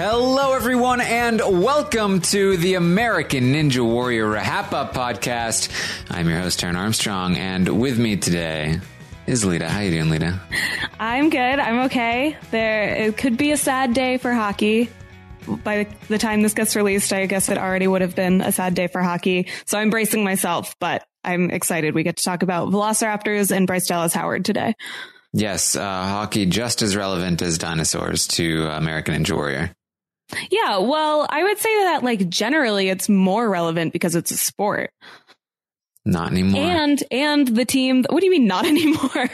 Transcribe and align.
Hello, 0.00 0.52
everyone, 0.52 1.00
and 1.00 1.40
welcome 1.40 2.20
to 2.20 2.56
the 2.56 2.74
American 2.74 3.52
Ninja 3.52 3.84
Warrior 3.84 4.26
Rahap 4.26 4.72
Up 4.72 4.94
podcast. 4.94 5.70
I'm 6.08 6.28
your 6.28 6.38
host, 6.38 6.60
Taryn 6.60 6.76
Armstrong, 6.76 7.36
and 7.36 7.80
with 7.80 7.98
me 7.98 8.16
today 8.16 8.78
is 9.26 9.44
Lita. 9.44 9.68
How 9.68 9.80
you 9.80 9.90
doing, 9.90 10.08
Lita? 10.08 10.40
I'm 11.00 11.30
good. 11.30 11.40
I'm 11.40 11.86
okay. 11.86 12.36
There, 12.52 12.94
it 12.94 13.16
could 13.16 13.36
be 13.36 13.50
a 13.50 13.56
sad 13.56 13.92
day 13.92 14.18
for 14.18 14.32
hockey. 14.32 14.88
By 15.64 15.88
the 16.06 16.18
time 16.18 16.42
this 16.42 16.54
gets 16.54 16.76
released, 16.76 17.12
I 17.12 17.26
guess 17.26 17.48
it 17.48 17.58
already 17.58 17.88
would 17.88 18.02
have 18.02 18.14
been 18.14 18.40
a 18.40 18.52
sad 18.52 18.74
day 18.74 18.86
for 18.86 19.02
hockey. 19.02 19.48
So 19.66 19.80
I'm 19.80 19.90
bracing 19.90 20.22
myself, 20.22 20.76
but 20.78 21.08
I'm 21.24 21.50
excited. 21.50 21.96
We 21.96 22.04
get 22.04 22.18
to 22.18 22.22
talk 22.22 22.44
about 22.44 22.68
Velociraptors 22.68 23.50
and 23.50 23.66
Bryce 23.66 23.88
Dallas 23.88 24.12
Howard 24.12 24.44
today. 24.44 24.76
Yes, 25.32 25.74
uh, 25.74 25.82
hockey 25.82 26.46
just 26.46 26.82
as 26.82 26.94
relevant 26.94 27.42
as 27.42 27.58
dinosaurs 27.58 28.28
to 28.28 28.68
American 28.68 29.24
Ninja 29.24 29.34
Warrior. 29.34 29.74
Yeah, 30.50 30.78
well, 30.78 31.26
I 31.28 31.42
would 31.42 31.58
say 31.58 31.74
that 31.84 32.02
like 32.02 32.28
generally 32.28 32.88
it's 32.88 33.08
more 33.08 33.48
relevant 33.48 33.92
because 33.92 34.14
it's 34.14 34.30
a 34.30 34.36
sport. 34.36 34.90
Not 36.04 36.32
anymore. 36.32 36.60
And 36.62 37.02
and 37.10 37.48
the 37.48 37.64
team 37.64 38.04
what 38.08 38.20
do 38.20 38.26
you 38.26 38.32
mean 38.32 38.46
not 38.46 38.66
anymore? 38.74 39.28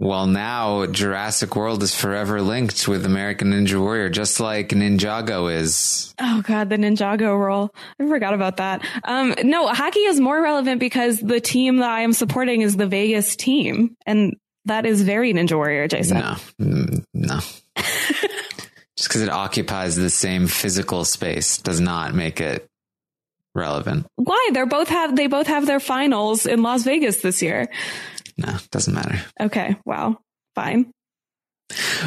well, 0.00 0.26
now 0.26 0.86
Jurassic 0.86 1.54
World 1.56 1.82
is 1.82 1.94
forever 1.94 2.40
linked 2.42 2.88
with 2.88 3.06
American 3.06 3.52
Ninja 3.52 3.78
Warrior 3.80 4.08
just 4.10 4.40
like 4.40 4.70
Ninjago 4.70 5.52
is. 5.54 6.14
Oh 6.20 6.42
god, 6.42 6.68
the 6.68 6.76
Ninjago 6.76 7.38
roll. 7.38 7.70
I 8.00 8.06
forgot 8.06 8.34
about 8.34 8.56
that. 8.58 8.84
Um 9.04 9.34
no, 9.42 9.66
hockey 9.68 10.00
is 10.00 10.20
more 10.20 10.40
relevant 10.42 10.80
because 10.80 11.20
the 11.20 11.40
team 11.40 11.78
that 11.78 11.90
I 11.90 12.00
am 12.02 12.12
supporting 12.12 12.60
is 12.62 12.76
the 12.76 12.86
Vegas 12.86 13.36
team 13.36 13.96
and 14.06 14.36
that 14.66 14.86
is 14.86 15.02
very 15.02 15.34
Ninja 15.34 15.56
Warrior, 15.56 15.88
Jason. 15.88 16.18
No. 16.18 16.36
Mm, 16.60 17.04
no. 17.12 17.40
just 18.96 19.08
because 19.08 19.22
it 19.22 19.30
occupies 19.30 19.96
the 19.96 20.10
same 20.10 20.46
physical 20.46 21.04
space 21.04 21.58
does 21.58 21.80
not 21.80 22.14
make 22.14 22.40
it 22.40 22.66
relevant. 23.54 24.06
Why? 24.16 24.50
They're 24.52 24.66
both 24.66 24.88
have 24.88 25.16
they 25.16 25.26
both 25.26 25.46
have 25.46 25.66
their 25.66 25.80
finals 25.80 26.46
in 26.46 26.62
Las 26.62 26.84
Vegas 26.84 27.20
this 27.20 27.42
year. 27.42 27.68
No, 28.36 28.56
doesn't 28.70 28.94
matter. 28.94 29.20
Okay, 29.40 29.76
wow. 29.84 30.18
Fine. 30.54 30.90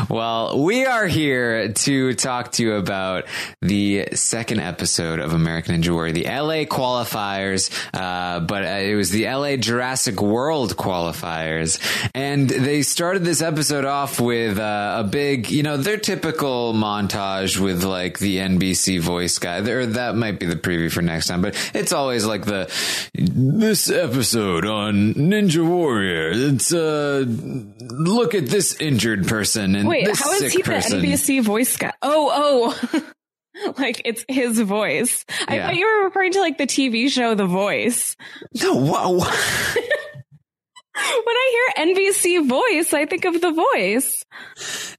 Well, 0.08 0.64
we 0.64 0.86
are 0.86 1.08
here 1.08 1.74
to 1.74 2.14
talk 2.14 2.52
to 2.54 2.64
you 2.64 2.74
about 2.76 3.26
the 3.62 4.10
second 4.14 4.60
episode 4.60 5.20
of 5.20 5.34
American 5.34 5.82
Ninja 5.82 5.90
Warrior, 5.90 6.14
the 6.14 6.26
LA 6.26 6.66
qualifiers, 6.66 7.72
uh, 7.94 8.40
but 8.42 8.64
uh, 8.64 8.68
it 8.68 8.94
was 8.94 9.10
the 9.10 9.26
LA 9.26 9.58
Jurassic 9.58 10.22
World 10.22 10.78
qualifiers. 10.78 11.80
And 12.14 12.48
they 12.48 12.84
started 12.84 13.24
this 13.24 13.42
episode 13.42 13.86
off 13.86 14.20
with 14.20 14.60
uh, 14.60 14.98
a 15.00 15.04
big, 15.04 15.50
you 15.50 15.64
know, 15.64 15.78
their 15.78 15.98
typical 15.98 16.74
montage 16.74 17.58
with 17.58 17.84
like 17.84 18.20
the 18.20 18.38
NBC 18.38 19.00
voice 19.00 19.40
guy. 19.40 19.58
Or 19.58 19.88
that 19.88 20.16
might 20.16 20.40
be 20.40 20.46
the 20.46 20.56
preview 20.56 20.92
for 20.92 21.02
next 21.02 21.28
time, 21.28 21.42
but 21.42 21.56
it's 21.74 21.92
always 21.92 22.26
like 22.26 22.46
the, 22.46 22.72
this 23.16 23.90
episode 23.90 24.66
on 24.66 25.16
Ninja 25.16 25.68
Warrior. 25.68 26.32
It's, 26.34 26.72
uh, 26.72 27.26
look 27.28 28.36
at 28.36 28.46
this 28.46 28.80
injured 28.80 29.28
person 29.28 29.47
person 29.48 29.76
and 29.76 29.88
Wait, 29.88 30.06
this 30.06 30.20
how 30.22 30.32
is 30.34 30.52
he 30.54 30.62
person. 30.64 31.02
the 31.02 31.08
NBC 31.08 31.42
voice 31.42 31.78
guy? 31.78 31.94
Oh, 32.02 32.76
oh. 32.94 33.74
like 33.78 34.02
it's 34.06 34.24
his 34.28 34.60
voice. 34.60 35.26
I 35.48 35.56
Yeah. 35.56 35.66
thought 35.68 35.76
you 35.76 35.86
were 35.88 36.04
referring 36.06 36.34
to 36.34 36.40
like 36.42 36.58
the 36.58 36.68
TV 36.68 37.10
show 37.10 37.34
The 37.36 37.46
Voice. 37.46 38.16
No, 38.62 38.76
wha- 38.76 39.08
When 41.00 41.36
I 41.36 41.72
hear 41.76 41.86
NBC 41.96 42.50
voice, 42.50 42.92
I 42.94 43.06
think 43.06 43.26
of 43.26 43.40
The 43.40 43.52
Voice. 43.52 44.26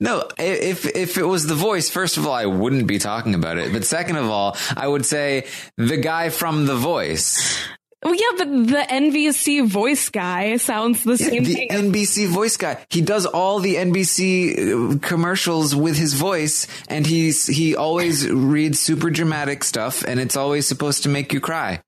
no. 0.00 0.28
If 0.38 0.87
if 0.87 1.19
it 1.19 1.25
was 1.25 1.47
the 1.47 1.54
voice, 1.56 1.91
first 1.91 2.16
of 2.16 2.26
all, 2.26 2.32
I 2.32 2.47
wouldn't 2.47 2.87
be 2.87 2.98
talking 2.98 3.34
about 3.34 3.58
it. 3.58 3.72
But 3.72 3.84
second 3.84 4.16
of 4.16 4.26
all, 4.31 4.56
I 4.76 4.87
would 4.87 5.04
say 5.04 5.47
the 5.76 5.97
guy 5.97 6.31
from 6.31 6.66
the 6.66 6.76
voice, 6.76 7.58
Well, 8.03 8.14
yeah, 8.14 8.38
but 8.38 8.47
the 8.48 8.86
NBC 8.88 9.66
voice 9.66 10.09
guy 10.09 10.56
sounds 10.59 11.03
the 11.03 11.19
same 11.19 11.42
the 11.42 11.53
thing. 11.54 11.69
NBC 11.69 12.28
voice 12.28 12.56
guy. 12.56 12.78
He 12.91 13.00
does 13.00 13.26
all 13.26 13.59
the 13.59 13.75
NBC 13.75 14.94
uh, 14.94 14.98
commercials 15.00 15.75
with 15.75 15.97
his 15.97 16.14
voice, 16.14 16.69
and 16.88 17.04
he's 17.04 17.47
he 17.47 17.75
always 17.75 18.28
reads 18.31 18.78
super 18.78 19.10
dramatic 19.10 19.64
stuff, 19.64 20.04
and 20.04 20.20
it's 20.20 20.37
always 20.37 20.69
supposed 20.69 21.03
to 21.03 21.08
make 21.08 21.32
you 21.32 21.41
cry. 21.41 21.82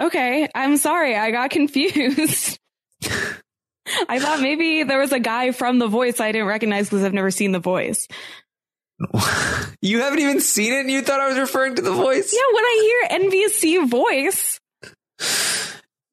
okay, 0.00 0.48
I'm 0.54 0.76
sorry, 0.76 1.16
I 1.16 1.32
got 1.32 1.50
confused. 1.50 2.58
I 4.08 4.18
thought 4.18 4.40
maybe 4.40 4.82
there 4.84 4.98
was 5.00 5.12
a 5.12 5.20
guy 5.20 5.50
from 5.52 5.78
The 5.78 5.88
Voice 5.88 6.18
I 6.20 6.32
didn't 6.32 6.46
recognize 6.46 6.88
because 6.88 7.04
I've 7.04 7.12
never 7.12 7.30
seen 7.30 7.52
The 7.52 7.58
Voice. 7.60 8.06
You 9.82 10.00
haven't 10.00 10.20
even 10.20 10.40
seen 10.40 10.72
it, 10.72 10.80
and 10.80 10.90
you 10.90 11.02
thought 11.02 11.20
I 11.20 11.28
was 11.28 11.38
referring 11.38 11.74
to 11.74 11.82
the 11.82 11.92
voice. 11.92 12.32
Yeah, 12.32 12.54
when 12.54 12.64
I 12.64 13.04
hear 13.10 13.20
NBC 13.20 13.86
voice, 13.90 14.58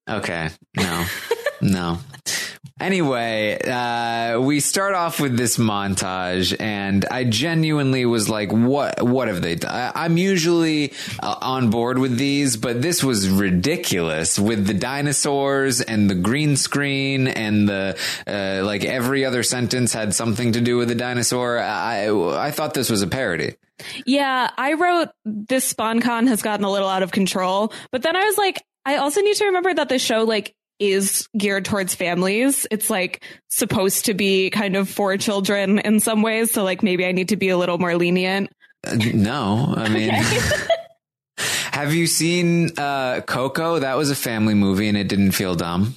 Okay. 0.10 0.50
No. 0.78 1.06
no. 1.62 2.00
Anyway, 2.82 3.60
uh, 3.62 4.42
we 4.42 4.60
start 4.60 4.96
off 4.96 5.20
with 5.20 5.38
this 5.38 5.58
montage, 5.58 6.60
and 6.60 7.06
I 7.12 7.26
genuinely 7.26 8.08
was 8.08 8.28
like, 8.28 8.52
"What? 8.52 9.04
What 9.04 9.28
have 9.28 9.44
they 9.44 9.54
done?" 9.54 9.92
I'm 9.94 10.18
usually 10.18 10.94
uh, 11.22 11.36
on 11.42 11.70
board 11.70 12.00
with 12.00 12.18
these, 12.18 12.58
but 12.58 12.82
this 12.82 13.04
was 13.04 13.30
ridiculous 13.30 14.40
with 14.40 14.66
the 14.66 14.74
dinosaurs 14.74 15.82
and 15.82 16.10
the 16.10 16.16
green 16.16 16.58
screen 16.58 17.28
and 17.28 17.70
the 17.70 18.00
uh, 18.26 18.66
like. 18.66 18.84
Every 18.84 19.26
other 19.26 19.44
sentence 19.44 19.94
had 19.94 20.16
something 20.16 20.54
to 20.54 20.62
do 20.62 20.78
with 20.78 20.88
the 20.88 20.96
dinosaur. 20.96 21.60
I 21.60 22.10
I 22.10 22.50
thought 22.50 22.74
this 22.74 22.90
was 22.90 23.04
a 23.04 23.08
parody. 23.08 23.58
Yeah, 24.08 24.50
I 24.58 24.74
wrote 24.74 25.10
this 25.24 25.72
sponcon 25.72 26.28
has 26.30 26.42
gotten 26.42 26.66
a 26.66 26.72
little 26.72 26.90
out 26.90 27.04
of 27.04 27.12
control, 27.12 27.74
but 27.92 28.02
then 28.02 28.16
I 28.16 28.24
was 28.26 28.38
like, 28.40 28.64
I 28.86 28.98
also 28.98 29.22
need 29.22 29.36
to 29.38 29.46
remember 29.46 29.74
that 29.74 29.90
the 29.90 30.00
show 30.00 30.24
like 30.24 30.54
is 30.80 31.28
geared 31.38 31.66
towards 31.66 31.94
families. 31.94 32.66
It's 32.72 32.90
like 32.90 33.24
supposed 33.50 34.06
to 34.06 34.14
be 34.14 34.50
kind 34.50 34.76
of 34.76 34.90
for 34.90 35.16
children 35.18 35.80
in 35.80 36.00
some 36.00 36.22
ways, 36.22 36.52
so 36.52 36.64
like 36.64 36.82
maybe 36.84 37.06
I 37.06 37.12
need 37.12 37.30
to 37.30 37.38
be 37.38 37.50
a 37.50 37.58
little 37.58 37.78
more 37.78 37.96
lenient. 37.96 38.52
Uh, 38.86 38.96
no, 39.14 39.74
I 39.78 39.90
mean. 39.90 40.12
Have 41.72 41.94
you 41.94 42.06
seen 42.08 42.78
uh, 42.78 43.22
Coco? 43.22 43.80
That 43.80 43.96
was 43.96 44.12
a 44.12 44.16
family 44.16 44.54
movie, 44.54 44.88
and 44.88 44.98
it 44.98 45.08
didn't 45.08 45.32
feel 45.32 45.56
dumb. 45.56 45.96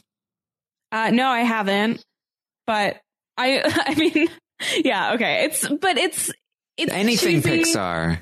Uh 0.92 1.10
no, 1.10 1.26
I 1.26 1.40
haven't. 1.40 2.04
But 2.66 3.00
I 3.36 3.62
I 3.86 3.94
mean, 3.96 4.28
yeah, 4.76 5.14
okay. 5.14 5.44
It's 5.46 5.68
but 5.68 5.98
it's 5.98 6.30
it's 6.76 6.92
Anything 6.92 7.42
cheesy. 7.42 7.62
Pixar. 7.64 8.20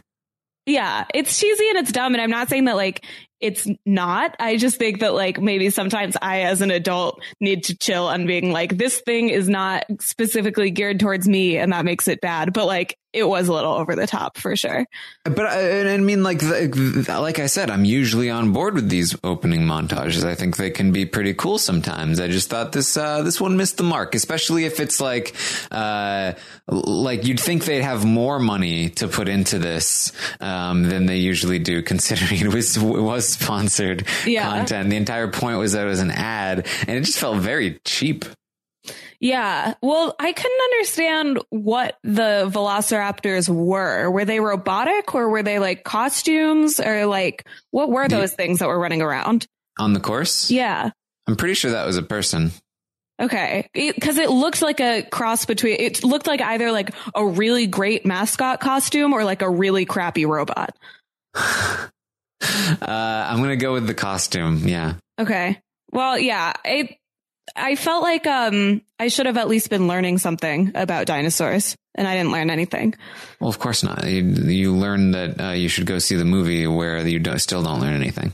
Yeah, 0.65 1.05
it's 1.13 1.39
cheesy 1.39 1.69
and 1.69 1.79
it's 1.79 1.93
dumb. 1.93 2.15
And 2.15 2.23
I'm 2.23 2.31
not 2.31 2.49
saying 2.49 2.65
that 2.65 2.77
like 2.77 3.05
it's 3.43 3.67
not. 3.85 4.37
I 4.39 4.57
just 4.57 4.77
think 4.77 5.01
that 5.01 5.15
like 5.15 5.41
maybe 5.41 5.69
sometimes 5.71 6.17
I, 6.23 6.43
as 6.43 6.61
an 6.61 6.71
adult, 6.71 7.21
need 7.41 7.65
to 7.65 7.77
chill 7.77 8.07
on 8.07 8.27
being 8.27 8.53
like, 8.53 8.79
this 8.79 9.01
thing 9.01 9.31
is 9.31 9.49
not 9.49 9.85
specifically 10.01 10.71
geared 10.71 11.01
towards 11.01 11.29
me 11.29 11.59
and 11.59 11.73
that 11.73 11.85
makes 11.85 12.07
it 12.07 12.21
bad. 12.21 12.53
But 12.53 12.67
like 12.67 12.97
it 13.13 13.25
was 13.25 13.49
a 13.49 13.53
little 13.53 13.75
over 13.75 13.95
the 13.95 14.07
top 14.07 14.39
for 14.39 14.57
sure. 14.57 14.87
But 15.25 15.47
I, 15.47 15.93
I 15.93 15.97
mean, 15.99 16.23
like, 16.23 16.43
like 16.43 17.39
I 17.39 17.47
said, 17.47 17.71
I'm 17.71 17.85
usually 17.85 18.31
on 18.31 18.53
board 18.53 18.75
with 18.75 18.89
these 18.89 19.15
opening 19.23 19.63
montages. 19.63 20.25
I 20.25 20.35
think 20.35 20.57
they 20.57 20.71
can 20.71 20.93
be 20.93 21.05
pretty 21.05 21.35
cool 21.35 21.59
sometimes. 21.59 22.21
I 22.21 22.29
just 22.29 22.49
thought 22.49 22.73
this 22.73 22.97
uh, 22.97 23.23
this 23.23 23.41
one 23.41 23.57
missed 23.57 23.77
the 23.77 23.83
mark, 23.83 24.15
especially 24.15 24.65
if 24.65 24.81
it's 24.81 25.01
like, 25.01 25.35
uh, 25.71 26.33
like 26.69 27.27
you'd 27.27 27.41
think 27.41 27.65
they'd 27.65 27.83
have 27.83 28.05
more 28.05 28.39
money 28.39 28.89
to 28.91 29.09
put 29.09 29.29
into 29.29 29.59
this 29.59 30.13
um, 30.41 30.85
than 30.85 31.07
they 31.07 31.19
usually 31.19 31.59
do, 31.59 31.83
considering 31.83 32.41
it 32.41 32.55
was 32.55 32.77
it 32.77 32.83
was 32.83 33.32
sponsored 33.33 34.07
Yeah. 34.27 34.49
content. 34.49 34.91
The 34.91 34.97
entire 34.97 35.29
point 35.29 35.59
was 35.59 35.73
that 35.73 35.87
it 35.87 35.91
was 35.91 36.01
an 36.01 36.11
ad, 36.11 36.67
and 36.87 36.97
it 36.99 37.03
just 37.03 37.19
felt 37.19 37.39
very 37.39 37.81
cheap. 37.85 38.25
Yeah. 39.21 39.75
Well, 39.81 40.17
I 40.19 40.33
couldn't 40.33 40.61
understand 40.73 41.39
what 41.51 41.97
the 42.03 42.51
velociraptors 42.53 43.49
were. 43.49 44.11
Were 44.11 44.25
they 44.25 44.41
robotic 44.41 45.15
or 45.15 45.29
were 45.29 45.45
they 45.45 45.61
like 45.61 45.85
costumes 45.85 46.81
or 46.81 47.07
like 47.07 47.47
what 47.71 47.89
were 47.89 48.09
The- 48.09 48.17
those 48.17 48.33
things 48.33 48.59
that 48.59 48.67
were 48.67 48.79
running 48.81 49.01
around? 49.01 49.47
On 49.79 49.93
the 49.93 50.01
course, 50.01 50.51
Yeah. 50.51 50.91
I'm 51.29 51.37
pretty 51.37 51.55
sure 51.55 51.71
that 51.71 51.87
was 51.87 51.97
a 51.97 52.03
person. 52.03 52.51
Okay. 53.21 53.69
Because 53.73 54.19
it, 54.19 54.29
looked 54.31 54.61
like 54.61 54.81
a 54.81 55.03
cross 55.03 55.45
between, 55.45 55.77
it 55.79 56.03
looked 56.03 56.27
like 56.27 56.41
either 56.41 56.73
like 56.73 56.91
a 57.15 57.25
really 57.25 57.69
great 57.69 58.05
mascot 58.05 58.59
costume 58.59 59.13
or 59.13 59.23
like 59.23 59.43
a 59.43 59.49
really 59.49 59.85
crappy 59.85 60.27
robot. 60.27 60.77
Uh, 62.83 63.27
I'm 63.29 63.41
gonna 63.41 63.57
go 63.57 63.73
with 63.73 63.87
the 63.87 63.95
costume. 63.95 64.67
Yeah. 64.67 64.95
Okay. 65.19 65.61
Well, 65.93 66.19
yeah, 66.19 66.53
I, 66.65 66.97
I 67.55 67.77
felt 67.77 68.03
like, 68.03 68.27
um, 68.27 68.83
I 68.99 69.09
should 69.09 69.27
have 69.27 69.37
at 69.37 69.49
least 69.49 69.71
been 69.71 69.89
learning 69.89 70.19
something 70.19 70.73
about 70.75 71.07
dinosaurs 71.07 71.77
and 71.95 72.09
I 72.09 72.17
didn't 72.17 72.33
learn 72.33 72.51
anything. 72.51 72.95
Well, 73.41 73.51
of 73.51 73.59
course 73.59 73.83
not. 73.83 74.05
You, 74.07 74.23
you 74.23 74.75
learn 74.75 75.13
that 75.13 75.41
uh, 75.41 75.51
you 75.51 75.69
should 75.69 75.87
go 75.87 75.99
see 75.99 76.17
the 76.17 76.25
movie 76.25 76.67
where 76.67 77.07
you 77.07 77.19
don't, 77.19 77.39
still 77.39 77.63
don't 77.63 77.81
learn 77.81 77.95
anything. 77.95 78.33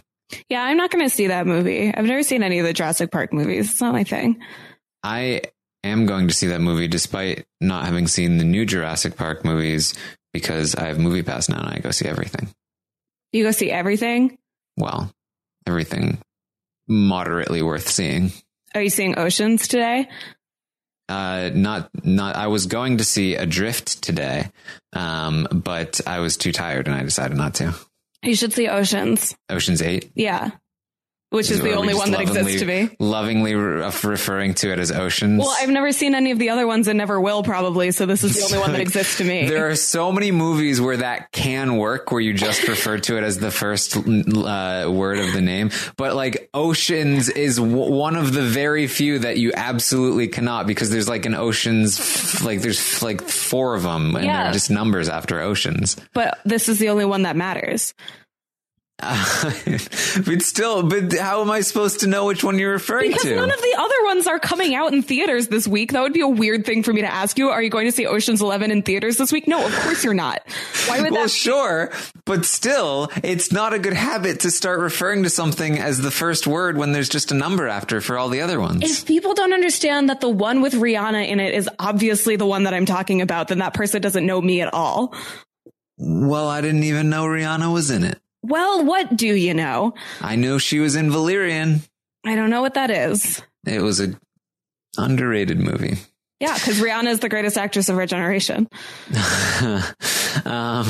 Yeah, 0.49 0.63
I'm 0.63 0.77
not 0.77 0.91
going 0.91 1.05
to 1.05 1.15
see 1.15 1.29
that 1.29 1.47
movie. 1.47 1.93
I've 1.93 2.05
never 2.05 2.23
seen 2.23 2.43
any 2.43 2.59
of 2.59 2.67
the 2.67 2.73
Jurassic 2.73 3.11
Park 3.11 3.33
movies. 3.33 3.71
It's 3.71 3.81
not 3.81 3.93
my 3.93 4.05
thing. 4.05 4.41
I 5.03 5.43
am 5.83 6.07
going 6.07 6.29
to 6.29 6.35
see 6.35 6.49
that 6.49 6.61
movie 6.61 6.89
despite 6.89 7.47
not 7.61 7.87
having 7.87 8.07
seen 8.07 8.37
the 8.39 8.45
new 8.45 8.67
Jurassic 8.67 9.17
Park 9.17 9.45
movies 9.45 9.95
because 10.33 10.75
I 10.75 10.89
have 10.89 10.99
Movie 10.99 11.23
Pass 11.23 11.49
now 11.49 11.59
and 11.59 11.69
I 11.69 11.79
go 11.79 11.91
see 11.91 12.07
everything. 12.07 12.51
You 13.33 13.45
go 13.45 13.51
see 13.51 13.71
everything. 13.71 14.39
Well, 14.77 15.13
everything 15.67 16.19
moderately 16.89 17.63
worth 17.63 17.89
seeing. 17.89 18.33
Are 18.75 18.83
you 18.83 18.91
seeing 18.91 19.19
Oceans 19.19 19.69
today? 19.69 20.09
Uh, 21.09 21.51
not, 21.55 21.91
not. 22.05 22.37
I 22.37 22.49
was 22.49 22.67
going 22.67 22.99
to 22.99 23.05
see 23.05 23.35
Adrift 23.35 24.03
today, 24.03 24.51
um, 24.93 25.49
but 25.53 26.01
I 26.07 26.21
was 26.21 26.37
too 26.37 26.53
tired 26.53 26.87
and 26.87 26.95
I 26.95 27.03
decided 27.03 27.37
not 27.37 27.55
to. 27.57 27.75
You 28.23 28.35
should 28.35 28.53
see 28.53 28.69
Oceans. 28.69 29.35
Ocean's 29.49 29.81
Eight. 29.81 30.11
Yeah. 30.15 30.51
Which 31.31 31.51
is 31.51 31.61
the 31.61 31.75
only 31.75 31.93
one 31.95 32.11
that 32.13 32.21
exists 32.23 32.61
to 32.61 32.65
me. 32.65 32.89
Lovingly 32.99 33.55
re- 33.55 33.85
referring 34.05 34.55
to 34.55 34.73
it 34.73 34.79
as 34.79 34.91
Oceans. 34.91 35.39
Well, 35.41 35.55
I've 35.61 35.69
never 35.69 35.93
seen 35.93 36.15
any 36.15 36.31
of 36.31 36.39
the 36.39 36.49
other 36.49 36.67
ones 36.67 36.89
and 36.89 36.97
never 36.97 37.21
will 37.21 37.43
probably, 37.43 37.91
so 37.91 38.07
this 38.07 38.25
is 38.25 38.35
the 38.35 38.45
only 38.47 38.59
one 38.59 38.73
that 38.73 38.81
exists 38.89 39.19
to 39.19 39.25
me. 39.25 39.47
There 39.47 39.69
are 39.69 39.77
so 39.77 40.11
many 40.11 40.31
movies 40.31 40.81
where 40.81 40.97
that 40.97 41.31
can 41.31 41.77
work, 41.77 42.11
where 42.13 42.21
you 42.23 42.33
just 42.33 42.67
refer 42.67 42.97
to 43.01 43.19
it 43.19 43.25
as 43.25 43.39
the 43.39 43.51
first 43.51 43.95
uh, 43.95 44.91
word 44.91 45.19
of 45.19 45.35
the 45.35 45.43
name. 45.43 45.71
But 45.99 46.15
like 46.15 46.49
Oceans 46.55 47.29
is 47.29 47.57
w- 47.57 47.93
one 47.93 48.17
of 48.17 48.33
the 48.33 48.43
very 48.43 48.87
few 48.87 49.19
that 49.19 49.37
you 49.37 49.53
absolutely 49.55 50.29
cannot 50.29 50.67
because 50.67 50.89
there's 50.89 51.11
like 51.11 51.27
an 51.27 51.35
Oceans, 51.35 52.01
f- 52.01 52.43
like 52.43 52.63
there's 52.63 53.03
like 53.03 53.21
four 53.21 53.75
of 53.75 53.83
them 53.83 54.17
and 54.17 54.25
Yeah. 54.25 54.45
they're 54.45 54.53
just 54.55 54.71
numbers 54.71 55.11
after 55.11 55.43
Oceans. 55.43 55.97
but 56.15 56.39
this 56.47 56.71
is 56.71 56.79
the 56.79 56.89
only 56.89 57.05
one 57.05 57.23
that 57.25 57.37
matters. 57.37 57.93
but 60.27 60.43
still, 60.43 60.83
but 60.83 61.13
how 61.13 61.41
am 61.41 61.53
I 61.53 61.61
supposed 61.61 62.01
to 62.01 62.09
know 62.09 62.27
which 62.27 62.43
one 62.43 62.59
you're 62.59 62.73
referring 62.73 63.11
Because 63.11 63.23
to? 63.23 63.29
Because 63.29 63.47
none 63.47 63.51
of 63.53 63.63
the 63.63 63.77
other 63.79 64.05
ones 64.05 64.27
are 64.27 64.41
coming 64.41 64.75
out 64.75 64.93
in 64.93 65.03
theaters 65.03 65.47
this 65.47 65.69
week. 65.69 65.93
That 65.93 66.03
would 66.03 66.13
be 66.13 66.21
a 66.21 66.29
weird 66.29 66.67
thing 66.67 66.83
for 66.83 66.93
me 66.93 67.03
to 67.03 67.07
ask 67.07 67.39
you. 67.39 67.49
Are 67.49 67.63
you 67.63 67.71
going 67.71 67.87
to 67.87 67.93
see 67.93 68.07
Ocean's 68.07 68.43
11 68.43 68.73
in 68.73 68.83
theaters 68.83 69.17
this 69.17 69.31
week? 69.31 69.47
No, 69.47 69.65
of 69.65 69.73
course 69.83 70.03
you're 70.03 70.15
not. 70.15 70.43
Why 70.87 70.99
would 70.99 71.07
that? 71.07 71.13
well, 71.13 71.23
that? 71.23 71.31
sure, 71.31 71.93
but 72.25 72.45
still, 72.45 73.09
it's 73.23 73.53
not 73.53 73.73
a 73.73 73.79
good 73.79 73.93
habit 73.93 74.41
to 74.41 74.51
start 74.51 74.81
referring 74.81 75.23
to 75.23 75.31
something 75.31 75.79
as 75.79 75.99
the 75.99 76.11
first 76.11 76.49
word 76.49 76.77
when 76.77 76.91
there's 76.91 77.09
just 77.09 77.31
a 77.31 77.35
number 77.35 77.69
after 77.69 78.01
for 78.01 78.19
all 78.19 78.29
the 78.29 78.41
other 78.41 78.59
ones. 78.59 78.83
If 78.83 79.07
people 79.07 79.33
don't 79.33 79.53
understand 79.53 80.11
that 80.11 80.21
the 80.21 80.29
one 80.29 80.61
with 80.61 80.75
Rihanna 80.75 81.29
in 81.29 81.39
it 81.39 81.55
is 81.55 81.71
obviously 81.79 82.35
the 82.35 82.47
one 82.47 82.65
that 82.65 82.75
I'm 82.75 82.87
talking 82.87 83.23
about, 83.23 83.47
then 83.47 83.59
that 83.59 83.75
person 83.75 84.03
doesn't 84.03 84.27
know 84.27 84.41
me 84.41 84.61
at 84.61 84.75
all. 84.75 85.15
well, 85.99 86.49
I 86.49 86.61
didn't 86.63 86.83
even 86.83 87.11
know 87.11 87.27
Rihanna 87.27 87.73
was 87.73 87.93
in 87.93 88.03
it. 88.03 88.21
Well, 88.43 88.85
what 88.85 89.17
do 89.17 89.27
you 89.27 89.55
know? 89.55 89.95
I 90.21 90.37
knew 90.37 90.59
she 90.59 90.79
was 90.79 90.97
in 90.97 91.11
Valerian. 91.11 91.83
I 92.25 92.35
don't 92.37 92.51
know 92.51 92.61
what 92.63 92.75
that 92.75 92.91
is. 92.91 93.43
It 93.67 93.81
was 93.83 94.01
a 94.01 94.19
underrated 94.97 95.59
movie. 95.59 95.97
Yeah, 96.41 96.55
because 96.55 96.81
Rihanna 96.81 97.09
is 97.09 97.19
the 97.21 97.29
greatest 97.29 97.59
actress 97.59 97.89
of 97.89 97.97
her 97.97 98.07
generation. 98.07 98.69
um, 100.45 100.87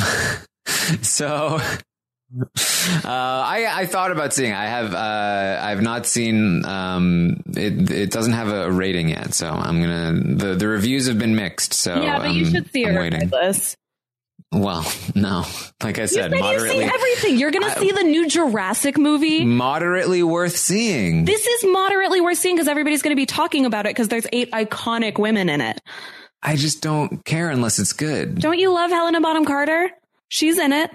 so 1.00 1.59
uh, 1.59 3.06
I 3.06 3.67
I 3.71 3.87
thought 3.87 4.11
about 4.12 4.35
seeing. 4.35 4.53
I 4.53 4.67
have 4.67 4.93
uh, 4.95 5.59
I've 5.62 5.81
not 5.81 6.05
seen. 6.06 6.65
Um, 6.67 7.43
it 7.56 7.91
it 7.91 8.11
doesn't 8.11 8.35
have 8.35 8.49
a 8.49 8.71
rating 8.71 9.09
yet, 9.09 9.33
so 9.33 9.49
I'm 9.49 9.81
gonna. 9.81 10.12
the 10.37 10.55
The 10.55 10.69
reviews 10.69 11.06
have 11.06 11.19
been 11.19 11.35
mixed, 11.35 11.73
so 11.73 12.03
yeah, 12.03 12.19
but 12.19 12.33
you 12.33 12.45
should 12.45 12.71
see 12.71 12.85
I'm 12.85 12.97
it 12.97 13.00
waiting. 13.00 13.21
regardless. 13.21 13.75
Well, 14.50 14.91
no, 15.15 15.45
like 15.83 15.99
I 15.99 16.03
You 16.03 16.09
said, 16.09 16.31
you 16.31 16.37
see 16.39 16.43
moderately 16.43 16.85
everything. 16.85 17.39
You're 17.39 17.50
going 17.50 17.71
to 17.71 17.79
see 17.79 17.93
the 17.93 18.03
new 18.03 18.29
Jurassic 18.29 18.97
movie. 18.99 19.45
moderately 19.45 20.23
worth 20.23 20.56
seeing. 20.56 21.25
This 21.25 21.47
is 21.47 21.65
moderately 21.71 22.21
worth 22.21 22.39
seeing 22.39 22.56
because 22.56 22.69
everybody's 22.69 23.03
going 23.03 23.12
to 23.15 23.21
be 23.21 23.27
talking 23.27 23.67
about 23.67 23.87
it 23.87 23.91
because 23.91 24.09
there's 24.09 24.27
eight 24.33 24.50
iconic 24.53 25.19
women 25.19 25.49
in 25.49 25.61
it. 25.61 25.81
I 26.43 26.56
just 26.56 26.83
don't 26.83 27.25
care 27.25 27.50
unless 27.50 27.79
it's 27.79 27.93
good. 27.93 28.41
Don't 28.41 28.59
you 28.59 28.73
love 28.73 28.91
Helena 28.91 29.21
Bonham 29.21 29.45
Carter? 29.45 29.91
She's 30.29 30.59
in 30.59 30.73
it. 30.73 30.91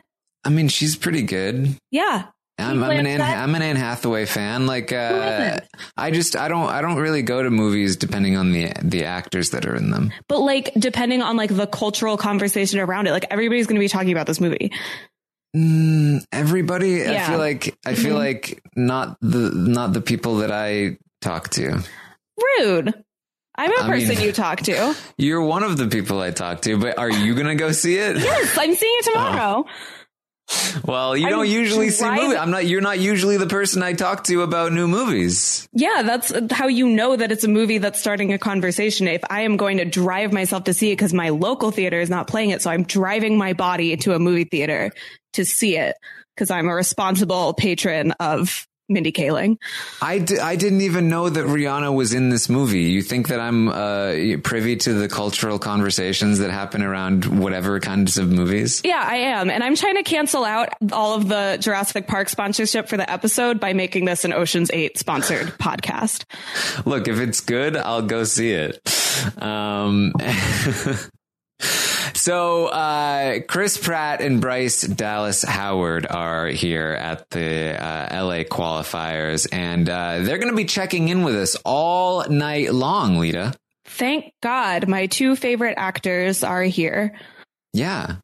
I 0.46 0.50
mean, 0.50 0.68
she's 0.68 0.96
pretty 0.96 1.22
good. 1.22 1.76
Yeah. 1.92 2.28
I'm, 2.60 2.84
I'm 2.84 2.92
an 2.92 3.08
Anne, 3.08 3.22
I'm 3.22 3.56
an 3.56 3.62
Anne 3.64 3.76
Hathaway 3.76 4.26
fan. 4.26 4.68
Like, 4.68 4.92
uh. 4.94 5.60
I 5.98 6.12
just 6.12 6.36
I 6.36 6.48
don't 6.48 6.70
I 6.70 6.82
don't 6.82 6.98
really 6.98 7.22
go 7.24 7.42
to 7.42 7.50
movies 7.50 7.96
depending 7.98 8.38
on 8.38 8.52
the 8.52 8.72
the 8.84 9.06
actors 9.06 9.50
that 9.52 9.66
are 9.66 9.76
in 9.76 9.90
them. 9.90 10.12
But 10.28 10.40
like, 10.40 10.72
depending 10.78 11.22
on 11.24 11.36
like 11.36 11.56
the 11.56 11.66
cultural 11.68 12.16
conversation 12.18 12.80
around 12.80 13.08
it, 13.08 13.12
like 13.12 13.26
everybody's 13.32 13.66
going 13.68 13.76
to 13.76 13.80
be 13.80 13.88
talking 13.88 14.12
about 14.12 14.28
this 14.28 14.40
movie. 14.40 14.72
Mm, 15.56 16.24
everybody, 16.32 17.06
I 17.08 17.20
feel 17.28 17.38
like 17.38 17.78
I 17.86 17.94
feel 17.96 18.16
Mhm. 18.16 18.20
like 18.20 18.64
not 18.76 19.18
the 19.22 19.52
not 19.52 19.94
the 19.94 20.02
people 20.02 20.38
that 20.38 20.52
I 20.52 20.98
talk 21.22 21.50
to. 21.52 21.84
Rude. 22.60 22.94
I'm 23.56 23.72
a 23.72 23.84
I 23.84 23.88
person 23.88 24.16
mean- 24.16 24.22
you 24.26 24.32
talk 24.32 24.62
to. 24.62 24.96
You're 25.18 25.44
one 25.44 25.62
of 25.64 25.78
the 25.78 25.88
people 25.88 26.20
I 26.20 26.32
talk 26.32 26.62
to, 26.64 26.78
but 26.80 26.98
are 26.98 27.10
you 27.12 27.36
gonna 27.36 27.54
go 27.56 27.72
see 27.72 27.98
it? 27.98 28.18
Yes, 28.18 28.58
I'm 28.58 28.74
seeing 28.74 28.96
it 29.00 29.06
tomorrow. 29.14 29.66
Well, 30.86 31.16
you 31.16 31.26
I'm 31.26 31.32
don't 31.32 31.50
usually 31.50 31.90
see 31.90 32.10
movies. 32.10 32.38
I'm 32.38 32.52
not. 32.52 32.66
You're 32.66 32.82
not 32.82 33.00
usually 33.00 33.38
the 33.38 33.48
person 33.48 33.84
I 33.84 33.94
talk 33.94 34.24
to 34.26 34.42
about 34.42 34.72
new 34.72 34.88
movies. 34.88 35.68
Yeah, 35.74 36.04
that's 36.04 36.34
how 36.52 36.68
you 36.68 36.88
know 36.88 37.16
that 37.16 37.32
it's 37.32 37.44
a 37.44 37.48
movie 37.48 37.78
that's 37.78 38.00
starting 38.00 38.34
a 38.34 38.38
conversation. 38.38 39.08
If 39.08 39.22
I 39.30 39.42
am 39.42 39.58
going 39.58 39.78
to 39.78 39.86
drive 39.86 40.34
myself 40.34 40.66
to 40.66 40.74
see 40.74 40.92
it 40.92 40.94
because 40.94 41.14
my 41.14 41.30
local 41.30 41.72
theater 41.72 42.00
is 42.00 42.10
not 42.10 42.28
playing 42.28 42.52
it, 42.52 42.62
so 42.62 42.72
I'm 42.72 42.84
driving 42.84 43.38
my 43.38 43.54
body 43.54 43.92
into 43.94 44.14
a 44.14 44.20
movie 44.20 44.46
theater 44.46 44.92
to 45.34 45.46
see 45.46 45.78
it 45.78 45.96
because 46.36 46.50
I'm 46.50 46.68
a 46.68 46.74
responsible 46.74 47.54
patron 47.54 48.12
of 48.14 48.68
Mindy 48.90 49.12
Kaling. 49.12 49.58
I, 50.02 50.26
I 50.42 50.56
didn't 50.56 50.82
even 50.82 51.10
know 51.10 51.30
that 51.30 51.46
Rihanna 51.46 51.94
was 51.96 52.14
in 52.14 52.30
this 52.30 52.50
movie. 52.50 52.84
You 52.84 53.02
think 53.02 53.30
that 53.30 53.40
I'm 53.40 53.70
uh, 53.70 54.38
privy 54.44 54.76
to 54.78 54.94
the 54.94 55.08
cultural 55.08 55.60
conversations 55.60 56.40
that 56.40 56.52
happen 56.52 56.84
around 56.84 57.26
whatever 57.26 57.80
kinds 57.80 58.18
of 58.18 58.30
movies? 58.30 58.82
Yeah, 58.84 59.04
I 59.06 59.16
am. 59.16 59.50
And 59.50 59.64
I'm 59.64 59.76
trying 59.76 59.96
to 59.96 60.04
cancel 60.04 60.44
out 60.44 60.70
all 60.92 61.16
of 61.16 61.28
the 61.28 61.58
Jurassic 61.60 62.08
Park 62.08 62.30
sponsorship 62.30 62.88
for 62.88 62.98
the 62.98 63.10
episode 63.10 63.60
by 63.60 63.74
making 63.74 64.06
this 64.06 64.26
an 64.26 64.34
Ocean's 64.34 64.70
8 64.72 64.98
sponsored 64.98 65.48
podcast. 65.60 66.26
Look, 66.86 67.08
if 67.08 67.20
it's 67.20 67.42
good, 67.42 67.78
I'll 67.78 68.02
go 68.02 68.24
see 68.24 68.52
it. 68.52 68.82
Um, 69.42 70.14
so, 72.14 72.68
uh, 72.68 73.40
Chris 73.48 73.78
Pratt 73.78 74.22
and 74.22 74.40
Bryce 74.42 74.82
Dallas 74.82 75.44
Howard 75.44 76.06
are 76.10 76.48
here 76.48 76.92
at 76.92 77.30
the 77.30 77.82
uh, 77.82 78.24
LA 78.24 78.44
qualifiers, 78.44 79.48
and 79.52 79.90
uh, 79.90 80.20
they're 80.20 80.38
going 80.38 80.52
to 80.52 80.58
be 80.58 80.66
checking 80.66 81.10
in 81.10 81.24
with 81.24 81.36
us 81.36 81.56
all 81.66 82.28
night 82.30 82.74
long, 82.74 83.20
Lita. 83.20 83.54
Thank 83.86 84.34
God 84.42 84.88
my 84.88 85.08
two 85.08 85.36
favorite 85.36 85.76
actors 85.78 86.44
are 86.44 86.64
here. 86.64 87.14
Yeah. 87.74 88.16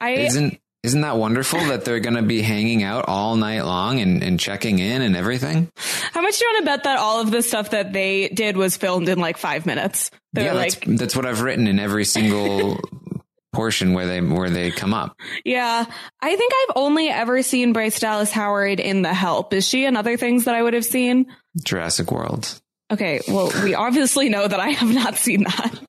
I 0.00 0.10
Isn't 0.10 0.60
isn't 0.86 1.00
that 1.00 1.16
wonderful 1.16 1.58
that 1.66 1.84
they're 1.84 1.98
going 1.98 2.14
to 2.14 2.22
be 2.22 2.40
hanging 2.40 2.84
out 2.84 3.06
all 3.08 3.34
night 3.34 3.62
long 3.62 3.98
and, 3.98 4.22
and 4.22 4.38
checking 4.38 4.78
in 4.78 5.02
and 5.02 5.16
everything? 5.16 5.68
How 6.12 6.20
much 6.20 6.38
do 6.38 6.44
you 6.44 6.52
want 6.52 6.64
to 6.64 6.70
bet 6.70 6.84
that 6.84 6.98
all 6.98 7.20
of 7.20 7.32
the 7.32 7.42
stuff 7.42 7.70
that 7.70 7.92
they 7.92 8.28
did 8.28 8.56
was 8.56 8.76
filmed 8.76 9.08
in 9.08 9.18
like 9.18 9.36
five 9.36 9.66
minutes? 9.66 10.12
They're 10.32 10.44
yeah, 10.44 10.52
like, 10.52 10.84
that's 10.84 11.00
that's 11.00 11.16
what 11.16 11.26
I've 11.26 11.40
written 11.40 11.66
in 11.66 11.80
every 11.80 12.04
single 12.04 12.78
portion 13.52 13.94
where 13.94 14.06
they 14.06 14.20
where 14.20 14.48
they 14.48 14.70
come 14.70 14.94
up. 14.94 15.16
yeah. 15.44 15.84
I 16.22 16.36
think 16.36 16.52
I've 16.54 16.76
only 16.76 17.08
ever 17.08 17.42
seen 17.42 17.72
Bryce 17.72 17.98
Dallas 17.98 18.30
Howard 18.30 18.78
in 18.78 19.02
The 19.02 19.12
Help. 19.12 19.52
Is 19.54 19.66
she 19.66 19.86
in 19.86 19.96
other 19.96 20.16
things 20.16 20.44
that 20.44 20.54
I 20.54 20.62
would 20.62 20.74
have 20.74 20.84
seen? 20.84 21.26
Jurassic 21.64 22.12
World. 22.12 22.60
Okay, 22.92 23.20
well, 23.26 23.50
we 23.64 23.74
obviously 23.74 24.28
know 24.28 24.46
that 24.46 24.60
I 24.60 24.68
have 24.68 24.94
not 24.94 25.16
seen 25.16 25.42
that. 25.42 25.80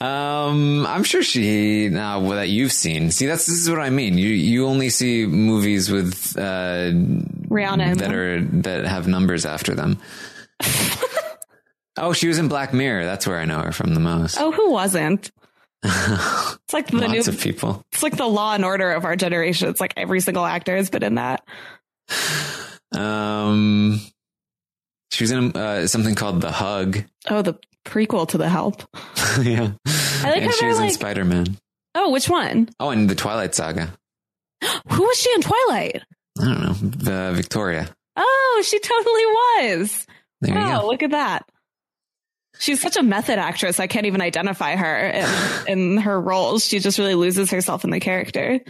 Um, 0.00 0.86
I'm 0.86 1.04
sure 1.04 1.22
she 1.22 1.88
now 1.88 2.20
well, 2.20 2.36
that 2.36 2.48
you've 2.48 2.72
seen. 2.72 3.10
See, 3.10 3.26
that's 3.26 3.46
this 3.46 3.56
is 3.56 3.70
what 3.70 3.80
I 3.80 3.90
mean. 3.90 4.18
You 4.18 4.28
you 4.28 4.66
only 4.66 4.90
see 4.90 5.26
movies 5.26 5.90
with 5.90 6.36
uh, 6.36 6.90
Rihanna 7.48 7.96
that 7.98 8.12
are 8.12 8.42
that 8.62 8.84
have 8.86 9.06
numbers 9.06 9.46
after 9.46 9.74
them. 9.74 9.98
oh, 11.96 12.12
she 12.12 12.28
was 12.28 12.38
in 12.38 12.48
Black 12.48 12.74
Mirror. 12.74 13.04
That's 13.04 13.26
where 13.26 13.38
I 13.38 13.44
know 13.44 13.60
her 13.60 13.72
from 13.72 13.94
the 13.94 14.00
most. 14.00 14.38
Oh, 14.38 14.52
who 14.52 14.70
wasn't? 14.70 15.30
It's 16.66 16.72
like 16.72 16.88
the 16.88 17.06
new, 17.06 17.20
of 17.20 17.40
people. 17.40 17.84
it's 17.92 18.02
like 18.02 18.16
the 18.16 18.26
Law 18.26 18.52
and 18.52 18.64
Order 18.64 18.90
of 18.90 19.04
our 19.04 19.14
generation. 19.14 19.68
It's 19.68 19.80
like 19.80 19.94
every 19.96 20.18
single 20.18 20.44
actor 20.44 20.74
has 20.74 20.90
been 20.90 21.04
in 21.04 21.14
that. 21.14 21.46
Um, 22.92 24.00
she 25.12 25.22
was 25.22 25.30
in 25.30 25.56
uh, 25.56 25.86
something 25.86 26.16
called 26.16 26.40
The 26.40 26.50
Hug. 26.50 27.04
Oh, 27.30 27.42
the 27.42 27.54
prequel 27.86 28.28
to 28.28 28.38
The 28.38 28.48
Help. 28.48 28.82
yeah, 29.42 29.70
I 30.22 30.30
like 30.30 30.42
and 30.42 30.44
how 30.46 30.50
she 30.52 30.66
was 30.66 30.78
in 30.80 30.90
Spider 30.90 31.24
Man. 31.24 31.56
Oh, 31.94 32.10
which 32.10 32.28
one? 32.28 32.68
Oh, 32.78 32.90
and 32.90 33.08
the 33.08 33.14
Twilight 33.14 33.54
Saga. 33.54 33.90
Who 34.92 35.02
was 35.02 35.18
she 35.18 35.32
in 35.34 35.40
Twilight? 35.42 36.02
I 36.38 36.44
don't 36.44 37.04
know, 37.06 37.12
uh, 37.12 37.32
Victoria. 37.32 37.88
Oh, 38.16 38.62
she 38.66 38.78
totally 38.78 39.26
was. 39.26 40.06
There 40.42 40.54
you 40.54 40.60
Oh, 40.60 40.80
go. 40.82 40.86
look 40.88 41.02
at 41.02 41.10
that. 41.12 41.48
She's 42.58 42.80
such 42.80 42.96
a 42.96 43.02
method 43.02 43.38
actress. 43.38 43.78
I 43.80 43.86
can't 43.86 44.06
even 44.06 44.20
identify 44.20 44.76
her 44.76 44.96
in, 44.96 45.28
in 45.68 45.96
her 45.98 46.20
roles. 46.20 46.64
She 46.64 46.78
just 46.78 46.98
really 46.98 47.14
loses 47.14 47.50
herself 47.50 47.84
in 47.84 47.90
the 47.90 48.00
character. 48.00 48.60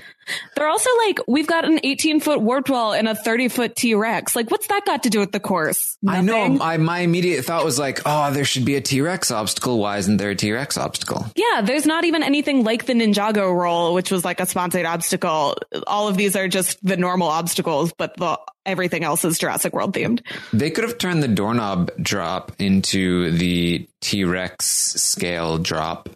They're 0.55 0.69
also 0.69 0.91
like, 1.07 1.21
we've 1.29 1.47
got 1.47 1.65
an 1.65 1.81
18 1.83 2.21
foot 2.21 2.41
warp 2.41 2.69
wall 2.69 2.93
and 2.93 3.09
a 3.09 3.15
30 3.15 3.49
foot 3.49 3.77
T 3.77 3.95
Rex. 3.95 4.35
Like, 4.35 4.51
what's 4.51 4.67
that 4.69 4.85
got 4.85 5.05
to 5.05 5.11
do 5.11 5.21
with 5.21 5.33
the 5.33 5.41
course? 5.41 5.97
I 6.07 6.21
know. 6.21 6.59
I, 6.61 6.77
my 6.79 7.01
immediate 7.01 7.45
thought 7.45 7.65
was 7.65 7.79
like, 7.79 8.01
oh, 8.05 8.33
there 8.33 8.45
should 8.45 8.65
be 8.65 8.75
a 8.75 8.81
T 8.81 9.01
Rex 9.01 9.31
obstacle. 9.31 9.79
Why 9.79 9.99
isn't 9.99 10.17
there 10.17 10.31
a 10.31 10.37
T 10.37 10.53
Rex 10.53 10.77
obstacle? 10.77 11.27
Yeah, 11.37 11.61
there's 11.63 11.87
not 11.87 12.05
even 12.05 12.23
anything 12.23 12.65
like 12.65 12.87
the 12.87 12.95
Ninjago 12.95 13.55
roll, 13.55 13.95
which 13.95 14.11
was 14.11 14.25
like 14.25 14.41
a 14.41 14.47
sponsored 14.47 14.87
obstacle. 14.87 15.57
All 15.87 16.09
of 16.09 16.17
these 16.17 16.35
are 16.35 16.49
just 16.49 16.85
the 16.85 16.97
normal 16.97 17.29
obstacles, 17.29 17.93
but 17.93 18.17
the 18.17 18.39
everything 18.67 19.05
else 19.05 19.25
is 19.25 19.39
Jurassic 19.39 19.73
World 19.73 19.95
themed. 19.95 20.21
They 20.53 20.71
could 20.71 20.85
have 20.85 20.99
turned 20.99 21.23
the 21.23 21.29
doorknob 21.29 21.91
drop 22.01 22.53
into 22.59 23.31
the 23.31 23.89
T 24.01 24.25
Rex 24.25 24.67
scale 24.67 25.59
drop. 25.59 26.09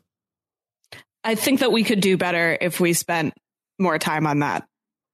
I 1.22 1.34
think 1.34 1.60
that 1.60 1.72
we 1.72 1.84
could 1.84 2.00
do 2.00 2.16
better 2.16 2.56
if 2.60 2.80
we 2.80 2.92
spent 2.92 3.34
more 3.78 3.98
time 3.98 4.26
on 4.26 4.40
that. 4.40 4.66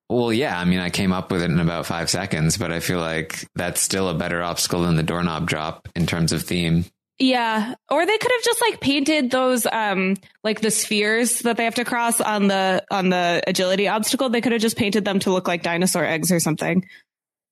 Well, 0.08 0.32
yeah. 0.32 0.58
I 0.58 0.64
mean, 0.64 0.78
I 0.78 0.90
came 0.90 1.12
up 1.12 1.32
with 1.32 1.42
it 1.42 1.50
in 1.50 1.58
about 1.58 1.86
five 1.86 2.08
seconds, 2.08 2.56
but 2.56 2.70
I 2.70 2.80
feel 2.80 3.00
like 3.00 3.44
that's 3.56 3.80
still 3.80 4.08
a 4.08 4.14
better 4.14 4.40
obstacle 4.42 4.82
than 4.82 4.96
the 4.96 5.02
doorknob 5.02 5.48
drop 5.48 5.88
in 5.96 6.06
terms 6.06 6.32
of 6.32 6.42
theme. 6.42 6.84
Yeah. 7.18 7.74
Or 7.90 8.04
they 8.04 8.18
could 8.18 8.30
have 8.30 8.42
just 8.42 8.60
like 8.60 8.80
painted 8.80 9.30
those 9.30 9.66
um 9.66 10.16
like 10.44 10.60
the 10.60 10.70
spheres 10.70 11.40
that 11.40 11.56
they 11.56 11.64
have 11.64 11.76
to 11.76 11.84
cross 11.84 12.20
on 12.20 12.46
the 12.46 12.84
on 12.90 13.08
the 13.08 13.42
agility 13.46 13.88
obstacle. 13.88 14.28
They 14.28 14.42
could 14.42 14.52
have 14.52 14.60
just 14.60 14.76
painted 14.76 15.04
them 15.04 15.18
to 15.20 15.32
look 15.32 15.48
like 15.48 15.62
dinosaur 15.62 16.04
eggs 16.04 16.30
or 16.30 16.40
something. 16.40 16.84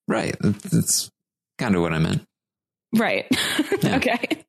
Right. 0.08 0.36
That's, 0.40 1.10
kind 1.58 1.74
of 1.76 1.82
what 1.82 1.92
I 1.92 1.98
meant. 1.98 2.22
Right. 2.94 3.26
Yeah. 3.82 3.96
okay. 3.96 4.44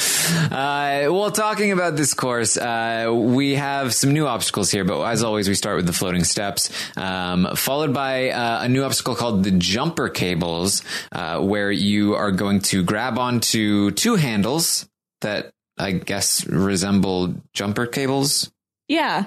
Uh, 0.00 1.10
well, 1.10 1.30
talking 1.32 1.72
about 1.72 1.96
this 1.96 2.14
course, 2.14 2.56
uh, 2.56 3.10
we 3.12 3.54
have 3.54 3.92
some 3.94 4.12
new 4.12 4.26
obstacles 4.26 4.70
here, 4.70 4.84
but 4.84 5.02
as 5.02 5.24
always, 5.24 5.48
we 5.48 5.54
start 5.54 5.76
with 5.76 5.86
the 5.86 5.92
floating 5.92 6.22
steps, 6.22 6.70
um, 6.96 7.48
followed 7.56 7.92
by 7.92 8.30
uh, 8.30 8.62
a 8.62 8.68
new 8.68 8.84
obstacle 8.84 9.14
called 9.14 9.42
the 9.42 9.50
jumper 9.50 10.08
cables, 10.08 10.82
uh, 11.12 11.40
where 11.40 11.72
you 11.72 12.14
are 12.14 12.30
going 12.30 12.60
to 12.60 12.84
grab 12.84 13.18
onto 13.18 13.90
two 13.92 14.16
handles 14.16 14.88
that 15.22 15.50
I 15.78 15.92
guess 15.92 16.46
resemble 16.46 17.34
jumper 17.54 17.86
cables. 17.86 18.50
Yeah. 18.86 19.26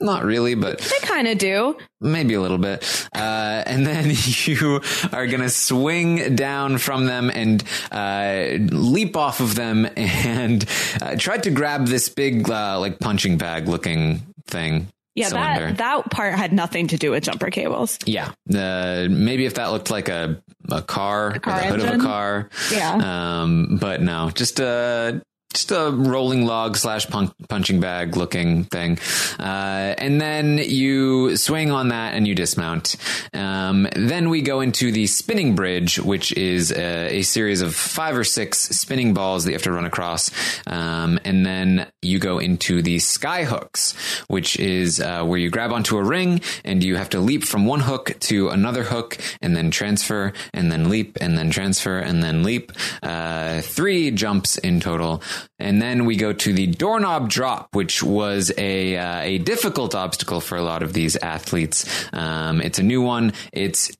Not 0.00 0.24
really, 0.24 0.54
but 0.54 0.78
They 0.78 0.98
kind 1.06 1.26
of 1.26 1.38
do. 1.38 1.76
maybe 2.00 2.34
a 2.34 2.40
little 2.40 2.58
bit. 2.58 3.08
Uh, 3.14 3.62
and 3.66 3.84
then 3.86 4.10
you 4.14 4.80
are 5.12 5.26
going 5.26 5.40
to 5.40 5.50
swing 5.50 6.36
down 6.36 6.78
from 6.78 7.06
them 7.06 7.30
and 7.30 7.64
uh, 7.90 8.58
leap 8.74 9.16
off 9.16 9.40
of 9.40 9.56
them 9.56 9.88
and 9.96 10.64
uh, 11.02 11.16
try 11.16 11.38
to 11.38 11.50
grab 11.50 11.86
this 11.88 12.08
big, 12.08 12.48
uh, 12.48 12.78
like 12.78 13.00
punching 13.00 13.38
bag 13.38 13.66
looking 13.68 14.22
thing. 14.46 14.86
Yeah, 15.16 15.30
cylinder. 15.30 15.66
that 15.72 15.78
that 15.78 16.10
part 16.12 16.34
had 16.36 16.52
nothing 16.52 16.86
to 16.88 16.96
do 16.96 17.10
with 17.10 17.24
jumper 17.24 17.50
cables. 17.50 17.98
yeah. 18.06 18.30
Uh, 18.54 19.08
maybe 19.10 19.46
if 19.46 19.54
that 19.54 19.72
looked 19.72 19.90
like 19.90 20.08
a, 20.08 20.40
a 20.70 20.80
car, 20.80 21.40
car 21.40 21.58
or 21.58 21.60
the 21.60 21.66
hood 21.66 21.80
of 21.80 22.00
a 22.00 22.04
car. 22.04 22.48
Yeah. 22.70 23.40
Um, 23.42 23.78
but 23.80 24.00
no, 24.00 24.30
just 24.32 24.60
a 24.60 25.20
just 25.54 25.70
a 25.70 25.90
rolling 25.90 26.44
log 26.46 26.76
slash 26.76 27.08
pun- 27.08 27.32
punching 27.48 27.80
bag 27.80 28.16
looking 28.16 28.64
thing, 28.64 28.98
uh, 29.38 29.94
and 29.98 30.20
then 30.20 30.58
you 30.58 31.36
swing 31.36 31.70
on 31.70 31.88
that 31.88 32.14
and 32.14 32.28
you 32.28 32.34
dismount. 32.34 32.96
Um, 33.32 33.88
then 33.96 34.28
we 34.28 34.42
go 34.42 34.60
into 34.60 34.92
the 34.92 35.06
spinning 35.06 35.54
bridge, 35.54 35.98
which 35.98 36.32
is 36.32 36.70
a, 36.70 37.18
a 37.18 37.22
series 37.22 37.62
of 37.62 37.74
five 37.74 38.16
or 38.16 38.24
six 38.24 38.58
spinning 38.58 39.14
balls 39.14 39.44
that 39.44 39.50
you 39.50 39.54
have 39.54 39.62
to 39.62 39.72
run 39.72 39.86
across, 39.86 40.30
um, 40.66 41.18
and 41.24 41.46
then 41.46 41.90
you 42.02 42.18
go 42.18 42.38
into 42.38 42.82
the 42.82 42.98
sky 42.98 43.44
hooks, 43.44 43.94
which 44.28 44.58
is 44.58 45.00
uh, 45.00 45.24
where 45.24 45.38
you 45.38 45.50
grab 45.50 45.72
onto 45.72 45.96
a 45.96 46.02
ring 46.02 46.40
and 46.64 46.84
you 46.84 46.96
have 46.96 47.08
to 47.10 47.20
leap 47.20 47.42
from 47.42 47.64
one 47.66 47.80
hook 47.80 48.14
to 48.20 48.48
another 48.50 48.84
hook, 48.84 49.16
and 49.40 49.56
then 49.56 49.70
transfer, 49.70 50.32
and 50.52 50.70
then 50.70 50.90
leap, 50.90 51.16
and 51.20 51.38
then 51.38 51.50
transfer, 51.50 51.98
and 51.98 52.22
then 52.22 52.42
leap. 52.42 52.70
Uh, 53.02 53.60
three 53.62 54.10
jumps 54.10 54.58
in 54.58 54.78
total. 54.80 55.22
And 55.58 55.80
then 55.80 56.04
we 56.04 56.16
go 56.16 56.32
to 56.32 56.52
the 56.52 56.66
doorknob 56.66 57.28
drop, 57.28 57.74
which 57.74 58.02
was 58.02 58.52
a 58.56 58.96
uh, 58.96 59.20
a 59.20 59.38
difficult 59.38 59.94
obstacle 59.94 60.40
for 60.40 60.56
a 60.56 60.62
lot 60.62 60.82
of 60.82 60.92
these 60.92 61.16
athletes. 61.16 61.84
Um, 62.12 62.60
it's 62.60 62.78
a 62.78 62.82
new 62.82 63.02
one. 63.02 63.32
It's 63.52 63.90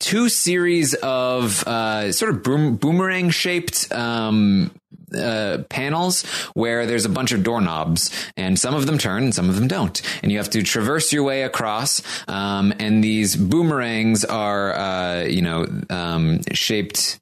two 0.00 0.28
series 0.28 0.94
of 0.94 1.66
uh, 1.66 2.12
sort 2.12 2.34
of 2.34 2.42
boom, 2.42 2.76
boomerang 2.76 3.30
shaped 3.30 3.90
um, 3.92 4.70
uh, 5.16 5.58
panels 5.68 6.22
where 6.54 6.86
there's 6.86 7.04
a 7.04 7.08
bunch 7.08 7.32
of 7.32 7.42
doorknobs 7.42 8.10
and 8.36 8.58
some 8.58 8.74
of 8.74 8.86
them 8.86 8.98
turn 8.98 9.24
and 9.24 9.34
some 9.34 9.48
of 9.48 9.56
them 9.56 9.66
don't 9.66 10.02
and 10.22 10.30
you 10.30 10.38
have 10.38 10.50
to 10.50 10.62
traverse 10.62 11.12
your 11.12 11.22
way 11.22 11.42
across 11.42 12.02
um, 12.28 12.72
and 12.78 13.02
these 13.02 13.34
boomerangs 13.34 14.24
are 14.24 14.74
uh, 14.74 15.22
you 15.22 15.42
know 15.42 15.66
um, 15.90 16.40
shaped 16.52 17.18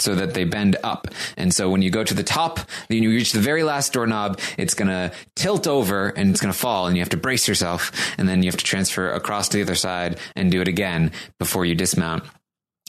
so 0.00 0.14
that 0.14 0.34
they 0.34 0.44
bend 0.44 0.76
up. 0.82 1.08
And 1.36 1.52
so 1.52 1.70
when 1.70 1.82
you 1.82 1.90
go 1.90 2.04
to 2.04 2.14
the 2.14 2.22
top, 2.22 2.60
then 2.88 3.02
you 3.02 3.10
reach 3.10 3.32
the 3.32 3.40
very 3.40 3.62
last 3.62 3.92
doorknob, 3.92 4.40
it's 4.58 4.74
going 4.74 4.88
to 4.88 5.12
tilt 5.36 5.66
over 5.66 6.08
and 6.08 6.30
it's 6.30 6.40
going 6.40 6.52
to 6.52 6.58
fall 6.58 6.86
and 6.86 6.96
you 6.96 7.02
have 7.02 7.10
to 7.10 7.16
brace 7.16 7.46
yourself. 7.46 7.92
And 8.18 8.28
then 8.28 8.42
you 8.42 8.48
have 8.48 8.58
to 8.58 8.64
transfer 8.64 9.10
across 9.12 9.48
to 9.48 9.58
the 9.58 9.62
other 9.62 9.74
side 9.74 10.18
and 10.36 10.50
do 10.50 10.60
it 10.60 10.68
again 10.68 11.12
before 11.38 11.64
you 11.64 11.74
dismount. 11.74 12.24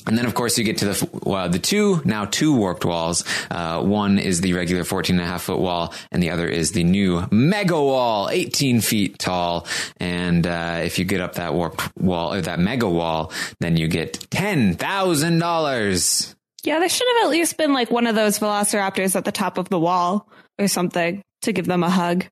And 0.07 0.17
then, 0.17 0.25
of 0.25 0.33
course, 0.33 0.57
you 0.57 0.63
get 0.63 0.77
to 0.79 0.85
the 0.85 1.09
well, 1.23 1.47
the 1.47 1.59
two 1.59 2.01
now 2.05 2.25
two 2.25 2.55
warped 2.55 2.85
walls. 2.85 3.23
Uh, 3.51 3.81
one 3.83 4.17
is 4.17 4.41
the 4.41 4.53
regular 4.53 4.83
14 4.83 5.15
and 5.15 5.23
a 5.23 5.27
half 5.27 5.43
foot 5.43 5.59
wall, 5.59 5.93
and 6.11 6.23
the 6.23 6.31
other 6.31 6.47
is 6.47 6.71
the 6.71 6.83
new 6.83 7.27
mega 7.29 7.79
wall, 7.79 8.29
18 8.29 8.81
feet 8.81 9.19
tall. 9.19 9.67
And 9.97 10.47
uh, 10.47 10.81
if 10.83 10.97
you 10.97 11.05
get 11.05 11.21
up 11.21 11.35
that 11.35 11.53
warped 11.53 11.95
wall 11.97 12.33
or 12.33 12.41
that 12.41 12.59
mega 12.59 12.89
wall, 12.89 13.31
then 13.59 13.77
you 13.77 13.87
get 13.87 14.27
ten 14.31 14.75
thousand 14.75 15.39
dollars. 15.39 16.35
Yeah, 16.63 16.79
there 16.79 16.89
should 16.89 17.07
have 17.15 17.25
at 17.25 17.31
least 17.31 17.57
been 17.57 17.73
like 17.73 17.89
one 17.89 18.07
of 18.07 18.15
those 18.15 18.39
velociraptors 18.39 19.15
at 19.15 19.25
the 19.25 19.31
top 19.31 19.57
of 19.57 19.69
the 19.69 19.79
wall 19.79 20.29
or 20.59 20.67
something 20.67 21.21
to 21.41 21.53
give 21.53 21.65
them 21.65 21.83
a 21.83 21.89
hug. 21.89 22.25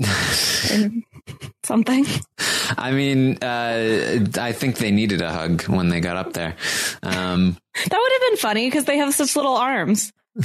something. 1.64 2.06
I 2.76 2.92
mean, 2.92 3.38
uh, 3.42 4.24
I 4.40 4.52
think 4.52 4.78
they 4.78 4.90
needed 4.90 5.20
a 5.20 5.30
hug 5.30 5.62
when 5.62 5.88
they 5.88 6.00
got 6.00 6.16
up 6.16 6.32
there. 6.32 6.56
Um, 7.02 7.56
That 7.74 7.98
would 7.98 8.12
have 8.12 8.30
been 8.30 8.36
funny 8.38 8.66
because 8.68 8.84
they 8.84 8.98
have 8.98 9.12
such 9.14 9.34
little 9.34 9.56
arms. 9.56 10.12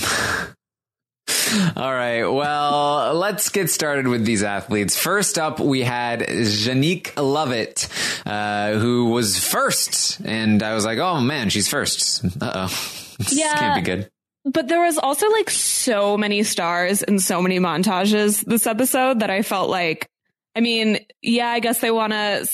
all 1.76 1.94
right. 1.94 2.24
Well, 2.24 3.14
let's 3.14 3.50
get 3.50 3.70
started 3.70 4.08
with 4.08 4.26
these 4.26 4.42
athletes. 4.44 4.98
First 4.98 5.38
up, 5.38 5.60
we 5.60 5.82
had 5.82 6.22
Janique 6.22 7.14
Lovett, 7.18 7.88
uh, 8.26 8.74
who 8.74 9.12
was 9.12 9.38
first. 9.38 10.20
And 10.26 10.64
I 10.64 10.74
was 10.74 10.86
like, 10.86 10.98
oh 10.98 11.22
man, 11.22 11.50
she's 11.50 11.68
first. 11.68 12.26
Uh 12.42 12.68
oh. 12.68 13.06
This 13.20 13.38
Yeah. 13.38 13.54
can't 13.58 13.76
be 13.86 13.90
good. 13.90 14.10
But 14.46 14.68
there 14.68 14.82
was 14.82 14.98
also 14.98 15.30
like 15.30 15.50
so 15.50 16.18
many 16.18 16.42
stars 16.44 17.04
and 17.04 17.22
so 17.22 17.42
many 17.42 17.60
montages 17.60 18.44
this 18.46 18.66
episode 18.66 19.20
that 19.20 19.30
I 19.30 19.42
felt 19.44 19.70
like, 19.70 20.08
I 20.56 20.62
mean, 20.62 21.00
yeah, 21.22 21.50
I 21.50 21.60
guess 21.60 21.80
they 21.80 21.92
want 21.92 22.14
to, 22.14 22.48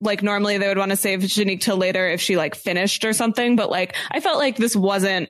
like, 0.00 0.22
normally 0.22 0.56
they 0.58 0.68
would 0.68 0.78
want 0.78 0.90
to 0.92 0.96
save 0.96 1.20
Janique 1.20 1.60
till 1.60 1.76
later 1.76 2.08
if 2.08 2.20
she 2.20 2.36
like 2.36 2.54
finished 2.54 3.04
or 3.04 3.12
something. 3.12 3.56
But 3.56 3.70
like, 3.70 3.94
I 4.10 4.20
felt 4.20 4.38
like 4.38 4.56
this 4.56 4.74
wasn't 4.74 5.28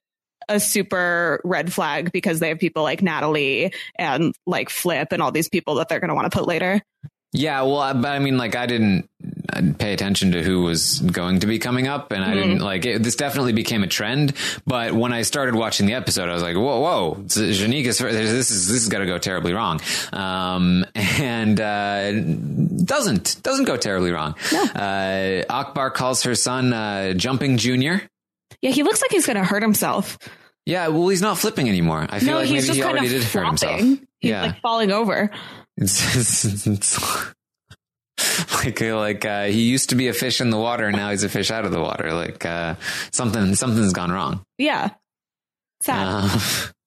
a 0.49 0.61
super 0.61 1.41
red 1.45 1.73
flag 1.73 2.13
because 2.13 2.39
they 2.41 2.49
have 2.49 2.59
people 2.59 2.83
like 2.83 3.03
Natalie 3.03 3.73
and 3.99 4.35
like 4.47 4.71
Flip 4.71 5.09
and 5.13 5.23
all 5.23 5.33
these 5.33 5.49
people 5.49 5.77
that 5.77 5.89
they're 5.89 6.01
going 6.01 6.09
to 6.11 6.15
want 6.15 6.31
to 6.31 6.37
put 6.39 6.47
later. 6.47 6.81
Yeah, 7.33 7.63
well, 7.63 7.79
I- 7.79 7.93
but 7.95 8.09
I 8.13 8.19
mean, 8.19 8.37
like, 8.37 8.55
I 8.55 8.67
didn't 8.67 9.09
pay 9.79 9.93
attention 9.93 10.33
to 10.33 10.43
who 10.43 10.63
was 10.63 10.99
going 11.01 11.41
to 11.41 11.47
be 11.47 11.59
coming 11.59 11.89
up, 11.89 12.13
and 12.13 12.25
I 12.25 12.35
didn't 12.35 12.59
like 12.61 12.85
it. 12.87 13.03
This 13.03 13.17
definitely 13.17 13.53
became 13.53 13.83
a 13.83 13.87
trend. 13.87 14.35
But 14.67 14.93
when 14.93 15.13
I 15.13 15.23
started 15.23 15.55
watching 15.55 15.87
the 15.87 15.95
episode, 15.95 16.29
I 16.29 16.35
was 16.35 16.43
like, 16.43 16.57
"Whoa, 16.57 16.81
whoa, 16.81 17.15
Janique 17.27 17.87
is 17.87 17.99
this 17.99 18.51
is 18.51 18.69
this 18.69 18.83
is 18.83 18.89
going 18.89 19.07
to 19.07 19.13
go 19.13 19.19
terribly 19.19 19.53
wrong," 19.53 19.81
um, 20.13 20.85
and 20.95 21.61
uh, 21.61 22.13
doesn't 22.85 23.43
doesn't 23.43 23.65
go 23.65 23.77
terribly 23.77 24.11
wrong. 24.13 24.35
Uh, 24.53 25.43
Akbar 25.51 25.91
calls 25.91 26.23
her 26.25 26.35
son 26.35 26.73
uh, 26.73 27.13
Jumping 27.15 27.57
Junior. 27.59 28.03
Yeah, 28.61 28.71
he 28.71 28.83
looks 28.83 29.03
like 29.03 29.11
he's 29.11 29.27
going 29.27 29.37
to 29.39 29.45
hurt 29.45 29.63
himself. 29.63 30.19
Yeah, 30.65 30.89
well, 30.89 31.09
he's 31.09 31.23
not 31.23 31.39
flipping 31.39 31.69
anymore. 31.69 32.07
I 32.09 32.21
feel 32.21 32.29
No, 32.31 32.37
like 32.37 32.47
he's 32.47 32.53
maybe 32.63 32.67
just 32.69 32.77
he 32.77 32.83
kind 32.83 32.97
already 32.99 33.17
of 33.17 33.23
did 33.23 33.31
hurt 33.33 33.47
himself. 33.47 33.81
He's 33.81 33.99
Yeah. 34.21 34.43
like 34.43 34.61
falling 34.61 34.93
over. 34.93 35.31
It's, 35.79 36.45
it's, 36.45 36.67
it's 36.67 36.99
like 38.65 38.81
like 38.81 39.25
uh, 39.25 39.45
he 39.45 39.63
used 39.63 39.91
to 39.91 39.97
be 39.97 40.09
a 40.09 40.13
fish 40.13 40.41
in 40.41 40.51
the 40.51 40.59
water, 40.59 40.87
and 40.87 40.97
now 40.97 41.11
he's 41.11 41.25
a 41.25 41.29
fish 41.29 41.51
out 41.51 41.65
of 41.65 41.73
the 41.73 41.81
water. 41.81 42.13
Like 42.13 42.45
uh, 42.45 42.77
something 43.13 43.55
something's 43.55 43.93
gone 43.93 44.13
wrong. 44.13 44.45
Yeah. 44.59 44.91
Sad. 45.83 46.41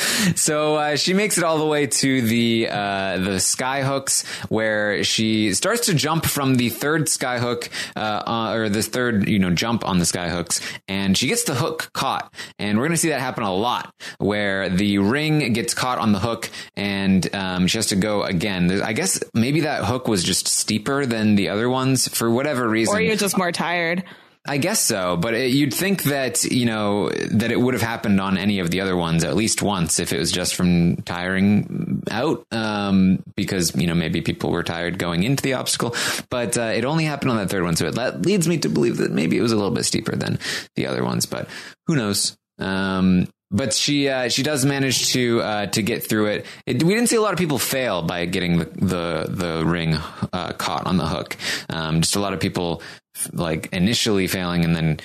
So 0.36 0.76
uh, 0.76 0.96
she 0.96 1.12
makes 1.14 1.38
it 1.38 1.44
all 1.44 1.58
the 1.58 1.66
way 1.66 1.86
to 1.86 2.22
the 2.22 2.68
uh, 2.70 3.18
the 3.18 3.40
sky 3.40 3.82
hooks, 3.82 4.24
where 4.48 5.02
she 5.04 5.54
starts 5.54 5.86
to 5.86 5.94
jump 5.94 6.24
from 6.26 6.54
the 6.56 6.68
third 6.68 7.08
sky 7.08 7.38
hook, 7.38 7.68
uh, 7.96 8.22
uh, 8.26 8.52
or 8.54 8.68
the 8.68 8.82
third 8.82 9.28
you 9.28 9.38
know 9.38 9.50
jump 9.50 9.86
on 9.86 9.98
the 9.98 10.06
sky 10.06 10.28
hooks, 10.28 10.60
and 10.88 11.16
she 11.16 11.26
gets 11.26 11.44
the 11.44 11.54
hook 11.54 11.90
caught. 11.92 12.32
And 12.58 12.78
we're 12.78 12.84
going 12.84 12.92
to 12.96 12.98
see 12.98 13.08
that 13.10 13.20
happen 13.20 13.44
a 13.44 13.54
lot, 13.54 13.94
where 14.18 14.68
the 14.68 14.98
ring 14.98 15.52
gets 15.52 15.74
caught 15.74 15.98
on 15.98 16.12
the 16.12 16.18
hook, 16.20 16.50
and 16.76 17.34
um, 17.34 17.66
she 17.66 17.78
has 17.78 17.86
to 17.86 17.96
go 17.96 18.22
again. 18.22 18.66
There's- 18.66 18.82
I 18.86 18.92
guess 18.92 19.22
maybe 19.34 19.60
that 19.62 19.84
hook 19.84 20.06
was 20.08 20.22
just 20.24 20.48
steeper 20.48 21.06
than 21.06 21.34
the 21.36 21.48
other 21.50 21.68
ones 21.68 22.08
for 22.08 22.30
whatever 22.30 22.68
reason. 22.68 22.94
Or 22.94 23.00
you're 23.00 23.16
just 23.16 23.36
more 23.38 23.52
tired. 23.52 24.04
I 24.46 24.56
guess 24.56 24.80
so, 24.80 25.18
but 25.18 25.34
it, 25.34 25.52
you'd 25.52 25.74
think 25.74 26.04
that 26.04 26.44
you 26.44 26.64
know 26.64 27.10
that 27.10 27.52
it 27.52 27.60
would 27.60 27.74
have 27.74 27.82
happened 27.82 28.20
on 28.20 28.38
any 28.38 28.60
of 28.60 28.70
the 28.70 28.80
other 28.80 28.96
ones 28.96 29.22
at 29.22 29.36
least 29.36 29.60
once 29.60 29.98
if 29.98 30.14
it 30.14 30.18
was 30.18 30.32
just 30.32 30.54
from 30.54 30.96
tiring 31.02 32.02
out, 32.10 32.46
um, 32.50 33.22
because 33.36 33.76
you 33.76 33.86
know 33.86 33.94
maybe 33.94 34.22
people 34.22 34.50
were 34.50 34.62
tired 34.62 34.98
going 34.98 35.24
into 35.24 35.42
the 35.42 35.52
obstacle. 35.52 35.94
But 36.30 36.56
uh, 36.56 36.72
it 36.74 36.86
only 36.86 37.04
happened 37.04 37.32
on 37.32 37.36
that 37.36 37.50
third 37.50 37.64
one, 37.64 37.76
so 37.76 37.86
it 37.86 37.94
le- 37.94 38.16
leads 38.16 38.48
me 38.48 38.56
to 38.58 38.70
believe 38.70 38.96
that 38.96 39.10
maybe 39.10 39.36
it 39.36 39.42
was 39.42 39.52
a 39.52 39.56
little 39.56 39.72
bit 39.72 39.84
steeper 39.84 40.16
than 40.16 40.38
the 40.74 40.86
other 40.86 41.04
ones. 41.04 41.26
But 41.26 41.48
who 41.86 41.96
knows? 41.96 42.36
Um, 42.58 43.28
but 43.50 43.72
she 43.74 44.08
uh, 44.08 44.28
she 44.28 44.42
does 44.42 44.64
manage 44.64 45.12
to 45.12 45.40
uh, 45.40 45.66
to 45.66 45.82
get 45.82 46.06
through 46.06 46.26
it. 46.26 46.46
it. 46.66 46.82
We 46.82 46.94
didn't 46.94 47.08
see 47.08 47.16
a 47.16 47.20
lot 47.20 47.32
of 47.32 47.38
people 47.38 47.58
fail 47.58 48.02
by 48.02 48.26
getting 48.26 48.58
the 48.58 48.64
the, 48.64 49.26
the 49.28 49.64
ring 49.66 49.94
uh, 50.32 50.52
caught 50.52 50.86
on 50.86 50.96
the 50.96 51.06
hook. 51.06 51.36
Um, 51.68 52.00
just 52.00 52.16
a 52.16 52.20
lot 52.20 52.32
of 52.32 52.40
people 52.40 52.82
like 53.32 53.68
initially 53.72 54.26
failing 54.26 54.64
and 54.64 54.74
then 54.74 55.00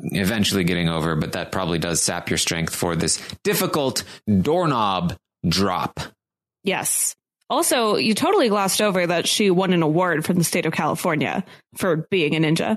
eventually 0.00 0.64
getting 0.64 0.88
over. 0.88 1.16
But 1.16 1.32
that 1.32 1.52
probably 1.52 1.78
does 1.78 2.02
sap 2.02 2.28
your 2.28 2.38
strength 2.38 2.74
for 2.74 2.96
this 2.96 3.22
difficult 3.44 4.02
doorknob 4.26 5.14
drop. 5.46 6.00
Yes. 6.64 7.14
Also, 7.48 7.94
you 7.94 8.14
totally 8.14 8.48
glossed 8.48 8.82
over 8.82 9.06
that 9.06 9.28
she 9.28 9.50
won 9.50 9.72
an 9.72 9.82
award 9.82 10.24
from 10.24 10.36
the 10.36 10.42
state 10.42 10.66
of 10.66 10.72
California 10.72 11.44
for 11.76 12.08
being 12.10 12.34
a 12.34 12.40
ninja 12.40 12.76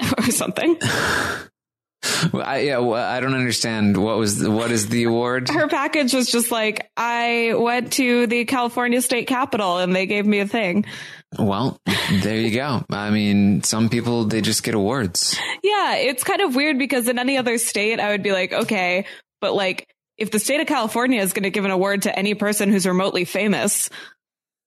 or 0.18 0.30
something. 0.32 0.76
Well, 2.32 2.42
I, 2.46 2.60
yeah, 2.60 2.78
well, 2.78 3.02
I 3.02 3.20
don't 3.20 3.34
understand 3.34 3.96
what 3.96 4.18
was 4.18 4.38
the, 4.38 4.50
what 4.50 4.70
is 4.70 4.88
the 4.88 5.04
award? 5.04 5.48
Her 5.48 5.68
package 5.68 6.12
was 6.12 6.30
just 6.30 6.50
like, 6.50 6.90
I 6.96 7.54
went 7.56 7.94
to 7.94 8.26
the 8.26 8.44
California 8.44 9.00
state 9.02 9.26
capitol 9.26 9.78
and 9.78 9.94
they 9.94 10.06
gave 10.06 10.26
me 10.26 10.40
a 10.40 10.46
thing. 10.46 10.84
Well, 11.38 11.80
there 12.22 12.36
you 12.36 12.50
go. 12.54 12.84
I 12.90 13.10
mean, 13.10 13.62
some 13.62 13.88
people 13.88 14.24
they 14.24 14.40
just 14.40 14.62
get 14.62 14.74
awards. 14.74 15.38
Yeah, 15.62 15.94
it's 15.96 16.24
kind 16.24 16.42
of 16.42 16.54
weird 16.54 16.78
because 16.78 17.08
in 17.08 17.18
any 17.18 17.38
other 17.38 17.56
state, 17.58 18.00
I 18.00 18.10
would 18.10 18.22
be 18.22 18.32
like, 18.32 18.52
okay, 18.52 19.06
but 19.40 19.54
like, 19.54 19.88
if 20.18 20.30
the 20.30 20.38
state 20.38 20.60
of 20.60 20.66
California 20.66 21.20
is 21.22 21.32
going 21.32 21.44
to 21.44 21.50
give 21.50 21.64
an 21.64 21.70
award 21.70 22.02
to 22.02 22.16
any 22.16 22.34
person 22.34 22.70
who's 22.70 22.86
remotely 22.86 23.24
famous, 23.24 23.88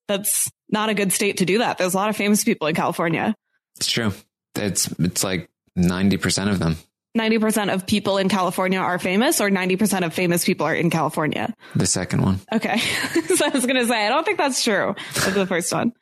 that's 0.07 0.49
not 0.69 0.89
a 0.89 0.93
good 0.93 1.13
state 1.13 1.37
to 1.37 1.45
do 1.45 1.59
that. 1.59 1.77
There's 1.77 1.93
a 1.93 1.97
lot 1.97 2.09
of 2.09 2.17
famous 2.17 2.43
people 2.43 2.67
in 2.67 2.75
California. 2.75 3.35
It's 3.77 3.89
true. 3.89 4.11
It's 4.55 4.87
it's 4.99 5.23
like 5.23 5.49
ninety 5.75 6.17
percent 6.17 6.49
of 6.49 6.59
them. 6.59 6.77
90% 7.15 7.73
of 7.73 7.85
people 7.85 8.17
in 8.17 8.29
California 8.29 8.79
are 8.79 8.99
famous, 8.99 9.39
or 9.39 9.49
90% 9.49 10.05
of 10.05 10.13
famous 10.13 10.43
people 10.43 10.65
are 10.65 10.75
in 10.75 10.89
California. 10.89 11.53
The 11.75 11.85
second 11.85 12.21
one. 12.21 12.39
Okay. 12.51 12.77
so 13.35 13.45
I 13.45 13.49
was 13.49 13.65
going 13.65 13.77
to 13.77 13.87
say, 13.87 14.05
I 14.05 14.09
don't 14.09 14.25
think 14.25 14.37
that's 14.37 14.63
true. 14.63 14.95
That's 15.13 15.33
the 15.33 15.47
first 15.47 15.73
one. 15.73 15.93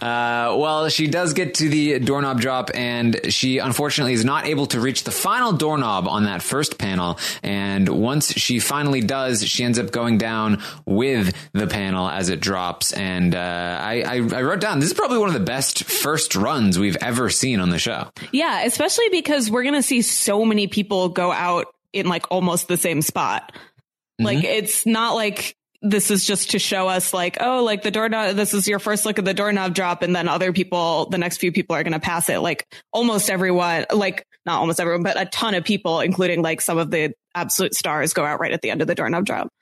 Uh, 0.00 0.56
well, 0.56 0.88
she 0.88 1.06
does 1.06 1.32
get 1.32 1.54
to 1.54 1.68
the 1.68 1.98
doorknob 1.98 2.40
drop, 2.40 2.70
and 2.74 3.20
she 3.28 3.58
unfortunately 3.58 4.12
is 4.12 4.24
not 4.24 4.46
able 4.46 4.66
to 4.66 4.80
reach 4.80 5.04
the 5.04 5.10
final 5.10 5.52
doorknob 5.52 6.08
on 6.08 6.24
that 6.24 6.42
first 6.42 6.78
panel. 6.78 7.18
And 7.42 7.88
once 7.88 8.32
she 8.32 8.58
finally 8.58 9.00
does, 9.00 9.46
she 9.46 9.64
ends 9.64 9.78
up 9.78 9.90
going 9.90 10.18
down 10.18 10.62
with 10.86 11.34
the 11.52 11.66
panel 11.66 12.08
as 12.08 12.28
it 12.28 12.40
drops. 12.40 12.92
And 12.92 13.34
uh, 13.34 13.38
I, 13.38 14.02
I, 14.02 14.14
I 14.16 14.42
wrote 14.42 14.60
down 14.60 14.80
this 14.80 14.90
is 14.90 14.94
probably 14.94 15.18
one 15.18 15.28
of 15.28 15.34
the 15.34 15.40
best 15.40 15.84
first 15.84 16.36
runs 16.36 16.78
we've 16.78 16.96
ever 17.00 17.30
seen 17.30 17.60
on 17.60 17.70
the 17.70 17.78
show. 17.78 18.10
Yeah, 18.32 18.64
especially 18.64 19.08
because 19.10 19.50
we're 19.50 19.62
going 19.62 19.74
to 19.74 19.82
see 19.82 20.02
so 20.02 20.44
many 20.44 20.66
people 20.66 21.08
go 21.08 21.32
out 21.32 21.66
in 21.92 22.06
like 22.06 22.30
almost 22.30 22.68
the 22.68 22.76
same 22.76 23.02
spot. 23.02 23.52
Like 24.22 24.44
it's 24.44 24.84
not 24.84 25.14
like 25.14 25.56
this 25.82 26.10
is 26.10 26.24
just 26.24 26.50
to 26.50 26.58
show 26.58 26.88
us 26.88 27.14
like, 27.14 27.38
oh, 27.40 27.64
like 27.64 27.82
the 27.82 27.90
doorknob, 27.90 28.36
this 28.36 28.52
is 28.52 28.68
your 28.68 28.78
first 28.78 29.06
look 29.06 29.18
at 29.18 29.24
the 29.24 29.34
doorknob 29.34 29.74
drop. 29.74 30.02
And 30.02 30.14
then 30.14 30.28
other 30.28 30.52
people, 30.52 31.06
the 31.06 31.18
next 31.18 31.38
few 31.38 31.52
people 31.52 31.74
are 31.74 31.82
going 31.82 31.94
to 31.94 32.00
pass 32.00 32.28
it. 32.28 32.40
Like 32.40 32.66
almost 32.92 33.30
everyone, 33.30 33.86
like 33.92 34.26
not 34.44 34.60
almost 34.60 34.80
everyone, 34.80 35.02
but 35.02 35.20
a 35.20 35.26
ton 35.26 35.54
of 35.54 35.64
people, 35.64 36.00
including 36.00 36.42
like 36.42 36.60
some 36.60 36.78
of 36.78 36.90
the 36.90 37.14
absolute 37.34 37.74
stars 37.74 38.12
go 38.12 38.24
out 38.24 38.40
right 38.40 38.52
at 38.52 38.62
the 38.62 38.70
end 38.70 38.80
of 38.80 38.86
the 38.86 38.94
doorknob 38.94 39.24
drop. 39.24 39.52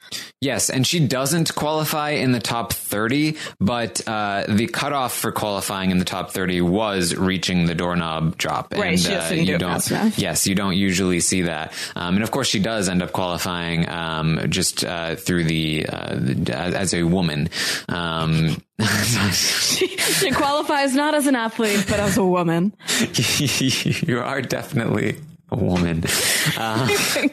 Yes, 0.40 0.70
and 0.70 0.86
she 0.86 1.00
doesn't 1.06 1.54
qualify 1.54 2.10
in 2.10 2.32
the 2.32 2.40
top 2.40 2.72
30, 2.72 3.36
but 3.60 4.06
uh, 4.08 4.44
the 4.48 4.66
cutoff 4.66 5.14
for 5.14 5.32
qualifying 5.32 5.90
in 5.90 5.98
the 5.98 6.04
top 6.04 6.30
30 6.30 6.62
was 6.62 7.14
reaching 7.14 7.66
the 7.66 7.74
doorknob 7.74 8.38
drop. 8.38 8.72
Right, 8.72 8.90
and, 8.90 9.00
she 9.00 9.14
uh, 9.14 9.28
do 9.28 9.42
you 9.42 9.58
don't, 9.58 9.82
fast. 9.82 10.18
Yes, 10.18 10.46
you 10.46 10.54
don't 10.54 10.76
usually 10.76 11.20
see 11.20 11.42
that. 11.42 11.72
Um, 11.96 12.14
and 12.14 12.22
of 12.22 12.30
course, 12.30 12.48
she 12.48 12.60
does 12.60 12.88
end 12.88 13.02
up 13.02 13.12
qualifying 13.12 13.88
um, 13.88 14.40
just 14.48 14.84
uh, 14.84 15.16
through 15.16 15.44
the, 15.44 15.86
uh, 15.86 16.14
the 16.18 16.54
as 16.56 16.94
a 16.94 17.02
woman. 17.02 17.50
Um, 17.88 18.62
she, 19.32 19.88
she 19.88 20.30
qualifies 20.30 20.94
not 20.94 21.14
as 21.14 21.26
an 21.26 21.34
athlete, 21.34 21.84
but 21.88 22.00
as 22.00 22.16
a 22.16 22.24
woman. 22.24 22.74
you 23.26 24.20
are 24.20 24.40
definitely 24.40 25.16
a 25.50 25.56
woman. 25.56 26.04
Uh, 26.56 26.88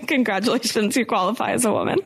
Congratulations, 0.07 0.95
you 0.97 1.05
qualify 1.05 1.51
as 1.51 1.63
a 1.63 1.71
woman. 1.71 1.99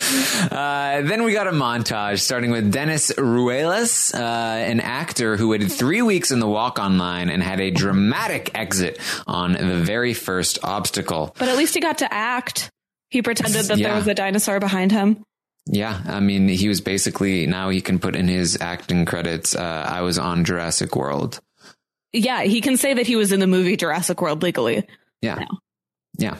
Uh, 0.00 1.02
then 1.02 1.22
we 1.24 1.32
got 1.32 1.46
a 1.46 1.50
montage 1.52 2.20
starting 2.20 2.50
with 2.50 2.72
Dennis 2.72 3.12
Ruelas, 3.12 4.14
uh, 4.14 4.18
an 4.18 4.80
actor 4.80 5.36
who 5.36 5.48
waited 5.48 5.70
three 5.70 6.02
weeks 6.02 6.30
in 6.30 6.40
the 6.40 6.48
walk 6.48 6.78
on 6.78 6.98
line 6.98 7.28
and 7.28 7.42
had 7.42 7.60
a 7.60 7.70
dramatic 7.70 8.50
exit 8.54 8.98
on 9.26 9.52
the 9.52 9.78
very 9.80 10.14
first 10.14 10.58
obstacle. 10.64 11.34
But 11.38 11.48
at 11.48 11.56
least 11.56 11.74
he 11.74 11.80
got 11.80 11.98
to 11.98 12.12
act. 12.12 12.70
He 13.10 13.22
pretended 13.22 13.66
that 13.66 13.78
Yeah. 13.78 13.88
there 13.88 13.96
was 13.96 14.08
a 14.08 14.14
dinosaur 14.14 14.58
behind 14.58 14.90
him. 14.90 15.22
Yeah, 15.66 16.00
I 16.06 16.18
mean, 16.20 16.48
he 16.48 16.68
was 16.68 16.80
basically 16.80 17.46
now 17.46 17.68
he 17.68 17.80
can 17.80 17.98
put 18.00 18.16
in 18.16 18.26
his 18.26 18.58
acting 18.60 19.04
credits. 19.04 19.54
Uh, 19.54 19.86
I 19.88 20.00
was 20.00 20.18
on 20.18 20.44
Jurassic 20.44 20.96
World. 20.96 21.40
Yeah, 22.12 22.42
he 22.42 22.60
can 22.60 22.76
say 22.76 22.94
that 22.94 23.06
he 23.06 23.16
was 23.16 23.30
in 23.32 23.38
the 23.40 23.46
movie 23.46 23.76
Jurassic 23.76 24.20
World 24.20 24.42
legally. 24.42 24.84
Yeah, 25.22 25.36
No. 25.36 25.46
yeah. 26.18 26.36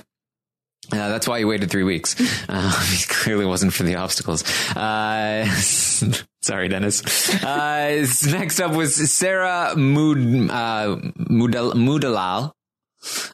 Uh, 0.90 1.08
that's 1.08 1.26
why 1.28 1.38
he 1.38 1.44
waited 1.44 1.70
three 1.70 1.84
weeks. 1.84 2.16
Uh, 2.48 2.70
he 2.90 3.04
clearly 3.06 3.46
wasn't 3.46 3.72
for 3.72 3.84
the 3.84 3.94
obstacles. 3.94 4.42
Uh, 4.76 5.46
sorry, 6.42 6.68
Dennis. 6.68 7.02
Uh, 7.42 8.04
next 8.30 8.60
up 8.60 8.72
was 8.72 8.94
Sarah 9.10 9.74
Mood, 9.76 10.50
uh, 10.50 10.96
Moodalal. 11.30 12.52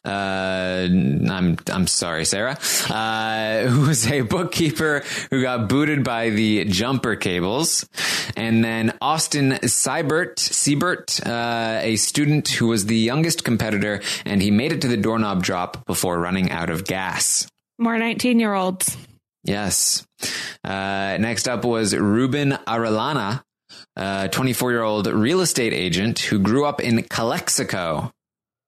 Uh, 0.03 0.87
I'm 0.89 1.57
I'm 1.71 1.87
sorry, 1.87 2.25
Sarah. 2.25 2.57
Uh, 2.89 3.67
who 3.67 3.87
was 3.87 4.07
a 4.07 4.21
bookkeeper 4.21 5.03
who 5.29 5.41
got 5.41 5.69
booted 5.69 6.03
by 6.03 6.29
the 6.29 6.65
jumper 6.65 7.15
cables, 7.15 7.87
and 8.35 8.63
then 8.63 8.97
Austin 9.01 9.51
Seibert, 9.63 10.39
Siebert, 10.39 11.19
uh, 11.25 11.79
a 11.81 11.95
student 11.95 12.47
who 12.49 12.67
was 12.67 12.85
the 12.85 12.97
youngest 12.97 13.43
competitor, 13.43 14.01
and 14.25 14.41
he 14.41 14.51
made 14.51 14.71
it 14.71 14.81
to 14.81 14.87
the 14.87 14.97
doorknob 14.97 15.43
drop 15.43 15.85
before 15.85 16.19
running 16.19 16.51
out 16.51 16.69
of 16.69 16.85
gas. 16.85 17.47
More 17.77 17.97
19 17.97 18.39
year 18.39 18.53
olds. 18.53 18.97
Yes. 19.43 20.05
Uh, 20.63 21.17
next 21.19 21.47
up 21.47 21.63
was 21.63 21.95
Ruben 21.95 22.51
Arellana, 22.67 23.41
a 23.95 24.29
24 24.29 24.71
year 24.71 24.83
old 24.83 25.07
real 25.07 25.41
estate 25.41 25.73
agent 25.73 26.19
who 26.19 26.39
grew 26.39 26.65
up 26.65 26.81
in 26.81 27.03
Calexico. 27.03 28.11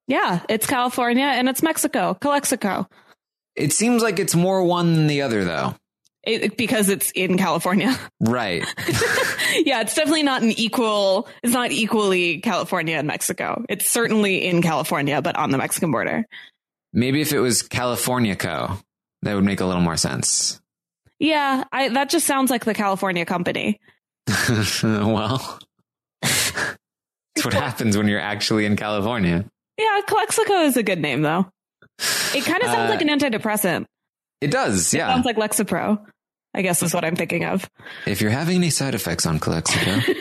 Yeah, 0.08 0.42
it's 0.50 0.68
California 0.68 1.26
and 1.26 1.48
it's 1.48 1.64
Mexico. 1.64 2.16
Calexico. 2.16 2.88
It 3.56 3.74
seems 3.74 4.02
like 4.02 4.20
it's 4.20 4.36
more 4.36 4.64
one 4.64 4.94
than 4.94 5.08
the 5.08 5.22
other, 5.22 5.44
though. 5.44 5.76
It, 6.24 6.56
because 6.56 6.90
it's 6.90 7.12
in 7.12 7.38
California. 7.38 7.98
Right. 8.20 8.62
yeah, 9.66 9.82
it's 9.82 9.96
definitely 9.96 10.22
not 10.22 10.44
an 10.44 10.52
equal, 10.52 11.28
it's 11.42 11.54
not 11.54 11.72
equally 11.72 12.40
California 12.40 12.98
and 12.98 13.08
Mexico. 13.08 13.66
It's 13.68 13.90
certainly 13.90 14.46
in 14.46 14.62
California, 14.62 15.22
but 15.24 15.36
on 15.36 15.50
the 15.50 15.58
Mexican 15.58 15.92
border. 15.92 16.26
Maybe 16.94 17.22
if 17.22 17.34
it 17.34 17.40
was 17.40 17.64
California 17.64 18.36
Co, 18.36 18.78
that 19.24 19.34
would 19.34 19.44
make 19.44 19.60
a 19.60 19.66
little 19.66 19.82
more 19.82 19.98
sense. 19.98 20.62
Yeah, 21.20 21.64
I, 21.72 21.90
that 21.90 22.10
just 22.10 22.28
sounds 22.28 22.52
like 22.52 22.64
the 22.64 22.76
California 22.76 23.26
company. 23.26 23.80
well, 24.84 25.60
that's 26.22 26.78
what 27.44 27.54
happens 27.54 27.98
when 27.98 28.08
you're 28.08 28.20
actually 28.20 28.66
in 28.66 28.76
California. 28.76 29.46
Yeah, 29.82 30.02
Calexico 30.08 30.54
is 30.62 30.78
a 30.78 30.84
good 30.84 31.00
name 31.00 31.22
though. 31.24 31.50
It 32.36 32.46
kind 32.46 32.62
of 32.64 32.70
sounds 32.70 32.90
Uh, 32.90 32.94
like 32.96 33.02
an 33.02 33.10
antidepressant. 33.10 33.86
It 34.42 34.52
does, 34.52 34.94
yeah. 34.94 35.08
Sounds 35.14 35.26
like 35.26 35.38
Lexapro. 35.38 36.04
I 36.54 36.62
guess 36.62 36.84
is 36.84 36.94
what 36.94 37.06
I'm 37.06 37.16
thinking 37.16 37.46
of. 37.46 37.70
if 38.06 38.20
you're 38.22 38.30
having 38.32 38.58
any 38.58 38.70
side 38.70 38.94
effects 38.94 39.26
on 39.26 39.40
Calexico, 39.40 39.92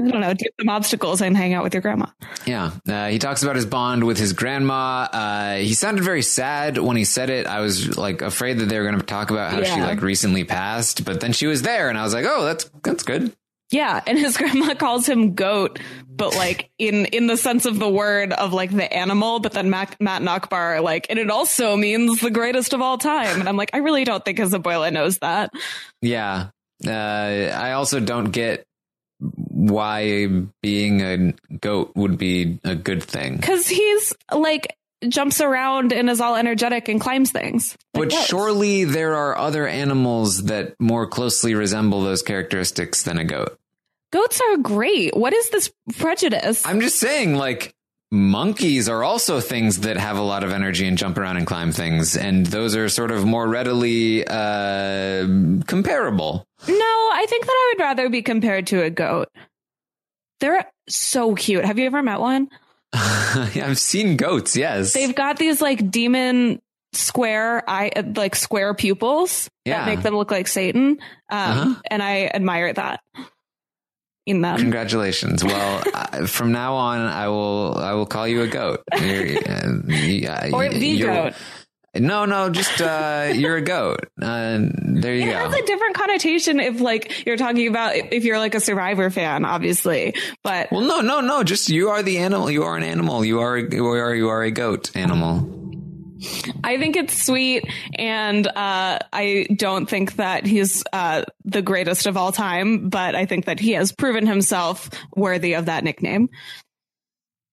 I 0.00 0.08
don't 0.10 0.20
know, 0.20 0.32
do 0.34 0.44
some 0.60 0.68
obstacles 0.68 1.20
and 1.20 1.36
hang 1.36 1.52
out 1.52 1.64
with 1.64 1.74
your 1.74 1.80
grandma. 1.80 2.06
Yeah. 2.46 2.70
Uh, 2.88 3.08
he 3.08 3.18
talks 3.18 3.42
about 3.42 3.56
his 3.56 3.66
bond 3.66 4.04
with 4.04 4.16
his 4.16 4.32
grandma. 4.32 5.08
Uh, 5.12 5.56
he 5.56 5.74
sounded 5.74 6.04
very 6.04 6.22
sad 6.22 6.78
when 6.78 6.96
he 6.96 7.04
said 7.04 7.28
it. 7.28 7.46
I 7.46 7.60
was 7.60 7.98
like 7.98 8.22
afraid 8.22 8.58
that 8.58 8.66
they 8.66 8.78
were 8.78 8.84
going 8.86 9.00
to 9.00 9.04
talk 9.04 9.30
about 9.30 9.50
how 9.52 9.62
she 9.64 9.80
like 9.80 10.00
recently 10.00 10.44
passed, 10.44 11.04
but 11.04 11.20
then 11.20 11.32
she 11.32 11.46
was 11.46 11.62
there 11.62 11.88
and 11.88 11.98
I 11.98 12.02
was 12.04 12.14
like, 12.14 12.24
oh, 12.28 12.44
that's, 12.44 12.70
that's 12.84 13.02
good. 13.02 13.34
Yeah, 13.70 14.00
and 14.06 14.18
his 14.18 14.36
grandma 14.38 14.74
calls 14.74 15.08
him 15.08 15.34
goat, 15.34 15.78
but 16.08 16.34
like 16.34 16.70
in 16.78 17.06
in 17.06 17.26
the 17.26 17.36
sense 17.36 17.66
of 17.66 17.78
the 17.78 17.88
word 17.88 18.32
of 18.32 18.52
like 18.52 18.70
the 18.70 18.92
animal. 18.92 19.40
But 19.40 19.52
then 19.52 19.70
Mac, 19.70 20.00
Matt 20.00 20.22
are 20.52 20.80
like, 20.80 21.06
and 21.08 21.18
it 21.18 21.30
also 21.30 21.76
means 21.76 22.20
the 22.20 22.30
greatest 22.30 22.72
of 22.72 22.80
all 22.80 22.98
time. 22.98 23.40
And 23.40 23.48
I'm 23.48 23.56
like, 23.56 23.70
I 23.72 23.78
really 23.78 24.04
don't 24.04 24.24
think 24.24 24.38
his 24.38 24.52
abuela 24.52 24.92
knows 24.92 25.18
that. 25.18 25.52
Yeah. 26.02 26.48
Uh, 26.86 26.90
I 26.90 27.72
also 27.72 28.00
don't 28.00 28.30
get 28.30 28.64
why 29.20 30.26
being 30.62 31.00
a 31.02 31.32
goat 31.60 31.92
would 31.94 32.16
be 32.16 32.58
a 32.64 32.74
good 32.74 33.02
thing. 33.02 33.36
Because 33.36 33.68
he's 33.68 34.14
like 34.32 34.76
jumps 35.08 35.40
around 35.40 35.92
and 35.92 36.10
is 36.10 36.20
all 36.20 36.36
energetic 36.36 36.88
and 36.88 37.00
climbs 37.00 37.30
things. 37.30 37.76
Like 37.94 38.08
But 38.08 38.10
goats. 38.10 38.26
surely 38.26 38.84
there 38.84 39.14
are 39.14 39.36
other 39.36 39.66
animals 39.66 40.44
that 40.44 40.74
more 40.80 41.06
closely 41.06 41.54
resemble 41.54 42.02
those 42.02 42.22
characteristics 42.22 43.02
than 43.02 43.18
a 43.18 43.24
goat. 43.24 43.58
Goats 44.12 44.40
are 44.50 44.56
great. 44.58 45.16
What 45.16 45.32
is 45.32 45.50
this 45.50 45.70
prejudice? 45.98 46.64
I'm 46.66 46.80
just 46.80 46.98
saying, 46.98 47.34
like, 47.34 47.74
monkeys 48.12 48.88
are 48.88 49.04
also 49.04 49.40
things 49.40 49.80
that 49.80 49.96
have 49.96 50.16
a 50.18 50.22
lot 50.22 50.42
of 50.44 50.50
energy 50.52 50.86
and 50.88 50.98
jump 50.98 51.16
around 51.16 51.36
and 51.36 51.46
climb 51.46 51.70
things. 51.72 52.16
And 52.16 52.44
those 52.46 52.74
are 52.74 52.88
sort 52.88 53.10
of 53.12 53.24
more 53.24 53.46
readily 53.48 54.26
uh, 54.26 55.26
comparable. 55.66 56.44
no, 56.68 56.74
I 57.12 57.26
think 57.28 57.46
that 57.46 57.52
I 57.52 57.74
would 57.76 57.82
rather 57.84 58.08
be 58.08 58.22
compared 58.22 58.66
to 58.68 58.82
a 58.82 58.90
goat. 58.90 59.28
They're 60.40 60.64
so 60.88 61.34
cute. 61.34 61.64
Have 61.64 61.78
you 61.78 61.86
ever 61.86 62.02
met 62.02 62.18
one? 62.20 62.48
I've 62.92 63.78
seen 63.78 64.16
goats, 64.16 64.56
yes. 64.56 64.92
They've 64.92 65.14
got 65.14 65.36
these 65.36 65.60
like 65.60 65.90
demon 65.90 66.60
square 66.92 67.62
eye, 67.70 67.92
like 68.16 68.34
square 68.34 68.74
pupils 68.74 69.48
Yeah. 69.64 69.84
that 69.84 69.86
make 69.86 70.02
them 70.02 70.16
look 70.16 70.30
like 70.32 70.48
Satan. 70.48 70.98
Um, 71.30 71.38
Uh-huh. 71.38 71.74
and 71.90 72.02
I 72.02 72.30
admire 72.34 72.72
that 72.72 73.00
in 74.30 74.40
them. 74.40 74.58
Congratulations. 74.58 75.44
Well, 75.44 75.82
uh, 75.94 76.26
from 76.26 76.52
now 76.52 76.74
on, 76.74 77.00
I 77.00 77.28
will 77.28 77.76
I 77.76 77.92
will 77.92 78.06
call 78.06 78.26
you 78.26 78.42
a 78.42 78.48
goat. 78.48 78.82
You're, 79.00 79.26
uh, 79.38 79.72
yeah, 79.88 80.50
or 80.52 80.68
the 80.68 81.00
goat. 81.00 81.34
No, 81.92 82.24
no, 82.24 82.50
just 82.50 82.80
uh, 82.80 83.32
you're 83.34 83.56
a 83.56 83.62
goat. 83.62 83.98
Uh, 84.22 84.60
there 84.84 85.12
you 85.16 85.24
It 85.28 85.32
go. 85.32 85.38
has 85.38 85.54
a 85.54 85.62
different 85.66 85.96
connotation 85.96 86.60
if 86.60 86.80
like 86.80 87.26
you're 87.26 87.36
talking 87.36 87.66
about 87.66 87.96
if 87.96 88.22
you're 88.24 88.38
like 88.38 88.54
a 88.54 88.60
Survivor 88.60 89.10
fan, 89.10 89.44
obviously. 89.44 90.14
But 90.44 90.70
Well, 90.70 90.82
no, 90.82 91.00
no, 91.00 91.20
no. 91.20 91.42
Just 91.42 91.68
you 91.68 91.88
are 91.88 92.04
the 92.04 92.18
animal. 92.18 92.48
You 92.48 92.62
are 92.62 92.76
an 92.76 92.84
animal. 92.84 93.24
You 93.24 93.40
are 93.40 93.58
you 93.58 93.86
are 93.88 94.14
you 94.14 94.28
are 94.28 94.42
a 94.44 94.52
goat 94.52 94.94
animal. 94.96 95.59
I 96.64 96.78
think 96.78 96.96
it's 96.96 97.20
sweet, 97.24 97.64
and 97.98 98.46
uh, 98.46 98.98
I 99.12 99.46
don't 99.54 99.86
think 99.86 100.16
that 100.16 100.46
he's 100.46 100.82
uh, 100.92 101.24
the 101.44 101.62
greatest 101.62 102.06
of 102.06 102.16
all 102.16 102.32
time. 102.32 102.88
But 102.88 103.14
I 103.14 103.26
think 103.26 103.46
that 103.46 103.60
he 103.60 103.72
has 103.72 103.92
proven 103.92 104.26
himself 104.26 104.90
worthy 105.16 105.54
of 105.54 105.66
that 105.66 105.84
nickname. 105.84 106.28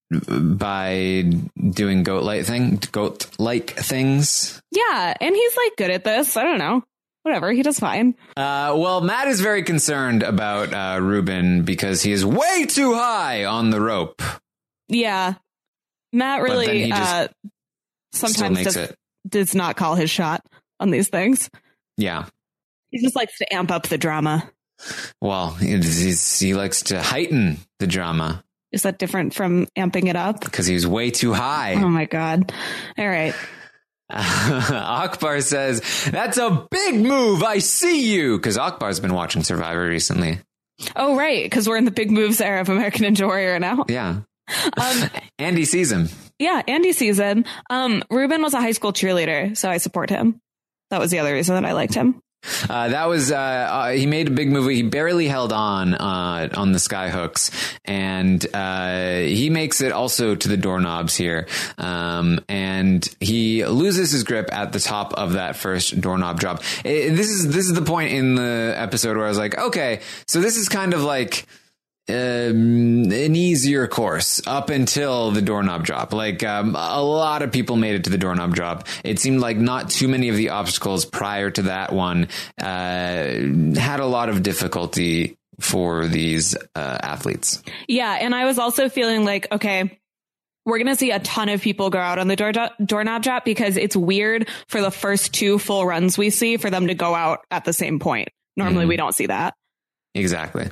by 0.09 1.23
doing 1.69 2.03
goat 2.03 2.23
like 2.23 2.45
thing, 2.45 2.79
goat 2.91 3.27
like 3.39 3.71
things. 3.71 4.61
Yeah, 4.71 5.13
and 5.19 5.35
he's 5.35 5.57
like 5.57 5.75
good 5.77 5.91
at 5.91 6.03
this. 6.03 6.37
I 6.37 6.43
don't 6.43 6.59
know. 6.59 6.83
Whatever, 7.23 7.51
he 7.51 7.61
does 7.61 7.77
fine. 7.77 8.15
Uh, 8.37 8.73
well, 8.77 9.01
Matt 9.01 9.27
is 9.27 9.41
very 9.41 9.63
concerned 9.63 10.23
about 10.23 10.73
uh, 10.73 11.01
Ruben 11.01 11.63
because 11.63 12.01
he 12.01 12.13
is 12.13 12.25
way 12.25 12.65
too 12.65 12.93
high 12.93 13.43
on 13.43 13.69
the 13.69 13.81
rope. 13.81 14.21
Yeah, 14.87 15.33
Matt 16.13 16.41
really 16.41 16.87
just 16.87 17.01
uh, 17.01 17.27
sometimes 18.11 18.63
does, 18.63 18.75
it. 18.77 18.95
does 19.27 19.55
not 19.55 19.75
call 19.77 19.95
his 19.95 20.09
shot 20.09 20.45
on 20.79 20.91
these 20.91 21.09
things. 21.09 21.49
Yeah. 21.97 22.25
He 22.91 23.01
just 23.01 23.15
likes 23.15 23.37
to 23.39 23.53
amp 23.53 23.71
up 23.71 23.87
the 23.87 23.97
drama. 23.97 24.49
Well, 25.21 25.51
he's, 25.51 26.39
he 26.39 26.53
likes 26.53 26.83
to 26.83 27.01
heighten 27.01 27.57
the 27.79 27.87
drama 27.87 28.43
Is 28.71 28.83
that 28.83 28.99
different 28.99 29.33
from 29.33 29.65
amping 29.77 30.07
it 30.07 30.15
up? 30.15 30.41
because 30.41 30.67
he's 30.67 30.85
way 30.85 31.09
too 31.11 31.33
high. 31.33 31.73
Oh 31.75 31.89
my 31.89 32.05
god! 32.05 32.53
All 32.97 33.07
right. 33.07 33.33
Akbar 34.09 35.41
says, 35.41 35.81
"That's 36.11 36.37
a 36.37 36.67
big 36.71 36.95
move. 36.95 37.43
I 37.43 37.57
see 37.59 38.13
you." 38.13 38.37
Because 38.37 38.57
Akbar's 38.57 38.99
been 38.99 39.13
watching 39.13 39.43
Survivor 39.43 39.87
recently. 39.87 40.39
Oh 40.95 41.15
right, 41.17 41.43
because 41.43 41.67
we're 41.67 41.77
in 41.77 41.85
the 41.85 41.91
big 41.91 42.11
moves 42.11 42.39
era 42.39 42.61
of 42.61 42.69
American 42.69 43.03
Ninja 43.05 43.25
Warrior 43.25 43.59
now. 43.59 43.83
Yeah, 43.89 44.21
Um, 44.77 45.09
Andy 45.39 45.65
sees 45.65 45.91
him. 45.91 46.09
Yeah, 46.39 46.61
Andy 46.67 46.93
season. 46.93 47.45
Um, 47.69 48.03
Ruben 48.09 48.41
was 48.41 48.53
a 48.53 48.61
high 48.61 48.71
school 48.71 48.93
cheerleader, 48.93 49.55
so 49.57 49.69
I 49.69 49.77
support 49.77 50.09
him. 50.09 50.41
That 50.89 50.99
was 50.99 51.11
the 51.11 51.19
other 51.19 51.33
reason 51.33 51.55
that 51.55 51.67
I 51.67 51.73
liked 51.73 51.93
him. 51.93 52.21
Uh, 52.69 52.89
that 52.89 53.05
was 53.05 53.31
uh, 53.31 53.35
uh, 53.35 53.89
he 53.89 54.05
made 54.05 54.27
a 54.27 54.31
big 54.31 54.49
movie. 54.49 54.75
He 54.75 54.83
barely 54.83 55.27
held 55.27 55.51
on 55.51 55.95
uh, 55.95 56.49
on 56.55 56.71
the 56.71 56.77
Skyhooks, 56.77 57.51
and 57.83 58.45
uh, 58.53 59.19
he 59.19 59.49
makes 59.49 59.81
it 59.81 59.91
also 59.91 60.35
to 60.35 60.47
the 60.47 60.55
doorknobs 60.55 61.15
here. 61.15 61.47
Um, 61.77 62.39
and 62.47 63.07
he 63.19 63.65
loses 63.65 64.11
his 64.11 64.23
grip 64.23 64.49
at 64.53 64.71
the 64.71 64.79
top 64.79 65.13
of 65.15 65.33
that 65.33 65.55
first 65.55 65.99
doorknob 65.99 66.39
drop. 66.39 66.61
Eh, 66.85 67.13
this 67.13 67.29
is 67.29 67.47
this 67.47 67.65
is 67.65 67.73
the 67.73 67.81
point 67.81 68.13
in 68.13 68.35
the 68.35 68.73
episode 68.77 69.17
where 69.17 69.25
I 69.25 69.29
was 69.29 69.39
like, 69.39 69.57
okay, 69.57 70.01
so 70.27 70.39
this 70.39 70.55
is 70.57 70.69
kind 70.69 70.93
of 70.93 71.01
like 71.01 71.45
um, 72.09 73.03
an 73.11 73.35
easier 73.35 73.87
course 73.87 74.41
up 74.47 74.69
until 74.69 75.31
the 75.31 75.41
doorknob 75.41 75.83
drop. 75.85 76.13
Like 76.13 76.43
um, 76.43 76.75
a 76.75 77.01
lot 77.01 77.41
of 77.41 77.51
people 77.51 77.75
made 77.75 77.95
it 77.95 78.03
to 78.05 78.09
the 78.09 78.17
doorknob 78.17 78.53
drop. 78.55 78.87
It 79.03 79.19
seemed 79.19 79.39
like 79.41 79.57
not 79.57 79.89
too 79.89 80.07
many 80.07 80.29
of 80.29 80.35
the 80.35 80.49
obstacles 80.49 81.05
prior 81.05 81.49
to 81.51 81.63
that 81.63 81.91
one 81.91 82.27
uh, 82.61 82.65
had 82.65 83.99
a 83.99 84.05
lot 84.05 84.29
of 84.29 84.43
difficulty 84.43 85.37
for 85.59 86.07
these 86.07 86.55
uh, 86.75 86.97
athletes. 87.01 87.63
Yeah, 87.87 88.13
and 88.13 88.35
I 88.35 88.45
was 88.45 88.59
also 88.59 88.89
feeling 88.89 89.25
like, 89.25 89.51
okay, 89.51 89.99
we're 90.65 90.77
going 90.77 90.87
to 90.87 90.95
see 90.95 91.11
a 91.11 91.19
ton 91.19 91.49
of 91.49 91.61
people 91.61 91.89
go 91.89 91.97
out 91.99 92.19
on 92.19 92.27
the 92.27 92.35
door 92.35 92.51
doorknob 92.83 93.23
drop 93.23 93.45
because 93.45 93.77
it's 93.77 93.95
weird 93.95 94.49
for 94.67 94.81
the 94.81 94.91
first 94.91 95.33
two 95.33 95.57
full 95.59 95.85
runs 95.85 96.17
we 96.17 96.29
see 96.29 96.57
for 96.57 96.69
them 96.69 96.87
to 96.87 96.93
go 96.93 97.15
out 97.15 97.39
at 97.49 97.63
the 97.65 97.73
same 97.73 97.99
point. 97.99 98.27
Normally, 98.55 98.85
Mhm. 98.85 98.89
we 98.89 98.97
don't 98.97 99.15
see 99.15 99.27
that. 99.27 99.55
Exactly. 100.17 100.67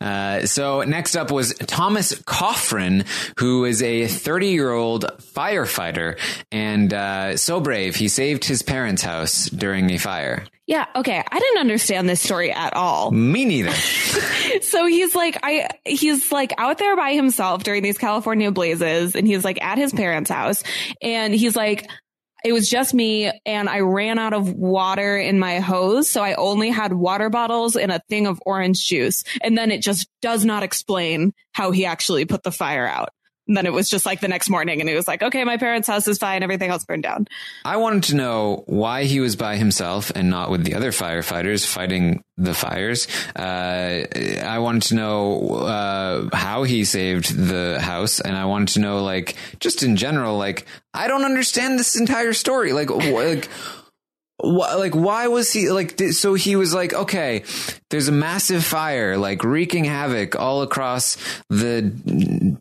Uh, 0.00 0.46
so 0.46 0.82
next 0.82 1.14
up 1.14 1.30
was 1.30 1.54
Thomas 1.54 2.14
Coffrin, 2.22 3.06
who 3.38 3.64
is 3.66 3.82
a 3.82 4.06
30 4.06 4.48
year 4.48 4.72
old 4.72 5.04
firefighter 5.18 6.18
and 6.50 6.92
uh, 6.92 7.36
so 7.36 7.60
brave. 7.60 7.96
He 7.96 8.08
saved 8.08 8.44
his 8.44 8.62
parents' 8.62 9.02
house 9.02 9.50
during 9.50 9.90
a 9.90 9.98
fire. 9.98 10.46
Yeah, 10.66 10.86
okay. 10.96 11.22
I 11.30 11.38
didn't 11.38 11.58
understand 11.58 12.08
this 12.08 12.22
story 12.22 12.52
at 12.52 12.74
all. 12.74 13.10
Me 13.10 13.44
neither. 13.44 13.72
so 14.62 14.86
he's 14.86 15.14
like 15.14 15.38
I 15.42 15.68
he's 15.84 16.32
like 16.32 16.54
out 16.56 16.78
there 16.78 16.96
by 16.96 17.12
himself 17.12 17.64
during 17.64 17.82
these 17.82 17.98
California 17.98 18.50
blazes 18.50 19.14
and 19.16 19.26
he's 19.26 19.44
like 19.44 19.62
at 19.62 19.78
his 19.78 19.92
parents' 19.92 20.30
house 20.30 20.62
and 21.02 21.34
he's 21.34 21.56
like 21.56 21.90
it 22.44 22.52
was 22.52 22.68
just 22.68 22.94
me 22.94 23.30
and 23.46 23.68
I 23.68 23.80
ran 23.80 24.18
out 24.18 24.32
of 24.32 24.52
water 24.52 25.16
in 25.16 25.38
my 25.38 25.60
hose 25.60 26.10
so 26.10 26.22
I 26.22 26.34
only 26.34 26.70
had 26.70 26.92
water 26.92 27.30
bottles 27.30 27.76
and 27.76 27.92
a 27.92 28.00
thing 28.08 28.26
of 28.26 28.40
orange 28.46 28.86
juice 28.86 29.24
and 29.42 29.56
then 29.56 29.70
it 29.70 29.82
just 29.82 30.08
does 30.22 30.44
not 30.44 30.62
explain 30.62 31.32
how 31.52 31.70
he 31.70 31.84
actually 31.84 32.24
put 32.24 32.42
the 32.42 32.52
fire 32.52 32.86
out. 32.86 33.10
And 33.50 33.56
then 33.56 33.66
it 33.66 33.72
was 33.72 33.88
just 33.88 34.06
like 34.06 34.20
the 34.20 34.28
next 34.28 34.48
morning 34.48 34.80
and 34.80 34.88
he 34.88 34.94
was 34.94 35.08
like 35.08 35.24
okay 35.24 35.42
my 35.42 35.56
parents' 35.56 35.88
house 35.88 36.06
is 36.06 36.18
fine 36.18 36.44
everything 36.44 36.70
else 36.70 36.84
burned 36.84 37.02
down. 37.02 37.26
I 37.64 37.78
wanted 37.78 38.04
to 38.04 38.14
know 38.14 38.62
why 38.66 39.04
he 39.04 39.18
was 39.18 39.34
by 39.34 39.56
himself 39.56 40.12
and 40.14 40.30
not 40.30 40.52
with 40.52 40.62
the 40.62 40.74
other 40.74 40.92
firefighters 40.92 41.66
fighting 41.66 42.22
the 42.40 42.54
fires. 42.54 43.06
Uh, 43.36 44.06
I 44.42 44.58
wanted 44.58 44.82
to 44.84 44.94
know 44.94 45.48
uh, 45.50 46.28
how 46.34 46.62
he 46.62 46.84
saved 46.84 47.36
the 47.36 47.78
house, 47.80 48.20
and 48.20 48.36
I 48.36 48.46
wanted 48.46 48.68
to 48.74 48.80
know, 48.80 49.02
like, 49.02 49.36
just 49.60 49.82
in 49.82 49.96
general, 49.96 50.38
like, 50.38 50.66
I 50.94 51.06
don't 51.06 51.24
understand 51.24 51.78
this 51.78 51.98
entire 51.98 52.32
story. 52.32 52.72
Like, 52.72 52.90
like. 52.90 53.48
Why, 54.42 54.72
like 54.76 54.94
why 54.94 55.26
was 55.26 55.52
he 55.52 55.68
like 55.68 55.96
did, 55.96 56.14
so 56.14 56.32
he 56.32 56.56
was 56.56 56.72
like 56.72 56.94
okay 56.94 57.44
there's 57.90 58.08
a 58.08 58.12
massive 58.12 58.64
fire 58.64 59.18
like 59.18 59.44
wreaking 59.44 59.84
havoc 59.84 60.34
all 60.34 60.62
across 60.62 61.18
the 61.50 61.92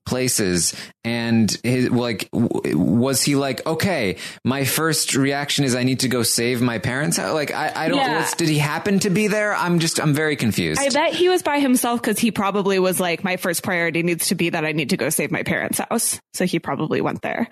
places 0.09 0.73
and 1.03 1.55
his, 1.63 1.89
like 1.91 2.29
w- 2.31 2.75
was 2.77 3.21
he 3.21 3.35
like 3.35 3.63
okay 3.67 4.17
my 4.43 4.65
first 4.65 5.15
reaction 5.15 5.63
is 5.63 5.75
i 5.75 5.83
need 5.83 5.99
to 5.99 6.07
go 6.07 6.23
save 6.23 6.61
my 6.63 6.79
parents 6.79 7.17
house 7.17 7.31
like 7.33 7.51
i, 7.51 7.71
I 7.75 7.87
don't 7.87 7.97
Yeah. 7.97 8.27
did 8.35 8.49
he 8.49 8.57
happen 8.57 8.97
to 9.01 9.11
be 9.11 9.27
there 9.27 9.53
i'm 9.53 9.77
just 9.77 10.01
i'm 10.01 10.15
very 10.15 10.35
confused 10.35 10.81
I 10.81 10.89
bet 10.89 11.13
he 11.13 11.29
was 11.29 11.43
by 11.43 11.59
himself 11.59 12.01
because 12.01 12.17
he 12.17 12.31
probably 12.31 12.79
was 12.79 12.99
like, 12.99 13.23
my 13.23 13.37
first 13.37 13.61
priority 13.63 14.01
needs 14.01 14.29
to 14.29 14.35
be 14.35 14.49
that 14.49 14.65
I 14.65 14.71
need 14.71 14.89
to 14.89 14.97
go 14.97 15.09
save 15.09 15.29
my 15.31 15.43
parents' 15.43 15.77
house. 15.79 16.19
So 16.33 16.45
he 16.45 16.57
probably 16.59 17.01
went 17.01 17.21
there. 17.21 17.47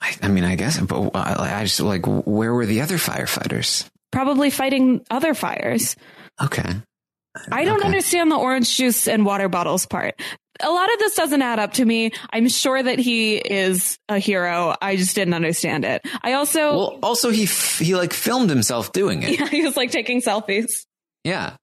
I, 0.00 0.16
I 0.22 0.28
mean 0.28 0.44
i 0.44 0.54
guess 0.56 0.80
but 0.80 0.98
uh, 0.98 1.10
I, 1.14 1.60
I 1.60 1.64
just 1.64 1.78
like 1.80 2.04
where 2.06 2.52
were 2.52 2.66
the 2.66 2.80
other 2.80 2.96
firefighters 2.96 3.86
Probably 4.10 4.50
fighting 4.50 5.04
other 5.10 5.34
fires. 5.34 5.94
okay 6.42 6.82
I 7.52 7.64
don't 7.64 7.78
Okay. 7.78 7.86
understand 7.86 8.28
the 8.30 8.36
orange 8.36 8.76
juice 8.76 9.06
and 9.06 9.24
water 9.24 9.48
bottles 9.48 9.86
part. 9.86 10.20
A 10.62 10.70
lot 10.70 10.92
of 10.92 10.98
this 10.98 11.14
doesn't 11.14 11.42
add 11.42 11.58
up 11.58 11.72
to 11.74 11.84
me. 11.84 12.12
I'm 12.32 12.48
sure 12.48 12.82
that 12.82 12.98
he 12.98 13.36
is 13.36 13.98
a 14.08 14.18
hero. 14.18 14.74
I 14.80 14.96
just 14.96 15.14
didn't 15.14 15.34
understand 15.34 15.84
it. 15.84 16.02
I 16.22 16.34
also, 16.34 16.60
Well, 16.76 16.98
also 17.02 17.30
he 17.30 17.44
f- 17.44 17.78
he 17.78 17.94
like 17.94 18.12
filmed 18.12 18.50
himself 18.50 18.92
doing 18.92 19.22
it. 19.22 19.38
yeah, 19.38 19.46
he 19.50 19.62
was 19.62 19.76
like 19.76 19.90
taking 19.90 20.20
selfies. 20.20 20.84
Yeah. 21.24 21.56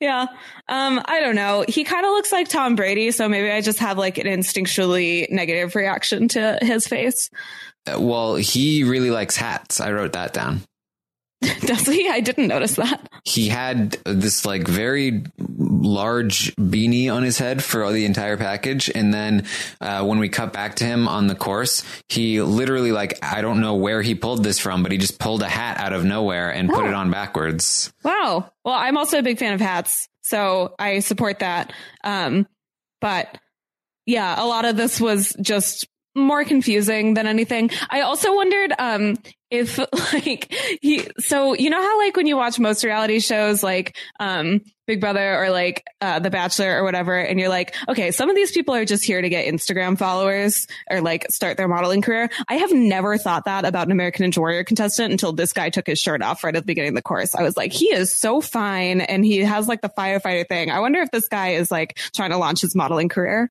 Yeah. 0.00 0.26
Um, 0.68 1.02
I 1.06 1.18
don't 1.20 1.34
know. 1.34 1.64
He 1.66 1.82
kind 1.82 2.06
of 2.06 2.10
looks 2.12 2.30
like 2.30 2.48
Tom 2.48 2.76
Brady, 2.76 3.10
so 3.10 3.28
maybe 3.28 3.50
I 3.50 3.60
just 3.60 3.80
have 3.80 3.98
like 3.98 4.16
an 4.18 4.26
instinctually 4.26 5.28
negative 5.30 5.74
reaction 5.74 6.28
to 6.28 6.58
his 6.62 6.86
face. 6.86 7.30
Uh, 7.92 8.00
Well, 8.00 8.36
he 8.36 8.84
really 8.84 9.10
likes 9.10 9.36
hats. 9.36 9.80
I 9.80 9.90
wrote 9.92 10.12
that 10.12 10.32
down. 10.32 10.60
Does 11.60 11.86
he? 11.86 12.08
I 12.08 12.20
didn't 12.20 12.48
notice 12.48 12.76
that. 12.76 13.08
He 13.24 13.48
had 13.48 13.92
this 14.04 14.44
like 14.46 14.66
very 14.66 15.24
large 15.38 16.54
beanie 16.56 17.12
on 17.12 17.22
his 17.22 17.38
head 17.38 17.62
for 17.62 17.92
the 17.92 18.04
entire 18.04 18.36
package. 18.36 18.90
And 18.94 19.12
then 19.12 19.46
uh, 19.80 20.04
when 20.04 20.18
we 20.18 20.28
cut 20.28 20.52
back 20.52 20.76
to 20.76 20.84
him 20.84 21.08
on 21.08 21.26
the 21.26 21.34
course, 21.34 21.84
he 22.08 22.40
literally 22.40 22.92
like, 22.92 23.18
I 23.22 23.42
don't 23.42 23.60
know 23.60 23.74
where 23.74 24.00
he 24.02 24.14
pulled 24.14 24.44
this 24.44 24.58
from, 24.58 24.82
but 24.82 24.92
he 24.92 24.98
just 24.98 25.18
pulled 25.18 25.42
a 25.42 25.48
hat 25.48 25.78
out 25.78 25.92
of 25.92 26.04
nowhere 26.04 26.50
and 26.50 26.68
put 26.70 26.84
Oh. 26.84 26.88
it 26.88 26.94
on 26.94 27.10
backwards. 27.10 27.92
Wow. 28.02 28.50
Well, 28.64 28.74
I'm 28.74 28.96
also 28.96 29.18
a 29.18 29.22
big 29.22 29.38
fan 29.38 29.52
of 29.52 29.60
hats, 29.60 30.08
so 30.22 30.74
I 30.78 31.00
support 31.00 31.40
that. 31.40 31.72
Um, 32.02 32.46
but 33.00 33.38
yeah, 34.06 34.42
a 34.42 34.46
lot 34.46 34.64
of 34.64 34.76
this 34.76 35.00
was 35.00 35.36
just 35.40 35.86
more 36.16 36.44
confusing 36.44 37.14
than 37.14 37.26
anything. 37.26 37.70
I 37.90 38.00
also 38.00 38.34
wondered 38.34 38.72
um 38.78 39.16
if 39.50 39.78
like 40.12 40.52
he 40.80 41.06
so 41.18 41.54
you 41.54 41.70
know 41.70 41.80
how 41.80 41.98
like 41.98 42.16
when 42.16 42.26
you 42.26 42.36
watch 42.36 42.58
most 42.58 42.82
reality 42.82 43.20
shows 43.20 43.62
like 43.62 43.96
um 44.18 44.62
Big 44.86 45.00
Brother 45.00 45.42
or 45.42 45.50
like 45.50 45.86
uh 46.00 46.18
The 46.18 46.30
Bachelor 46.30 46.78
or 46.78 46.84
whatever 46.84 47.16
and 47.16 47.38
you're 47.38 47.48
like, 47.48 47.74
okay, 47.88 48.10
some 48.10 48.30
of 48.30 48.36
these 48.36 48.52
people 48.52 48.74
are 48.74 48.84
just 48.84 49.04
here 49.04 49.20
to 49.20 49.28
get 49.28 49.46
Instagram 49.46 49.98
followers 49.98 50.66
or 50.90 51.00
like 51.00 51.26
start 51.30 51.56
their 51.56 51.68
modeling 51.68 52.02
career. 52.02 52.30
I 52.48 52.56
have 52.56 52.72
never 52.72 53.18
thought 53.18 53.44
that 53.46 53.64
about 53.64 53.86
an 53.86 53.92
American 53.92 54.30
Ninja 54.30 54.38
Warrior 54.38 54.64
contestant 54.64 55.12
until 55.12 55.32
this 55.32 55.52
guy 55.52 55.70
took 55.70 55.86
his 55.86 55.98
shirt 55.98 56.22
off 56.22 56.44
right 56.44 56.54
at 56.54 56.62
the 56.62 56.66
beginning 56.66 56.90
of 56.90 56.94
the 56.94 57.02
course. 57.02 57.34
I 57.34 57.42
was 57.42 57.56
like, 57.56 57.72
he 57.72 57.86
is 57.86 58.12
so 58.12 58.40
fine 58.40 59.00
and 59.00 59.24
he 59.24 59.38
has 59.38 59.68
like 59.68 59.80
the 59.80 59.88
firefighter 59.88 60.46
thing. 60.46 60.70
I 60.70 60.80
wonder 60.80 61.00
if 61.00 61.10
this 61.10 61.28
guy 61.28 61.50
is 61.50 61.70
like 61.70 61.98
trying 62.14 62.30
to 62.30 62.36
launch 62.36 62.60
his 62.60 62.74
modeling 62.74 63.08
career. 63.08 63.50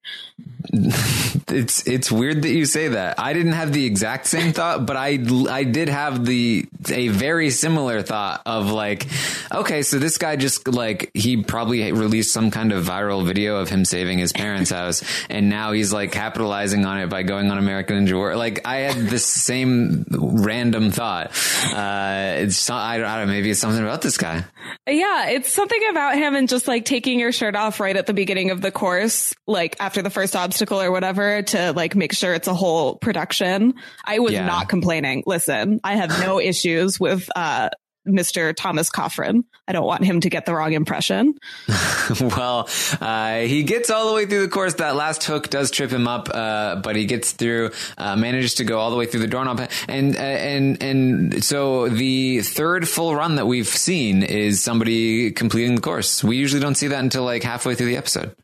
It's 1.48 1.88
it's 1.88 2.12
weird 2.12 2.42
that 2.42 2.50
you 2.50 2.66
say 2.66 2.88
that. 2.90 3.20
I 3.20 3.34
didn't 3.34 3.52
have 3.52 3.72
the 3.72 3.86
exact 3.86 4.26
same 4.26 4.52
thought, 4.52 4.86
but 4.88 4.98
I 4.98 5.20
I 5.50 5.64
did 5.64 5.90
have 5.90 6.26
the 6.26 6.66
a 6.90 7.10
very 7.10 7.52
similar 7.52 8.02
thought 8.02 8.42
of 8.48 8.72
like, 8.72 9.06
okay, 9.54 9.84
so 9.84 10.00
this 10.00 10.18
guy 10.18 10.38
just 10.38 10.68
like 10.68 11.12
probably 11.38 11.92
released 11.92 12.32
some 12.32 12.52
kind 12.52 12.72
of 12.72 12.86
viral 12.86 13.26
video 13.26 13.58
of 13.58 13.70
him 13.70 13.86
saving 13.86 14.20
his 14.20 14.32
parents' 14.32 14.70
house, 14.72 15.04
and 15.30 15.50
now 15.50 15.72
he's 15.72 15.92
like 15.92 16.12
capitalizing 16.12 16.86
on 16.86 17.00
it 17.00 17.08
by 17.10 17.24
going 17.24 17.50
on 17.52 17.58
American 17.58 18.06
Ninja 18.06 18.14
Warrior. 18.16 18.36
Like 18.38 18.66
I 18.66 18.78
had 18.78 18.96
this 19.08 19.26
same 19.26 20.06
random 20.12 20.92
thought. 20.92 21.28
Uh, 21.74 22.36
it's 22.38 22.70
not, 22.70 22.82
I 22.84 22.98
don't, 22.98 23.08
I 23.08 23.18
don't 23.18 23.28
know, 23.28 23.34
maybe 23.34 23.50
it's 23.50 23.60
something 23.60 23.82
about 23.84 24.02
this 24.02 24.18
guy. 24.18 24.46
Yeah, 24.88 25.30
it's 25.30 25.52
something 25.52 25.82
about 25.90 26.16
him 26.16 26.36
and 26.36 26.48
just 26.50 26.68
like 26.68 26.86
taking 26.86 27.20
your 27.20 27.32
shirt 27.32 27.56
off 27.56 27.80
right 27.80 27.96
at 27.96 28.06
the 28.08 28.14
beginning 28.14 28.52
of 28.52 28.62
the 28.62 28.72
course, 28.72 29.34
like 29.48 29.76
after 29.80 30.02
the 30.02 30.10
first 30.10 30.36
obstacle 30.36 30.82
or 30.82 30.92
whatever 30.92 31.42
to 31.42 31.74
like 31.74 31.96
make 31.96 32.14
sure 32.14 32.34
it's 32.34 32.48
a 32.48 32.54
whole 32.54 32.96
production. 32.96 33.76
I 34.04 34.20
was 34.20 34.34
Yeah. 34.34 34.46
not 34.46 34.70
complaining. 34.70 35.24
Listen, 35.26 35.80
I 35.84 35.96
have 35.96 36.10
no 36.20 36.40
issues 36.40 37.00
with 37.00 37.30
uh 37.36 37.70
Mr. 38.08 38.56
Thomas 38.56 38.90
Coffrin. 38.90 39.44
I 39.68 39.72
don't 39.72 39.86
want 39.86 40.04
him 40.04 40.22
to 40.22 40.30
get 40.30 40.46
the 40.46 40.54
wrong 40.54 40.74
impression. 40.74 41.36
well, 42.22 42.70
uh, 43.02 43.40
he 43.40 43.64
gets 43.64 43.90
all 43.90 44.10
the 44.10 44.14
way 44.14 44.26
through 44.26 44.42
the 44.42 44.48
course. 44.48 44.76
That 44.76 44.96
last 44.96 45.24
hook 45.24 45.50
does 45.50 45.72
trip 45.72 45.92
him 45.92 46.08
up, 46.08 46.30
uh, 46.34 46.78
but 46.78 46.96
he 46.96 47.06
gets 47.06 47.32
through, 47.32 47.72
uh, 47.98 48.16
manages 48.16 48.56
to 48.56 48.64
go 48.64 48.80
all 48.80 48.92
the 48.92 48.98
way 48.98 49.06
through 49.06 49.22
the 49.22 49.28
doorknob. 49.28 49.70
And, 49.88 50.16
uh, 50.16 50.20
and, 50.20 50.84
and 50.84 51.44
so 51.44 51.90
the 51.90 52.42
third 52.42 52.88
full 52.88 53.16
run 53.16 53.36
that 53.36 53.48
we've 53.48 53.68
seen 53.68 54.24
is 54.24 54.62
somebody 54.62 55.32
completing 55.32 55.76
the 55.76 55.82
course. 55.82 56.24
We 56.24 56.38
usually 56.38 56.62
don't 56.62 56.76
see 56.76 56.88
that 56.88 57.00
until 57.00 57.24
like 57.24 57.44
halfway 57.44 57.76
through 57.76 57.88
the 57.88 57.98
episode. 57.98 58.36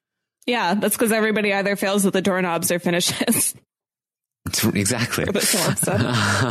Yeah, 0.47 0.73
that's 0.73 0.97
because 0.97 1.11
everybody 1.11 1.53
either 1.53 1.75
fails 1.75 2.03
with 2.03 2.13
the 2.13 2.21
doorknobs 2.21 2.71
or 2.71 2.79
finishes. 2.79 3.53
Exactly. 4.73 5.25
This 5.25 5.53
whole 5.53 5.71
episode. 5.71 6.01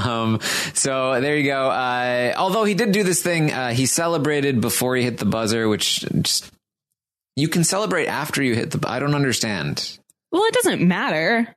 um, 0.08 0.38
so 0.74 1.20
there 1.20 1.36
you 1.36 1.44
go. 1.44 1.70
Uh, 1.70 2.32
although 2.36 2.64
he 2.64 2.74
did 2.74 2.92
do 2.92 3.02
this 3.02 3.22
thing, 3.22 3.52
uh, 3.52 3.70
he 3.72 3.86
celebrated 3.86 4.60
before 4.60 4.96
he 4.96 5.02
hit 5.02 5.18
the 5.18 5.24
buzzer, 5.26 5.68
which 5.68 6.00
just, 6.22 6.50
you 7.36 7.48
can 7.48 7.62
celebrate 7.64 8.06
after 8.06 8.42
you 8.42 8.54
hit 8.54 8.70
the, 8.70 8.88
I 8.88 8.98
don't 9.00 9.14
understand. 9.14 9.98
well, 10.32 10.44
it 10.44 10.54
doesn't 10.54 10.86
matter. 10.86 11.54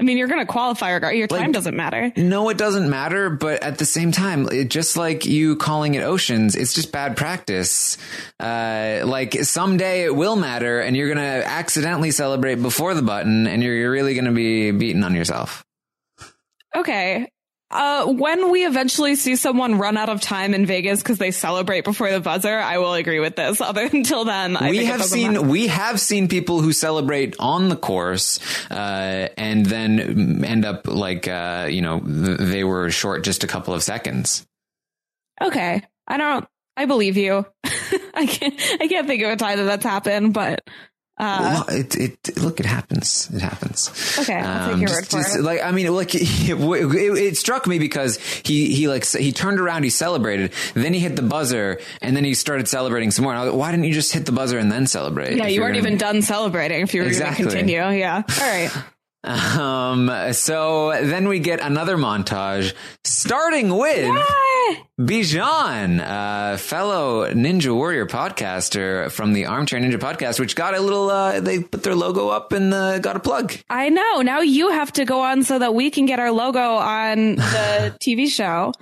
I 0.00 0.04
mean, 0.04 0.18
you're 0.18 0.26
going 0.28 0.40
to 0.40 0.46
qualify 0.46 0.92
regard. 0.92 1.14
Your 1.14 1.28
time 1.28 1.40
Like- 1.42 1.52
doesn't 1.52 1.76
matter. 1.76 2.12
No, 2.16 2.48
it 2.48 2.58
doesn't 2.58 2.88
matter, 2.90 3.30
but 3.30 3.62
at 3.62 3.78
the 3.78 3.84
same 3.84 4.10
time, 4.10 4.48
it, 4.50 4.68
just 4.70 4.96
like 4.96 5.26
you 5.26 5.54
calling 5.56 5.94
it 5.94 6.02
oceans, 6.02 6.56
it's 6.56 6.72
just 6.72 6.90
bad 6.90 7.16
practice. 7.16 7.98
Uh, 8.40 9.02
like 9.04 9.34
someday 9.44 10.04
it 10.04 10.16
will 10.16 10.34
matter 10.36 10.80
and 10.80 10.96
you're 10.96 11.06
going 11.12 11.18
to 11.18 11.46
accidentally 11.46 12.10
celebrate 12.10 12.56
before 12.56 12.94
the 12.94 13.02
button 13.02 13.46
and 13.46 13.62
you're, 13.62 13.76
you're 13.76 13.90
really 13.92 14.14
going 14.14 14.24
to 14.24 14.32
be 14.32 14.70
beaten 14.72 15.04
on 15.04 15.14
yourself. 15.14 15.64
Okay. 16.74 17.28
Uh, 17.72 18.04
when 18.04 18.50
we 18.50 18.66
eventually 18.66 19.14
see 19.14 19.34
someone 19.34 19.78
run 19.78 19.96
out 19.96 20.10
of 20.10 20.20
time 20.20 20.52
in 20.52 20.66
Vegas 20.66 21.02
because 21.02 21.16
they 21.16 21.30
celebrate 21.30 21.84
before 21.84 22.10
the 22.10 22.20
buzzer, 22.20 22.58
I 22.58 22.76
will 22.76 22.92
agree 22.92 23.18
with 23.18 23.34
this. 23.34 23.60
Other 23.62 23.88
until 23.90 24.26
then, 24.26 24.58
I 24.58 24.68
we 24.68 24.84
have 24.84 25.02
seen 25.02 25.48
we 25.48 25.68
have 25.68 25.98
seen 25.98 26.28
people 26.28 26.60
who 26.60 26.72
celebrate 26.72 27.34
on 27.38 27.70
the 27.70 27.76
course 27.76 28.40
uh, 28.70 29.28
and 29.38 29.64
then 29.64 30.44
end 30.44 30.66
up 30.66 30.86
like 30.86 31.26
uh, 31.26 31.68
you 31.70 31.80
know 31.80 32.00
th- 32.00 32.38
they 32.40 32.62
were 32.62 32.90
short 32.90 33.24
just 33.24 33.42
a 33.42 33.46
couple 33.46 33.72
of 33.72 33.82
seconds. 33.82 34.46
Okay, 35.40 35.82
I 36.06 36.16
don't. 36.18 36.46
I 36.76 36.84
believe 36.84 37.16
you. 37.16 37.46
I 38.14 38.26
can't. 38.26 38.54
I 38.80 38.86
can't 38.86 39.06
think 39.06 39.22
of 39.22 39.30
a 39.30 39.36
time 39.36 39.56
that 39.56 39.64
that's 39.64 39.84
happened, 39.84 40.34
but 40.34 40.60
uh, 41.18 41.64
Well, 41.68 41.78
it, 41.78 41.94
it 41.96 42.38
look 42.38 42.58
it 42.60 42.66
happens 42.66 43.28
it 43.32 43.40
happens 43.42 43.90
okay, 44.18 44.34
I'll 44.40 44.70
take 44.70 44.78
your 44.80 44.88
just- 44.88 45.00
word 45.00 45.06
for 45.08 45.16
just, 45.28 45.36
it. 45.36 45.42
like 45.42 45.62
I 45.62 45.70
mean 45.70 45.94
like 45.94 46.14
it, 46.14 46.22
it, 46.22 47.18
it 47.18 47.36
struck 47.36 47.66
me 47.66 47.78
because 47.78 48.16
he 48.44 48.74
he 48.74 48.88
like 48.88 49.06
he 49.06 49.30
turned 49.32 49.60
around 49.60 49.84
he 49.84 49.90
celebrated 49.90 50.52
then 50.74 50.94
he 50.94 51.00
hit 51.00 51.16
the 51.16 51.22
buzzer 51.22 51.80
and 52.00 52.16
then 52.16 52.24
he 52.24 52.34
started 52.34 52.66
celebrating 52.68 53.10
some 53.10 53.24
more 53.24 53.32
and 53.32 53.40
I 53.40 53.44
was 53.44 53.52
like, 53.52 53.60
why 53.60 53.70
didn't 53.70 53.84
you 53.84 53.92
just 53.94 54.12
hit 54.12 54.24
the 54.26 54.32
buzzer 54.32 54.58
and 54.58 54.72
then 54.72 54.86
celebrate 54.86 55.36
Yeah, 55.36 55.46
you 55.46 55.60
weren't 55.60 55.74
gonna- 55.74 55.86
even 55.86 55.98
done 55.98 56.22
celebrating 56.22 56.80
if 56.80 56.94
you 56.94 57.02
were 57.02 57.08
Exactly. 57.08 57.44
going 57.44 57.50
to 57.50 57.58
continue. 57.74 57.98
Yeah. 58.00 58.22
All 58.40 58.46
right. 58.48 58.70
um 59.24 60.32
so 60.32 60.90
then 61.02 61.28
we 61.28 61.38
get 61.38 61.60
another 61.60 61.96
montage 61.96 62.74
starting 63.04 63.76
with 63.76 64.04
Yay! 64.06 64.82
Bijan, 65.00 66.00
uh, 66.00 66.56
fellow 66.56 67.26
Ninja 67.32 67.74
Warrior 67.74 68.06
podcaster 68.06 69.10
from 69.10 69.32
the 69.32 69.46
Armchair 69.46 69.80
Ninja 69.80 69.98
podcast, 69.98 70.38
which 70.38 70.54
got 70.54 70.74
a 70.74 70.80
little, 70.80 71.10
uh, 71.10 71.40
they 71.40 71.60
put 71.60 71.82
their 71.82 71.94
logo 71.94 72.28
up 72.28 72.52
and 72.52 72.72
uh, 72.72 72.98
got 73.00 73.16
a 73.16 73.20
plug. 73.20 73.52
I 73.68 73.88
know. 73.88 74.22
Now 74.22 74.40
you 74.40 74.70
have 74.70 74.92
to 74.92 75.04
go 75.04 75.20
on 75.20 75.42
so 75.42 75.58
that 75.58 75.74
we 75.74 75.90
can 75.90 76.06
get 76.06 76.20
our 76.20 76.30
logo 76.30 76.60
on 76.76 77.36
the 77.36 77.96
TV 78.06 78.28
show. 78.28 78.72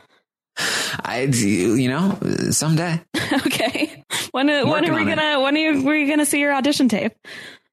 I, 0.59 1.23
you 1.23 1.89
know, 1.89 2.19
someday. 2.51 3.01
okay. 3.47 4.05
When 4.33 4.49
when 4.69 4.89
are 4.89 4.95
we 4.95 5.05
gonna 5.07 5.41
when 5.41 5.57
are 5.57 5.59
you, 5.59 5.85
we 5.85 6.07
gonna 6.07 6.27
see 6.27 6.41
your 6.41 6.53
audition 6.53 6.89
tape? 6.89 7.13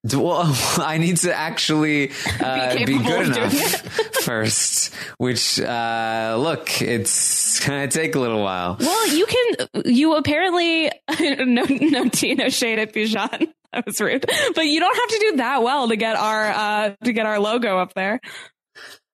Well, 0.03 0.43
I 0.77 0.97
need 0.97 1.17
to 1.17 1.33
actually 1.33 2.11
uh, 2.41 2.73
be, 2.73 2.85
capable 2.85 3.03
good 3.03 3.27
enough 3.27 3.53
first, 4.23 4.93
which, 5.17 5.59
uh, 5.59 6.37
look, 6.39 6.81
it's 6.81 7.59
to 7.89 7.97
take 7.97 8.15
a 8.15 8.19
little 8.19 8.41
while. 8.41 8.77
Well, 8.79 9.15
you 9.15 9.25
can. 9.25 9.67
You 9.85 10.15
apparently 10.15 10.91
no 11.19 11.63
no 11.69 12.09
no 12.35 12.49
shade 12.49 12.79
at 12.79 12.93
Bijan. 12.93 13.53
That 13.73 13.85
was 13.85 13.99
rude, 13.99 14.25
but 14.55 14.65
you 14.65 14.79
don't 14.79 14.95
have 14.95 15.09
to 15.09 15.19
do 15.31 15.37
that 15.37 15.61
well 15.61 15.89
to 15.89 15.95
get 15.95 16.15
our 16.15 16.45
uh 16.45 16.95
to 17.03 17.13
get 17.13 17.25
our 17.25 17.39
logo 17.39 17.77
up 17.77 17.93
there. 17.93 18.21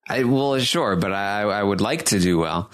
I, 0.07 0.23
well, 0.25 0.59
sure, 0.59 0.95
but 0.97 1.13
I, 1.13 1.41
I 1.43 1.63
would 1.63 1.79
like 1.79 2.05
to 2.07 2.19
do 2.19 2.37
well. 2.37 2.69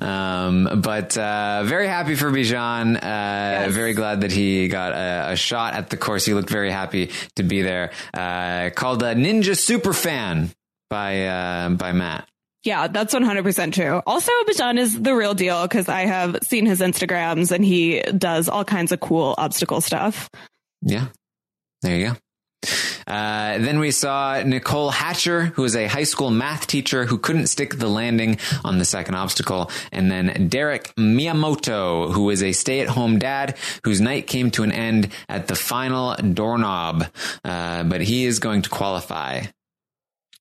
Um, 0.00 0.80
but 0.82 1.16
uh, 1.16 1.62
very 1.64 1.86
happy 1.86 2.14
for 2.14 2.30
Bijan. 2.30 2.96
Uh, 2.96 3.68
Very 3.70 3.92
glad 3.92 4.22
that 4.22 4.32
he 4.32 4.66
got 4.68 4.92
a, 4.92 5.32
a 5.32 5.36
shot 5.36 5.74
at 5.74 5.90
the 5.90 5.98
course. 5.98 6.24
He 6.24 6.32
looked 6.32 6.48
very 6.48 6.70
happy 6.70 7.10
to 7.36 7.42
be 7.42 7.60
there. 7.60 7.90
Uh, 8.14 8.70
called 8.74 9.02
a 9.02 9.14
Ninja 9.14 9.54
Superfan 9.54 10.54
by 10.88 11.26
uh, 11.26 11.68
by 11.70 11.92
Matt. 11.92 12.26
Yeah, 12.64 12.88
that's 12.88 13.14
100% 13.14 13.72
true. 13.72 14.02
Also, 14.06 14.32
Bijan 14.46 14.78
is 14.78 15.00
the 15.00 15.14
real 15.14 15.32
deal 15.34 15.62
because 15.62 15.88
I 15.88 16.02
have 16.02 16.36
seen 16.42 16.66
his 16.66 16.80
Instagrams 16.80 17.52
and 17.52 17.64
he 17.64 18.00
does 18.02 18.48
all 18.50 18.64
kinds 18.64 18.92
of 18.92 19.00
cool 19.00 19.34
obstacle 19.38 19.80
stuff. 19.80 20.28
Yeah, 20.82 21.06
there 21.82 21.96
you 21.96 22.06
go. 22.08 22.16
Uh, 23.06 23.58
then 23.58 23.78
we 23.78 23.90
saw 23.90 24.42
Nicole 24.42 24.90
Hatcher, 24.90 25.46
who 25.46 25.64
is 25.64 25.74
a 25.74 25.86
high 25.86 26.04
school 26.04 26.30
math 26.30 26.66
teacher 26.66 27.06
who 27.06 27.18
couldn't 27.18 27.48
stick 27.48 27.76
the 27.76 27.88
landing 27.88 28.38
on 28.64 28.78
the 28.78 28.84
second 28.84 29.14
obstacle. 29.14 29.70
And 29.90 30.10
then 30.10 30.48
Derek 30.48 30.94
Miyamoto, 30.96 32.12
who 32.12 32.30
is 32.30 32.42
a 32.42 32.52
stay 32.52 32.80
at 32.80 32.88
home 32.88 33.18
dad 33.18 33.56
whose 33.84 34.00
night 34.00 34.26
came 34.26 34.50
to 34.52 34.62
an 34.62 34.72
end 34.72 35.08
at 35.28 35.48
the 35.48 35.56
final 35.56 36.14
doorknob. 36.14 37.06
Uh, 37.44 37.82
but 37.84 38.00
he 38.00 38.26
is 38.26 38.38
going 38.38 38.62
to 38.62 38.70
qualify. 38.70 39.42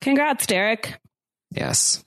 Congrats, 0.01 0.45
Derek. 0.45 0.99
Yes. 1.51 2.03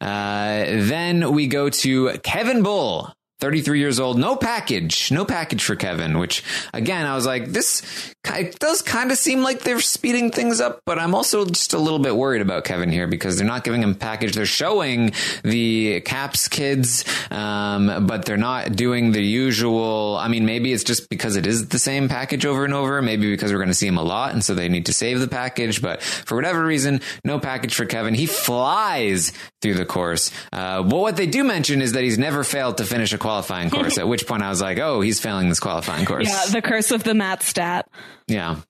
Uh, 0.00 0.64
then 0.64 1.32
we 1.32 1.46
go 1.46 1.68
to 1.68 2.18
Kevin 2.22 2.62
Bull, 2.62 3.12
33 3.40 3.78
years 3.78 4.00
old, 4.00 4.18
no 4.18 4.36
package, 4.36 5.10
no 5.12 5.24
package 5.24 5.62
for 5.62 5.76
Kevin, 5.76 6.18
which 6.18 6.42
again, 6.72 7.06
I 7.06 7.14
was 7.14 7.26
like, 7.26 7.46
this 7.46 8.14
it 8.36 8.58
does 8.58 8.82
kind 8.82 9.10
of 9.10 9.18
seem 9.18 9.42
like 9.42 9.60
they're 9.60 9.80
speeding 9.80 10.30
things 10.30 10.60
up, 10.60 10.82
but 10.84 10.98
I'm 10.98 11.14
also 11.14 11.46
just 11.46 11.72
a 11.72 11.78
little 11.78 11.98
bit 11.98 12.16
worried 12.16 12.42
about 12.42 12.64
Kevin 12.64 12.90
here 12.90 13.06
because 13.06 13.36
they're 13.36 13.46
not 13.46 13.64
giving 13.64 13.82
him 13.82 13.94
package. 13.94 14.34
They're 14.34 14.46
showing 14.46 15.12
the 15.42 16.00
Caps 16.00 16.48
kids, 16.48 17.04
um, 17.30 18.06
but 18.06 18.24
they're 18.24 18.36
not 18.36 18.76
doing 18.76 19.12
the 19.12 19.22
usual. 19.22 20.16
I 20.20 20.28
mean, 20.28 20.44
maybe 20.44 20.72
it's 20.72 20.84
just 20.84 21.08
because 21.08 21.36
it 21.36 21.46
is 21.46 21.68
the 21.68 21.78
same 21.78 22.08
package 22.08 22.44
over 22.44 22.64
and 22.64 22.74
over. 22.74 23.00
Maybe 23.02 23.30
because 23.30 23.52
we're 23.52 23.58
going 23.58 23.68
to 23.68 23.74
see 23.74 23.86
him 23.86 23.98
a 23.98 24.02
lot. 24.02 24.32
And 24.32 24.44
so 24.44 24.54
they 24.54 24.68
need 24.68 24.86
to 24.86 24.92
save 24.92 25.20
the 25.20 25.28
package. 25.28 25.80
But 25.80 26.02
for 26.02 26.34
whatever 26.34 26.64
reason, 26.64 27.00
no 27.24 27.38
package 27.38 27.74
for 27.74 27.86
Kevin. 27.86 28.14
He 28.14 28.26
flies 28.26 29.32
through 29.62 29.74
the 29.74 29.86
course. 29.86 30.30
Uh, 30.52 30.82
but 30.82 30.98
what 30.98 31.16
they 31.16 31.26
do 31.26 31.44
mention 31.44 31.82
is 31.82 31.92
that 31.92 32.02
he's 32.02 32.18
never 32.18 32.44
failed 32.44 32.78
to 32.78 32.84
finish 32.84 33.12
a 33.12 33.18
qualifying 33.28 33.68
course, 33.68 33.98
at 33.98 34.08
which 34.08 34.26
point 34.26 34.42
I 34.42 34.48
was 34.48 34.62
like, 34.62 34.78
oh, 34.78 35.02
he's 35.02 35.20
failing 35.20 35.50
this 35.50 35.60
qualifying 35.60 36.06
course. 36.10 36.26
Yeah, 36.26 36.46
the 36.50 36.62
curse 36.62 36.90
of 36.90 37.04
the 37.04 37.12
Matt 37.12 37.42
stat. 37.42 37.86
Yeah. 38.26 38.60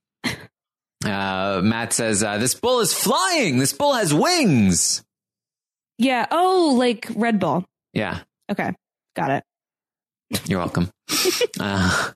Uh, 1.05 1.61
Matt 1.63 1.93
says, 1.93 2.25
uh, 2.25 2.39
this 2.39 2.57
bull 2.57 2.81
is 2.81 2.93
flying. 2.93 3.59
This 3.59 3.73
bull 3.73 3.95
has 3.95 4.13
wings. 4.13 5.05
Yeah. 5.97 6.27
Oh, 6.33 6.75
like 6.77 7.07
Red 7.15 7.39
Bull. 7.39 7.65
Yeah. 7.93 8.23
Okay. 8.51 8.75
Got 9.15 9.31
it. 9.31 9.45
You're 10.49 10.59
welcome. 10.59 10.91
uh, 11.61 12.11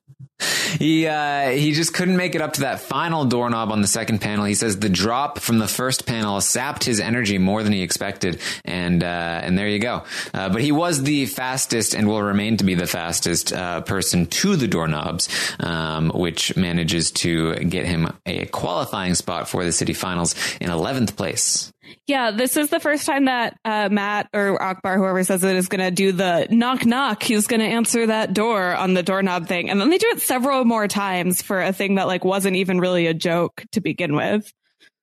he 0.79 1.07
uh, 1.07 1.51
he 1.51 1.73
just 1.73 1.95
couldn't 1.95 2.17
make 2.17 2.35
it 2.35 2.41
up 2.41 2.55
to 2.55 2.63
that 2.63 2.81
final 2.81 3.25
doorknob 3.25 3.71
on 3.71 3.83
the 3.83 3.89
second 3.89 4.21
panel. 4.21 4.45
He 4.45 4.55
says 4.55 4.79
the 4.79 4.89
drop 4.89 5.39
from 5.39 5.59
the 5.59 5.69
first 5.69 6.07
panel 6.07 6.41
sapped 6.41 6.85
his 6.85 7.01
energy 7.01 7.39
more 7.39 7.63
than 7.63 7.73
he 7.73 7.83
expected, 7.83 8.41
and 8.65 9.03
uh, 9.03 9.07
and 9.07 9.59
there 9.59 9.69
you 9.69 9.79
go. 9.79 10.05
Uh, 10.35 10.49
but 10.49 10.63
he 10.63 10.73
was 10.73 11.03
the 11.03 11.27
fastest 11.27 11.95
and 11.95 12.09
will 12.09 12.23
remain 12.23 12.57
to 12.59 12.65
be 12.65 12.75
the 12.75 12.87
fastest 12.87 13.53
uh, 13.53 13.81
person 13.83 14.27
to 14.27 14.57
the 14.57 14.69
doorknobs, 14.69 15.29
um, 15.61 16.11
which 16.11 16.57
manages 16.57 17.11
to 17.11 17.55
get 17.57 17.87
him 17.87 18.09
a 18.27 18.47
qualifying 18.47 19.15
spot 19.15 19.49
for 19.49 19.65
the 19.65 19.73
city 19.73 19.93
finals 19.93 20.35
in 20.61 20.71
11th 20.71 21.17
place. 21.17 21.73
Yeah, 22.07 22.31
this 22.31 22.57
is 22.57 22.71
the 22.71 22.81
first 22.81 23.07
time 23.07 23.27
that 23.27 23.59
uh, 23.65 23.89
Matt 23.91 24.29
or 24.33 24.61
Akbar, 24.61 24.99
whoever 24.99 25.23
says 25.25 25.43
it, 25.45 25.57
is 25.57 25.69
going 25.69 25.81
to 25.81 25.91
do 25.91 26.13
the 26.13 26.47
knock 26.51 26.85
knock. 26.87 27.23
He's 27.23 27.47
going 27.47 27.61
to 27.61 27.67
answer 27.67 28.07
that 28.07 28.35
door 28.35 28.75
on 28.75 28.95
the 28.95 29.03
doorknob 29.03 29.47
thing, 29.47 29.71
and 29.71 29.81
then 29.81 29.91
they 29.91 29.99
do 29.99 30.09
it 30.09 30.21
several 30.21 30.65
more 30.65 30.89
times 30.89 31.43
for 31.43 31.61
a 31.61 31.73
thing 31.73 31.97
that 31.97 32.07
like 32.07 32.25
wasn't 32.25 32.57
even 32.57 32.81
really 32.81 33.07
a 33.07 33.15
joke 33.15 33.65
to 33.73 33.81
begin 33.81 34.15
with. 34.15 34.53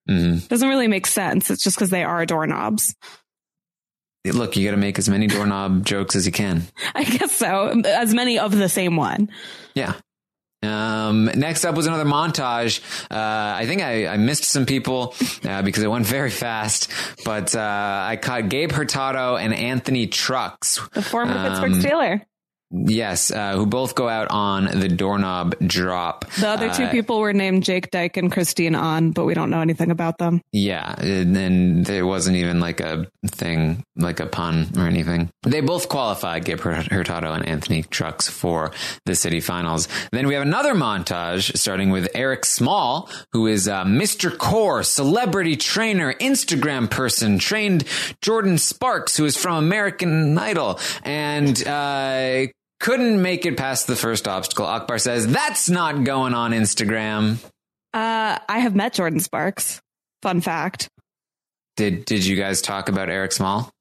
Mm-hmm. 0.10 0.48
Doesn't 0.48 0.70
really 0.70 0.88
make 0.88 1.06
sense. 1.08 1.50
It's 1.52 1.64
just 1.64 1.78
because 1.78 1.92
they 1.92 2.04
are 2.04 2.26
doorknobs. 2.26 2.96
Look, 4.26 4.58
you 4.58 4.66
got 4.66 4.72
to 4.72 4.78
make 4.78 5.00
as 5.00 5.08
many 5.08 5.28
doorknob 5.28 5.86
jokes 5.86 6.16
as 6.16 6.26
you 6.26 6.32
can. 6.32 6.64
I 6.96 7.04
guess 7.04 7.32
so. 7.32 7.82
As 7.86 8.14
many 8.14 8.38
of 8.38 8.56
the 8.56 8.70
same 8.70 8.96
one. 8.96 9.30
Yeah. 9.76 9.94
Um, 10.62 11.26
next 11.36 11.64
up 11.64 11.76
was 11.76 11.88
another 11.88 12.04
montage. 12.04 12.82
Uh, 13.10 13.16
I 13.56 13.66
think 13.66 13.82
I, 13.82 14.08
I, 14.08 14.18
missed 14.18 14.44
some 14.44 14.66
people 14.66 15.16
uh, 15.46 15.62
because 15.62 15.84
it 15.84 15.88
went 15.88 16.06
very 16.06 16.30
fast, 16.30 16.92
but 17.24 17.56
uh, 17.56 18.04
I 18.06 18.18
caught 18.18 18.50
Gabe 18.50 18.72
Hurtado 18.72 19.38
and 19.38 19.54
Anthony 19.54 20.08
Trucks, 20.08 20.82
the 20.94 21.02
former 21.02 21.32
um, 21.34 21.48
Pittsburgh 21.48 21.72
Steeler. 21.82 22.22
Yes, 22.72 23.32
uh, 23.32 23.56
who 23.56 23.66
both 23.66 23.96
go 23.96 24.08
out 24.08 24.28
on 24.30 24.66
the 24.66 24.88
doorknob 24.88 25.56
drop. 25.66 26.30
The 26.40 26.50
other 26.50 26.72
two 26.72 26.84
uh, 26.84 26.92
people 26.92 27.20
were 27.20 27.34
named 27.34 27.64
Jake 27.64 27.90
Dyke 27.90 28.18
and 28.18 28.32
Christine 28.32 28.76
On, 28.76 29.12
but 29.12 29.26
we 29.26 29.34
don't 29.34 29.50
know 29.50 29.62
anything 29.62 29.90
about 29.90 30.20
them. 30.20 30.42
Yeah, 30.52 30.94
and 31.00 31.36
then 31.36 31.84
there 31.84 32.06
wasn't 32.06 32.38
even 32.38 32.60
like 32.60 32.80
a 32.80 33.08
thing, 33.26 33.84
like 33.96 34.20
a 34.20 34.28
pun 34.28 34.68
or 34.78 34.86
anything. 34.86 35.30
They 35.44 35.62
both 35.62 35.90
qualified, 35.90 36.46
Gabe 36.46 36.60
Hurtado 36.60 37.34
and 37.34 37.46
Anthony 37.48 37.82
Trucks, 37.84 38.28
for 38.28 38.72
the 39.06 39.16
city 39.16 39.40
finals. 39.40 39.88
Then 40.12 40.28
we 40.28 40.36
have 40.36 40.44
another 40.44 40.76
montage 40.76 41.58
starting 41.58 41.90
with 41.90 42.08
Eric 42.14 42.46
Small, 42.46 43.10
who 43.32 43.48
is 43.48 43.68
uh, 43.68 43.84
Mr. 43.84 44.38
Core, 44.38 44.84
celebrity 44.84 45.56
trainer, 45.56 46.14
Instagram 46.14 46.90
person, 46.90 47.40
trained 47.40 47.86
Jordin 48.22 48.60
Sparks, 48.60 49.18
who 49.18 49.26
is 49.26 49.38
from 49.38 49.56
American 49.58 50.38
Idol, 50.38 50.80
and 51.04 51.68
uh, 51.68 52.46
couldn't 52.80 53.22
make 53.22 53.46
it 53.46 53.58
past 53.58 53.88
the 53.88 53.96
first 53.96 54.28
obstacle. 54.28 54.66
Akbar 54.66 54.98
says, 54.98 55.28
that's 55.28 55.70
not 55.70 56.04
going 56.04 56.34
on 56.34 56.52
Instagram. 56.52 57.38
Uh, 57.94 58.38
I 58.48 58.60
have 58.60 58.76
met 58.76 58.94
Jordin 58.94 59.22
Sparks. 59.22 59.82
Fun 60.22 60.42
fact. 60.42 60.90
Did 61.78 62.06
did 62.06 62.26
you 62.26 62.36
guys 62.36 62.62
talk 62.62 62.90
about 62.90 63.10
Eric 63.10 63.32
Small? 63.32 63.72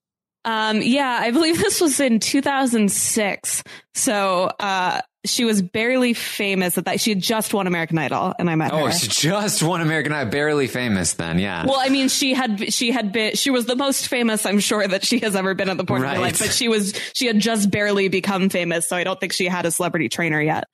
Um, 0.44 0.80
yeah, 0.82 1.18
I 1.20 1.30
believe 1.30 1.58
this 1.62 1.80
was 1.80 2.00
in 2.00 2.20
2006. 2.20 3.62
So, 3.94 4.44
uh, 4.61 5.00
she 5.24 5.44
was 5.44 5.62
barely 5.62 6.14
famous 6.14 6.78
at 6.78 6.85
that. 6.85 7.00
She 7.00 7.11
had 7.11 7.20
just 7.20 7.52
won 7.52 7.66
American 7.66 7.98
Idol, 7.98 8.35
and 8.38 8.48
I 8.48 8.54
met 8.54 8.72
oh, 8.72 8.78
her. 8.78 8.83
Oh, 8.85 8.90
she 8.90 9.09
just 9.09 9.62
won 9.62 9.81
American 9.81 10.12
Idol, 10.12 10.31
barely 10.31 10.68
famous 10.68 11.14
then, 11.14 11.38
yeah. 11.38 11.66
Well, 11.66 11.78
I 11.78 11.88
mean, 11.88 12.09
she 12.09 12.35
had 12.35 12.72
she 12.72 12.90
had 12.90 13.12
been 13.12 13.35
she 13.35 13.50
was 13.50 13.66
the 13.66 13.76
most 13.76 14.09
famous 14.09 14.46
I'm 14.46 14.61
sure 14.61 14.87
that 14.87 15.04
she 15.04 15.18
has 15.20 15.35
ever 15.35 15.54
been 15.54 15.68
at 15.68 15.76
the 15.76 15.85
point 15.85 16.02
right. 16.02 16.11
of 16.11 16.16
her 16.16 16.22
life, 16.22 16.38
but 16.38 16.52
she 16.52 16.68
was 16.68 16.98
she 17.14 17.26
had 17.26 17.38
just 17.38 17.70
barely 17.70 18.09
become 18.09 18.48
famous, 18.48 18.88
so 18.88 18.96
I 18.96 19.04
don't 19.04 19.18
think 19.18 19.33
she 19.33 19.46
had 19.46 19.66
a 19.66 19.70
celebrity 19.70 20.09
trainer 20.09 20.40
yet. 20.40 20.64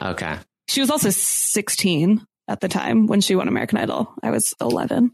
Okay. 0.00 0.38
She 0.68 0.80
was 0.80 0.90
also 0.90 1.10
16 1.10 2.24
at 2.48 2.60
the 2.60 2.68
time 2.68 3.06
when 3.06 3.20
she 3.20 3.34
won 3.34 3.48
American 3.48 3.78
Idol. 3.78 4.12
I 4.22 4.30
was 4.30 4.54
11. 4.60 5.10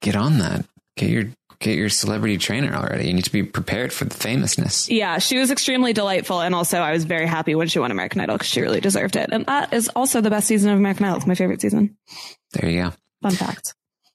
Get 0.00 0.16
on 0.16 0.38
that. 0.38 0.66
Get 0.96 1.08
your 1.08 1.24
get 1.62 1.78
your 1.78 1.88
celebrity 1.88 2.36
trainer 2.38 2.74
already. 2.74 3.06
You 3.06 3.14
need 3.14 3.24
to 3.24 3.32
be 3.32 3.42
prepared 3.42 3.92
for 3.92 4.04
the 4.04 4.14
famousness. 4.14 4.88
Yeah, 4.90 5.18
she 5.18 5.38
was 5.38 5.50
extremely 5.50 5.92
delightful, 5.92 6.40
and 6.40 6.54
also 6.54 6.78
I 6.78 6.92
was 6.92 7.04
very 7.04 7.26
happy 7.26 7.54
when 7.54 7.68
she 7.68 7.78
won 7.78 7.90
American 7.90 8.20
Idol 8.20 8.36
because 8.36 8.48
she 8.48 8.60
really 8.60 8.80
deserved 8.80 9.16
it. 9.16 9.30
And 9.32 9.46
that 9.46 9.72
is 9.72 9.88
also 9.96 10.20
the 10.20 10.30
best 10.30 10.46
season 10.48 10.70
of 10.70 10.78
American 10.78 11.06
Idol. 11.06 11.16
It's 11.18 11.26
my 11.26 11.34
favorite 11.34 11.60
season. 11.60 11.96
There 12.52 12.68
you 12.68 12.82
go. 12.82 12.92
Fun 13.22 13.32
fact. 13.32 13.74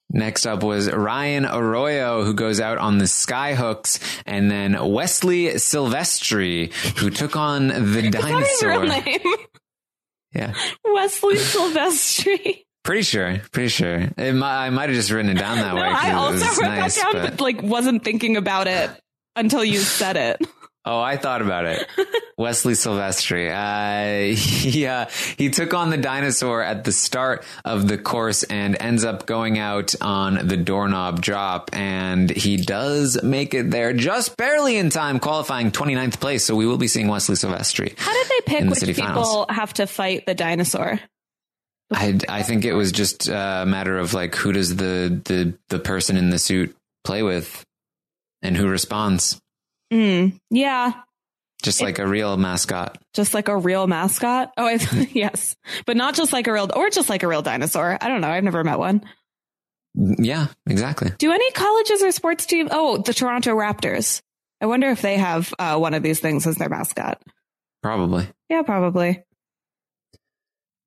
Next 0.09 0.45
up 0.45 0.63
was 0.63 0.89
Ryan 0.89 1.45
Arroyo, 1.45 2.23
who 2.23 2.33
goes 2.33 2.61
out 2.61 2.77
on 2.77 2.97
the 2.97 3.05
skyhooks, 3.05 3.99
and 4.25 4.49
then 4.49 4.73
Wesley 4.91 5.47
Silvestri, 5.55 6.71
who 6.99 7.09
took 7.09 7.35
on 7.35 7.67
the 7.67 8.09
dinosaur. 8.11 8.85
name. 8.85 9.19
Yeah. 10.33 10.53
Wesley 10.85 11.35
Silvestri. 11.35 12.63
Pretty 12.87 13.01
sure, 13.01 13.41
pretty 13.51 13.67
sure. 13.67 13.95
It, 14.17 14.41
I 14.41 14.69
might 14.69 14.87
have 14.87 14.95
just 14.95 15.11
written 15.11 15.29
it 15.29 15.37
down 15.37 15.57
that 15.57 15.73
no, 15.75 15.81
way. 15.81 15.89
I 15.89 16.13
also 16.13 16.45
wrote 16.45 16.69
nice, 16.69 16.95
that 16.95 17.11
down, 17.11 17.21
but... 17.21 17.31
but 17.31 17.41
like 17.41 17.61
wasn't 17.61 18.05
thinking 18.05 18.37
about 18.37 18.67
it 18.67 18.89
until 19.35 19.61
you 19.61 19.79
said 19.79 20.15
it. 20.15 20.41
Oh, 20.89 21.01
I 21.01 21.17
thought 21.17 21.41
about 21.41 21.65
it. 21.65 21.85
Wesley 22.37 22.71
Silvestri. 22.71 23.51
Uh, 23.51 24.33
he, 24.37 24.85
uh, 24.85 25.07
he 25.37 25.49
took 25.49 25.73
on 25.73 25.89
the 25.89 25.97
dinosaur 25.97 26.63
at 26.63 26.85
the 26.85 26.93
start 26.93 27.43
of 27.65 27.89
the 27.89 27.97
course 27.97 28.43
and 28.43 28.77
ends 28.79 29.03
up 29.03 29.25
going 29.25 29.59
out 29.59 29.95
on 29.99 30.47
the 30.47 30.55
doorknob 30.55 31.21
drop. 31.21 31.71
And 31.73 32.29
he 32.29 32.55
does 32.55 33.21
make 33.21 33.53
it 33.53 33.69
there 33.69 33.91
just 33.91 34.37
barely 34.37 34.77
in 34.77 34.89
time, 34.89 35.19
qualifying 35.19 35.71
29th 35.71 36.21
place. 36.21 36.45
So 36.45 36.55
we 36.55 36.65
will 36.65 36.77
be 36.77 36.87
seeing 36.87 37.09
Wesley 37.09 37.35
Silvestri. 37.35 37.99
How 37.99 38.13
did 38.13 38.27
they 38.29 38.41
pick 38.45 38.63
the 38.63 38.69
which 38.69 38.95
people 38.95 39.03
finals. 39.03 39.45
have 39.49 39.73
to 39.73 39.87
fight 39.87 40.25
the 40.25 40.35
dinosaur? 40.35 41.01
I, 41.91 42.19
I 42.27 42.43
think 42.43 42.65
it 42.65 42.73
was 42.73 42.91
just 42.91 43.29
a 43.29 43.65
matter 43.65 43.97
of 43.97 44.13
like 44.13 44.35
who 44.35 44.51
does 44.51 44.75
the, 44.75 45.21
the, 45.23 45.57
the 45.69 45.79
person 45.79 46.17
in 46.17 46.29
the 46.29 46.39
suit 46.39 46.75
play 47.03 47.23
with 47.23 47.65
and 48.41 48.55
who 48.57 48.67
responds. 48.67 49.39
Mm, 49.91 50.39
yeah. 50.49 50.93
Just 51.63 51.81
like 51.81 51.99
it, 51.99 52.03
a 52.03 52.07
real 52.07 52.37
mascot. 52.37 52.97
Just 53.13 53.33
like 53.33 53.47
a 53.47 53.57
real 53.57 53.87
mascot. 53.87 54.51
Oh, 54.57 54.65
I, 54.65 54.73
yes. 55.11 55.55
But 55.85 55.97
not 55.97 56.15
just 56.15 56.33
like 56.33 56.47
a 56.47 56.53
real, 56.53 56.69
or 56.75 56.89
just 56.89 57.09
like 57.09 57.23
a 57.23 57.27
real 57.27 57.41
dinosaur. 57.41 57.97
I 57.99 58.09
don't 58.09 58.21
know. 58.21 58.29
I've 58.29 58.43
never 58.43 58.63
met 58.63 58.79
one. 58.79 59.03
Yeah, 59.95 60.47
exactly. 60.67 61.11
Do 61.17 61.31
any 61.31 61.49
colleges 61.51 62.03
or 62.03 62.11
sports 62.11 62.45
teams? 62.45 62.69
Oh, 62.71 62.97
the 62.97 63.13
Toronto 63.13 63.55
Raptors. 63.55 64.21
I 64.61 64.67
wonder 64.67 64.89
if 64.89 65.01
they 65.01 65.17
have 65.17 65.53
uh, 65.57 65.77
one 65.77 65.93
of 65.93 66.03
these 66.03 66.19
things 66.19 66.45
as 66.45 66.55
their 66.55 66.69
mascot. 66.69 67.21
Probably. 67.81 68.27
Yeah, 68.49 68.61
probably. 68.61 69.23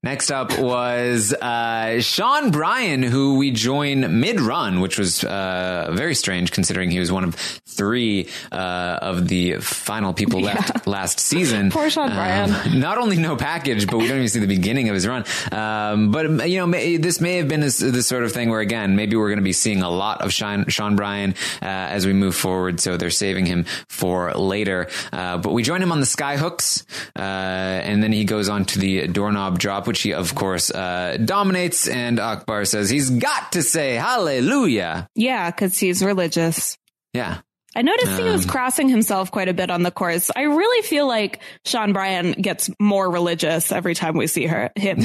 Next 0.03 0.31
up 0.31 0.59
was 0.59 1.35
uh, 1.35 2.01
Sean 2.01 2.51
Bryan, 2.53 3.03
who 3.03 3.37
we 3.37 3.51
join 3.51 4.19
mid 4.19 4.41
run, 4.41 4.81
which 4.81 4.99
was 4.99 5.23
uh, 5.23 5.91
very 5.93 6.15
strange 6.15 6.53
considering 6.53 6.91
he 6.91 6.99
was 6.99 7.13
one 7.13 7.23
of 7.23 7.35
three 7.35 8.31
uh, 8.51 8.99
of 9.03 9.29
the 9.29 9.57
final 9.57 10.15
people 10.15 10.41
left 10.41 10.87
last 10.87 11.21
season. 11.21 11.71
Poor 11.71 11.91
Sean 11.91 12.09
Bryan. 12.09 12.51
Um, 12.51 12.81
not 12.81 12.97
only 12.97 13.19
no 13.19 13.37
package, 13.37 13.87
but 13.87 13.99
we 13.99 14.09
don't 14.09 14.16
even 14.16 14.29
see 14.31 14.39
the 14.39 14.47
beginning 14.47 14.89
of 14.89 14.95
his 14.95 15.07
run. 15.07 15.27
Um, 15.53 16.11
but 16.11 16.49
you 16.49 16.57
know, 16.57 16.66
may, 16.66 16.97
this 16.97 17.20
may 17.20 17.37
have 17.37 17.49
been 17.49 17.61
this, 17.61 17.77
this, 17.77 18.07
sort 18.07 18.24
of 18.24 18.33
thing 18.33 18.49
where 18.49 18.61
again, 18.61 18.97
maybe 18.97 19.16
we're 19.16 19.29
going 19.29 19.39
to 19.39 19.45
be 19.45 19.53
seeing 19.53 19.83
a 19.83 19.91
lot 19.91 20.22
of 20.22 20.33
Sean, 20.33 20.66
Sean 20.68 20.97
Bryan 20.97 21.35
uh, 21.61 21.66
as 21.66 22.07
we 22.07 22.14
move 22.14 22.35
forward. 22.35 22.81
So 22.81 22.97
they're 22.97 23.11
saving 23.11 23.45
him 23.45 23.66
for 23.91 24.33
later. 24.33 24.89
Uh, 25.12 25.37
but 25.37 25.53
we 25.53 25.62
join 25.62 25.83
him 25.83 25.93
on 25.93 26.01
the 26.01 26.07
skyhooks, 26.07 26.87
uh, 27.16 27.20
and 27.20 28.03
then 28.03 28.12
he 28.12 28.24
goes 28.24 28.49
on 28.49 28.64
to 28.64 28.79
the 28.79 29.07
doorknob 29.07 29.59
drop 29.59 29.89
which 29.91 30.03
he, 30.03 30.14
of 30.14 30.36
course, 30.36 30.70
uh, 30.70 31.16
dominates. 31.24 31.88
And 31.88 32.20
Akbar 32.20 32.64
says 32.64 32.88
he's 32.88 33.11
got 33.11 33.51
to 33.53 33.62
say 33.64 33.97
hallelujah. 33.97 35.09
Yeah, 35.16 35.51
because 35.51 35.76
he's 35.76 36.01
religious. 36.01 36.78
Yeah. 37.12 37.41
I 37.74 37.82
noticed 37.82 38.12
um, 38.12 38.18
he 38.18 38.22
was 38.22 38.45
um, 38.45 38.51
crossing 38.51 38.88
himself 38.88 39.32
quite 39.32 39.49
a 39.49 39.53
bit 39.53 39.68
on 39.68 39.82
the 39.82 39.91
course. 39.91 40.30
I 40.36 40.43
really 40.43 40.86
feel 40.86 41.09
like 41.09 41.41
Sean 41.64 41.93
Bryan 41.93 42.30
gets 42.30 42.70
more 42.78 43.11
religious 43.11 43.72
every 43.72 43.97
time 43.97 44.16
we 44.16 44.28
see 44.28 44.47
her 44.47 44.70
him. 44.76 45.01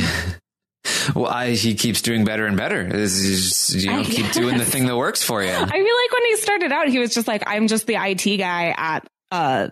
well, 1.16 1.32
I, 1.32 1.54
he 1.54 1.74
keeps 1.74 2.04
doing 2.04 2.24
better 2.24 2.46
and 2.46 2.56
better. 2.56 2.88
Just, 2.88 3.74
you 3.74 3.90
know, 3.90 4.04
keep 4.04 4.32
doing 4.34 4.60
the 4.60 4.66
thing 4.66 4.86
that 4.86 4.96
works 4.96 5.24
for 5.24 5.42
you. 5.42 5.50
I 5.50 5.56
feel 5.56 5.66
like 5.66 6.14
when 6.14 6.26
he 6.26 6.38
started 6.38 6.72
out, 6.72 6.90
he 6.90 7.00
was 7.00 7.12
just 7.12 7.28
like, 7.28 7.42
"I'm 7.48 7.66
just 7.68 7.88
the 7.88 7.96
IT 7.96 8.38
guy 8.38 8.76
at 8.78 9.08
uh, 9.32 9.70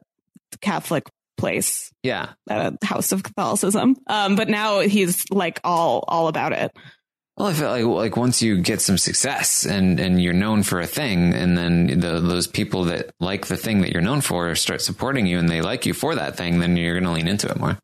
Catholic 0.60 1.04
place. 1.38 1.92
Yeah. 2.04 2.30
At 2.50 2.74
a 2.82 2.86
house 2.86 3.12
of 3.12 3.24
Catholicism. 3.24 3.96
Um, 4.08 4.36
but 4.36 4.50
now 4.50 4.80
he's 4.80 5.30
like 5.32 5.60
all, 5.64 6.04
all 6.08 6.28
about 6.28 6.54
it. 6.54 6.72
Well, 7.36 7.48
I 7.48 7.54
feel 7.54 7.70
like 7.70 7.86
like 7.86 8.18
once 8.18 8.44
you 8.44 8.62
get 8.62 8.80
some 8.80 9.00
success 9.00 9.66
and 9.66 10.00
and 10.00 10.22
you're 10.22 10.34
known 10.34 10.62
for 10.62 10.80
a 10.80 10.86
thing, 10.86 11.34
and 11.34 11.58
then 11.58 11.88
the, 12.00 12.20
those 12.20 12.46
people 12.46 12.84
that 12.86 13.10
like 13.20 13.48
the 13.48 13.58
thing 13.58 13.82
that 13.82 13.92
you're 13.92 14.04
known 14.04 14.22
for 14.22 14.54
start 14.54 14.84
supporting 14.84 15.26
you, 15.26 15.40
and 15.40 15.50
they 15.50 15.64
like 15.64 15.88
you 15.88 15.96
for 15.96 16.14
that 16.14 16.38
thing, 16.38 16.60
then 16.60 16.78
you're 16.78 16.94
going 16.94 17.06
to 17.06 17.12
lean 17.12 17.28
into 17.28 17.50
it 17.50 17.60
more. 17.60 17.80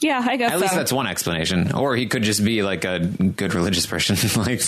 Yeah, 0.00 0.22
I 0.24 0.36
guess 0.36 0.52
at 0.52 0.58
so. 0.58 0.62
least 0.62 0.74
that's 0.76 0.92
one 0.92 1.08
explanation. 1.08 1.72
Or 1.72 1.96
he 1.96 2.06
could 2.06 2.22
just 2.22 2.44
be 2.44 2.62
like 2.62 2.84
a 2.84 3.00
good 3.00 3.54
religious 3.54 3.84
person. 3.84 4.14
like, 4.40 4.62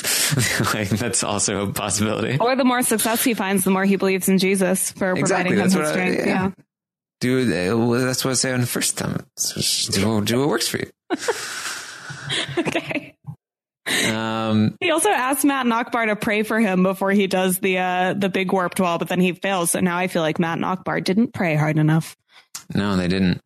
like 0.74 0.89
that's 0.89 1.22
also 1.22 1.68
a 1.68 1.72
possibility. 1.72 2.37
Or 2.41 2.57
the 2.57 2.64
more 2.64 2.83
success 2.83 3.22
he 3.22 3.35
finds, 3.35 3.62
the 3.62 3.70
more 3.70 3.85
he 3.85 3.95
believes 3.95 4.29
in 4.29 4.39
Jesus 4.39 4.91
for 4.91 5.12
exactly, 5.12 5.55
providing 5.55 5.70
him 5.70 5.81
his 5.83 5.89
strength. 5.89 6.20
I, 6.20 6.27
yeah. 6.27 6.27
yeah 6.27 6.51
do 7.20 7.40
uh, 7.40 7.98
that's 8.00 8.24
what 8.24 8.32
I 8.32 8.34
say 8.34 8.52
on 8.52 8.60
the 8.60 8.66
first 8.66 8.98
time. 8.98 9.26
Do, 9.90 10.22
do 10.24 10.40
what 10.40 10.48
works 10.48 10.68
for 10.68 10.78
you. 10.78 10.90
okay. 12.58 13.05
Um, 14.12 14.76
he 14.80 14.91
also 14.91 15.11
asked 15.11 15.45
Matt 15.45 15.66
and 15.66 15.72
Akbar 15.72 16.07
to 16.07 16.16
pray 16.16 16.43
for 16.43 16.59
him 16.59 16.82
before 16.82 17.12
he 17.12 17.26
does 17.26 17.59
the 17.59 17.78
uh, 17.78 18.14
the 18.14 18.28
big 18.28 18.53
warped 18.53 18.80
wall, 18.80 18.99
but 18.99 19.09
then 19.09 19.20
he 19.20 19.32
fails. 19.32 19.72
So 19.72 19.80
now 19.80 19.97
I 19.97 20.09
feel 20.09 20.22
like 20.22 20.39
Matt 20.39 20.59
and 20.59 20.64
Akbar 20.64 21.01
didn't 21.01 21.32
pray 21.32 21.55
hard 21.57 21.78
enough. 21.78 22.16
No, 22.74 22.97
they 22.97 23.09
didn't. 23.09 23.41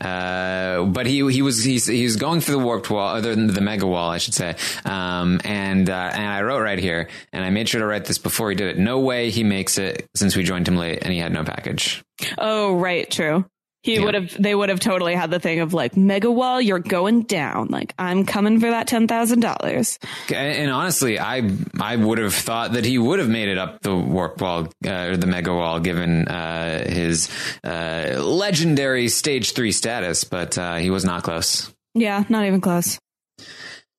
Uh, 0.00 0.84
but 0.84 1.06
he 1.06 1.30
he 1.30 1.40
was 1.40 1.64
he's 1.64 1.86
he 1.86 2.02
was 2.02 2.16
going 2.16 2.40
for 2.40 2.50
the 2.50 2.58
warped 2.58 2.90
wall, 2.90 3.14
other 3.16 3.34
than 3.34 3.46
the 3.46 3.60
mega 3.60 3.86
wall, 3.86 4.10
I 4.10 4.18
should 4.18 4.34
say. 4.34 4.56
Um, 4.84 5.40
and 5.44 5.88
uh, 5.88 6.10
and 6.12 6.26
I 6.26 6.42
wrote 6.42 6.60
right 6.60 6.78
here, 6.78 7.08
and 7.32 7.44
I 7.44 7.50
made 7.50 7.68
sure 7.68 7.80
to 7.80 7.86
write 7.86 8.04
this 8.04 8.18
before 8.18 8.50
he 8.50 8.56
did 8.56 8.68
it. 8.68 8.78
No 8.78 9.00
way 9.00 9.30
he 9.30 9.44
makes 9.44 9.78
it 9.78 10.06
since 10.14 10.36
we 10.36 10.42
joined 10.42 10.68
him 10.68 10.76
late, 10.76 10.98
and 11.02 11.12
he 11.12 11.18
had 11.18 11.32
no 11.32 11.44
package. 11.44 12.02
Oh, 12.36 12.74
right, 12.74 13.10
true. 13.10 13.46
He 13.86 13.94
yeah. 13.94 14.04
would 14.04 14.14
have, 14.14 14.42
they 14.42 14.52
would 14.52 14.68
have 14.68 14.80
totally 14.80 15.14
had 15.14 15.30
the 15.30 15.38
thing 15.38 15.60
of 15.60 15.72
like, 15.72 15.96
mega 15.96 16.28
wall, 16.28 16.60
you're 16.60 16.80
going 16.80 17.22
down. 17.22 17.68
Like, 17.68 17.94
I'm 17.96 18.26
coming 18.26 18.58
for 18.58 18.68
that 18.68 18.88
$10,000. 18.88 20.34
And 20.34 20.70
honestly, 20.72 21.20
I, 21.20 21.48
I 21.80 21.94
would 21.94 22.18
have 22.18 22.34
thought 22.34 22.72
that 22.72 22.84
he 22.84 22.98
would 22.98 23.20
have 23.20 23.28
made 23.28 23.48
it 23.48 23.58
up 23.58 23.82
the 23.82 23.94
warp 23.94 24.40
wall, 24.40 24.66
uh, 24.84 24.90
or 24.90 25.16
the 25.16 25.28
mega 25.28 25.54
wall, 25.54 25.78
given, 25.78 26.26
uh, 26.26 26.84
his, 26.84 27.30
uh, 27.62 28.20
legendary 28.20 29.06
stage 29.06 29.52
three 29.52 29.70
status, 29.70 30.24
but, 30.24 30.58
uh, 30.58 30.74
he 30.78 30.90
was 30.90 31.04
not 31.04 31.22
close. 31.22 31.72
Yeah, 31.94 32.24
not 32.28 32.44
even 32.44 32.60
close. 32.60 32.98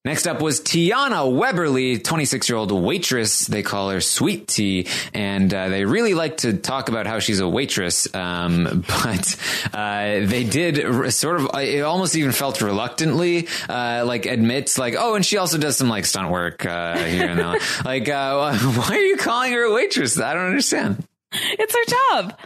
Next 0.08 0.26
up 0.26 0.42
was 0.42 0.62
Tiana 0.62 1.30
Webberley, 1.30 2.02
26 2.02 2.48
year 2.48 2.58
old 2.58 2.72
waitress. 2.72 3.46
They 3.46 3.62
call 3.62 3.90
her 3.90 4.00
Sweet 4.00 4.48
Tea, 4.48 4.88
and 5.14 5.54
uh, 5.54 5.68
they 5.68 5.84
really 5.84 6.14
like 6.14 6.38
to 6.38 6.54
talk 6.54 6.88
about 6.88 7.08
how 7.08 7.20
she's 7.20 7.42
a 7.42 7.50
waitress. 7.50 8.08
Um, 8.16 8.86
but 8.88 9.36
uh, 9.74 10.26
they 10.26 10.46
did 10.46 11.12
sort 11.12 11.42
of, 11.42 11.50
it 11.56 11.82
almost 11.82 12.16
even 12.16 12.32
felt 12.32 12.62
reluctantly, 12.62 13.50
uh, 13.68 14.06
like 14.08 14.26
admits, 14.26 14.78
like, 14.78 14.96
oh, 14.98 15.16
and 15.16 15.26
she 15.26 15.36
also 15.36 15.58
does 15.58 15.76
some 15.76 15.90
like 15.90 16.06
stunt 16.06 16.32
work 16.32 16.66
uh, 16.66 16.98
here 17.00 17.28
and 17.28 17.38
there. 17.38 17.60
like, 17.84 18.08
uh, 18.08 18.58
why 18.58 18.96
are 18.96 19.02
you 19.02 19.18
calling 19.18 19.52
her 19.52 19.64
a 19.64 19.74
waitress? 19.74 20.18
I 20.18 20.34
don't 20.36 20.46
understand. 20.46 21.06
It's 21.34 21.76
her 21.76 22.16
job 22.16 22.40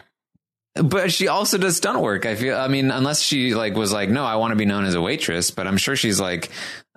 but 0.76 1.12
she 1.12 1.28
also 1.28 1.58
does 1.58 1.76
stunt 1.76 2.00
work. 2.00 2.26
I 2.26 2.36
feel. 2.36 2.56
I 2.56 2.68
mean, 2.68 2.92
unless 2.92 3.22
she 3.22 3.54
like 3.54 3.76
was 3.76 3.92
like, 3.92 4.10
no, 4.10 4.24
I 4.24 4.38
want 4.38 4.52
to 4.52 4.56
be 4.56 4.66
known 4.66 4.86
as 4.86 4.96
a 4.96 5.02
waitress. 5.02 5.52
But 5.52 5.68
I'm 5.68 5.78
sure 5.78 5.98
she's 5.98 6.20
like, 6.20 6.50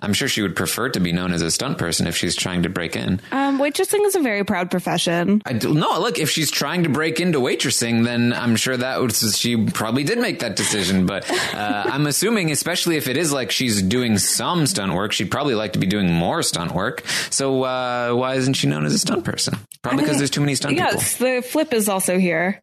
I'm 0.05 0.13
sure 0.13 0.29
she 0.29 0.43
would 0.43 0.55
prefer 0.55 0.91
to 0.91 1.01
be 1.01 1.13
known 1.13 1.33
as 1.33 1.43
a 1.43 1.51
stunt 1.51 1.79
person 1.79 2.07
if 2.07 2.17
she's 2.17 2.37
trying 2.37 2.63
to 2.63 2.69
break 2.69 2.95
in. 2.95 3.21
Um, 3.33 3.59
waitressing 3.59 4.05
is 4.05 4.15
a 4.15 4.21
very 4.21 4.45
proud 4.45 4.71
profession. 4.71 5.43
I 5.47 5.55
do, 5.55 5.73
no, 5.73 5.99
look, 5.99 6.19
if 6.19 6.31
she's 6.31 6.51
trying 6.51 6.83
to 6.83 6.89
break 6.89 7.21
into 7.21 7.41
waitressing, 7.41 8.05
then 8.05 8.33
I'm 8.33 8.57
sure 8.57 8.77
that 8.77 9.01
was, 9.01 9.39
she 9.39 9.67
probably 9.67 10.05
did 10.05 10.19
make 10.19 10.41
that 10.41 10.57
decision. 10.57 11.07
But 11.07 11.31
uh, 11.55 11.85
I'm 11.87 12.07
assuming, 12.07 12.51
especially 12.51 12.97
if 12.97 13.09
it 13.09 13.17
is 13.17 13.33
like 13.33 13.51
she's 13.51 13.83
doing 13.83 14.19
some 14.19 14.67
stunt 14.67 14.93
work, 14.93 15.13
she'd 15.13 15.31
probably 15.31 15.55
like 15.55 15.73
to 15.73 15.79
be 15.79 15.87
doing 15.87 16.13
more 16.13 16.43
stunt 16.43 16.73
work. 16.73 17.03
So 17.31 17.63
uh, 17.65 18.13
why 18.13 18.35
isn't 18.35 18.55
she 18.55 18.67
known 18.67 18.85
as 18.85 18.93
a 18.93 18.99
stunt 18.99 19.25
person? 19.25 19.59
Probably 19.83 20.03
because 20.03 20.19
there's 20.19 20.31
too 20.31 20.41
many 20.41 20.55
stunt 20.55 20.77
yes, 20.77 21.15
people. 21.15 21.27
Yes, 21.29 21.43
the 21.45 21.49
flip 21.49 21.73
is 21.73 21.89
also 21.89 22.19
here, 22.19 22.63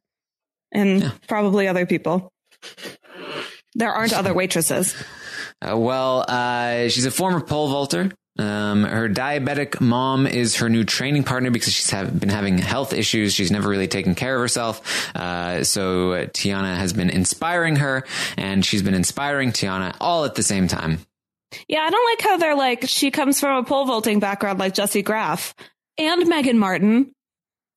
and 0.72 1.02
yeah. 1.02 1.12
probably 1.28 1.68
other 1.68 1.86
people. 1.86 2.32
There 3.74 3.92
aren't 3.92 4.14
other 4.14 4.34
waitresses. 4.34 4.96
Uh, 5.62 5.78
well, 5.78 6.26
uh, 6.28 6.90
she's 6.90 7.06
a 7.06 7.12
former 7.12 7.42
pole 7.42 7.70
vaulter. 7.70 8.12
Um, 8.40 8.84
her 8.84 9.10
diabetic 9.10 9.82
mom 9.82 10.26
is 10.26 10.56
her 10.58 10.70
new 10.70 10.84
training 10.84 11.24
partner 11.24 11.52
because 11.52 11.74
she's 11.74 11.90
have, 11.90 12.18
been 12.18 12.30
having 12.30 12.58
health 12.58 12.94
issues. 12.94 13.34
She's 13.34 13.52
never 13.52 13.70
really 13.70 13.90
taken 13.90 14.16
care 14.16 14.36
of 14.36 14.42
herself. 14.42 15.16
Uh, 15.16 15.64
so 15.64 16.14
uh, 16.14 16.26
Tiana 16.28 16.76
has 16.76 16.94
been 16.94 17.10
inspiring 17.10 17.76
her, 17.78 18.06
and 18.38 18.66
she's 18.66 18.82
been 18.82 18.94
inspiring 18.94 19.52
Tiana 19.52 19.96
all 20.00 20.26
at 20.26 20.36
the 20.36 20.44
same 20.44 20.68
time. 20.68 21.00
Yeah, 21.68 21.82
I 21.82 21.90
don't 21.90 22.10
like 22.10 22.22
how 22.22 22.38
they're 22.38 22.56
like 22.56 22.86
she 22.88 23.12
comes 23.12 23.40
from 23.40 23.58
a 23.58 23.64
pole 23.68 23.86
vaulting 23.86 24.20
background 24.20 24.60
like 24.60 24.74
Jessie 24.74 25.02
Graff 25.02 25.54
and 25.98 26.28
Megan 26.28 26.58
Martin. 26.58 27.12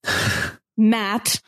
Matt. 0.76 1.40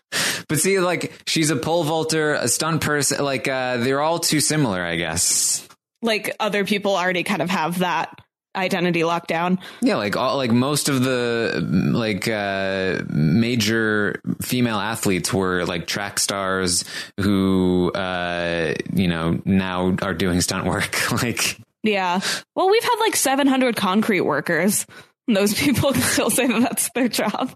But 0.48 0.58
see, 0.58 0.78
like 0.80 1.12
she's 1.26 1.50
a 1.50 1.56
pole 1.56 1.84
vaulter, 1.84 2.34
a 2.34 2.48
stunt 2.48 2.80
person. 2.80 3.24
Like 3.24 3.46
uh, 3.48 3.78
they're 3.78 4.00
all 4.00 4.18
too 4.18 4.40
similar, 4.40 4.82
I 4.82 4.96
guess 4.96 5.65
like 6.02 6.34
other 6.40 6.64
people 6.64 6.96
already 6.96 7.22
kind 7.22 7.42
of 7.42 7.50
have 7.50 7.78
that 7.80 8.20
identity 8.54 9.00
lockdown. 9.00 9.58
Yeah, 9.82 9.96
like 9.96 10.16
all 10.16 10.36
like 10.36 10.50
most 10.50 10.88
of 10.88 11.02
the 11.02 11.62
like 11.92 12.26
uh 12.26 13.02
major 13.10 14.20
female 14.40 14.78
athletes 14.78 15.32
were 15.32 15.64
like 15.66 15.86
track 15.86 16.18
stars 16.18 16.84
who 17.20 17.92
uh 17.92 18.74
you 18.94 19.08
know 19.08 19.40
now 19.44 19.94
are 20.02 20.14
doing 20.14 20.40
stunt 20.40 20.66
work 20.66 21.12
like 21.22 21.58
Yeah. 21.82 22.20
Well, 22.54 22.70
we've 22.70 22.82
had 22.82 22.96
like 23.00 23.16
700 23.16 23.76
concrete 23.76 24.22
workers. 24.22 24.86
Those 25.28 25.54
people 25.54 25.92
still 25.94 26.30
say 26.30 26.46
that 26.46 26.60
that's 26.60 26.90
their 26.94 27.08
job. 27.08 27.54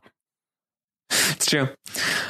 It's 1.41 1.47
true. 1.47 1.69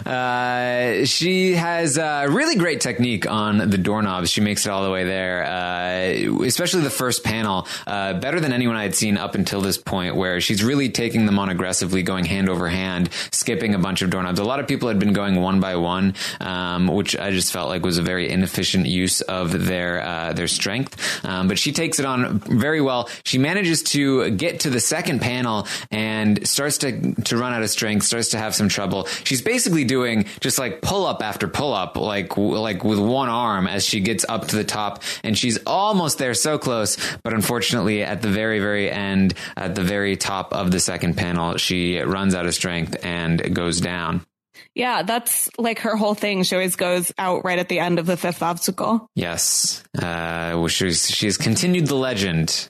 Uh, 0.06 1.04
she 1.04 1.52
has 1.52 1.98
a 1.98 2.26
really 2.28 2.56
great 2.56 2.80
technique 2.80 3.30
on 3.30 3.58
the 3.58 3.76
doorknobs. 3.76 4.30
She 4.30 4.40
makes 4.40 4.64
it 4.64 4.70
all 4.70 4.84
the 4.84 4.90
way 4.90 5.04
there, 5.04 5.44
uh, 5.44 6.44
especially 6.44 6.82
the 6.82 6.90
first 6.90 7.24
panel. 7.24 7.66
Uh, 7.86 8.14
better 8.14 8.40
than 8.40 8.52
anyone 8.52 8.76
I 8.76 8.84
had 8.84 8.94
seen 8.94 9.18
up 9.18 9.34
until 9.34 9.60
this 9.60 9.76
point, 9.76 10.16
where 10.16 10.40
she's 10.40 10.62
really 10.62 10.88
taking 10.88 11.26
them 11.26 11.38
on 11.38 11.50
aggressively, 11.50 12.02
going 12.02 12.24
hand 12.24 12.48
over 12.48 12.68
hand, 12.68 13.10
skipping 13.32 13.74
a 13.74 13.78
bunch 13.78 14.02
of 14.02 14.10
doorknobs. 14.10 14.38
A 14.38 14.44
lot 14.44 14.60
of 14.60 14.68
people 14.68 14.88
had 14.88 14.98
been 14.98 15.12
going 15.12 15.36
one 15.40 15.60
by 15.60 15.76
one, 15.76 16.14
um, 16.40 16.86
which 16.88 17.16
I 17.16 17.30
just 17.30 17.52
felt 17.52 17.68
like 17.68 17.84
was 17.84 17.98
a 17.98 18.02
very 18.02 18.30
inefficient 18.30 18.86
use 18.86 19.20
of 19.22 19.66
their 19.66 20.02
uh, 20.02 20.32
their 20.32 20.48
strength. 20.48 21.24
Um, 21.24 21.48
but 21.48 21.58
she 21.58 21.72
takes 21.72 21.98
it 21.98 22.06
on 22.06 22.38
very 22.38 22.80
well. 22.80 23.10
She 23.24 23.38
manages 23.38 23.82
to 23.84 24.30
get 24.30 24.60
to 24.60 24.70
the 24.70 24.80
second 24.80 25.20
panel 25.20 25.66
and 25.90 26.46
starts 26.46 26.78
to 26.78 27.14
to 27.24 27.36
run 27.36 27.52
out 27.52 27.62
of 27.62 27.70
strength, 27.70 28.06
starts 28.06 28.30
to 28.30 28.38
have 28.38 28.54
some 28.54 28.69
trouble. 28.70 29.06
She's 29.24 29.42
basically 29.42 29.84
doing 29.84 30.26
just 30.40 30.58
like 30.58 30.80
pull 30.80 31.06
up 31.06 31.22
after 31.22 31.48
pull 31.48 31.74
up, 31.74 31.96
like 31.96 32.36
like 32.36 32.84
with 32.84 32.98
one 32.98 33.28
arm 33.28 33.66
as 33.66 33.84
she 33.84 34.00
gets 34.00 34.24
up 34.28 34.48
to 34.48 34.56
the 34.56 34.64
top, 34.64 35.02
and 35.22 35.36
she's 35.36 35.58
almost 35.66 36.18
there, 36.18 36.34
so 36.34 36.58
close. 36.58 36.96
But 37.22 37.34
unfortunately, 37.34 38.02
at 38.02 38.22
the 38.22 38.28
very 38.28 38.60
very 38.60 38.90
end, 38.90 39.34
at 39.56 39.74
the 39.74 39.82
very 39.82 40.16
top 40.16 40.52
of 40.52 40.70
the 40.70 40.80
second 40.80 41.16
panel, 41.16 41.56
she 41.56 41.98
runs 42.00 42.34
out 42.34 42.46
of 42.46 42.54
strength 42.54 42.96
and 43.04 43.54
goes 43.54 43.80
down. 43.80 44.24
Yeah, 44.74 45.02
that's 45.02 45.50
like 45.58 45.80
her 45.80 45.96
whole 45.96 46.14
thing. 46.14 46.42
She 46.44 46.54
always 46.54 46.76
goes 46.76 47.12
out 47.18 47.44
right 47.44 47.58
at 47.58 47.68
the 47.68 47.80
end 47.80 47.98
of 47.98 48.06
the 48.06 48.16
fifth 48.16 48.42
obstacle. 48.42 49.08
Yes, 49.14 49.82
uh, 49.98 50.66
she's 50.68 51.10
she's 51.10 51.36
continued 51.36 51.86
the 51.86 51.96
legend 51.96 52.69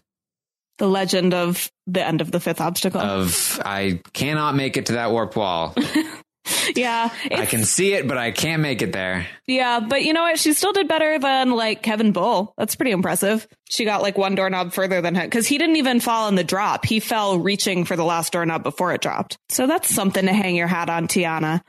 The 0.81 0.89
legend 0.89 1.35
of 1.35 1.71
the 1.87 2.05
end 2.05 2.23
of 2.23 2.31
the 2.33 2.41
fifth 2.41 2.61
obstacle. 2.61 3.01
Of 3.01 3.61
I 3.65 4.01
cannot 4.15 4.55
make 4.55 4.77
it 4.77 4.87
to 4.87 4.95
that 4.95 5.11
warp 5.11 5.37
wall. 5.37 5.75
yeah. 6.75 7.11
I 7.31 7.45
can 7.45 7.65
see 7.65 7.93
it, 7.93 8.09
but 8.09 8.17
I 8.17 8.31
can't 8.31 8.63
make 8.63 8.81
it 8.81 8.93
there. 8.93 9.27
Yeah, 9.47 9.81
but 9.81 10.05
you 10.05 10.15
know 10.15 10.23
what? 10.23 10.39
She 10.39 10.55
still 10.55 10.73
did 10.73 10.89
better 10.89 11.19
than 11.19 11.51
like 11.51 11.83
Kevin 11.83 12.13
Bull. 12.13 12.55
That's 12.57 12.77
pretty 12.77 12.93
impressive. 12.93 13.47
She 13.69 13.85
got 13.85 14.01
like 14.01 14.17
one 14.17 14.35
doorknob 14.35 14.73
further 14.73 15.03
than 15.03 15.15
him 15.15 15.27
because 15.27 15.47
he 15.47 15.59
didn't 15.59 15.77
even 15.77 16.01
fall 16.01 16.29
in 16.29 16.35
the 16.35 16.45
drop. 16.45 16.87
He 16.87 16.99
fell 16.99 17.39
reaching 17.39 17.85
for 17.85 17.95
the 17.95 18.05
last 18.05 18.33
doorknob 18.33 18.63
before 18.63 18.95
it 18.95 19.03
dropped. 19.03 19.37
So 19.51 19.67
that's 19.67 19.95
something 19.95 20.25
to 20.25 20.33
hang 20.33 20.57
your 20.57 20.67
hat 20.67 20.89
on, 20.89 21.09
Tiana. 21.09 21.61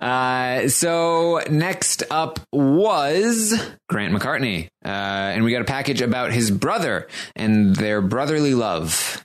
Uh, 0.00 0.68
so 0.68 1.40
next 1.50 2.04
up 2.10 2.38
was 2.52 3.54
Grant 3.88 4.14
McCartney. 4.14 4.68
Uh, 4.84 4.88
and 4.88 5.44
we 5.44 5.50
got 5.52 5.62
a 5.62 5.66
package 5.66 6.00
about 6.00 6.32
his 6.32 6.50
brother 6.50 7.08
and 7.34 7.74
their 7.74 8.00
brotherly 8.00 8.54
love. 8.54 9.24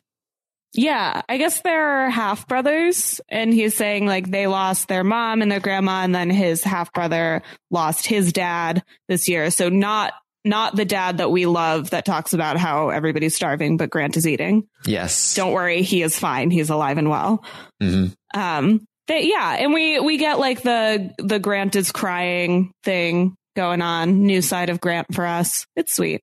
Yeah, 0.76 1.22
I 1.30 1.38
guess 1.38 1.62
they're 1.62 2.10
half 2.10 2.48
brothers, 2.48 3.22
and 3.30 3.54
he's 3.54 3.76
saying 3.76 4.08
like 4.08 4.32
they 4.32 4.48
lost 4.48 4.88
their 4.88 5.04
mom 5.04 5.44
and 5.44 5.52
their 5.52 5.60
grandma, 5.60 6.02
and 6.02 6.16
then 6.16 6.32
his 6.32 6.64
half 6.64 6.92
brother 6.94 7.44
lost 7.70 8.08
his 8.08 8.34
dad 8.34 8.82
this 9.08 9.30
year. 9.30 9.52
So 9.52 9.70
not 9.70 10.14
not 10.44 10.76
the 10.76 10.84
dad 10.84 11.20
that 11.20 11.32
we 11.32 11.46
love 11.46 11.92
that 11.92 12.06
talks 12.06 12.34
about 12.34 12.58
how 12.58 12.90
everybody's 12.90 13.36
starving, 13.36 13.78
but 13.78 13.92
Grant 13.92 14.18
is 14.18 14.28
eating. 14.28 14.68
Yes. 14.84 15.36
Don't 15.36 15.54
worry, 15.54 15.84
he 15.84 16.02
is 16.02 16.18
fine. 16.18 16.50
He's 16.50 16.72
alive 16.72 16.98
and 16.98 17.10
well. 17.10 17.46
hmm 17.80 18.08
Um, 18.34 18.86
they, 19.08 19.28
yeah, 19.28 19.58
and 19.60 19.74
we 19.74 20.00
we 20.00 20.18
get 20.18 20.40
like 20.40 20.62
the 20.62 21.14
the 21.18 21.40
Grant 21.40 21.76
is 21.76 21.92
crying 21.92 22.72
thing 22.84 23.36
going 23.56 23.82
on. 23.82 24.26
New 24.26 24.42
side 24.42 24.70
of 24.70 24.80
Grant 24.80 25.14
for 25.14 25.26
us. 25.26 25.66
It's 25.76 25.94
sweet. 25.94 26.22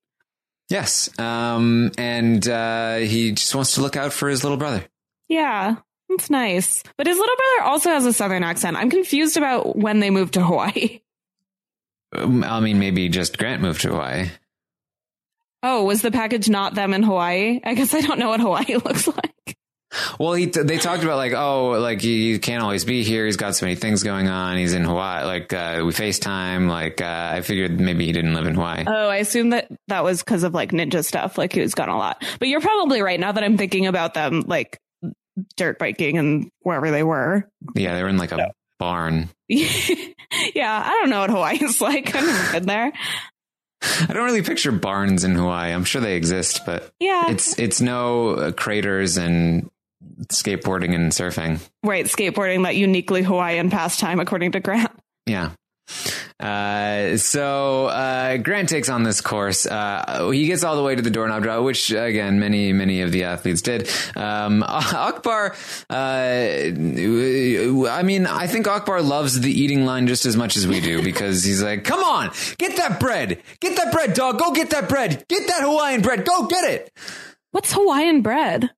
Yes. 0.69 1.11
Um, 1.19 1.91
and 1.99 2.47
uh, 2.49 2.97
he 2.97 3.33
just 3.33 3.55
wants 3.55 3.75
to 3.75 3.83
look 3.83 3.97
out 3.97 4.13
for 4.13 4.29
his 4.29 4.45
little 4.45 4.57
brother. 4.57 4.85
Yeah, 5.29 5.77
it's 6.09 6.31
nice. 6.31 6.83
But 6.97 7.07
his 7.09 7.19
little 7.19 7.37
brother 7.37 7.71
also 7.71 7.91
has 7.91 8.07
a 8.07 8.13
southern 8.13 8.45
accent. 8.45 8.77
I'm 8.77 8.89
confused 8.91 9.37
about 9.37 9.77
when 9.77 10.01
they 10.01 10.11
moved 10.11 10.35
to 10.35 10.43
Hawaii. 10.43 11.01
Um, 12.13 12.43
I 12.43 12.59
mean, 12.59 12.81
maybe 12.81 13.09
just 13.09 13.39
Grant 13.39 13.63
moved 13.63 13.83
to 13.83 13.91
Hawaii. 13.91 14.31
Oh, 15.63 15.85
was 15.85 16.03
the 16.03 16.11
package 16.11 16.49
not 16.49 16.75
them 16.75 16.93
in 16.93 17.05
Hawaii? 17.05 17.61
I 17.63 17.75
guess 17.75 17.95
I 17.95 18.01
don't 18.01 18.19
know 18.19 18.31
what 18.31 18.41
Hawaii 18.41 18.75
looks 18.85 19.07
like. 19.07 19.57
Well, 20.19 20.35
he 20.35 20.47
they 20.47 20.79
talked 20.79 21.03
about 21.03 21.17
like, 21.17 21.33
oh, 21.33 21.71
like 21.71 22.01
he 22.01 22.39
can't 22.39 22.63
always 22.63 22.85
be 22.85 23.03
here. 23.03 23.27
He's 23.27 23.37
got 23.37 23.57
so 23.57 23.67
many 23.67 23.75
things 23.77 24.03
going 24.03 24.29
on. 24.29 24.57
He's 24.57 24.73
in 24.73 24.85
Hawaii. 24.85 25.25
Like 25.25 25.53
uh, 25.53 25.83
we 25.85 25.93
FaceTime. 25.93 26.69
Like 26.69 27.01
uh, 27.01 27.31
I 27.35 27.41
figured 27.41 27.81
maybe 27.81 28.07
he 28.07 28.13
didn't 28.13 28.35
live 28.35 28.47
in 28.47 28.55
Hawaii. 28.55 28.85
Oh, 28.87 29.09
I 29.09 29.17
assume 29.17 29.51
that 29.51 29.69
that 29.89 30.05
was 30.05 30.23
because 30.23 30.45
of 30.45 30.55
like 30.55 30.71
ninja 30.71 31.05
stuff. 31.05 31.37
Like 31.39 31.53
he 31.53 31.61
was 31.61 31.75
gone 31.75 31.89
a 31.89 31.99
lot. 31.99 32.23
But 32.39 32.49
you're 32.49 32.61
probably 32.61 33.03
right 33.03 33.19
now 33.19 33.33
that 33.33 33.43
I'm 33.43 33.57
thinking 33.57 33.87
about 33.87 34.15
them 34.15 34.45
like 34.47 34.79
dirt 35.57 35.79
biking 35.79 36.19
and 36.19 36.51
wherever 36.61 36.91
they 36.91 37.03
were. 37.03 37.49
yeah, 37.75 37.95
they 37.97 38.03
were 38.03 38.09
in 38.09 38.19
like 38.19 38.33
a 38.33 38.53
barn. 38.79 39.29
yeah, 39.49 40.83
I 40.85 40.99
don't 41.01 41.11
know 41.11 41.21
what 41.21 41.31
Hawaii 41.31 41.59
is 41.63 41.81
like. 41.81 42.15
I've 42.15 42.27
never 42.27 42.53
been 42.53 42.67
there. 42.67 42.93
I 43.83 44.13
don't 44.13 44.25
really 44.25 44.43
picture 44.43 44.73
barns 44.73 45.25
in 45.25 45.35
Hawaii. 45.35 45.73
I'm 45.73 45.85
sure 45.85 46.03
they 46.03 46.17
exist, 46.17 46.67
but 46.67 46.91
Yeah, 47.01 47.31
it's 47.31 47.59
it's 47.59 47.81
no 47.81 48.31
uh, 48.31 48.53
craters 48.53 49.17
and 49.17 49.70
skateboarding 50.29 50.95
and 50.95 51.13
surfing. 51.13 51.61
right. 51.83 52.07
Skateboarding, 52.07 52.65
that 52.65 52.77
uniquely 52.77 53.23
Hawaiian 53.23 53.71
pastime, 53.71 54.21
according 54.21 54.53
to 54.53 54.61
Grant. 54.61 54.91
Yeah. 55.27 55.51
Uh, 56.41 57.17
so 57.19 57.87
uh, 57.87 58.37
Grant 58.39 58.69
takes 58.69 58.89
on 58.89 59.03
this 59.03 59.21
course. 59.21 59.67
Uh, 59.67 60.31
he 60.31 60.47
gets 60.47 60.65
all 60.65 60.75
the 60.77 60.83
way 60.83 60.95
to 60.97 61.03
the 61.03 61.11
doorknob 61.11 61.43
drop, 61.43 61.63
which 61.63 61.91
again, 61.93 62.41
many 62.41 62.73
many 62.73 63.03
of 63.03 63.13
the 63.13 63.25
athletes 63.25 63.61
did. 63.63 63.89
Um, 64.17 64.63
Akbar, 64.67 65.55
uh, 65.91 65.95
I 65.95 66.73
mean, 68.03 68.27
I 68.27 68.47
think 68.47 68.67
Akbar 68.67 69.03
loves 69.03 69.41
the 69.41 69.53
eating 69.53 69.85
line 69.85 70.07
just 70.07 70.27
as 70.27 70.37
much 70.37 70.57
as 70.57 70.67
we 70.67 70.81
do 70.81 71.03
because 71.03 71.45
he's 71.45 71.63
like, 71.63 71.85
"Come 71.85 72.03
on, 72.03 72.31
get 72.59 72.77
that 72.77 72.99
bread, 72.99 73.43
get 73.61 73.77
that 73.77 73.93
bread, 73.93 74.15
dog, 74.15 74.39
go 74.39 74.53
get 74.53 74.71
that 74.71 74.89
bread, 74.89 75.25
get 75.29 75.47
that 75.49 75.63
Hawaiian 75.63 76.01
bread, 76.01 76.25
go 76.25 76.47
get 76.47 76.65
it." 76.65 76.91
What's 77.53 77.73
Hawaiian 77.73 78.23
bread? 78.23 78.71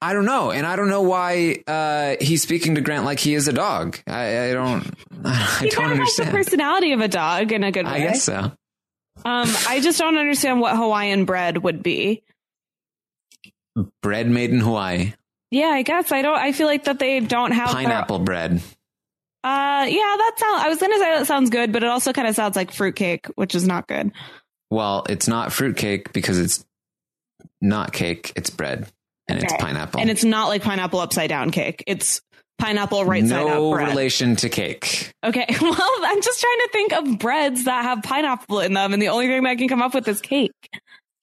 I 0.00 0.12
don't 0.12 0.26
know, 0.26 0.52
and 0.52 0.64
I 0.64 0.76
don't 0.76 0.88
know 0.88 1.02
why 1.02 1.62
uh, 1.66 2.14
he's 2.20 2.42
speaking 2.42 2.76
to 2.76 2.80
Grant 2.80 3.04
like 3.04 3.18
he 3.18 3.34
is 3.34 3.48
a 3.48 3.52
dog. 3.52 3.98
I, 4.06 4.50
I 4.50 4.52
don't, 4.52 4.94
I 5.24 5.58
He 5.60 5.70
don't 5.70 5.80
kind 5.80 5.92
of 5.92 5.98
has 5.98 6.16
the 6.16 6.24
personality 6.26 6.92
of 6.92 7.00
a 7.00 7.08
dog 7.08 7.50
in 7.50 7.64
a 7.64 7.72
good 7.72 7.84
way. 7.84 7.92
I 7.92 7.98
guess 8.00 8.22
so. 8.22 8.52
Um, 9.24 9.48
I 9.66 9.80
just 9.82 9.98
don't 9.98 10.16
understand 10.16 10.60
what 10.60 10.76
Hawaiian 10.76 11.24
bread 11.24 11.58
would 11.58 11.82
be. 11.82 12.22
Bread 14.02 14.28
made 14.30 14.50
in 14.50 14.60
Hawaii. 14.60 15.14
Yeah, 15.50 15.68
I 15.68 15.82
guess 15.82 16.12
I 16.12 16.22
don't. 16.22 16.38
I 16.38 16.52
feel 16.52 16.66
like 16.68 16.84
that 16.84 16.98
they 17.00 17.18
don't 17.20 17.52
have 17.52 17.68
their- 17.68 17.74
pineapple 17.82 18.20
bread. 18.20 18.60
Uh, 19.44 19.86
yeah, 19.88 20.14
that 20.18 20.32
sounds. 20.36 20.62
I 20.64 20.68
was 20.68 20.78
gonna 20.78 20.98
say 20.98 21.16
that 21.16 21.26
sounds 21.26 21.50
good, 21.50 21.72
but 21.72 21.82
it 21.82 21.88
also 21.88 22.12
kind 22.12 22.28
of 22.28 22.34
sounds 22.34 22.54
like 22.56 22.70
fruitcake, 22.72 23.26
which 23.36 23.54
is 23.54 23.66
not 23.66 23.86
good. 23.88 24.12
Well, 24.70 25.06
it's 25.08 25.26
not 25.26 25.52
fruitcake 25.52 26.12
because 26.12 26.38
it's 26.38 26.64
not 27.60 27.92
cake. 27.92 28.32
It's 28.36 28.50
bread 28.50 28.88
and 29.28 29.42
it's 29.42 29.54
pineapple. 29.58 30.00
And 30.00 30.10
it's 30.10 30.24
not 30.24 30.48
like 30.48 30.62
pineapple 30.62 31.00
upside 31.00 31.28
down 31.28 31.50
cake. 31.50 31.84
It's 31.86 32.20
pineapple 32.58 33.04
right 33.04 33.22
side 33.26 33.46
no 33.46 33.70
up 33.70 33.76
bread. 33.76 33.88
relation 33.88 34.36
to 34.36 34.48
cake. 34.48 35.12
Okay, 35.24 35.46
well, 35.60 35.96
I'm 36.02 36.22
just 36.22 36.40
trying 36.40 36.58
to 36.58 36.68
think 36.72 36.92
of 36.92 37.18
breads 37.18 37.64
that 37.64 37.84
have 37.84 38.02
pineapple 38.02 38.60
in 38.60 38.72
them, 38.72 38.92
and 38.92 39.00
the 39.00 39.08
only 39.08 39.28
thing 39.28 39.42
that 39.42 39.50
I 39.50 39.56
can 39.56 39.68
come 39.68 39.82
up 39.82 39.94
with 39.94 40.06
is 40.08 40.20
cake. 40.20 40.52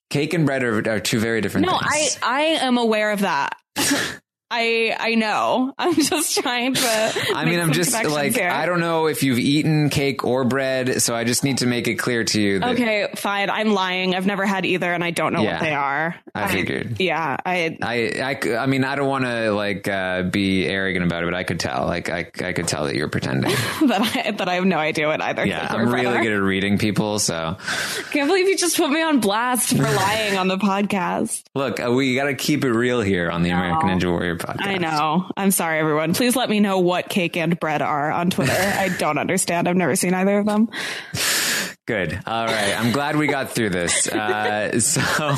Cake 0.10 0.34
and 0.34 0.45
bread 0.45 0.64
are, 0.64 0.89
are 0.89 0.99
two 0.99 1.20
very 1.20 1.41
different 1.41 1.68
things. 1.68 1.82
No, 1.82 1.88
I. 1.88 2.10
I 2.22 2.41
am 2.66 2.78
aware 2.78 3.12
of 3.12 3.22
that. 3.22 3.58
I 4.52 4.96
I 5.00 5.16
know. 5.16 5.74
I'm 5.78 5.96
just 5.96 6.38
trying 6.38 6.76
to. 6.76 7.14
I 7.36 7.46
mean, 7.46 7.60
I'm 7.60 7.72
just 7.74 7.93
like 7.93 8.39
I 8.39 8.66
don't 8.66 8.80
know 8.80 9.08
if 9.08 9.24
you've 9.24 9.39
eaten 9.39 9.89
cake 9.89 10.24
or 10.24 10.43
bread, 10.46 11.02
so 11.02 11.16
I 11.16 11.24
just 11.24 11.43
need 11.43 11.60
to 11.60 11.66
make 11.66 11.88
it 11.88 11.96
clear 11.96 12.24
to 12.24 12.41
you 12.41 12.60
that 12.60 12.74
Okay, 12.74 13.08
fine. 13.16 13.50
I'm 13.50 13.72
lying. 13.74 14.14
I've 14.16 14.26
never 14.28 14.46
had 14.46 14.66
either, 14.66 14.91
and 14.93 15.04
I 15.04 15.12
don't 15.12 15.34
know 15.34 15.41
Yeah. 15.41 15.54
what 15.54 15.62
they 15.62 15.74
are. 15.74 16.16
I 16.36 16.48
figured. 16.52 17.00
yeah, 17.00 17.38
I. 17.46 17.78
I, 17.82 18.38
I, 18.46 18.56
I 18.58 18.66
mean, 18.68 18.84
I 18.84 18.96
don't 18.96 19.08
want 19.08 19.26
to 19.26 19.52
like 19.52 19.88
uh, 19.88 20.24
be 20.24 20.66
arrogant 20.68 21.06
about 21.06 21.24
it, 21.24 21.28
but 21.28 21.34
I 21.34 21.43
could 21.43 21.60
tell, 21.60 21.86
like, 21.86 22.10
I, 22.10 22.30
I 22.43 22.54
could 22.54 22.68
tell 22.68 22.86
that 22.86 22.96
you're 22.96 23.10
pretending. 23.10 23.52
that 23.88 24.02
I 24.16 24.32
that 24.32 24.48
I 24.50 24.56
have 24.56 24.66
no 24.66 24.78
idea 24.78 25.08
what 25.08 25.22
either. 25.22 25.46
Yeah, 25.46 25.68
I'm 25.70 25.89
really 25.91 26.22
good 26.22 26.34
at 26.34 26.41
reading 26.41 26.78
people. 26.78 27.20
So, 27.20 27.58
Can't 28.12 28.28
believe 28.28 28.48
you 28.48 28.58
just 28.58 28.78
put 28.78 28.89
me 28.91 29.02
on 29.02 29.20
blast 29.22 29.70
for 29.76 29.84
lying 29.84 30.38
on 30.38 30.48
the 30.48 30.58
podcast. 30.58 31.43
look, 31.56 31.80
uh, 31.80 31.91
we 31.91 32.16
got 32.16 32.26
to 32.26 32.36
keep 32.36 32.64
it 32.64 32.72
real 32.72 33.02
here 33.02 33.32
on 33.32 33.41
the 33.43 33.50
American 33.50 33.89
Ninja 33.89 34.10
Warrior 34.12 34.35
podcast. 34.36 34.66
I 34.66 34.78
know. 34.78 35.30
I'm 35.36 35.52
sorry, 35.52 35.80
everyone. 35.80 36.14
Please 36.14 36.36
let 36.36 36.50
me 36.50 36.60
know 36.60 36.80
what 36.80 37.10
cake 37.10 37.38
and 37.38 37.60
bread 37.60 37.82
are 37.82 38.12
on 38.12 38.30
Twitter. 38.30 38.54
I 38.56 38.90
don't 38.98 39.18
understand. 39.18 39.68
I've 39.68 39.76
never 39.76 39.96
seen 39.96 40.14
either 40.14 40.38
of 40.38 40.46
them. 40.46 40.70
Good. 41.86 42.20
All 42.26 42.46
right. 42.46 42.80
I'm 42.80 42.92
glad 42.92 43.16
we 43.16 43.28
got 43.28 43.52
through 43.52 43.70
this. 43.70 44.08
Uh, 44.08 44.80
so. 44.80 45.36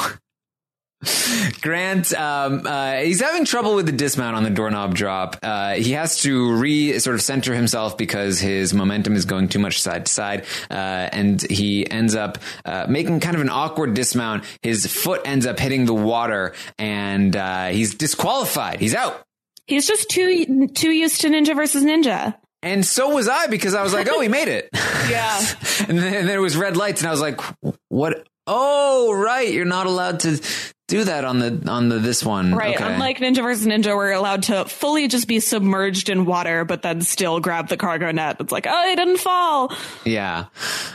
Grant, 1.61 2.11
um, 2.13 2.65
uh, 2.65 2.97
he's 2.97 3.21
having 3.21 3.45
trouble 3.45 3.75
with 3.75 3.85
the 3.85 3.91
dismount 3.91 4.35
on 4.35 4.43
the 4.43 4.49
doorknob 4.49 4.95
drop. 4.95 5.37
Uh, 5.43 5.73
he 5.75 5.91
has 5.91 6.21
to 6.21 6.53
re 6.53 6.97
sort 6.99 7.15
of 7.15 7.21
center 7.21 7.53
himself 7.53 7.97
because 7.97 8.39
his 8.39 8.73
momentum 8.73 9.15
is 9.15 9.25
going 9.25 9.47
too 9.47 9.59
much 9.59 9.81
side 9.81 10.07
to 10.07 10.11
side. 10.11 10.45
Uh, 10.71 10.73
and 11.11 11.41
he 11.41 11.89
ends 11.89 12.15
up, 12.15 12.39
uh, 12.65 12.87
making 12.89 13.19
kind 13.19 13.35
of 13.35 13.41
an 13.41 13.49
awkward 13.49 13.93
dismount. 13.93 14.43
His 14.63 14.87
foot 14.87 15.21
ends 15.25 15.45
up 15.45 15.59
hitting 15.59 15.85
the 15.85 15.93
water 15.93 16.55
and, 16.79 17.35
uh, 17.35 17.67
he's 17.67 17.93
disqualified. 17.95 18.79
He's 18.79 18.95
out. 18.95 19.23
He's 19.67 19.85
just 19.85 20.09
too 20.09 20.67
too 20.69 20.91
used 20.91 21.21
to 21.21 21.29
Ninja 21.29 21.55
versus 21.55 21.83
Ninja. 21.83 22.35
And 22.63 22.85
so 22.85 23.09
was 23.09 23.27
I 23.27 23.47
because 23.47 23.75
I 23.75 23.83
was 23.83 23.93
like, 23.93 24.07
oh, 24.09 24.19
he 24.19 24.27
made 24.29 24.47
it. 24.47 24.69
Yeah. 25.09 25.39
and 25.87 25.97
then 25.97 26.25
there 26.25 26.41
was 26.41 26.57
red 26.57 26.75
lights 26.75 26.99
and 26.99 27.07
I 27.07 27.11
was 27.11 27.21
like, 27.21 27.39
what? 27.87 28.27
Oh, 28.45 29.13
right. 29.13 29.53
You're 29.53 29.63
not 29.63 29.87
allowed 29.87 30.19
to 30.21 30.41
do 30.87 31.03
that 31.03 31.25
on 31.25 31.39
the, 31.39 31.69
on 31.69 31.89
the, 31.89 31.99
this 31.99 32.23
one. 32.23 32.55
Right. 32.55 32.75
Okay. 32.75 32.93
Unlike 32.93 33.19
Ninja 33.19 33.41
versus 33.41 33.67
Ninja, 33.67 33.95
we're 33.95 34.13
allowed 34.13 34.43
to 34.43 34.65
fully 34.65 35.07
just 35.07 35.27
be 35.27 35.39
submerged 35.39 36.09
in 36.09 36.25
water, 36.25 36.63
but 36.63 36.81
then 36.81 37.01
still 37.01 37.39
grab 37.39 37.67
the 37.67 37.77
cargo 37.77 38.11
net. 38.11 38.37
It's 38.39 38.51
like, 38.51 38.67
oh, 38.69 38.91
it 38.91 38.95
didn't 38.95 39.17
fall. 39.17 39.73
Yeah. 40.05 40.45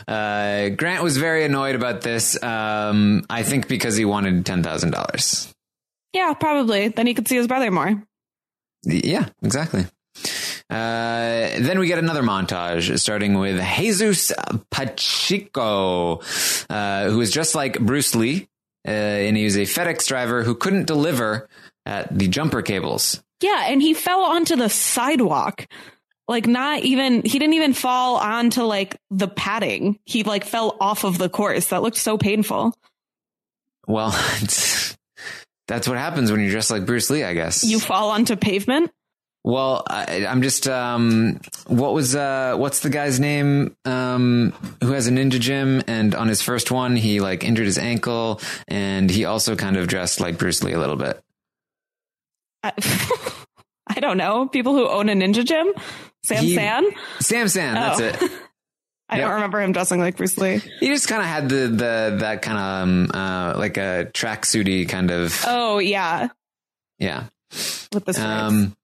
Uh, 0.08 0.70
Grant 0.70 1.02
was 1.02 1.18
very 1.18 1.44
annoyed 1.44 1.74
about 1.74 2.00
this. 2.00 2.42
Um, 2.42 3.26
I 3.28 3.42
think 3.42 3.68
because 3.68 3.96
he 3.96 4.04
wanted 4.04 4.44
$10,000. 4.44 5.52
Yeah, 6.14 6.34
probably. 6.34 6.88
Then 6.88 7.06
he 7.06 7.14
could 7.14 7.28
see 7.28 7.36
his 7.36 7.46
brother 7.46 7.70
more. 7.70 8.02
Yeah, 8.84 9.28
exactly. 9.42 9.86
Uh, 10.70 11.50
then 11.58 11.78
we 11.78 11.86
get 11.86 11.98
another 11.98 12.22
montage 12.22 12.98
starting 12.98 13.38
with 13.38 13.62
Jesus 13.76 14.32
Pacheco, 14.70 16.20
uh, 16.70 17.10
who 17.10 17.20
is 17.20 17.30
just 17.30 17.54
like 17.54 17.78
Bruce 17.78 18.14
Lee. 18.14 18.48
Uh, 18.86 18.90
and 18.90 19.36
he 19.36 19.44
was 19.44 19.56
a 19.56 19.62
FedEx 19.62 20.06
driver 20.06 20.42
who 20.42 20.54
couldn't 20.54 20.86
deliver 20.86 21.48
at 21.86 22.16
the 22.16 22.28
jumper 22.28 22.62
cables. 22.62 23.22
Yeah, 23.40 23.64
and 23.66 23.82
he 23.82 23.94
fell 23.94 24.20
onto 24.20 24.56
the 24.56 24.68
sidewalk. 24.68 25.66
Like 26.28 26.46
not 26.46 26.80
even 26.80 27.22
he 27.22 27.38
didn't 27.38 27.54
even 27.54 27.74
fall 27.74 28.16
onto 28.16 28.62
like 28.62 28.96
the 29.10 29.28
padding. 29.28 29.98
He 30.04 30.22
like 30.22 30.44
fell 30.44 30.76
off 30.80 31.04
of 31.04 31.18
the 31.18 31.28
course. 31.28 31.68
That 31.68 31.82
looked 31.82 31.96
so 31.96 32.16
painful. 32.16 32.74
Well, 33.86 34.14
it's, 34.40 34.96
that's 35.68 35.88
what 35.88 35.98
happens 35.98 36.30
when 36.30 36.40
you're 36.40 36.50
dressed 36.50 36.70
like 36.70 36.86
Bruce 36.86 37.10
Lee, 37.10 37.24
I 37.24 37.34
guess. 37.34 37.64
You 37.64 37.80
fall 37.80 38.10
onto 38.10 38.36
pavement. 38.36 38.92
Well, 39.44 39.82
I, 39.88 40.24
I'm 40.26 40.40
just 40.42 40.68
um, 40.68 41.40
what 41.66 41.94
was 41.94 42.14
uh, 42.14 42.54
what's 42.56 42.80
the 42.80 42.90
guy's 42.90 43.18
name 43.18 43.76
um, 43.84 44.52
who 44.82 44.92
has 44.92 45.08
a 45.08 45.10
ninja 45.10 45.40
gym 45.40 45.82
and 45.88 46.14
on 46.14 46.28
his 46.28 46.42
first 46.42 46.70
one 46.70 46.94
he 46.94 47.18
like 47.20 47.42
injured 47.42 47.66
his 47.66 47.76
ankle 47.78 48.40
and 48.68 49.10
he 49.10 49.24
also 49.24 49.56
kind 49.56 49.76
of 49.76 49.88
dressed 49.88 50.20
like 50.20 50.38
Bruce 50.38 50.62
Lee 50.62 50.72
a 50.74 50.78
little 50.78 50.94
bit. 50.96 51.20
I, 52.62 52.72
I 53.88 54.00
don't 54.00 54.16
know. 54.16 54.46
People 54.46 54.74
who 54.74 54.88
own 54.88 55.08
a 55.08 55.14
ninja 55.14 55.44
gym. 55.44 55.72
Sam 56.24 56.44
He- 56.44 56.54
San. 56.54 56.84
Sam 57.20 57.48
Sann, 57.48 57.74
that's 57.74 58.00
Oh. 58.00 58.04
it. 58.26 58.32
I 59.08 59.16
Yep. 59.16 59.24
don't 59.26 59.34
remember 59.34 59.60
him 59.60 59.72
dressing 59.72 59.98
like 60.00 60.16
Bruce 60.16 60.38
Lee. 60.38 60.62
He 60.80 60.86
just 60.86 61.06
kind 61.08 61.20
of 61.20 61.26
had 61.28 61.48
the 61.50 61.66
the 61.68 62.16
that 62.20 62.40
kind 62.40 62.56
of 62.58 62.64
um, 62.64 63.10
uh, 63.12 63.58
like 63.58 63.76
a 63.76 64.08
tracksuity 64.14 64.88
kind 64.88 65.10
of 65.10 65.44
Oh 65.46 65.80
yeah, 65.80 66.28
yeah. 66.98 67.24
with 67.92 68.04
the 68.06 68.14
stripes. 68.14 68.42
Um, 68.42 68.76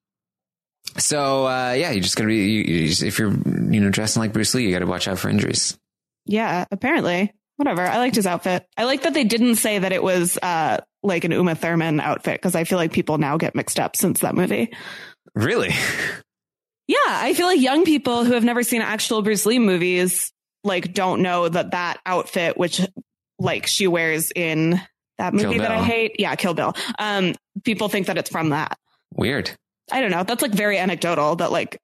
so 0.97 1.47
uh, 1.47 1.73
yeah, 1.73 1.91
you're 1.91 2.03
just 2.03 2.17
gotta 2.17 2.29
be 2.29 2.37
you, 2.37 2.65
you 2.65 2.89
just, 2.89 3.03
if 3.03 3.19
you're 3.19 3.31
you 3.33 3.81
know 3.81 3.91
dressing 3.91 4.21
like 4.21 4.33
Bruce 4.33 4.55
Lee, 4.55 4.65
you 4.67 4.73
got 4.73 4.81
to 4.81 4.87
watch 4.87 5.09
out 5.09 5.19
for 5.19 5.29
injuries. 5.29 5.79
yeah, 6.27 6.65
apparently. 6.71 7.33
Whatever. 7.57 7.85
I 7.85 7.99
liked 7.99 8.15
his 8.15 8.27
outfit. 8.27 8.65
I 8.77 8.85
like 8.85 9.03
that 9.03 9.15
they 9.15 9.25
didn't 9.25 9.57
say 9.57 9.81
that 9.81 9.93
it 9.93 10.03
was 10.03 10.39
uh 10.41 10.79
like 11.03 11.25
an 11.25 11.33
Uma 11.33 11.55
Thurman 11.57 11.99
outfit 12.01 12.35
because 12.35 12.55
I 12.55 12.65
feel 12.65 12.79
like 12.79 12.93
people 12.93 13.19
now 13.19 13.37
get 13.37 13.55
mixed 13.57 13.81
up 13.81 13.97
since 13.97 14.21
that 14.21 14.35
movie. 14.35 14.73
Really? 15.35 15.75
Yeah, 16.89 16.97
I 17.07 17.35
feel 17.35 17.45
like 17.47 17.61
young 17.61 17.85
people 17.85 18.25
who 18.25 18.33
have 18.33 18.45
never 18.45 18.63
seen 18.63 18.81
actual 18.81 19.21
Bruce 19.21 19.45
Lee 19.45 19.59
movies 19.59 20.33
like 20.65 20.95
don't 20.95 21.21
know 21.21 21.47
that 21.47 21.73
that 21.73 21.99
outfit, 22.07 22.57
which 22.57 22.81
like 23.39 23.67
she 23.67 23.87
wears 23.87 24.33
in 24.35 24.81
that 25.19 25.35
movie 25.35 25.59
that 25.59 25.71
I 25.71 25.83
hate, 25.83 26.17
yeah, 26.19 26.35
Kill 26.37 26.55
Bill. 26.55 26.75
Um, 26.99 27.35
people 27.63 27.91
think 27.91 28.07
that 28.07 28.17
it's 28.17 28.31
from 28.31 28.51
that. 28.51 28.79
Weird. 29.15 29.51
I 29.91 30.01
don't 30.01 30.11
know. 30.11 30.23
That's 30.23 30.43
like 30.43 30.53
very 30.53 30.79
anecdotal 30.79 31.37
that 31.37 31.53
like 31.53 31.81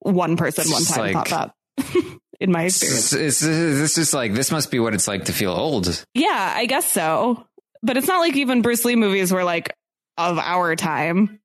one 0.00 0.36
person 0.36 0.70
one 0.70 0.84
time 0.84 1.14
like- 1.14 1.28
thought 1.28 1.54
that. 1.76 2.18
in 2.40 2.52
my 2.52 2.64
experience. 2.64 3.12
It's, 3.12 3.42
it's, 3.42 3.42
it's 3.42 3.94
just 3.94 4.14
like 4.14 4.34
this 4.34 4.50
must 4.50 4.70
be 4.70 4.78
what 4.80 4.94
it's 4.94 5.08
like 5.08 5.26
to 5.26 5.32
feel 5.32 5.52
old. 5.52 6.04
Yeah, 6.14 6.52
I 6.56 6.66
guess 6.66 6.86
so. 6.90 7.46
But 7.82 7.96
it's 7.96 8.06
not 8.06 8.20
like 8.20 8.36
even 8.36 8.62
Bruce 8.62 8.84
Lee 8.84 8.96
movies 8.96 9.32
were 9.32 9.44
like 9.44 9.74
of 10.16 10.38
our 10.38 10.76
time. 10.76 11.40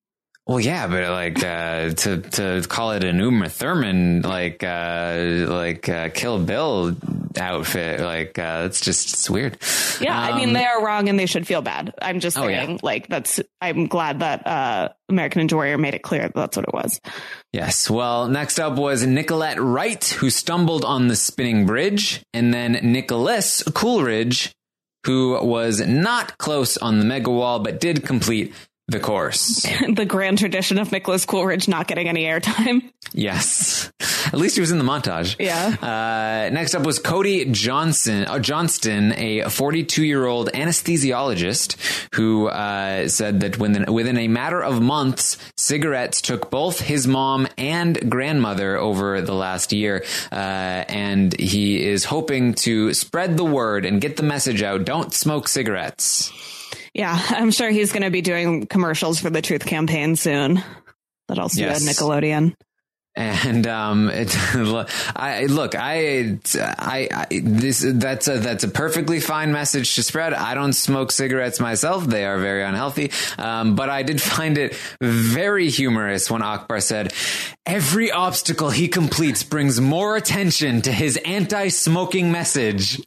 Well, 0.50 0.60
yeah, 0.60 0.88
but 0.88 1.12
like 1.12 1.44
uh, 1.44 1.92
to 1.92 2.22
to 2.22 2.64
call 2.68 2.94
it 2.94 3.04
an 3.04 3.20
Uma 3.20 3.50
Thurman 3.50 4.24
like 4.24 4.64
uh, 4.64 5.46
like 5.48 5.88
uh, 5.88 6.10
Kill 6.10 6.40
Bill 6.44 6.96
outfit, 7.40 8.00
like 8.02 8.40
uh, 8.40 8.64
it's 8.66 8.82
just 8.82 9.14
it's 9.14 9.30
weird. 9.30 9.60
Yeah, 10.02 10.20
I 10.20 10.36
mean 10.36 10.48
Um, 10.50 10.54
they 10.54 10.66
are 10.66 10.84
wrong 10.84 11.08
and 11.08 11.20
they 11.20 11.28
should 11.28 11.46
feel 11.46 11.62
bad. 11.62 11.94
I'm 12.02 12.20
just 12.20 12.36
Oh, 12.36 12.48
yeah. 12.48 12.66
saying, 12.66 12.80
like 12.82 13.08
that's. 13.08 13.40
I'm 13.62 13.86
glad 13.86 14.22
that 14.22 14.48
uh, 14.48 14.90
American 15.08 15.48
Ninja 15.48 15.54
Warrior 15.54 15.78
made 15.78 15.94
it 15.94 16.02
clear 16.02 16.24
that 16.24 16.34
that's 16.34 16.58
what 16.58 16.66
it 16.68 16.74
was. 16.74 17.00
Yes. 17.54 17.88
Well, 17.88 18.28
next 18.28 18.60
up 18.60 18.76
was 18.76 19.06
Nicolette 19.06 19.62
Wright, 19.62 20.04
who 20.04 20.32
stumbled 20.32 20.84
on 20.84 21.10
the 21.10 21.16
spinning 21.16 21.68
bridge, 21.68 22.24
and 22.34 22.52
then 22.52 22.72
Nicholas 22.82 23.62
Coolridge, 23.76 24.52
who 25.06 25.40
was 25.46 25.80
not 25.86 26.40
close 26.40 26.76
on 26.76 26.98
the 26.98 27.06
mega 27.06 27.30
wall, 27.30 27.60
but 27.60 27.80
did 27.80 28.04
complete 28.04 28.52
the 28.90 29.00
course. 29.00 29.62
the 29.94 30.06
grand 30.06 30.40
tradition 30.40 30.80
of 30.80 30.92
Nicholas 30.92 31.26
Coolridge 31.26 31.68
not 31.68 31.88
getting 31.88 32.08
any 32.08 32.26
airtime. 32.26 32.92
Yes. 33.14 33.92
At 34.28 34.36
least 34.36 34.56
he 34.56 34.62
was 34.62 34.72
in 34.72 34.78
the 34.78 34.84
montage. 34.84 35.36
Yeah. 35.40 35.76
Uh, 35.82 36.50
next 36.52 36.76
up 36.76 36.86
was 36.86 37.00
Cody 37.00 37.46
Johnson, 37.46 38.26
uh, 38.26 38.40
Johnston, 38.40 39.14
a 39.14 39.50
42 39.50 40.04
year 40.04 40.26
old 40.26 40.52
anesthesiologist 40.52 41.76
who 42.16 42.48
uh, 42.48 43.08
said 43.08 43.42
that 43.42 43.58
within, 43.58 43.92
within 43.92 44.18
a 44.18 44.28
matter 44.28 44.62
of 44.62 44.82
months, 44.82 45.38
cigarettes 45.56 46.22
took 46.22 46.50
both 46.50 46.80
his 46.80 47.08
mom 47.08 47.48
and 47.58 48.10
grandmother 48.10 48.78
over 48.78 49.22
the 49.22 49.36
last 49.36 49.72
year. 49.72 50.04
Uh, 50.32 50.36
and 50.36 51.40
he 51.40 51.84
is 51.84 52.06
hoping 52.06 52.54
to 52.56 52.94
spread 52.94 53.38
the 53.38 53.46
word 53.46 53.86
and 53.86 54.02
get 54.02 54.18
the 54.18 54.24
message 54.24 54.64
out 54.64 54.86
don't 54.86 55.14
smoke 55.14 55.48
cigarettes. 55.48 56.32
Yeah, 56.94 57.20
I'm 57.30 57.52
sure 57.52 57.70
he's 57.70 57.92
going 57.92 58.04
to 58.04 58.12
be 58.12 58.22
doing 58.22 58.66
commercials 58.68 59.20
for 59.20 59.30
the 59.30 59.42
Truth 59.42 59.66
Campaign 59.66 60.16
soon. 60.16 60.64
That 61.28 61.40
also 61.40 61.62
Yes. 61.62 61.88
at 61.88 61.96
Nickelodeon. 61.96 62.56
And 63.16 63.68
um, 63.68 64.10
it, 64.14 64.34
I 65.16 65.46
look, 65.48 65.76
I, 65.76 66.38
I, 66.56 67.10
I, 67.12 67.26
this 67.44 67.84
that's 67.86 68.28
a 68.28 68.38
that's 68.38 68.64
a 68.64 68.70
perfectly 68.70 69.20
fine 69.20 69.52
message 69.52 69.96
to 69.96 70.04
spread. 70.04 70.34
I 70.34 70.54
don't 70.54 70.74
smoke 70.74 71.12
cigarettes 71.12 71.60
myself; 71.60 72.06
they 72.06 72.24
are 72.24 72.38
very 72.38 72.64
unhealthy. 72.64 73.12
Um, 73.38 73.76
but 73.76 73.90
I 73.90 74.04
did 74.04 74.22
find 74.22 74.58
it 74.58 74.76
very 75.02 75.70
humorous 75.70 76.32
when 76.32 76.42
Akbar 76.42 76.80
said, 76.80 77.12
"Every 77.66 78.10
obstacle 78.12 78.70
he 78.70 78.88
completes 78.88 79.44
brings 79.44 79.82
more 79.82 80.16
attention 80.16 80.82
to 80.84 80.92
his 80.92 81.18
anti-smoking 81.18 82.32
message." 82.32 83.02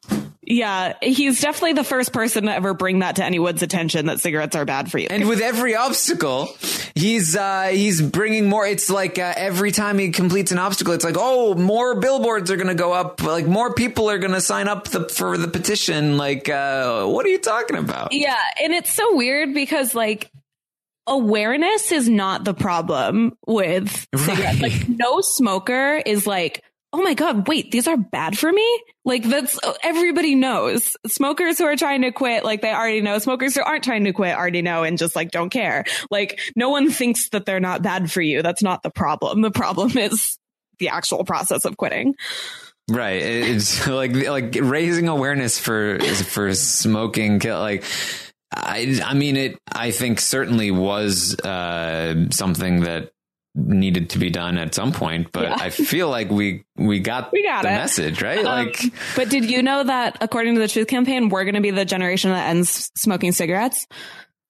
Yeah, 0.45 0.95
he's 1.01 1.41
definitely 1.41 1.75
the 1.75 1.85
first 1.85 2.13
person 2.13 2.45
to 2.47 2.53
ever 2.53 2.75
bring 2.75 2.99
that 2.99 3.17
to 3.17 3.25
anyone's 3.25 3.63
attention 3.63 4.07
that 4.07 4.19
cigarettes 4.19 4.57
are 4.57 4.65
bad 4.65 4.91
for 4.91 4.99
you. 4.99 5.07
And 5.09 5.29
with 5.29 5.41
every 5.41 5.77
obstacle, 5.77 6.49
he's 6.97 7.37
uh, 7.37 7.69
he's 7.71 8.03
bringing 8.03 8.49
more. 8.49 8.67
It's 8.67 8.91
like 8.91 9.21
uh, 9.21 9.35
every 9.37 9.71
time 9.71 9.99
he 9.99 10.11
completes 10.11 10.51
an 10.51 10.59
obstacle, 10.59 10.95
it's 10.95 11.05
like, 11.05 11.15
oh, 11.17 11.55
more 11.55 12.01
billboards 12.01 12.51
are 12.51 12.57
going 12.57 12.67
to 12.67 12.75
go 12.75 12.93
up. 12.93 13.23
Like 13.23 13.47
more 13.47 13.73
people 13.73 14.11
are 14.11 14.19
going 14.19 14.33
to 14.33 14.41
sign 14.41 14.67
up 14.67 14.89
the, 14.89 15.09
for 15.09 15.39
the 15.39 15.47
petition. 15.47 16.17
Like, 16.17 16.49
uh, 16.49 17.07
what 17.07 17.25
are 17.25 17.31
you 17.31 17.39
talking 17.39 17.77
about? 17.77 18.13
Yeah, 18.13 18.37
and 18.61 18.73
it's 18.73 18.91
so 18.91 19.15
weird 19.15 19.55
because 19.55 19.95
like 19.95 20.29
awareness 21.07 21.93
is 21.93 22.09
not 22.09 22.43
the 22.43 22.55
problem 22.55 23.39
with 23.47 24.09
cigarettes. 24.17 24.61
Right. 24.61 24.73
Like 24.73 24.89
no 24.89 25.21
smoker 25.21 26.03
is 26.05 26.27
like, 26.27 26.65
"Oh 26.93 27.03
my 27.03 27.15
god, 27.15 27.49
wait, 27.49 27.71
these 27.71 27.89
are 27.89 27.97
bad 27.97 28.39
for 28.39 28.53
me?" 28.53 28.83
Like 29.05 29.25
that's 29.25 29.59
everybody 29.83 30.35
knows. 30.35 30.97
Smokers 31.07 31.59
who 31.59 31.65
are 31.65 31.77
trying 31.77 32.03
to 32.03 32.13
quit, 32.13 32.45
like 32.45 32.63
they 32.63 32.73
already 32.73 33.01
know. 33.01 33.19
Smokers 33.19 33.55
who 33.55 33.63
aren't 33.63 33.85
trying 33.85 34.05
to 34.05 34.13
quit 34.13 34.37
already 34.37 34.63
know 34.63 34.85
and 34.85 34.99
just 34.99 35.17
like 35.17 35.31
don't 35.31 35.51
care. 35.51 35.85
Like 36.11 36.39
no 36.55 36.71
one 36.71 36.91
thinks 36.91 37.29
that 37.31 37.45
they're 37.47 37.61
not 37.61 37.83
bad 37.83 38.11
for 38.11 38.23
you. 38.23 38.43
That's 38.43 38.63
not 38.63 38.83
the 38.83 38.91
problem. 38.91 39.41
The 39.41 39.51
problem 39.51 39.97
is 39.99 40.39
the 40.79 40.89
actual 40.89 41.25
process 41.25 41.65
of 41.65 41.77
quitting. 41.77 42.15
Right. 42.91 43.23
It's 43.23 43.87
like 43.87 44.15
like 44.15 44.57
raising 44.61 45.09
awareness 45.09 45.59
for 45.59 45.99
for 46.01 46.55
smoking. 46.55 47.41
Like, 47.41 47.85
I 48.55 49.01
I 49.05 49.15
mean 49.15 49.37
it. 49.37 49.59
I 49.71 49.91
think 49.91 50.21
certainly 50.21 50.71
was 50.71 51.39
uh, 51.41 52.31
something 52.31 52.81
that 52.81 53.13
needed 53.55 54.11
to 54.11 54.19
be 54.19 54.31
done 54.31 54.57
at 54.59 54.75
some 54.75 54.93
point. 54.93 55.31
But 55.33 55.45
Yeah. 55.45 55.57
I 55.61 55.71
feel 55.71 56.09
like 56.09 56.31
we 56.31 56.65
we 56.77 57.01
got 57.01 57.33
We 57.33 57.43
got 57.45 57.63
the 57.63 57.69
it. 57.71 57.77
message 57.77 58.23
right. 58.23 58.39
Um, 58.39 58.45
like. 58.45 58.81
but 59.17 59.29
did 59.29 59.51
you 59.51 59.63
know 59.63 59.85
that 59.85 60.17
according 60.21 60.55
to 60.55 60.61
the 60.61 60.69
Truth 60.69 60.89
Campaign, 60.89 61.29
we're 61.29 61.45
going 61.45 61.55
to 61.57 61.61
be 61.61 61.71
the 61.71 61.85
generation 61.85 62.31
that 62.31 62.49
ends 62.49 62.91
smoking 62.97 63.33
cigarettes? 63.33 63.87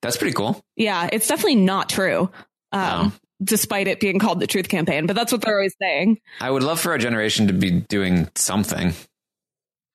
That's 0.03 0.16
pretty 0.16 0.34
cool. 0.34 0.64
Yeah, 0.76 1.09
it's 1.12 1.26
definitely 1.28 1.57
not 1.57 1.88
true. 1.88 2.30
Um, 2.72 2.80
No. 3.09 3.12
Despite 3.44 3.88
it 3.88 3.98
being 3.98 4.20
called 4.20 4.38
the 4.38 4.46
Truth 4.46 4.68
Campaign, 4.68 5.07
but 5.07 5.16
that's 5.16 5.32
what 5.32 5.40
they're 5.42 5.57
always 5.57 5.74
saying. 5.82 6.20
I 6.40 6.48
would 6.48 6.62
love 6.62 6.78
for 6.80 6.92
our 6.92 6.98
generation 6.98 7.48
to 7.48 7.53
be 7.53 7.70
doing 7.72 8.28
something. 8.36 8.94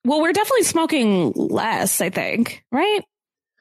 Well, 0.04 0.20
we're 0.20 0.34
definitely 0.34 0.64
smoking 0.64 1.32
less, 1.32 2.02
I 2.02 2.10
think, 2.10 2.62
right? 2.70 3.00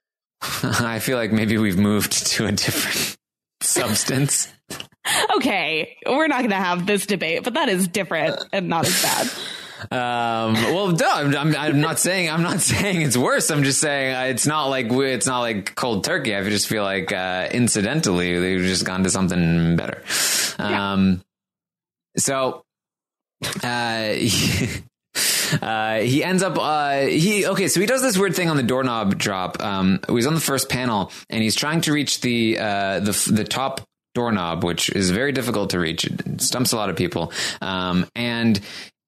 I 0.63 0.99
feel 0.99 1.17
like 1.17 1.31
maybe 1.31 1.57
we've 1.57 1.77
moved 1.77 2.27
to 2.31 2.47
a 2.47 2.51
different 2.51 3.17
substance. 3.61 4.51
Okay, 5.37 5.97
we're 6.05 6.27
not 6.27 6.39
going 6.39 6.49
to 6.49 6.55
have 6.55 6.85
this 6.85 7.05
debate, 7.05 7.43
but 7.43 7.53
that 7.53 7.69
is 7.69 7.87
different 7.87 8.43
and 8.51 8.67
not 8.67 8.85
as 8.87 9.01
bad. 9.01 9.29
Um, 9.91 10.53
well, 10.53 10.97
I'm, 11.05 11.35
I'm, 11.35 11.55
I'm 11.55 11.81
not 11.81 11.99
saying 11.99 12.29
I'm 12.29 12.41
not 12.41 12.59
saying 12.71 13.01
it's 13.01 13.17
worse. 13.17 13.51
I'm 13.51 13.63
just 13.63 13.79
saying 13.79 14.15
uh, 14.15 14.21
it's 14.23 14.47
not 14.47 14.67
like 14.67 14.87
it's 14.89 15.27
not 15.27 15.41
like 15.41 15.75
cold 15.75 16.03
turkey. 16.03 16.35
I 16.35 16.43
just 16.43 16.67
feel 16.67 16.83
like 16.83 17.11
uh, 17.11 17.47
incidentally 17.51 18.39
they've 18.39 18.65
just 18.65 18.85
gone 18.85 19.03
to 19.03 19.09
something 19.09 19.75
better. 19.75 20.03
Um, 20.57 21.21
so 22.17 22.65
uh, 23.63 24.07
he, 24.09 24.81
uh, 25.61 25.99
he 25.99 26.23
ends 26.23 26.41
up 26.41 26.57
uh, 26.57 27.01
he 27.01 27.45
okay. 27.45 27.67
So 27.67 27.79
he 27.79 27.85
does 27.85 28.01
this 28.01 28.17
weird 28.17 28.35
thing 28.35 28.49
on 28.49 28.57
the 28.57 28.63
doorknob 28.63 29.17
drop. 29.17 29.61
Um, 29.61 29.99
he's 30.09 30.27
on 30.27 30.33
the 30.33 30.39
first 30.39 30.69
panel 30.69 31.11
and 31.29 31.43
he's 31.43 31.55
trying 31.55 31.81
to 31.81 31.93
reach 31.93 32.21
the 32.21 32.57
uh, 32.59 32.99
the 32.99 33.31
the 33.31 33.43
top 33.43 33.86
doorknob, 34.17 34.63
which 34.63 34.89
is 34.89 35.11
very 35.11 35.31
difficult 35.31 35.69
to 35.71 35.79
reach. 35.79 36.05
It 36.05 36.41
stumps 36.41 36.71
a 36.73 36.75
lot 36.75 36.89
of 36.89 36.95
people. 36.95 37.31
Um, 37.61 38.05
and 38.15 38.59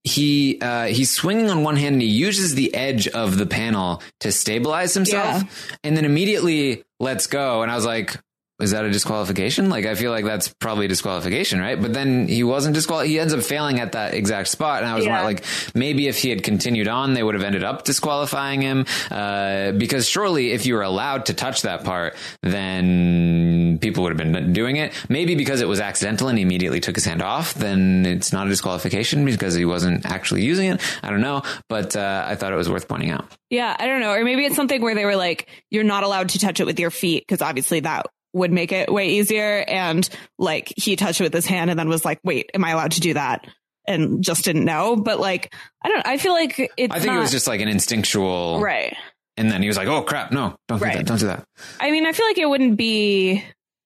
he 0.03 0.59
uh, 0.61 0.85
he's 0.85 1.11
swinging 1.11 1.49
on 1.49 1.63
one 1.63 1.75
hand 1.75 1.93
and 1.93 2.01
he 2.01 2.07
uses 2.07 2.55
the 2.55 2.73
edge 2.73 3.07
of 3.09 3.37
the 3.37 3.45
panel 3.45 4.01
to 4.21 4.31
stabilize 4.31 4.93
himself, 4.93 5.43
Yeah. 5.43 5.77
and 5.83 5.97
then 5.97 6.05
immediately 6.05 6.83
lets 6.99 7.27
go. 7.27 7.63
And 7.63 7.71
I 7.71 7.75
was 7.75 7.85
like, 7.85 8.15
is 8.59 8.71
that 8.71 8.83
a 8.85 8.89
disqualification? 8.91 9.69
Like, 9.69 9.85
I 9.85 9.95
feel 9.95 10.11
like 10.11 10.25
that's 10.25 10.49
probably 10.49 10.85
a 10.85 10.87
disqualification, 10.89 11.59
right? 11.59 11.81
But 11.81 11.93
then 11.93 12.27
he 12.27 12.43
wasn't 12.43 12.75
disqualified. 12.75 13.09
He 13.09 13.19
ends 13.19 13.33
up 13.33 13.41
failing 13.41 13.79
at 13.79 13.93
that 13.93 14.13
exact 14.13 14.49
spot. 14.49 14.81
And 14.83 14.91
I 14.91 14.95
was 14.95 15.05
Yeah. 15.05 15.23
like, 15.23 15.43
maybe 15.73 16.07
if 16.07 16.17
he 16.17 16.29
had 16.29 16.43
continued 16.43 16.87
on, 16.87 17.13
they 17.13 17.23
would 17.23 17.35
have 17.35 17.43
ended 17.43 17.63
up 17.63 17.85
disqualifying 17.85 18.61
him. 18.61 18.85
Uh, 19.09 19.71
because 19.71 20.07
surely 20.09 20.51
if 20.51 20.65
you 20.65 20.75
were 20.75 20.81
allowed 20.81 21.27
to 21.27 21.33
touch 21.33 21.61
that 21.61 21.83
part, 21.83 22.15
then 22.43 23.77
people 23.81 24.03
would 24.03 24.17
have 24.17 24.31
been 24.31 24.53
doing 24.53 24.75
it. 24.77 24.93
Maybe 25.09 25.35
because 25.35 25.61
it 25.61 25.67
was 25.67 25.79
accidental 25.79 26.27
and 26.27 26.37
he 26.37 26.41
immediately 26.41 26.79
took 26.79 26.95
his 26.95 27.05
hand 27.05 27.21
off, 27.21 27.53
then 27.53 28.05
it's 28.05 28.33
not 28.33 28.47
a 28.47 28.49
disqualification 28.49 29.25
because 29.25 29.55
he 29.55 29.65
wasn't 29.65 30.05
actually 30.05 30.43
using 30.43 30.71
it. 30.71 30.81
I 31.03 31.09
don't 31.09 31.21
know. 31.21 31.41
But, 31.67 31.95
uh, 31.95 32.25
I 32.27 32.35
thought 32.35 32.51
it 32.53 32.57
was 32.57 32.69
worth 32.69 32.87
pointing 32.87 33.09
out. 33.09 33.25
Yeah, 33.49 33.75
I 33.79 33.85
don't 33.87 34.01
know. 34.01 34.11
Or 34.11 34.23
maybe 34.23 34.45
it's 34.45 34.55
something 34.55 34.81
where 34.81 34.95
they 34.95 35.05
were 35.05 35.15
like, 35.15 35.47
you're 35.71 35.83
not 35.83 36.03
allowed 36.03 36.29
to 36.29 36.39
touch 36.39 36.59
it 36.59 36.65
with 36.65 36.79
your 36.79 36.91
feet 36.91 37.25
because 37.27 37.41
obviously 37.41 37.79
that 37.81 38.05
would 38.33 38.51
make 38.51 38.71
it 38.71 38.91
way 38.91 39.09
easier. 39.09 39.63
And 39.67 40.07
like 40.37 40.73
he 40.75 40.95
touched 40.95 41.19
it 41.21 41.23
with 41.23 41.33
his 41.33 41.45
hand 41.45 41.69
and 41.69 41.79
then 41.79 41.89
was 41.89 42.05
like, 42.05 42.19
wait, 42.23 42.49
am 42.53 42.63
I 42.63 42.71
allowed 42.71 42.91
to 42.91 43.01
do 43.01 43.13
that? 43.15 43.47
And 43.87 44.23
just 44.23 44.45
didn't 44.45 44.65
know. 44.65 44.95
But 44.95 45.19
like, 45.19 45.53
I 45.83 45.89
don't, 45.89 46.05
I 46.05 46.17
feel 46.17 46.33
like 46.33 46.59
it's 46.77 46.93
I 46.93 46.99
think 46.99 47.13
it 47.13 47.19
was 47.19 47.31
just 47.31 47.47
like 47.47 47.61
an 47.61 47.67
instinctual. 47.67 48.59
right. 48.61 48.95
And 49.37 49.49
then 49.49 49.61
he 49.61 49.69
was 49.69 49.77
like, 49.77 49.87
"Oh 49.87 50.01
crap, 50.01 50.33
no, 50.33 50.57
don't 50.67 50.79
do 50.79 50.85
that, 50.85 51.05
don't 51.05 51.17
do 51.17 51.27
that." 51.27 51.45
I 51.79 51.91
mean, 51.91 52.05
I 52.05 52.11
feel 52.11 52.25
like 52.25 52.37
it 52.37 52.49
wouldn't 52.49 52.75
be 52.75 53.41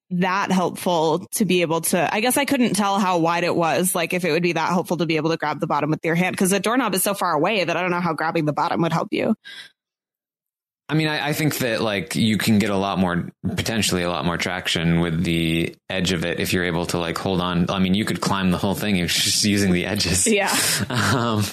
that 0.09 0.51
helpful 0.51 1.27
to 1.33 1.45
be 1.45 1.61
able 1.61 1.81
to, 1.81 2.11
I 2.13 2.21
guess 2.21 2.37
I 2.37 2.45
couldn't 2.45 2.73
tell 2.73 2.99
how 2.99 3.19
wide 3.19 3.43
it 3.43 3.55
was. 3.55 3.93
Like 3.95 4.13
if 4.13 4.25
it 4.25 4.31
would 4.31 4.41
be 4.43 4.53
that 4.53 4.69
helpful 4.69 4.97
to 4.97 5.05
be 5.05 5.15
able 5.15 5.29
to 5.29 5.37
grab 5.37 5.59
the 5.59 5.67
bottom 5.67 5.89
with 5.91 5.99
your 6.03 6.15
hand 6.15 6.33
because 6.33 6.49
the 6.49 6.59
doorknob 6.59 6.93
is 6.95 7.03
so 7.03 7.13
far 7.13 7.33
away 7.33 7.63
that 7.63 7.77
I 7.77 7.81
don't 7.81 7.91
know 7.91 7.99
how 7.99 8.13
grabbing 8.13 8.45
the 8.45 8.53
bottom 8.53 8.81
would 8.81 8.93
help 8.93 9.09
you. 9.11 9.35
I 10.89 10.95
mean, 10.95 11.07
I, 11.07 11.29
I 11.29 11.33
think 11.33 11.59
that 11.59 11.81
like 11.81 12.15
you 12.15 12.37
can 12.37 12.59
get 12.59 12.69
a 12.69 12.77
lot 12.77 12.99
more, 12.99 13.29
potentially 13.47 14.03
a 14.03 14.09
lot 14.09 14.25
more 14.25 14.37
traction 14.37 14.99
with 14.99 15.23
the 15.23 15.75
edge 15.89 16.11
of 16.11 16.25
it 16.25 16.39
if 16.39 16.53
you're 16.53 16.65
able 16.65 16.85
to 16.87 16.97
like 16.97 17.17
hold 17.17 17.41
on. 17.41 17.69
I 17.69 17.79
mean, 17.79 17.93
you 17.93 18.05
could 18.05 18.21
climb 18.21 18.51
the 18.51 18.57
whole 18.57 18.75
thing 18.75 18.97
if 18.97 18.99
you're 18.99 19.07
just 19.07 19.43
using 19.45 19.71
the 19.71 19.85
edges. 19.85 20.27
Yeah. 20.27 20.55
Um, 21.13 21.43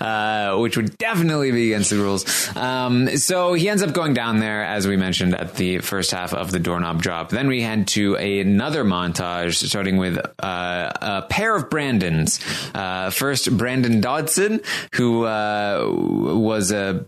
uh, 0.00 0.56
which 0.56 0.76
would 0.76 0.98
definitely 0.98 1.50
be 1.50 1.72
against 1.72 1.90
the 1.90 1.96
rules. 1.96 2.54
Um, 2.56 3.16
so 3.16 3.54
he 3.54 3.68
ends 3.68 3.82
up 3.82 3.92
going 3.92 4.12
down 4.12 4.38
there, 4.38 4.64
as 4.64 4.86
we 4.86 4.96
mentioned 4.96 5.34
at 5.34 5.54
the 5.54 5.78
first 5.78 6.10
half 6.10 6.34
of 6.34 6.50
the 6.50 6.58
doorknob 6.58 7.00
drop. 7.00 7.30
Then 7.30 7.48
we 7.48 7.62
head 7.62 7.88
to 7.88 8.16
a, 8.18 8.40
another 8.40 8.84
montage, 8.84 9.54
starting 9.54 9.96
with 9.96 10.18
uh, 10.18 10.92
a 11.00 11.22
pair 11.30 11.56
of 11.56 11.70
Brandons. 11.70 12.40
Uh, 12.74 13.10
first, 13.10 13.56
Brandon 13.56 14.00
Dodson, 14.00 14.60
who 14.92 15.24
uh, 15.24 15.86
was 15.90 16.70
a 16.70 17.06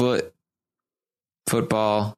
foot 0.00 0.32
football 1.46 2.14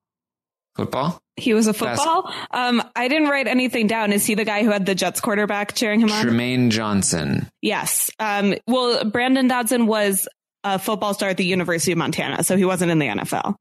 football. 0.77 1.21
He 1.37 1.53
was 1.53 1.67
a 1.67 1.75
football. 1.75 2.33
Um, 2.51 2.83
I 2.95 3.09
didn't 3.09 3.29
write 3.29 3.49
anything 3.49 3.89
down. 3.89 4.13
Is 4.13 4.25
he 4.25 4.35
the 4.35 4.45
guy 4.45 4.63
who 4.63 4.71
had 4.71 4.87
the 4.87 4.95
Jets 4.95 5.21
quarterback 5.21 5.75
cheering 5.75 6.01
him 6.01 6.13
on? 6.13 6.23
Tremaine 6.23 6.71
Johnson. 6.71 7.49
Yes. 7.61 8.11
Um, 8.21 8.55
well, 8.67 9.05
Brandon 9.05 9.49
Dodson 9.49 9.87
was 9.87 10.29
a 10.63 10.79
football 10.79 11.13
star 11.13 11.31
at 11.31 11.39
the 11.39 11.45
University 11.45 11.93
of 11.93 11.99
Montana, 11.99 12.45
so 12.45 12.57
he 12.57 12.65
wasn't 12.65 12.93
in 12.93 12.99
the 13.01 13.07
NFL. 13.07 13.57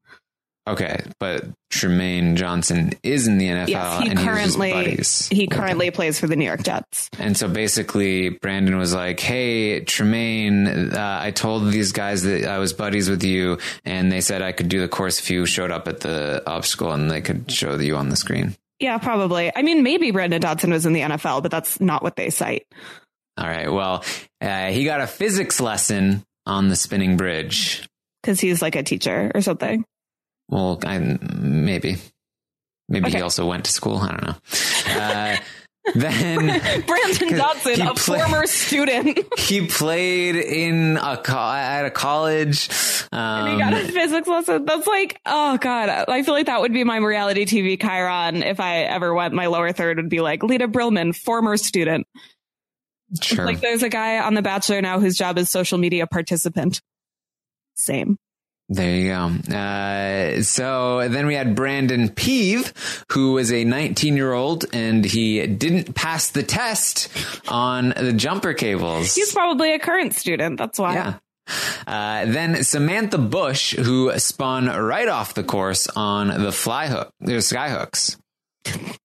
Okay, 0.64 1.02
but 1.18 1.44
Tremaine 1.70 2.36
Johnson 2.36 2.92
is 3.02 3.26
in 3.26 3.38
the 3.38 3.48
NFL 3.48 3.68
Yes, 3.68 4.02
he 4.02 4.08
and 4.10 4.18
he 4.18 4.24
currently 4.24 4.98
he 5.30 5.46
currently 5.48 5.90
plays 5.90 6.20
for 6.20 6.28
the 6.28 6.36
New 6.36 6.44
York 6.44 6.62
Jets. 6.62 7.10
And 7.18 7.36
so 7.36 7.48
basically, 7.48 8.28
Brandon 8.28 8.78
was 8.78 8.94
like, 8.94 9.18
"Hey, 9.18 9.80
Tremaine, 9.80 10.92
uh, 10.92 11.18
I 11.20 11.32
told 11.32 11.72
these 11.72 11.90
guys 11.90 12.22
that 12.22 12.44
I 12.44 12.58
was 12.58 12.72
buddies 12.72 13.10
with 13.10 13.24
you, 13.24 13.58
and 13.84 14.12
they 14.12 14.20
said 14.20 14.40
I 14.40 14.52
could 14.52 14.68
do 14.68 14.80
the 14.80 14.88
course 14.88 15.18
if 15.18 15.30
you 15.30 15.46
showed 15.46 15.72
up 15.72 15.88
at 15.88 16.00
the 16.00 16.42
obstacle, 16.46 16.92
and 16.92 17.10
they 17.10 17.22
could 17.22 17.50
show 17.50 17.76
you 17.78 17.96
on 17.96 18.08
the 18.08 18.16
screen." 18.16 18.54
Yeah, 18.78 18.98
probably. 18.98 19.50
I 19.54 19.62
mean, 19.62 19.82
maybe 19.82 20.12
Brandon 20.12 20.40
Dodson 20.40 20.70
was 20.70 20.86
in 20.86 20.92
the 20.92 21.00
NFL, 21.00 21.42
but 21.42 21.50
that's 21.50 21.80
not 21.80 22.02
what 22.04 22.14
they 22.16 22.30
cite. 22.30 22.66
All 23.36 23.46
right. 23.46 23.72
Well, 23.72 24.04
uh, 24.40 24.68
he 24.68 24.84
got 24.84 25.00
a 25.00 25.06
physics 25.06 25.60
lesson 25.60 26.22
on 26.46 26.68
the 26.68 26.76
spinning 26.76 27.16
bridge. 27.16 27.88
because 28.22 28.38
he's 28.40 28.60
like 28.62 28.76
a 28.76 28.82
teacher 28.82 29.32
or 29.34 29.40
something. 29.40 29.84
Well, 30.52 30.78
I, 30.84 30.98
maybe, 30.98 31.96
maybe 32.86 33.10
he 33.10 33.22
also 33.22 33.46
went 33.46 33.64
to 33.64 33.72
school. 33.72 33.96
I 33.96 34.08
don't 34.08 34.22
know. 34.22 34.34
Uh, 34.86 35.36
then 35.94 36.82
Brandon 36.86 37.38
Dodson, 37.38 37.80
a 37.80 37.94
play- 37.94 38.18
former 38.20 38.46
student, 38.46 39.18
he 39.38 39.66
played 39.66 40.36
in 40.36 40.98
a 40.98 41.16
co- 41.16 41.38
at 41.38 41.86
a 41.86 41.90
college. 41.90 42.68
Um, 43.10 43.18
and 43.18 43.48
he 43.48 43.58
got 43.58 43.72
a 43.72 43.90
physics 43.90 44.28
lesson. 44.28 44.66
That's 44.66 44.86
like, 44.86 45.18
oh 45.24 45.56
god, 45.56 45.88
I 45.88 46.22
feel 46.22 46.34
like 46.34 46.46
that 46.46 46.60
would 46.60 46.74
be 46.74 46.84
my 46.84 46.98
reality 46.98 47.46
TV 47.46 47.80
Chiron 47.80 48.42
if 48.42 48.60
I 48.60 48.80
ever 48.80 49.14
went. 49.14 49.32
My 49.32 49.46
lower 49.46 49.72
third 49.72 49.96
would 49.96 50.10
be 50.10 50.20
like 50.20 50.42
Lita 50.42 50.68
Brillman, 50.68 51.16
former 51.16 51.56
student. 51.56 52.06
sure. 53.22 53.46
Like 53.46 53.62
there's 53.62 53.82
a 53.82 53.88
guy 53.88 54.18
on 54.18 54.34
The 54.34 54.42
Bachelor 54.42 54.82
now 54.82 55.00
whose 55.00 55.16
job 55.16 55.38
is 55.38 55.48
social 55.48 55.78
media 55.78 56.06
participant. 56.06 56.82
Same. 57.74 58.18
There 58.68 58.94
you 58.96 59.08
go. 59.10 59.54
Uh, 59.54 60.42
so 60.42 61.06
then 61.08 61.26
we 61.26 61.34
had 61.34 61.54
Brandon 61.54 62.08
Peeve, 62.08 62.72
who 63.10 63.32
was 63.32 63.52
a 63.52 63.64
19 63.64 64.16
year 64.16 64.32
old 64.32 64.64
and 64.72 65.04
he 65.04 65.46
didn't 65.46 65.94
pass 65.94 66.30
the 66.30 66.42
test 66.42 67.08
on 67.48 67.90
the 67.90 68.12
jumper 68.12 68.54
cables. 68.54 69.14
He's 69.14 69.32
probably 69.32 69.74
a 69.74 69.78
current 69.78 70.14
student. 70.14 70.58
That's 70.58 70.78
why. 70.78 70.94
yeah. 70.94 71.14
Uh, 71.86 72.24
then 72.26 72.62
Samantha 72.64 73.18
Bush, 73.18 73.74
who 73.74 74.16
spun 74.18 74.66
right 74.68 75.08
off 75.08 75.34
the 75.34 75.42
course 75.42 75.88
on 75.88 76.28
the 76.28 76.52
fly 76.52 76.86
hook, 76.86 77.10
the 77.20 77.42
sky 77.42 77.68
hooks. 77.68 78.16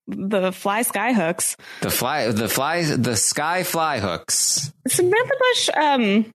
The 0.07 0.51
fly 0.51 0.83
sky 0.83 1.13
hooks. 1.13 1.57
The 1.81 1.89
fly, 1.89 2.31
the 2.31 2.47
fly, 2.47 2.83
the 2.83 3.15
sky 3.17 3.63
fly 3.63 3.99
hooks. 3.99 4.71
Samantha 4.87 5.33
Bush, 5.39 5.69
um, 5.75 6.31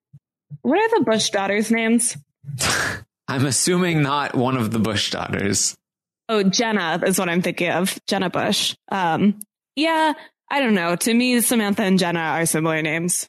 what 0.63 0.79
are 0.79 0.99
the 0.99 1.05
Bush 1.05 1.31
daughters' 1.31 1.71
names? 1.71 2.17
I'm 3.33 3.47
assuming 3.47 4.03
not 4.03 4.35
one 4.35 4.59
of 4.59 4.73
the 4.73 4.79
Bush 4.79 5.11
daughters. 5.11 5.75
Oh, 6.29 6.43
Jenna 6.43 7.01
is 7.07 7.19
what 7.19 7.31
I'm 7.31 7.41
thinking 7.41 7.71
of. 7.71 7.99
Jenna 8.07 8.29
Bush. 8.29 8.77
Um, 8.91 9.41
yeah, 9.75 10.13
I 10.51 10.61
don't 10.61 10.75
know. 10.75 10.97
To 10.97 11.15
me, 11.15 11.41
Samantha 11.41 11.83
and 11.83 11.99
Jenna 11.99 12.21
are 12.21 12.45
similar 12.45 12.83
names. 12.83 13.27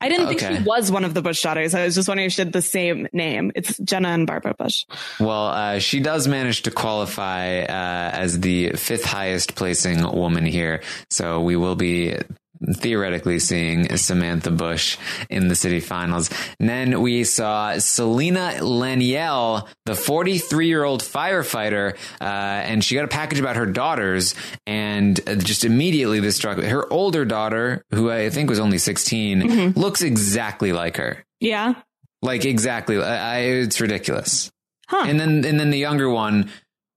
I 0.00 0.08
didn't 0.08 0.28
think 0.28 0.40
she 0.40 0.62
was 0.62 0.90
one 0.90 1.04
of 1.04 1.12
the 1.12 1.20
Bush 1.20 1.42
daughters. 1.42 1.74
I 1.74 1.84
was 1.84 1.94
just 1.94 2.08
wondering 2.08 2.28
if 2.28 2.32
she 2.32 2.40
had 2.40 2.54
the 2.54 2.62
same 2.62 3.06
name. 3.12 3.52
It's 3.54 3.76
Jenna 3.76 4.08
and 4.08 4.26
Barbara 4.26 4.54
Bush. 4.58 4.86
Well, 5.20 5.48
uh, 5.48 5.80
she 5.80 6.00
does 6.00 6.26
manage 6.26 6.62
to 6.62 6.70
qualify 6.70 7.58
uh, 7.58 8.10
as 8.14 8.40
the 8.40 8.70
fifth 8.70 9.04
highest 9.04 9.54
placing 9.54 10.02
woman 10.02 10.46
here. 10.46 10.82
So 11.10 11.42
we 11.42 11.56
will 11.56 11.76
be 11.76 12.16
theoretically 12.72 13.38
seeing 13.38 13.96
Samantha 13.96 14.50
Bush 14.50 14.96
in 15.28 15.48
the 15.48 15.54
city 15.54 15.80
finals. 15.80 16.30
And 16.58 16.68
then 16.68 17.00
we 17.02 17.24
saw 17.24 17.78
Selena 17.78 18.62
Laniel, 18.62 19.68
the 19.84 19.94
43 19.94 20.66
year 20.66 20.84
old 20.84 21.02
firefighter, 21.02 21.96
uh, 22.20 22.24
and 22.24 22.82
she 22.84 22.94
got 22.94 23.04
a 23.04 23.08
package 23.08 23.40
about 23.40 23.56
her 23.56 23.66
daughters. 23.66 24.34
And 24.66 25.20
just 25.44 25.64
immediately 25.64 26.20
this 26.20 26.36
struck. 26.36 26.58
Her 26.58 26.90
older 26.92 27.24
daughter, 27.24 27.84
who 27.92 28.10
I 28.10 28.30
think 28.30 28.48
was 28.48 28.58
only 28.58 28.78
16, 28.78 29.72
looks 29.74 30.02
exactly 30.02 30.72
like 30.72 30.96
her. 30.96 31.24
Yeah. 31.40 31.74
Like 32.22 32.44
exactly. 32.44 33.02
I, 33.02 33.34
I, 33.36 33.38
it's 33.40 33.80
ridiculous 33.80 34.50
Huh. 34.86 35.04
and 35.08 35.18
then 35.18 35.44
and 35.44 35.58
then 35.58 35.70
the 35.70 35.78
younger 35.78 36.08
one 36.10 36.50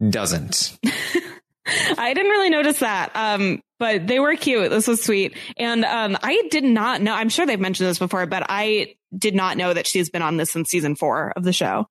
doesn't. 0.10 0.78
I 1.98 2.14
didn't 2.14 2.32
really 2.32 2.50
notice 2.50 2.80
that. 2.80 3.12
Um, 3.16 3.62
but 3.80 4.08
they 4.08 4.20
were 4.20 4.36
cute. 4.36 4.70
This 4.72 4.88
was 4.88 5.04
sweet. 5.04 5.36
And 5.58 5.86
um, 5.86 6.18
I 6.24 6.48
did 6.50 6.64
not 6.64 7.02
know, 7.02 7.14
I'm 7.14 7.30
sure 7.30 7.46
they've 7.46 7.60
mentioned 7.60 7.90
this 7.90 8.00
before, 8.00 8.26
but 8.26 8.44
I 8.50 8.96
did 9.16 9.36
not 9.36 9.58
know 9.58 9.74
that 9.74 9.86
she's 9.88 10.10
been 10.10 10.22
on 10.24 10.38
this 10.38 10.52
since 10.52 10.70
season 10.70 10.96
four 10.96 11.32
of 11.36 11.44
the 11.44 11.54
show. 11.54 11.88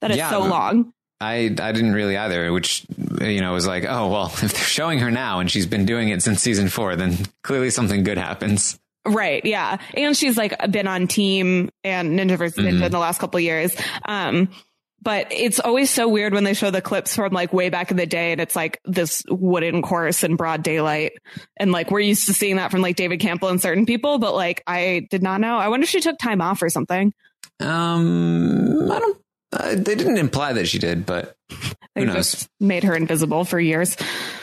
That 0.00 0.10
is 0.12 0.16
Yeah, 0.18 0.30
so 0.30 0.40
long. 0.42 0.92
I 1.20 1.46
I 1.60 1.72
didn't 1.72 1.94
really 1.94 2.16
either, 2.16 2.52
which 2.52 2.86
you 3.20 3.40
know 3.40 3.52
was 3.52 3.66
like, 3.66 3.84
oh 3.88 4.06
well, 4.08 4.26
if 4.32 4.40
they're 4.40 4.50
showing 4.62 5.00
her 5.00 5.10
now 5.10 5.40
and 5.40 5.50
she's 5.50 5.66
been 5.66 5.84
doing 5.84 6.10
it 6.10 6.22
since 6.22 6.40
season 6.40 6.68
four, 6.68 6.94
then 6.94 7.16
clearly 7.42 7.70
something 7.70 8.04
good 8.04 8.18
happens. 8.18 8.78
Right. 9.04 9.44
Yeah. 9.44 9.78
And 9.94 10.16
she's 10.16 10.36
like 10.36 10.54
been 10.70 10.86
on 10.86 11.08
team 11.08 11.70
and 11.82 12.16
Ninja 12.18 12.38
vs. 12.38 12.56
Ninja 12.64 12.78
Mhm. 12.78 12.86
in 12.86 12.92
the 12.92 12.98
last 13.00 13.18
couple 13.18 13.38
of 13.38 13.42
years. 13.42 13.74
Um, 14.04 14.50
but 15.08 15.28
it's 15.30 15.58
always 15.58 15.88
so 15.88 16.06
weird 16.06 16.34
when 16.34 16.44
they 16.44 16.52
show 16.52 16.70
the 16.70 16.82
clips 16.82 17.16
from 17.16 17.32
like 17.32 17.50
way 17.50 17.70
back 17.70 17.90
in 17.90 17.96
the 17.96 18.04
day 18.04 18.32
and 18.32 18.42
it's 18.42 18.54
like 18.54 18.78
this 18.84 19.22
wooden 19.30 19.80
course 19.80 20.22
in 20.22 20.36
broad 20.36 20.62
daylight. 20.62 21.12
And 21.56 21.72
like 21.72 21.90
we're 21.90 22.00
used 22.00 22.26
to 22.26 22.34
seeing 22.34 22.56
that 22.56 22.70
from 22.70 22.82
like 22.82 22.96
David 22.96 23.18
Campbell 23.18 23.48
and 23.48 23.58
certain 23.58 23.86
people, 23.86 24.18
but 24.18 24.34
like 24.34 24.62
I 24.66 25.06
did 25.10 25.22
not 25.22 25.40
know. 25.40 25.56
I 25.56 25.68
wonder 25.68 25.84
if 25.84 25.88
she 25.88 26.02
took 26.02 26.18
time 26.18 26.42
off 26.42 26.60
or 26.60 26.68
something. 26.68 27.14
Um, 27.58 28.92
I 28.92 28.98
don't. 28.98 29.18
Uh, 29.50 29.74
they 29.76 29.94
didn't 29.94 30.18
imply 30.18 30.52
that 30.52 30.68
she 30.68 30.78
did, 30.78 31.06
but 31.06 31.38
Who 31.96 32.04
knows? 32.04 32.46
made 32.60 32.84
her 32.84 32.94
invisible 32.94 33.46
for 33.46 33.58
years. 33.58 33.96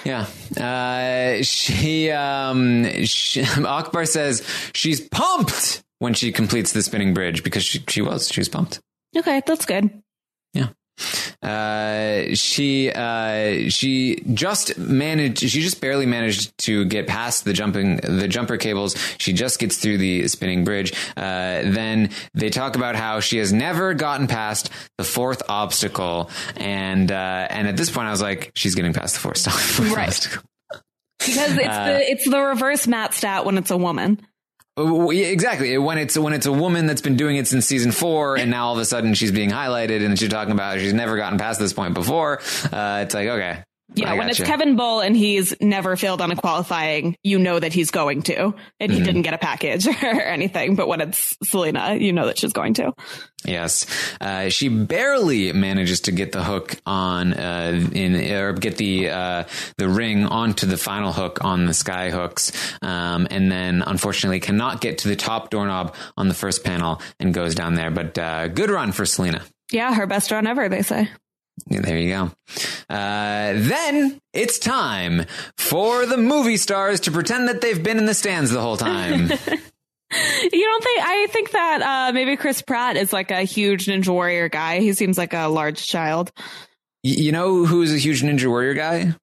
yeah. 0.03 0.26
Uh, 0.59 1.43
she 1.43 2.09
um, 2.09 3.03
she, 3.03 3.43
Akbar 3.63 4.07
says 4.07 4.43
she's 4.74 4.99
pumped 4.99 5.84
when 5.99 6.16
she 6.16 6.32
completes 6.32 6.72
the 6.72 6.82
spinning 6.82 7.13
bridge 7.13 7.43
because 7.43 7.63
she 7.63 7.84
she 7.88 8.01
was 8.01 8.30
she 8.30 8.39
was 8.39 8.49
pumped. 8.49 8.80
Okay. 9.16 9.43
That's 9.45 9.68
good. 9.68 10.01
Uh, 11.43 12.34
she 12.34 12.91
uh, 12.91 13.70
she 13.70 14.24
just 14.34 14.78
managed. 14.78 15.39
She 15.39 15.62
just 15.62 15.82
barely 15.82 16.06
managed 16.06 16.58
to 16.60 16.86
get 16.86 17.06
past 17.08 17.43
the 17.45 17.53
jumping 17.53 17.97
the 17.97 18.28
jumper 18.28 18.58
cables. 18.58 18.95
She 19.18 19.34
just 19.34 19.60
gets 19.60 19.78
through 19.78 19.97
the 19.97 20.28
spinning 20.28 20.64
bridge. 20.64 20.93
Uh, 21.18 21.62
then 21.64 22.10
they 22.34 22.49
talk 22.49 22.76
about 22.76 22.95
how 22.95 23.20
she 23.20 23.38
has 23.39 23.51
never 23.51 23.93
gotten 23.93 24.28
past 24.28 24.70
the 24.97 25.03
fourth 25.03 25.41
obstacle, 25.49 26.30
and 26.56 27.12
uh, 27.12 27.47
and 27.49 27.68
at 27.68 27.78
this 27.78 27.89
point, 27.89 28.08
I 28.08 28.12
was 28.12 28.22
like, 28.22 28.51
she's 28.56 28.74
getting 28.76 28.93
past 28.93 29.16
the 29.16 29.20
fourth, 29.22 29.43
fourth 29.51 29.91
Right. 29.91 30.08
obstacle. 30.08 30.43
Because 31.20 31.58
it's 31.58 31.68
Uh, 31.68 31.86
the 31.88 32.12
it's 32.12 32.30
the 32.30 32.39
reverse 32.41 32.88
Matt 32.88 33.14
stat 33.14 33.45
when 33.45 33.58
it's 33.58 33.72
a 33.72 33.78
woman. 33.78 34.22
Exactly. 34.78 35.78
When 35.78 35.97
it's 35.97 36.17
when 36.17 36.34
it's 36.34 36.45
a 36.45 36.51
woman 36.51 36.86
that's 36.86 37.01
been 37.01 37.15
doing 37.15 37.38
it 37.38 37.47
since 37.47 37.65
season 37.65 37.91
four, 37.91 38.38
and 38.38 38.51
now 38.51 38.67
all 38.67 38.73
of 38.73 38.80
a 38.80 38.86
sudden 38.86 39.13
she's 39.13 39.32
being 39.32 39.49
highlighted, 39.49 40.05
and 40.05 40.19
she's 40.19 40.30
talking 40.30 40.51
about 40.51 40.80
she's 40.80 40.93
never 40.93 41.15
gotten 41.15 41.39
past 41.39 41.59
this 41.59 41.71
point 41.71 41.93
before. 41.93 42.39
Uh, 42.71 43.03
it's 43.05 43.13
like 43.13 43.28
okay, 43.30 43.63
Yeah, 43.96 44.12
I 44.12 44.18
when 44.18 44.30
it's. 44.30 44.39
Kevin 44.41 44.76
Bull 44.76 45.00
and 45.02 45.16
he's 45.16 45.54
never 45.62 45.96
failed 45.96 46.22
on 46.22 46.32
a 46.32 46.36
qualifying, 46.36 47.16
you 47.24 47.39
know 47.39 47.60
that 47.60 47.74
he's 47.74 47.91
going 47.91 48.22
to, 48.24 48.54
and 48.80 48.91
he 48.91 49.00
Mhm. 49.00 49.06
didn't 49.06 49.22
get 49.24 49.34
a 49.34 49.38
package 49.38 49.88
or 50.04 50.22
anything. 50.22 50.76
But 50.76 50.88
when 50.88 51.02
it's 51.02 51.38
Selena, 51.43 51.96
you 51.96 52.14
know 52.14 52.26
that 52.28 52.38
she's 52.38 52.54
going 52.54 52.74
to. 52.76 52.93
Yes, 53.46 53.86
uh, 54.22 54.50
she 54.50 54.70
barely 54.70 55.54
manages 55.54 56.02
to 56.02 56.12
get 56.12 56.32
the 56.32 56.43
hook 56.43 56.78
on 56.86 57.34
uh, 57.34 57.88
in 57.93 58.16
or 58.34 58.54
get 58.54 58.78
the 58.78 59.10
uh, 59.10 59.43
the 59.78 59.88
ring 59.88 60.26
onto 60.26 60.66
the 60.66 60.78
final 60.78 61.14
hook 61.14 61.43
on 61.43 61.66
the 61.68 61.74
sky 61.74 62.10
hooks, 62.10 62.52
um, 62.82 63.28
and 63.30 63.52
then 63.52 63.84
unfortunately 63.86 64.39
cannot 64.39 64.82
get 64.82 65.00
to 65.00 65.08
the 65.10 65.16
top 65.16 65.52
doorknob 65.52 65.93
on 66.18 66.28
the 66.28 66.34
first 66.34 66.64
panel 66.64 67.02
and 67.20 67.34
goes 67.36 67.54
down 67.54 67.76
there. 67.76 67.91
But 67.91 68.18
uh, 68.18 68.48
good 68.48 68.72
run 68.72 68.91
for 68.91 69.06
Selena. 69.06 69.43
Yeah, 69.72 69.93
her 69.93 70.08
best 70.08 70.32
run 70.32 70.48
ever, 70.48 70.68
they 70.70 70.82
say. 70.82 71.10
Yeah, 71.68 71.82
there 71.82 71.97
you 71.97 72.10
go. 72.10 72.32
Uh, 72.89 73.53
then 73.56 74.20
it's 74.34 74.60
time 74.60 75.26
for 75.58 76.06
the 76.06 76.18
movie 76.18 76.58
stars 76.58 76.99
to 77.01 77.12
pretend 77.12 77.47
that 77.47 77.62
they've 77.62 77.82
been 77.82 77.97
in 77.97 78.06
the 78.06 78.14
stands 78.14 78.51
the 78.51 78.62
whole 78.62 78.78
time. 78.78 79.32
You 80.14 80.64
don't 80.64 80.84
think? 80.84 81.01
I 81.03 81.28
think 81.32 81.51
that 81.51 81.82
uh, 81.82 82.14
maybe 82.14 82.38
Chris 82.38 82.62
Pratt 82.62 82.95
is 82.95 83.12
like 83.12 83.32
a 83.32 83.41
huge 83.41 83.88
Ninja 83.88 84.10
Warrior 84.10 84.47
guy. 84.49 84.80
He 84.80 84.93
seems 84.93 85.18
like 85.18 85.34
a 85.34 85.47
large 85.47 85.86
child. 85.86 86.32
You 87.03 87.32
know 87.32 87.66
who's 87.66 87.93
a 87.93 87.97
huge 87.97 88.22
Ninja 88.22 88.47
Warrior 88.47 88.76
guy? 88.76 89.16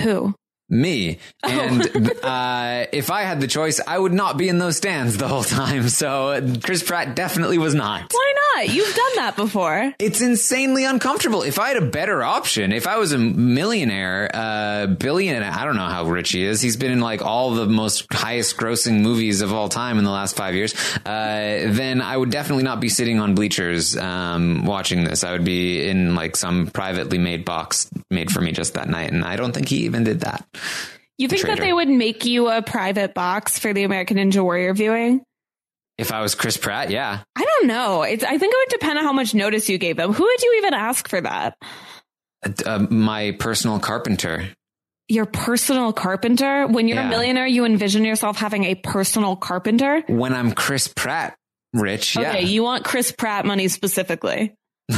Who? 0.00 0.34
Me. 0.72 1.18
And 1.42 1.82
uh, 2.24 2.86
if 2.92 3.10
I 3.10 3.24
had 3.24 3.42
the 3.42 3.46
choice, 3.46 3.78
I 3.86 3.98
would 3.98 4.14
not 4.14 4.38
be 4.38 4.48
in 4.48 4.56
those 4.56 4.78
stands 4.78 5.18
the 5.18 5.28
whole 5.28 5.44
time. 5.44 5.90
So 5.90 6.40
Chris 6.62 6.82
Pratt 6.82 7.14
definitely 7.14 7.58
was 7.58 7.74
not. 7.74 8.10
Why 8.10 8.34
not? 8.56 8.68
You've 8.74 8.94
done 8.94 9.16
that 9.16 9.36
before. 9.36 9.92
It's 9.98 10.22
insanely 10.22 10.84
uncomfortable. 10.84 11.42
If 11.42 11.58
I 11.58 11.68
had 11.68 11.76
a 11.76 11.84
better 11.84 12.22
option, 12.22 12.72
if 12.72 12.86
I 12.86 12.96
was 12.96 13.12
a 13.12 13.18
millionaire, 13.18 14.30
uh, 14.32 14.86
billionaire, 14.86 15.50
I 15.52 15.64
don't 15.66 15.76
know 15.76 15.88
how 15.88 16.04
rich 16.04 16.32
he 16.32 16.42
is. 16.42 16.62
He's 16.62 16.78
been 16.78 16.90
in 16.90 17.00
like 17.00 17.20
all 17.20 17.50
the 17.54 17.66
most 17.66 18.10
highest 18.12 18.56
grossing 18.56 19.00
movies 19.00 19.42
of 19.42 19.52
all 19.52 19.68
time 19.68 19.98
in 19.98 20.04
the 20.04 20.10
last 20.10 20.36
five 20.36 20.54
years. 20.54 20.74
Uh, 21.04 21.68
then 21.68 22.00
I 22.00 22.16
would 22.16 22.30
definitely 22.30 22.64
not 22.64 22.80
be 22.80 22.88
sitting 22.88 23.20
on 23.20 23.34
bleachers, 23.34 23.94
um, 23.96 24.64
watching 24.64 25.04
this. 25.04 25.22
I 25.22 25.32
would 25.32 25.44
be 25.44 25.86
in 25.86 26.14
like 26.14 26.36
some 26.36 26.68
privately 26.68 27.18
made 27.18 27.44
box 27.44 27.90
made 28.10 28.30
for 28.30 28.40
me 28.40 28.52
just 28.52 28.74
that 28.74 28.88
night. 28.88 29.12
And 29.12 29.22
I 29.22 29.36
don't 29.36 29.52
think 29.52 29.68
he 29.68 29.84
even 29.84 30.04
did 30.04 30.20
that. 30.20 30.46
You 31.18 31.28
think 31.28 31.46
that 31.46 31.58
they 31.60 31.72
would 31.72 31.88
make 31.88 32.24
you 32.24 32.48
a 32.48 32.62
private 32.62 33.14
box 33.14 33.58
for 33.58 33.72
the 33.72 33.84
American 33.84 34.16
Ninja 34.16 34.42
Warrior 34.42 34.74
viewing? 34.74 35.22
If 35.98 36.10
I 36.10 36.20
was 36.20 36.34
Chris 36.34 36.56
Pratt, 36.56 36.90
yeah. 36.90 37.20
I 37.36 37.44
don't 37.44 37.66
know. 37.68 38.02
It's, 38.02 38.24
I 38.24 38.38
think 38.38 38.52
it 38.54 38.56
would 38.56 38.80
depend 38.80 38.98
on 38.98 39.04
how 39.04 39.12
much 39.12 39.34
notice 39.34 39.68
you 39.68 39.78
gave 39.78 39.96
them. 39.96 40.12
Who 40.12 40.22
would 40.24 40.42
you 40.42 40.54
even 40.58 40.74
ask 40.74 41.06
for 41.08 41.20
that? 41.20 41.56
Uh, 42.66 42.86
my 42.90 43.36
personal 43.38 43.78
carpenter. 43.78 44.48
Your 45.08 45.26
personal 45.26 45.92
carpenter? 45.92 46.66
When 46.66 46.88
you're 46.88 46.96
Yeah. 46.96 47.06
a 47.06 47.10
millionaire, 47.10 47.46
you 47.46 47.64
envision 47.66 48.04
yourself 48.04 48.38
having 48.38 48.64
a 48.64 48.74
personal 48.74 49.36
carpenter? 49.36 50.02
When 50.08 50.32
I'm 50.32 50.52
Chris 50.52 50.88
Pratt 50.88 51.36
rich, 51.74 52.16
yeah. 52.16 52.30
Okay, 52.30 52.42
you 52.46 52.62
want 52.62 52.84
Chris 52.84 53.12
Pratt 53.12 53.44
money 53.44 53.68
specifically. 53.68 54.54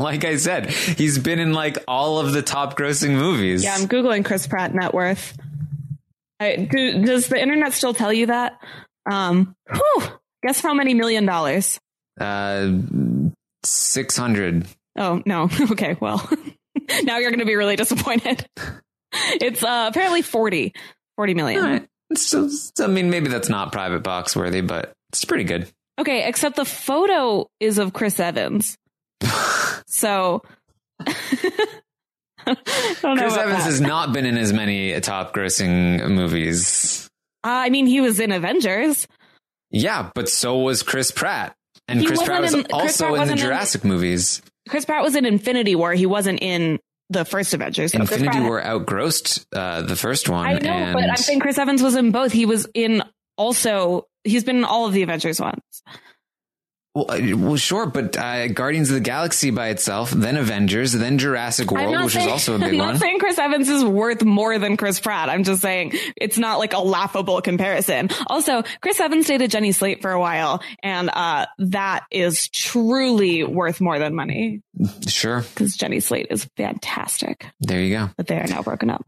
like 0.00 0.24
I 0.24 0.36
said, 0.36 0.70
he's 0.70 1.18
been 1.18 1.38
in 1.38 1.52
like 1.52 1.78
all 1.86 2.18
of 2.18 2.32
the 2.32 2.42
top 2.42 2.76
grossing 2.76 3.12
movies. 3.12 3.62
Yeah, 3.62 3.74
I'm 3.74 3.86
Googling 3.86 4.24
Chris 4.24 4.46
Pratt 4.46 4.74
net 4.74 4.94
worth. 4.94 5.36
I, 6.40 6.56
do, 6.56 7.04
does 7.04 7.28
the 7.28 7.40
internet 7.40 7.72
still 7.74 7.92
tell 7.92 8.12
you 8.12 8.26
that? 8.26 8.58
Um, 9.10 9.54
whew, 9.70 10.02
guess 10.42 10.60
how 10.60 10.72
many 10.74 10.94
million 10.94 11.26
dollars? 11.26 11.78
uh, 12.20 12.70
600. 13.64 14.66
Oh, 14.96 15.22
no. 15.24 15.48
Okay, 15.70 15.96
well, 16.00 16.28
now 17.04 17.18
you're 17.18 17.30
going 17.30 17.40
to 17.40 17.46
be 17.46 17.56
really 17.56 17.76
disappointed. 17.76 18.46
It's 19.12 19.64
uh, 19.64 19.86
apparently 19.90 20.22
40, 20.22 20.72
40 21.16 21.34
million. 21.34 21.64
Right. 21.64 21.88
Just, 22.14 22.80
I 22.80 22.86
mean, 22.86 23.10
maybe 23.10 23.26
that's 23.26 23.48
not 23.48 23.72
private 23.72 24.04
box 24.04 24.36
worthy, 24.36 24.60
but 24.60 24.92
it's 25.10 25.24
pretty 25.24 25.42
good. 25.42 25.68
Okay, 25.98 26.28
except 26.28 26.54
the 26.54 26.64
photo 26.64 27.48
is 27.58 27.78
of 27.78 27.92
Chris 27.92 28.20
Evans. 28.20 28.78
So, 29.90 30.42
I 31.00 32.54
don't 33.02 33.18
Chris 33.18 33.36
Evans 33.36 33.58
that. 33.58 33.62
has 33.64 33.80
not 33.80 34.12
been 34.12 34.24
in 34.26 34.36
as 34.38 34.52
many 34.52 34.98
top 35.00 35.34
grossing 35.34 36.08
movies. 36.10 37.08
Uh, 37.44 37.48
I 37.48 37.70
mean, 37.70 37.86
he 37.86 38.00
was 38.00 38.20
in 38.20 38.32
Avengers. 38.32 39.06
Yeah, 39.70 40.10
but 40.14 40.28
so 40.28 40.58
was 40.58 40.82
Chris 40.82 41.10
Pratt. 41.10 41.54
And 41.88 42.00
He 42.00 42.06
Chris 42.06 42.22
Pratt 42.22 42.40
was 42.42 42.54
in- 42.54 42.66
also 42.72 43.04
Pratt 43.04 43.08
in 43.08 43.14
the 43.14 43.18
wasn't 43.20 43.40
in- 43.40 43.46
Jurassic 43.46 43.84
movies. 43.84 44.42
Chris 44.68 44.84
Pratt 44.84 45.02
was 45.02 45.16
in 45.16 45.24
Infinity 45.24 45.74
War. 45.74 45.92
He 45.92 46.06
wasn't 46.06 46.40
in 46.42 46.78
the 47.08 47.24
first 47.24 47.52
Avengers. 47.54 47.92
So 47.92 48.00
Infinity 48.00 48.28
Pratt- 48.28 48.42
War 48.42 48.62
outgrossed 48.64 49.44
uh, 49.54 49.82
the 49.82 49.96
first 49.96 50.28
one. 50.28 50.46
I 50.46 50.52
know, 50.54 50.70
and 50.70 50.94
but 50.94 51.08
I'm 51.10 51.16
saying 51.16 51.40
Chris 51.40 51.58
Evans 51.58 51.82
was 51.82 51.96
in 51.96 52.10
both. 52.12 52.32
He 52.32 52.46
was 52.46 52.66
in 52.74 53.02
also. 53.36 54.06
He's 54.24 54.44
been 54.44 54.58
in 54.58 54.64
all 54.64 54.86
of 54.86 54.92
the 54.92 55.02
Avengers 55.02 55.40
ones. 55.40 55.60
Well, 56.92 57.06
uh, 57.08 57.36
well, 57.36 57.56
sure, 57.56 57.86
but 57.86 58.16
uh, 58.16 58.48
Guardians 58.48 58.90
of 58.90 58.94
the 58.94 59.00
Galaxy 59.00 59.50
by 59.50 59.68
itself, 59.68 60.10
then 60.10 60.36
Avengers, 60.36 60.92
then 60.92 61.18
Jurassic 61.18 61.70
World, 61.70 62.02
which 62.04 62.14
saying, 62.14 62.26
is 62.26 62.32
also 62.32 62.52
a 62.52 62.54
I'm 62.60 62.60
big 62.70 62.78
not 62.78 62.86
one. 62.88 62.98
saying 62.98 63.20
Chris 63.20 63.38
Evans 63.38 63.68
is 63.68 63.84
worth 63.84 64.24
more 64.24 64.58
than 64.58 64.76
Chris 64.76 64.98
Pratt. 64.98 65.28
I'm 65.28 65.44
just 65.44 65.62
saying 65.62 65.92
it's 66.16 66.36
not 66.36 66.58
like 66.58 66.72
a 66.72 66.80
laughable 66.80 67.40
comparison. 67.42 68.08
Also, 68.26 68.64
Chris 68.80 68.98
Evans 68.98 69.28
dated 69.28 69.52
Jenny 69.52 69.70
Slate 69.70 70.02
for 70.02 70.10
a 70.10 70.18
while, 70.18 70.64
and 70.82 71.10
uh, 71.12 71.46
that 71.58 72.06
is 72.10 72.48
truly 72.48 73.44
worth 73.44 73.80
more 73.80 74.00
than 74.00 74.14
money 74.16 74.62
Sure, 75.06 75.42
because 75.42 75.76
Jenny 75.76 76.00
Slate 76.00 76.26
is 76.30 76.48
fantastic. 76.56 77.46
there 77.60 77.80
you 77.80 77.96
go. 77.96 78.10
But 78.16 78.26
they 78.26 78.36
are 78.40 78.46
now 78.48 78.62
broken 78.62 78.90
up, 78.90 79.06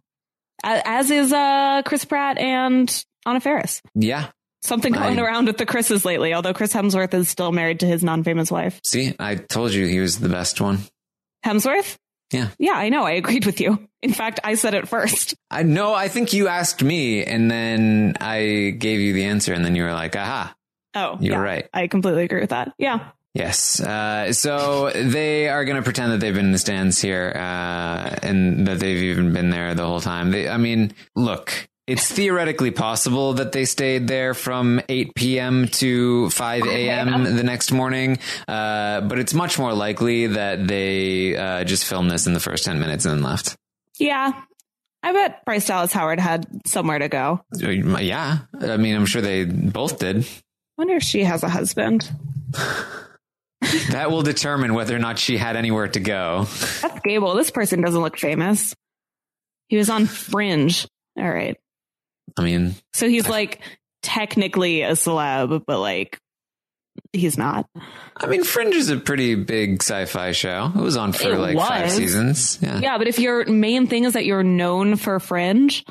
as 0.62 1.10
is 1.10 1.32
uh, 1.32 1.82
Chris 1.84 2.04
Pratt 2.04 2.38
and 2.38 3.04
Anna 3.26 3.40
Faris. 3.40 3.82
Yeah, 3.96 4.28
Something 4.62 4.92
going 4.92 5.18
I- 5.18 5.22
around 5.22 5.46
with 5.46 5.58
the 5.58 5.66
Chris's 5.66 6.04
lately, 6.04 6.34
although 6.34 6.54
Chris 6.54 6.72
Hemsworth 6.72 7.12
is 7.14 7.28
still 7.28 7.50
married 7.52 7.80
to 7.80 7.86
his 7.86 8.02
non-famous 8.04 8.50
wife. 8.50 8.80
see, 8.84 9.14
I 9.18 9.34
told 9.36 9.72
you 9.72 9.86
he 9.86 9.98
was 10.00 10.18
the 10.20 10.28
best 10.28 10.60
one. 10.60 10.78
Hemsworth? 11.44 11.96
Yeah. 12.32 12.48
Yeah, 12.58 12.72
I 12.74 12.88
know. 12.88 13.02
I 13.02 13.12
agreed 13.12 13.44
with 13.44 13.60
you. 13.60 13.88
In 14.00 14.12
fact, 14.12 14.40
I 14.42 14.54
said 14.54 14.74
it 14.74 14.88
first. 14.88 15.34
I 15.50 15.64
know. 15.64 15.92
I 15.92 16.08
think 16.08 16.32
you 16.32 16.48
asked 16.48 16.82
me, 16.82 17.24
and 17.24 17.50
then 17.50 18.14
I 18.20 18.74
gave 18.78 19.00
you 19.00 19.12
the 19.12 19.24
answer, 19.24 19.52
and 19.52 19.64
then 19.64 19.76
you 19.76 19.82
were 19.82 19.92
like, 19.92 20.16
"Aha, 20.16 20.54
Oh, 20.94 21.18
you 21.20 21.32
yeah. 21.32 21.38
right." 21.38 21.68
I 21.74 21.88
completely 21.88 22.24
agree 22.24 22.40
with 22.40 22.50
that. 22.50 22.72
Yeah. 22.78 23.10
Yes. 23.34 23.80
Uh, 23.80 24.32
so 24.32 24.90
they 24.90 25.48
are 25.48 25.64
going 25.64 25.76
to 25.76 25.82
pretend 25.82 26.12
that 26.12 26.20
they've 26.20 26.34
been 26.34 26.46
in 26.46 26.52
the 26.52 26.58
stands 26.58 27.00
here, 27.00 27.32
uh, 27.34 28.16
and 28.22 28.66
that 28.66 28.78
they've 28.78 29.02
even 29.02 29.32
been 29.32 29.50
there 29.50 29.74
the 29.74 29.86
whole 29.86 30.00
time. 30.00 30.30
They, 30.30 30.48
I 30.48 30.56
mean, 30.56 30.92
look, 31.16 31.68
it's 31.86 32.10
theoretically 32.10 32.70
possible 32.70 33.34
that 33.34 33.52
they 33.52 33.64
stayed 33.64 34.06
there 34.08 34.34
from 34.34 34.80
8 34.88 35.14
p.m. 35.14 35.66
to 35.68 36.30
5 36.30 36.66
a.m. 36.66 37.24
the 37.36 37.42
next 37.42 37.72
morning, 37.72 38.18
uh, 38.48 39.00
but 39.02 39.18
it's 39.18 39.34
much 39.34 39.58
more 39.58 39.72
likely 39.74 40.28
that 40.28 40.66
they 40.66 41.36
uh, 41.36 41.64
just 41.64 41.84
filmed 41.84 42.10
this 42.10 42.26
in 42.26 42.34
the 42.34 42.40
first 42.40 42.64
10 42.64 42.78
minutes 42.78 43.04
and 43.04 43.16
then 43.16 43.22
left. 43.22 43.56
Yeah. 43.98 44.32
I 45.02 45.12
bet 45.12 45.44
Bryce 45.44 45.66
Dallas 45.66 45.92
Howard 45.92 46.20
had 46.20 46.46
somewhere 46.66 47.00
to 47.00 47.08
go. 47.08 47.40
Uh, 47.62 47.68
Yeah. 47.68 48.38
I 48.60 48.76
mean, 48.76 48.94
I'm 48.94 49.06
sure 49.06 49.20
they 49.20 49.44
both 49.44 49.98
did. 49.98 50.24
wonder 50.78 50.94
if 50.94 51.02
she 51.02 51.24
has 51.24 51.42
a 51.42 51.48
husband. 51.48 52.08
That 53.90 54.10
will 54.10 54.22
determine 54.22 54.74
whether 54.74 54.94
or 54.94 54.98
not 54.98 55.18
she 55.18 55.36
had 55.36 55.56
anywhere 55.56 55.88
to 55.88 56.00
go. 56.00 56.44
That's 56.82 57.00
Gabel. 57.00 57.34
This 57.34 57.50
person 57.50 57.80
doesn't 57.80 58.00
look 58.00 58.16
famous. 58.18 58.74
He 59.68 59.76
was 59.76 59.88
on 59.90 60.06
Fringe. 60.06 60.86
All 61.16 61.28
right. 61.30 61.56
I 62.36 62.42
mean, 62.42 62.74
So 62.92 63.08
he's 63.08 63.28
like 63.28 63.60
technically 64.02 64.82
a 64.82 64.92
celeb, 64.92 65.62
but 65.66 65.80
like 65.80 66.18
he's 67.12 67.38
not. 67.38 67.66
I 68.16 68.26
mean, 68.26 68.44
Fringe 68.44 68.74
is 68.74 68.90
a 68.90 68.96
pretty 68.96 69.34
big 69.34 69.82
sci-fi 69.82 70.32
show. 70.32 70.70
It 70.74 70.80
was 70.80 70.96
on 70.96 71.12
for 71.12 71.32
It 71.32 71.38
like 71.38 71.56
five 71.56 71.90
seasons. 71.90 72.58
Yeah. 72.60 72.80
Yeah, 72.80 72.98
but 72.98 73.08
if 73.08 73.18
your 73.18 73.46
main 73.46 73.86
thing 73.86 74.04
is 74.04 74.14
that 74.14 74.24
you're 74.24 74.42
known 74.42 74.96
for 74.96 75.18
Fringe, 75.20 75.84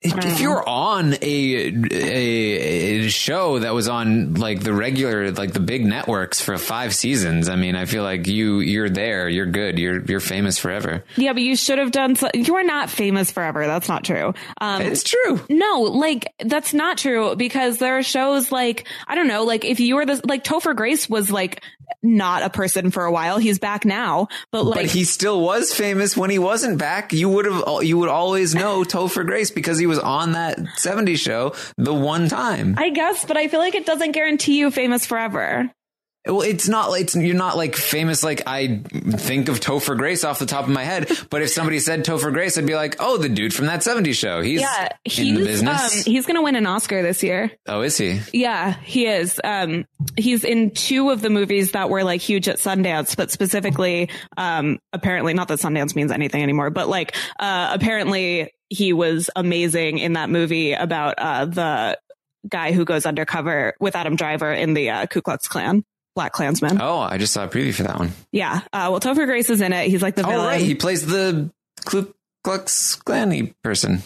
If, 0.00 0.16
if 0.24 0.40
you're 0.40 0.62
on 0.68 1.14
a, 1.20 1.72
a 1.90 3.04
a 3.04 3.08
show 3.08 3.58
that 3.58 3.74
was 3.74 3.88
on 3.88 4.34
like 4.34 4.60
the 4.62 4.72
regular 4.72 5.32
like 5.32 5.52
the 5.52 5.60
big 5.60 5.84
networks 5.84 6.40
for 6.40 6.56
five 6.56 6.94
seasons, 6.94 7.48
I 7.48 7.56
mean, 7.56 7.74
I 7.74 7.84
feel 7.84 8.04
like 8.04 8.28
you 8.28 8.60
you're 8.60 8.88
there, 8.88 9.28
you're 9.28 9.46
good, 9.46 9.76
you're 9.76 10.00
you're 10.04 10.20
famous 10.20 10.56
forever. 10.56 11.02
Yeah, 11.16 11.32
but 11.32 11.42
you 11.42 11.56
should 11.56 11.78
have 11.78 11.90
done. 11.90 12.14
So- 12.14 12.30
you 12.32 12.54
are 12.56 12.62
not 12.62 12.90
famous 12.90 13.32
forever. 13.32 13.66
That's 13.66 13.88
not 13.88 14.04
true. 14.04 14.34
Um, 14.60 14.82
It's 14.82 15.02
true. 15.02 15.40
no, 15.48 15.80
like 15.82 16.32
that's 16.44 16.72
not 16.72 16.98
true 16.98 17.34
because 17.34 17.78
there 17.78 17.98
are 17.98 18.02
shows 18.04 18.52
like 18.52 18.86
I 19.08 19.16
don't 19.16 19.26
know, 19.28 19.42
like 19.44 19.64
if 19.64 19.80
you 19.80 19.96
were 19.96 20.06
the 20.06 20.20
like 20.24 20.44
Topher 20.44 20.76
Grace 20.76 21.08
was 21.08 21.30
like 21.32 21.60
not 22.02 22.42
a 22.42 22.50
person 22.50 22.90
for 22.90 23.04
a 23.04 23.12
while. 23.12 23.38
He's 23.38 23.58
back 23.58 23.84
now, 23.84 24.28
but 24.52 24.64
like 24.64 24.76
but 24.76 24.86
he 24.86 25.04
still 25.04 25.40
was 25.40 25.72
famous 25.72 26.16
when 26.16 26.30
he 26.30 26.38
wasn't 26.38 26.78
back. 26.78 27.12
You 27.12 27.28
would 27.28 27.44
have 27.44 27.82
you 27.82 27.98
would 27.98 28.08
always 28.08 28.54
know 28.54 28.82
Topher 28.84 29.24
Grace 29.26 29.50
because 29.50 29.78
he 29.78 29.86
was 29.86 29.98
on 29.98 30.32
that 30.32 30.58
70s 30.58 31.18
show 31.18 31.54
the 31.76 31.94
one 31.94 32.28
time. 32.28 32.74
I 32.78 32.90
guess, 32.90 33.24
but 33.24 33.36
I 33.36 33.48
feel 33.48 33.60
like 33.60 33.74
it 33.74 33.86
doesn't 33.86 34.12
guarantee 34.12 34.58
you 34.58 34.70
famous 34.70 35.06
forever. 35.06 35.70
Well, 36.28 36.42
it's 36.42 36.68
not 36.68 36.92
it's, 37.00 37.16
you're 37.16 37.34
not 37.34 37.56
like 37.56 37.74
famous. 37.74 38.22
Like 38.22 38.42
I 38.46 38.82
think 38.84 39.48
of 39.48 39.60
Topher 39.60 39.96
Grace 39.96 40.24
off 40.24 40.38
the 40.38 40.46
top 40.46 40.64
of 40.64 40.70
my 40.70 40.84
head, 40.84 41.10
but 41.30 41.40
if 41.42 41.48
somebody 41.50 41.78
said 41.78 42.04
Topher 42.04 42.32
Grace, 42.32 42.58
I'd 42.58 42.66
be 42.66 42.74
like, 42.74 42.96
oh, 43.00 43.16
the 43.16 43.28
dude 43.30 43.54
from 43.54 43.66
that 43.66 43.80
70s 43.80 44.14
show. 44.14 44.42
He's 44.42 44.60
Yeah, 44.60 44.88
in 45.04 45.34
the 45.34 45.40
he's 45.40 45.46
business. 45.46 46.06
um, 46.06 46.12
he's 46.12 46.26
gonna 46.26 46.42
win 46.42 46.54
an 46.54 46.66
Oscar 46.66 47.02
this 47.02 47.22
year. 47.22 47.50
oh, 47.66 47.80
is 47.80 47.96
he? 47.96 48.20
Yeah, 48.32 48.74
he 48.82 49.06
is. 49.06 49.40
Um, 49.42 49.86
he's 50.16 50.44
in 50.44 50.70
two 50.72 51.10
of 51.10 51.22
the 51.22 51.30
movies 51.30 51.72
that 51.72 51.88
were 51.88 52.04
like 52.04 52.20
huge 52.20 52.46
at 52.48 52.56
Sundance, 52.58 53.16
but 53.16 53.30
specifically, 53.30 54.10
um, 54.36 54.78
apparently 54.92 55.32
not 55.34 55.48
that 55.48 55.60
Sundance 55.60 55.96
means 55.96 56.12
anything 56.12 56.42
anymore, 56.42 56.68
but 56.70 56.88
like, 56.88 57.14
uh, 57.40 57.70
apparently 57.72 58.52
he 58.68 58.92
was 58.92 59.30
amazing 59.34 59.96
in 59.98 60.12
that 60.12 60.28
movie 60.28 60.74
about, 60.74 61.14
uh, 61.16 61.46
the 61.46 61.98
guy 62.48 62.72
who 62.72 62.84
goes 62.84 63.06
undercover 63.06 63.74
with 63.80 63.96
Adam 63.96 64.14
Driver 64.14 64.52
in 64.52 64.74
the, 64.74 64.90
uh, 64.90 65.06
Ku 65.06 65.22
Klux 65.22 65.48
Klan, 65.48 65.84
Black 66.18 66.32
Klansman. 66.32 66.80
Oh, 66.82 66.98
I 66.98 67.16
just 67.16 67.32
saw 67.32 67.44
a 67.44 67.48
preview 67.48 67.72
for 67.72 67.84
that 67.84 67.96
one. 67.96 68.10
Yeah. 68.32 68.56
Uh, 68.72 68.88
well, 68.90 68.98
Topher 68.98 69.24
Grace 69.24 69.50
is 69.50 69.60
in 69.60 69.72
it. 69.72 69.86
He's 69.88 70.02
like 70.02 70.16
the 70.16 70.26
Oh, 70.26 70.44
right. 70.44 70.60
He 70.60 70.74
plays 70.74 71.06
the 71.06 71.52
Ku 71.84 72.12
Klux 72.42 72.96
Klan 72.96 73.54
person. 73.62 74.02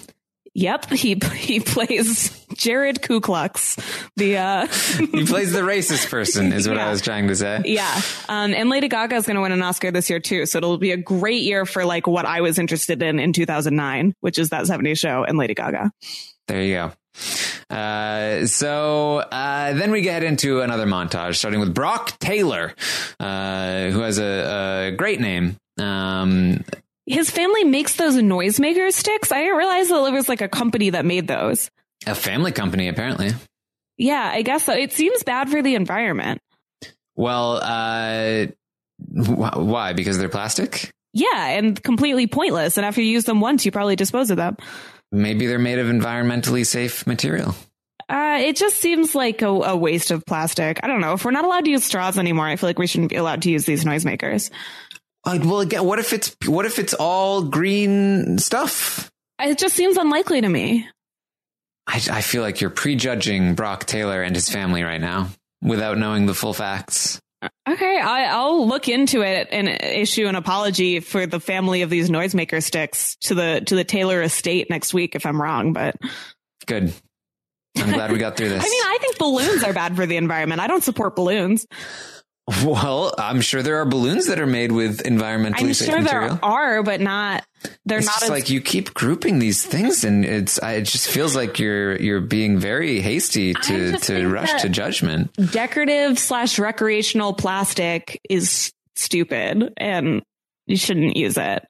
Yep. 0.54 0.90
He, 0.90 1.18
he 1.34 1.60
plays 1.60 2.44
Jared 2.54 3.00
Ku 3.00 3.22
Klux, 3.22 3.78
the, 4.16 4.36
uh, 4.36 4.66
He 4.98 5.24
plays 5.24 5.54
the 5.54 5.62
racist 5.62 6.10
person, 6.10 6.52
is 6.52 6.68
what 6.68 6.76
Yeah. 6.76 6.88
I 6.88 6.90
was 6.90 7.00
trying 7.00 7.28
to 7.28 7.34
say. 7.34 7.62
Yeah. 7.64 7.98
Um, 8.28 8.52
and 8.52 8.68
Lady 8.68 8.88
Gaga 8.88 9.16
is 9.16 9.24
going 9.24 9.36
to 9.36 9.40
win 9.40 9.52
an 9.52 9.62
Oscar 9.62 9.90
this 9.90 10.10
year 10.10 10.20
too. 10.20 10.44
So 10.44 10.58
it'll 10.58 10.76
be 10.76 10.92
a 10.92 10.98
great 10.98 11.40
year 11.44 11.64
for 11.64 11.86
like 11.86 12.06
what 12.06 12.26
I 12.26 12.42
was 12.42 12.58
interested 12.58 13.02
in 13.02 13.18
in 13.20 13.32
2009, 13.32 14.14
which 14.20 14.38
is 14.38 14.50
that 14.50 14.64
70s 14.66 14.98
show 14.98 15.24
and 15.24 15.38
Lady 15.38 15.54
Gaga. 15.54 15.90
There 16.46 16.60
you 16.62 16.74
go. 16.74 16.92
Uh, 17.70 18.46
so 18.46 19.18
uh, 19.18 19.72
then 19.72 19.90
we 19.90 20.02
get 20.02 20.22
into 20.22 20.60
another 20.60 20.86
montage, 20.86 21.36
starting 21.36 21.60
with 21.60 21.72
Brock 21.74 22.18
Taylor, 22.18 22.74
uh, 23.20 23.88
who 23.90 24.00
has 24.00 24.18
a, 24.18 24.88
a 24.88 24.96
great 24.96 25.20
name. 25.20 25.56
Um, 25.78 26.62
His 27.06 27.30
family 27.30 27.64
makes 27.64 27.96
those 27.96 28.14
noisemaker 28.16 28.92
sticks. 28.92 29.32
I 29.32 29.40
didn't 29.42 29.56
realize 29.56 29.88
that 29.88 30.04
it 30.04 30.12
was 30.12 30.28
like 30.28 30.40
a 30.42 30.48
company 30.48 30.90
that 30.90 31.04
made 31.04 31.28
those. 31.28 31.70
a 32.06 32.14
family 32.14 32.52
company, 32.52 32.88
apparently. 32.88 33.30
Yeah, 33.96 34.30
I 34.32 34.42
guess 34.42 34.64
so. 34.64 34.72
It 34.72 34.92
seems 34.92 35.22
bad 35.22 35.48
for 35.48 35.62
the 35.62 35.74
environment. 35.74 36.40
Well, 37.14 37.60
uh, 37.62 38.46
wh- 39.14 39.56
why? 39.58 39.92
Because 39.92 40.18
they're 40.18 40.28
plastic? 40.28 40.90
Yeah, 41.14 41.46
and 41.48 41.80
completely 41.82 42.26
pointless. 42.26 42.76
And 42.78 42.86
after 42.86 43.02
you 43.02 43.08
use 43.08 43.24
them 43.24 43.40
once, 43.40 43.66
you 43.66 43.70
probably 43.72 43.96
dispose 43.96 44.30
of 44.30 44.38
them. 44.38 44.56
Maybe 45.12 45.46
they're 45.46 45.58
made 45.58 45.78
of 45.78 45.86
environmentally 45.86 46.66
safe 46.66 47.06
material. 47.06 47.54
Uh, 48.08 48.38
it 48.40 48.56
just 48.56 48.76
seems 48.76 49.14
like 49.14 49.42
a, 49.42 49.48
a 49.48 49.76
waste 49.76 50.10
of 50.10 50.24
plastic. 50.26 50.80
I 50.82 50.86
don't 50.86 51.00
know. 51.00 51.12
If 51.12 51.24
we're 51.24 51.30
not 51.30 51.44
allowed 51.44 51.64
to 51.66 51.70
use 51.70 51.84
straws 51.84 52.18
anymore, 52.18 52.46
I 52.46 52.56
feel 52.56 52.68
like 52.68 52.78
we 52.78 52.86
shouldn't 52.86 53.10
be 53.10 53.16
allowed 53.16 53.42
to 53.42 53.50
use 53.50 53.64
these 53.64 53.84
noisemakers. 53.84 54.50
Like, 55.24 55.42
well, 55.44 55.60
again, 55.60 55.84
what 55.84 55.98
if 55.98 56.12
it's 56.12 56.36
what 56.46 56.66
if 56.66 56.78
it's 56.78 56.94
all 56.94 57.42
green 57.42 58.38
stuff? 58.38 59.10
It 59.40 59.56
just 59.58 59.76
seems 59.76 59.96
unlikely 59.96 60.40
to 60.40 60.48
me. 60.48 60.88
I, 61.86 62.02
I 62.10 62.20
feel 62.20 62.42
like 62.42 62.60
you're 62.60 62.70
prejudging 62.70 63.54
Brock 63.54 63.86
Taylor 63.86 64.22
and 64.22 64.34
his 64.34 64.48
family 64.48 64.82
right 64.82 65.00
now 65.00 65.28
without 65.62 65.96
knowing 65.96 66.26
the 66.26 66.34
full 66.34 66.54
facts. 66.54 67.20
Okay, 67.68 68.00
I, 68.00 68.24
I'll 68.24 68.66
look 68.66 68.88
into 68.88 69.22
it 69.22 69.48
and 69.52 69.68
issue 69.68 70.26
an 70.26 70.34
apology 70.34 70.98
for 70.98 71.26
the 71.26 71.38
family 71.38 71.82
of 71.82 71.90
these 71.90 72.10
noisemaker 72.10 72.60
sticks 72.62 73.16
to 73.22 73.36
the 73.36 73.62
to 73.66 73.76
the 73.76 73.84
Taylor 73.84 74.20
estate 74.20 74.68
next 74.68 74.92
week 74.92 75.14
if 75.14 75.24
I'm 75.24 75.40
wrong. 75.40 75.72
But 75.72 75.94
Good. 76.66 76.92
I'm 77.76 77.92
glad 77.92 78.10
we 78.10 78.18
got 78.18 78.36
through 78.36 78.48
this. 78.50 78.64
I 78.64 78.68
mean, 78.68 78.82
I 78.84 78.98
think 79.00 79.18
balloons 79.18 79.62
are 79.62 79.72
bad 79.72 79.94
for 79.94 80.06
the 80.06 80.16
environment. 80.16 80.60
I 80.60 80.66
don't 80.66 80.82
support 80.82 81.14
balloons. 81.14 81.66
Well, 82.64 83.14
I'm 83.18 83.40
sure 83.40 83.62
there 83.62 83.76
are 83.76 83.84
balloons 83.84 84.26
that 84.26 84.38
are 84.38 84.46
made 84.46 84.72
with 84.72 85.02
environmentally 85.04 85.60
I'm 85.68 85.74
safe 85.74 85.88
sure 85.88 86.00
material. 86.00 86.36
there 86.36 86.44
are, 86.44 86.82
but 86.82 87.00
not. 87.00 87.44
They're 87.84 87.98
it's 87.98 88.06
not 88.06 88.22
as 88.24 88.30
like 88.30 88.50
you 88.50 88.60
keep 88.60 88.92
grouping 88.94 89.38
these 89.38 89.64
things, 89.64 90.04
and 90.04 90.24
it's 90.24 90.60
I, 90.62 90.72
it 90.74 90.82
just 90.82 91.08
feels 91.08 91.36
like 91.36 91.58
you're 91.58 91.96
you're 91.96 92.20
being 92.20 92.58
very 92.58 93.00
hasty 93.00 93.54
to 93.54 93.92
to 93.98 94.28
rush 94.28 94.62
to 94.62 94.68
judgment. 94.68 95.32
decorative 95.52 96.18
slash 96.18 96.58
recreational 96.58 97.34
plastic 97.34 98.20
is 98.28 98.72
stupid, 98.96 99.72
and 99.76 100.22
you 100.66 100.76
shouldn't 100.76 101.16
use 101.16 101.36
it. 101.36 101.64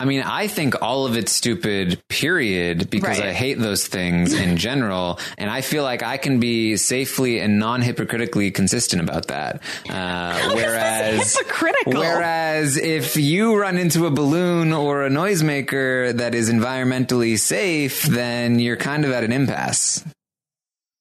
I 0.00 0.04
mean, 0.04 0.22
I 0.22 0.46
think 0.46 0.80
all 0.80 1.06
of 1.06 1.16
it's 1.16 1.32
stupid, 1.32 2.00
period, 2.08 2.88
because 2.88 3.18
Right. 3.18 3.30
I 3.30 3.32
hate 3.32 3.58
those 3.58 3.84
things 3.86 4.32
in 4.32 4.56
general. 4.68 5.18
And 5.36 5.50
I 5.50 5.60
feel 5.60 5.82
like 5.82 6.04
I 6.04 6.18
can 6.18 6.38
be 6.38 6.76
safely 6.76 7.40
and 7.40 7.58
non 7.58 7.82
hypocritically 7.82 8.52
consistent 8.52 9.02
about 9.02 9.26
that. 9.26 9.60
Uh, 9.90 10.50
whereas, 10.54 11.36
hypocritical? 11.36 11.94
whereas 11.94 12.76
if 12.76 13.16
you 13.16 13.56
run 13.58 13.76
into 13.76 14.06
a 14.06 14.10
balloon 14.12 14.72
or 14.72 15.04
a 15.04 15.10
noisemaker 15.10 16.12
that 16.16 16.32
is 16.32 16.48
environmentally 16.48 17.36
safe, 17.36 18.02
then 18.04 18.60
you're 18.60 18.76
kind 18.76 19.04
of 19.04 19.10
at 19.10 19.24
an 19.24 19.32
impasse. 19.32 20.04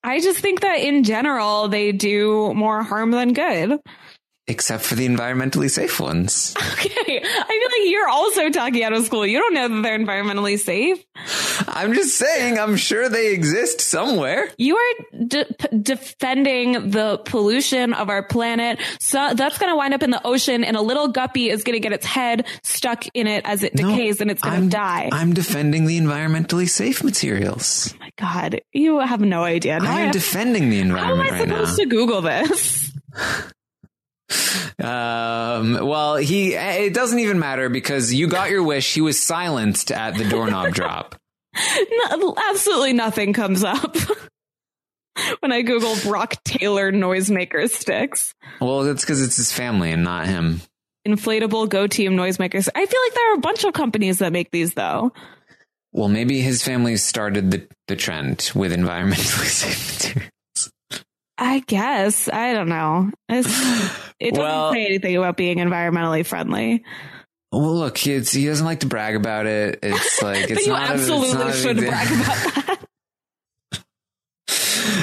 I 0.03 0.21
just 0.21 0.39
think 0.39 0.61
that 0.61 0.79
in 0.79 1.03
general 1.03 1.67
they 1.67 1.91
do 1.91 2.53
more 2.55 2.81
harm 2.81 3.11
than 3.11 3.33
good. 3.33 3.79
Except 4.49 4.81
for 4.83 4.95
the 4.95 5.05
environmentally 5.07 5.69
safe 5.69 5.99
ones. 5.99 6.53
Okay, 6.77 7.19
I 7.21 7.47
feel 7.47 7.81
like 7.81 7.91
you're 7.91 8.07
also 8.09 8.49
talking 8.49 8.83
out 8.83 8.93
of 8.93 9.03
school. 9.05 9.25
You 9.25 9.39
don't 9.39 9.53
know 9.53 9.67
that 9.67 9.81
they're 9.81 9.97
environmentally 9.97 10.57
safe. 10.59 11.03
I'm 11.67 11.93
just 11.93 12.15
saying, 12.17 12.59
I'm 12.59 12.75
sure 12.77 13.07
they 13.09 13.33
exist 13.33 13.81
somewhere. 13.81 14.49
You 14.57 14.75
are 14.77 15.25
de- 15.25 15.45
defending 15.81 16.91
the 16.91 17.17
pollution 17.25 17.93
of 17.93 18.09
our 18.09 18.23
planet. 18.23 18.79
So 18.99 19.33
that's 19.33 19.57
going 19.57 19.71
to 19.71 19.75
wind 19.75 19.93
up 19.93 20.03
in 20.03 20.11
the 20.11 20.25
ocean, 20.25 20.63
and 20.63 20.75
a 20.77 20.81
little 20.81 21.07
guppy 21.09 21.49
is 21.49 21.63
going 21.63 21.75
to 21.75 21.79
get 21.79 21.93
its 21.93 22.05
head 22.05 22.45
stuck 22.63 23.05
in 23.13 23.27
it 23.27 23.45
as 23.45 23.63
it 23.63 23.75
No, 23.75 23.89
decays, 23.89 24.21
and 24.21 24.29
it's 24.31 24.41
going 24.41 24.63
to 24.63 24.69
die. 24.69 25.09
I'm 25.11 25.33
defending 25.33 25.85
the 25.85 25.99
environmentally 25.99 26.69
safe 26.69 27.03
materials. 27.03 27.93
Oh 27.95 27.97
my 27.99 28.11
God, 28.17 28.61
you 28.73 28.99
have 28.99 29.21
no 29.21 29.43
idea. 29.43 29.79
Now 29.79 29.91
I 29.91 29.99
am 29.99 30.05
have- 30.07 30.13
defending 30.13 30.69
the 30.69 30.79
environment 30.79 31.29
how 31.29 31.35
am 31.35 31.35
I 31.35 31.39
right 31.39 31.47
now. 31.47 31.55
supposed 31.65 31.79
to 31.79 31.85
Google 31.87 32.21
this? 32.21 32.91
Um, 34.79 35.87
well, 35.87 36.17
he, 36.17 36.53
it 36.53 36.93
doesn't 36.93 37.19
even 37.19 37.39
matter 37.39 37.69
because 37.69 38.13
you 38.13 38.27
got 38.27 38.49
your 38.49 38.63
wish. 38.63 38.93
He 38.93 39.01
was 39.01 39.19
silenced 39.21 39.91
at 39.91 40.15
the 40.15 40.25
doorknob 40.25 40.73
drop. 40.73 41.15
No, 41.89 42.35
absolutely 42.37 42.93
nothing 42.93 43.33
comes 43.33 43.63
up 43.63 43.97
when 45.39 45.51
I 45.51 45.63
Google 45.63 45.95
Brock 46.03 46.35
Taylor 46.43 46.91
noisemaker 46.91 47.67
sticks. 47.67 48.35
Well, 48.61 48.83
that's 48.83 49.03
because 49.03 49.23
it's 49.23 49.37
his 49.37 49.51
family 49.51 49.89
and 49.91 50.03
not 50.03 50.27
him. 50.27 50.61
Inflatable 51.07 51.67
Go 51.67 51.87
Team 51.87 52.13
noisemakers. 52.15 52.69
I 52.75 52.85
feel 52.85 53.01
like 53.05 53.13
there 53.15 53.31
are 53.31 53.37
a 53.37 53.41
bunch 53.41 53.63
of 53.63 53.73
companies 53.73 54.19
that 54.19 54.31
make 54.33 54.51
these 54.51 54.75
though. 54.75 55.13
Well, 55.93 56.09
maybe 56.09 56.41
his 56.41 56.61
family 56.63 56.97
started 56.97 57.49
the, 57.49 57.67
the 57.87 57.95
trend 57.95 58.51
with 58.53 58.71
environmentally 58.71 59.45
safe 59.45 59.95
material. 59.95 60.29
I 61.37 61.59
guess. 61.59 62.27
I 62.29 62.53
don't 62.53 62.69
know. 62.69 63.11
It's, 63.29 63.47
it 64.19 64.31
doesn't 64.33 64.43
Well- 64.43 64.71
say 64.73 64.85
anything 64.85 65.15
about 65.17 65.37
being 65.37 65.57
environmentally 65.57 66.25
friendly. 66.25 66.83
Well, 67.51 67.75
look, 67.75 68.05
it's, 68.05 68.33
he 68.33 68.45
doesn't 68.45 68.65
like 68.65 68.81
to 68.81 68.87
brag 68.87 69.15
about 69.15 69.45
it. 69.45 69.79
It's 69.81 70.21
like, 70.21 70.49
it's 70.49 70.53
but 70.53 70.61
you 70.63 70.67
not 70.69 70.81
a- 70.89 70.93
it's 70.93 71.01
absolutely 71.03 71.33
not 71.37 71.53
should 71.55 71.77
brag 71.77 72.07
about 72.07 72.65
that. 72.65 72.86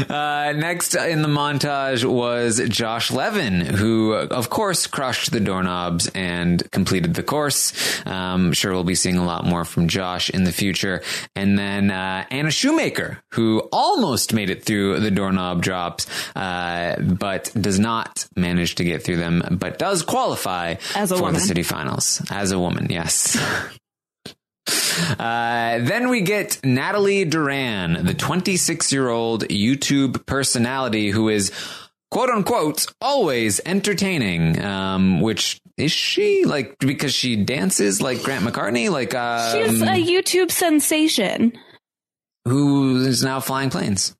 Uh, 0.08 0.52
next 0.56 0.94
in 0.94 1.22
the 1.22 1.28
montage 1.28 2.04
was 2.04 2.60
Josh 2.68 3.10
Levin, 3.10 3.60
who, 3.60 4.12
of 4.14 4.50
course, 4.50 4.86
crushed 4.86 5.30
the 5.30 5.40
doorknobs 5.40 6.10
and 6.14 6.68
completed 6.70 7.14
the 7.14 7.22
course. 7.22 7.72
Um, 8.06 8.52
sure, 8.52 8.72
we'll 8.72 8.84
be 8.84 8.94
seeing 8.94 9.16
a 9.16 9.24
lot 9.24 9.44
more 9.44 9.64
from 9.64 9.88
Josh 9.88 10.30
in 10.30 10.44
the 10.44 10.52
future. 10.52 11.02
And 11.34 11.58
then 11.58 11.90
uh, 11.90 12.24
Anna 12.30 12.50
Shoemaker, 12.50 13.18
who 13.32 13.60
almost 13.72 14.32
made 14.32 14.50
it 14.50 14.64
through 14.64 15.00
the 15.00 15.10
doorknob 15.10 15.62
drops, 15.62 16.06
uh, 16.36 16.96
but 17.00 17.50
does 17.58 17.78
not 17.78 18.26
manage 18.36 18.76
to 18.76 18.84
get 18.84 19.02
through 19.02 19.16
them, 19.16 19.42
but 19.58 19.78
does 19.78 20.02
qualify 20.02 20.76
As 20.94 21.10
a 21.12 21.16
for 21.16 21.22
woman. 21.22 21.34
the 21.34 21.40
city 21.40 21.62
finals 21.62 22.22
as 22.30 22.52
a 22.52 22.58
woman. 22.58 22.86
Yes. 22.90 23.36
Uh, 25.18 25.78
then 25.80 26.08
we 26.08 26.20
get 26.22 26.60
Natalie 26.64 27.24
Duran, 27.24 28.06
the 28.06 28.14
26 28.14 28.92
year 28.92 29.08
old 29.08 29.44
YouTube 29.48 30.24
personality 30.24 31.10
who 31.10 31.28
is 31.28 31.52
quote 32.10 32.30
unquote 32.30 32.86
always 33.00 33.60
entertaining. 33.66 34.62
Um, 34.64 35.20
which 35.20 35.60
is 35.76 35.90
she 35.92 36.44
like 36.44 36.78
because 36.78 37.12
she 37.12 37.36
dances 37.36 38.00
like 38.00 38.22
Grant 38.22 38.44
McCartney? 38.44 38.88
Like 38.90 39.14
um, 39.14 39.52
She's 39.52 39.82
a 39.82 39.86
YouTube 39.86 40.50
sensation. 40.50 41.52
who 42.44 43.04
is 43.04 43.22
now 43.22 43.40
flying 43.40 43.70
planes? 43.70 44.14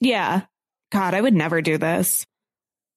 Yeah. 0.00 0.42
God, 0.92 1.14
I 1.14 1.20
would 1.20 1.34
never 1.34 1.60
do 1.62 1.78
this. 1.78 2.24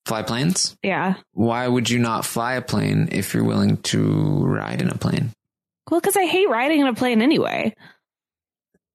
Fly 0.06 0.22
planes? 0.22 0.76
Yeah. 0.84 1.16
Why 1.34 1.68
would 1.68 1.90
you 1.90 1.98
not 2.00 2.26
fly 2.26 2.54
a 2.54 2.62
plane 2.62 3.10
if 3.12 3.34
you're 3.34 3.44
willing 3.44 3.78
to 3.78 4.46
ride 4.46 4.82
in 4.82 4.90
a 4.90 4.98
plane? 4.98 5.32
Well, 5.90 6.00
because 6.00 6.18
I 6.18 6.26
hate 6.26 6.50
riding 6.50 6.82
in 6.82 6.88
a 6.88 6.94
plane 6.94 7.22
anyway. 7.22 7.76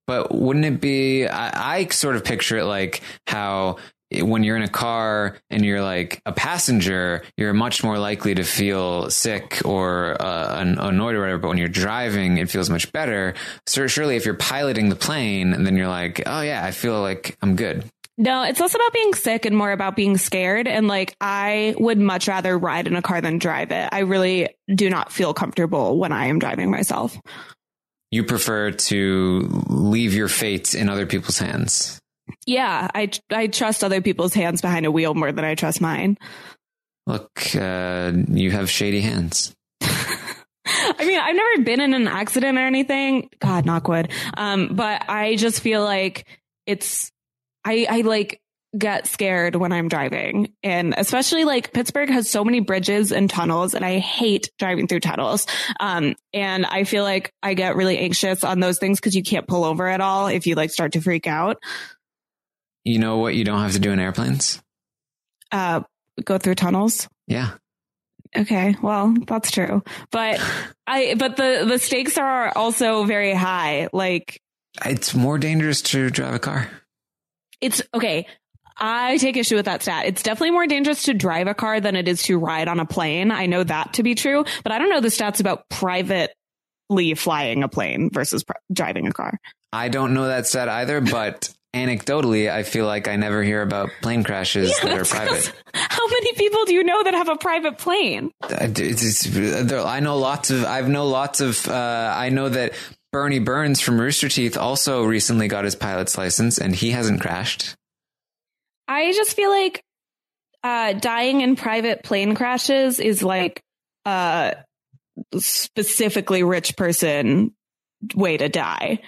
But 0.06 0.34
wouldn't 0.34 0.64
it 0.64 0.80
be? 0.80 1.26
I, 1.26 1.76
I 1.76 1.86
sort 1.86 2.16
of 2.16 2.24
picture 2.24 2.58
it 2.58 2.64
like 2.64 3.02
how 3.26 3.76
when 4.12 4.42
you're 4.42 4.56
in 4.56 4.62
a 4.62 4.68
car 4.68 5.38
and 5.50 5.64
you're 5.64 5.82
like 5.82 6.20
a 6.26 6.32
passenger, 6.32 7.22
you're 7.36 7.52
much 7.52 7.84
more 7.84 7.98
likely 7.98 8.34
to 8.34 8.42
feel 8.42 9.08
sick 9.08 9.62
or 9.64 10.20
uh, 10.20 10.56
annoyed 10.58 11.14
or 11.14 11.20
whatever. 11.20 11.38
But 11.38 11.48
when 11.48 11.58
you're 11.58 11.68
driving, 11.68 12.38
it 12.38 12.50
feels 12.50 12.68
much 12.68 12.90
better. 12.92 13.34
So 13.66 13.86
surely, 13.86 14.16
if 14.16 14.24
you're 14.24 14.34
piloting 14.34 14.88
the 14.88 14.96
plane, 14.96 15.62
then 15.62 15.76
you're 15.76 15.88
like, 15.88 16.22
oh 16.26 16.40
yeah, 16.40 16.64
I 16.64 16.72
feel 16.72 17.00
like 17.00 17.38
I'm 17.40 17.54
good. 17.54 17.84
No, 18.20 18.42
it's 18.42 18.60
less 18.60 18.74
about 18.74 18.92
being 18.92 19.14
sick 19.14 19.46
and 19.46 19.56
more 19.56 19.72
about 19.72 19.96
being 19.96 20.18
scared. 20.18 20.68
And 20.68 20.86
like, 20.86 21.16
I 21.22 21.74
would 21.78 21.98
much 21.98 22.28
rather 22.28 22.58
ride 22.58 22.86
in 22.86 22.94
a 22.94 23.00
car 23.00 23.22
than 23.22 23.38
drive 23.38 23.72
it. 23.72 23.88
I 23.90 24.00
really 24.00 24.50
do 24.72 24.90
not 24.90 25.10
feel 25.10 25.32
comfortable 25.32 25.98
when 25.98 26.12
I 26.12 26.26
am 26.26 26.38
driving 26.38 26.70
myself. 26.70 27.18
You 28.10 28.24
prefer 28.24 28.72
to 28.72 29.48
leave 29.68 30.12
your 30.12 30.28
fate 30.28 30.74
in 30.74 30.90
other 30.90 31.06
people's 31.06 31.38
hands. 31.38 31.98
Yeah, 32.44 32.88
I 32.94 33.10
I 33.30 33.46
trust 33.46 33.82
other 33.82 34.02
people's 34.02 34.34
hands 34.34 34.60
behind 34.60 34.84
a 34.84 34.90
wheel 34.90 35.14
more 35.14 35.32
than 35.32 35.46
I 35.46 35.54
trust 35.54 35.80
mine. 35.80 36.18
Look, 37.06 37.56
uh, 37.56 38.12
you 38.28 38.50
have 38.50 38.68
shady 38.68 39.00
hands. 39.00 39.54
I 39.80 41.06
mean, 41.06 41.18
I've 41.18 41.34
never 41.34 41.64
been 41.64 41.80
in 41.80 41.94
an 41.94 42.06
accident 42.06 42.58
or 42.58 42.66
anything. 42.66 43.30
God, 43.38 43.64
knock 43.64 43.88
wood. 43.88 44.10
Um, 44.36 44.68
but 44.72 45.08
I 45.08 45.36
just 45.36 45.60
feel 45.62 45.82
like 45.82 46.26
it's 46.66 47.10
I 47.64 47.86
I 47.88 48.00
like 48.02 48.40
get 48.76 49.06
scared 49.06 49.56
when 49.56 49.72
I'm 49.72 49.88
driving. 49.88 50.52
And 50.62 50.94
especially 50.96 51.44
like 51.44 51.72
Pittsburgh 51.72 52.08
has 52.10 52.30
so 52.30 52.44
many 52.44 52.60
bridges 52.60 53.10
and 53.10 53.28
tunnels 53.28 53.74
and 53.74 53.84
I 53.84 53.98
hate 53.98 54.50
driving 54.58 54.86
through 54.86 55.00
tunnels. 55.00 55.46
Um, 55.80 56.14
and 56.32 56.64
I 56.64 56.84
feel 56.84 57.02
like 57.02 57.32
I 57.42 57.54
get 57.54 57.74
really 57.74 57.98
anxious 57.98 58.44
on 58.44 58.60
those 58.60 58.78
things 58.78 59.00
because 59.00 59.16
you 59.16 59.22
can't 59.22 59.48
pull 59.48 59.64
over 59.64 59.88
at 59.88 60.00
all 60.00 60.28
if 60.28 60.46
you 60.46 60.54
like 60.54 60.70
start 60.70 60.92
to 60.92 61.00
freak 61.00 61.26
out. 61.26 61.58
You 62.84 62.98
know 62.98 63.18
what 63.18 63.34
you 63.34 63.44
don't 63.44 63.60
have 63.60 63.72
to 63.72 63.80
do 63.80 63.90
in 63.90 63.98
airplanes? 63.98 64.62
Uh, 65.50 65.82
go 66.24 66.38
through 66.38 66.54
tunnels. 66.54 67.08
Yeah. 67.26 67.50
Okay, 68.36 68.76
well, 68.80 69.12
that's 69.26 69.50
true. 69.50 69.82
But 70.12 70.40
I 70.86 71.14
but 71.18 71.36
the 71.36 71.64
the 71.66 71.78
stakes 71.78 72.16
are 72.16 72.56
also 72.56 73.04
very 73.04 73.34
high. 73.34 73.88
Like 73.92 74.40
It's 74.84 75.14
more 75.14 75.38
dangerous 75.38 75.82
to 75.82 76.10
drive 76.10 76.34
a 76.34 76.38
car. 76.38 76.70
It's 77.60 77.82
okay. 77.94 78.26
I 78.82 79.18
take 79.18 79.36
issue 79.36 79.56
with 79.56 79.66
that 79.66 79.82
stat. 79.82 80.06
It's 80.06 80.22
definitely 80.22 80.52
more 80.52 80.66
dangerous 80.66 81.02
to 81.02 81.12
drive 81.14 81.46
a 81.46 81.54
car 81.54 81.80
than 81.80 81.96
it 81.96 82.08
is 82.08 82.22
to 82.24 82.38
ride 82.38 82.66
on 82.66 82.80
a 82.80 82.86
plane. 82.86 83.30
I 83.30 83.44
know 83.46 83.62
that 83.62 83.92
to 83.94 84.02
be 84.02 84.14
true, 84.14 84.44
but 84.62 84.72
I 84.72 84.78
don't 84.78 84.88
know 84.88 85.00
the 85.00 85.08
stats 85.08 85.38
about 85.40 85.68
privately 85.68 87.14
flying 87.14 87.62
a 87.62 87.68
plane 87.68 88.10
versus 88.10 88.42
pr- 88.44 88.54
driving 88.72 89.06
a 89.06 89.12
car. 89.12 89.38
I 89.72 89.88
don't 89.88 90.14
know 90.14 90.26
that 90.28 90.46
stat 90.46 90.68
either, 90.68 91.00
but 91.00 91.52
anecdotally, 91.74 92.50
I 92.50 92.62
feel 92.62 92.86
like 92.86 93.06
I 93.06 93.16
never 93.16 93.42
hear 93.42 93.62
about 93.62 93.90
plane 94.02 94.24
crashes 94.24 94.72
that 94.80 94.98
are 94.98 95.04
private. 95.04 95.52
How 95.74 96.06
many 96.08 96.32
people 96.32 96.64
do 96.64 96.72
you 96.74 96.82
know 96.82 97.02
that 97.04 97.14
have 97.14 97.28
a 97.28 97.36
private 97.36 97.78
plane? 97.78 98.30
I 98.42 98.66
d- 98.66 98.88
it's- 98.90 99.26
it's- 99.26 99.72
I 99.86 100.00
know 100.00 100.16
lots 100.18 100.50
of. 100.50 100.64
I've 100.64 100.88
know 100.88 101.06
lots 101.06 101.40
of. 101.40 101.68
Uh, 101.68 102.14
I 102.16 102.30
know 102.30 102.48
that 102.48 102.72
Bernie 103.12 103.38
Burns 103.40 103.80
from 103.80 104.00
Rooster 104.00 104.28
Teeth 104.28 104.56
also 104.56 105.02
recently 105.04 105.48
got 105.48 105.64
his 105.64 105.74
pilot's 105.74 106.16
license, 106.16 106.58
and 106.58 106.74
he 106.74 106.90
hasn't 106.92 107.20
crashed. 107.20 107.74
I 108.86 109.12
just 109.12 109.34
feel 109.34 109.50
like 109.50 109.82
uh, 110.62 110.92
dying 110.94 111.40
in 111.40 111.56
private 111.56 112.02
plane 112.04 112.34
crashes 112.34 112.98
is 113.00 113.22
like 113.22 113.62
a 114.04 114.54
specifically 115.38 116.42
rich 116.42 116.76
person 116.76 117.52
way 118.14 118.36
to 118.36 118.48
die. 118.48 119.00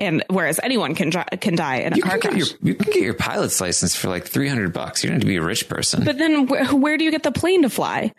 And 0.00 0.24
whereas 0.30 0.60
anyone 0.62 0.94
can 0.94 1.10
can 1.10 1.56
die 1.56 1.78
in 1.78 1.92
a 1.92 1.96
You 1.96 2.02
car 2.02 2.18
can, 2.18 2.20
get 2.20 2.30
crash. 2.30 2.50
your, 2.50 2.58
you 2.62 2.74
can 2.76 2.92
get 2.92 3.02
your 3.02 3.14
pilot's 3.14 3.60
license 3.60 3.96
for 3.96 4.08
like 4.08 4.26
three 4.26 4.46
hundred 4.48 4.72
bucks. 4.72 5.02
You 5.02 5.08
don't 5.10 5.16
have 5.16 5.22
to 5.22 5.26
be 5.26 5.36
a 5.36 5.42
rich 5.42 5.68
person. 5.68 6.04
But 6.04 6.18
then 6.18 6.46
wh- 6.46 6.72
where 6.74 6.96
do 6.96 7.02
you 7.04 7.10
get 7.10 7.24
the 7.24 7.32
plane 7.32 7.62
to 7.62 7.70
fly? 7.70 8.12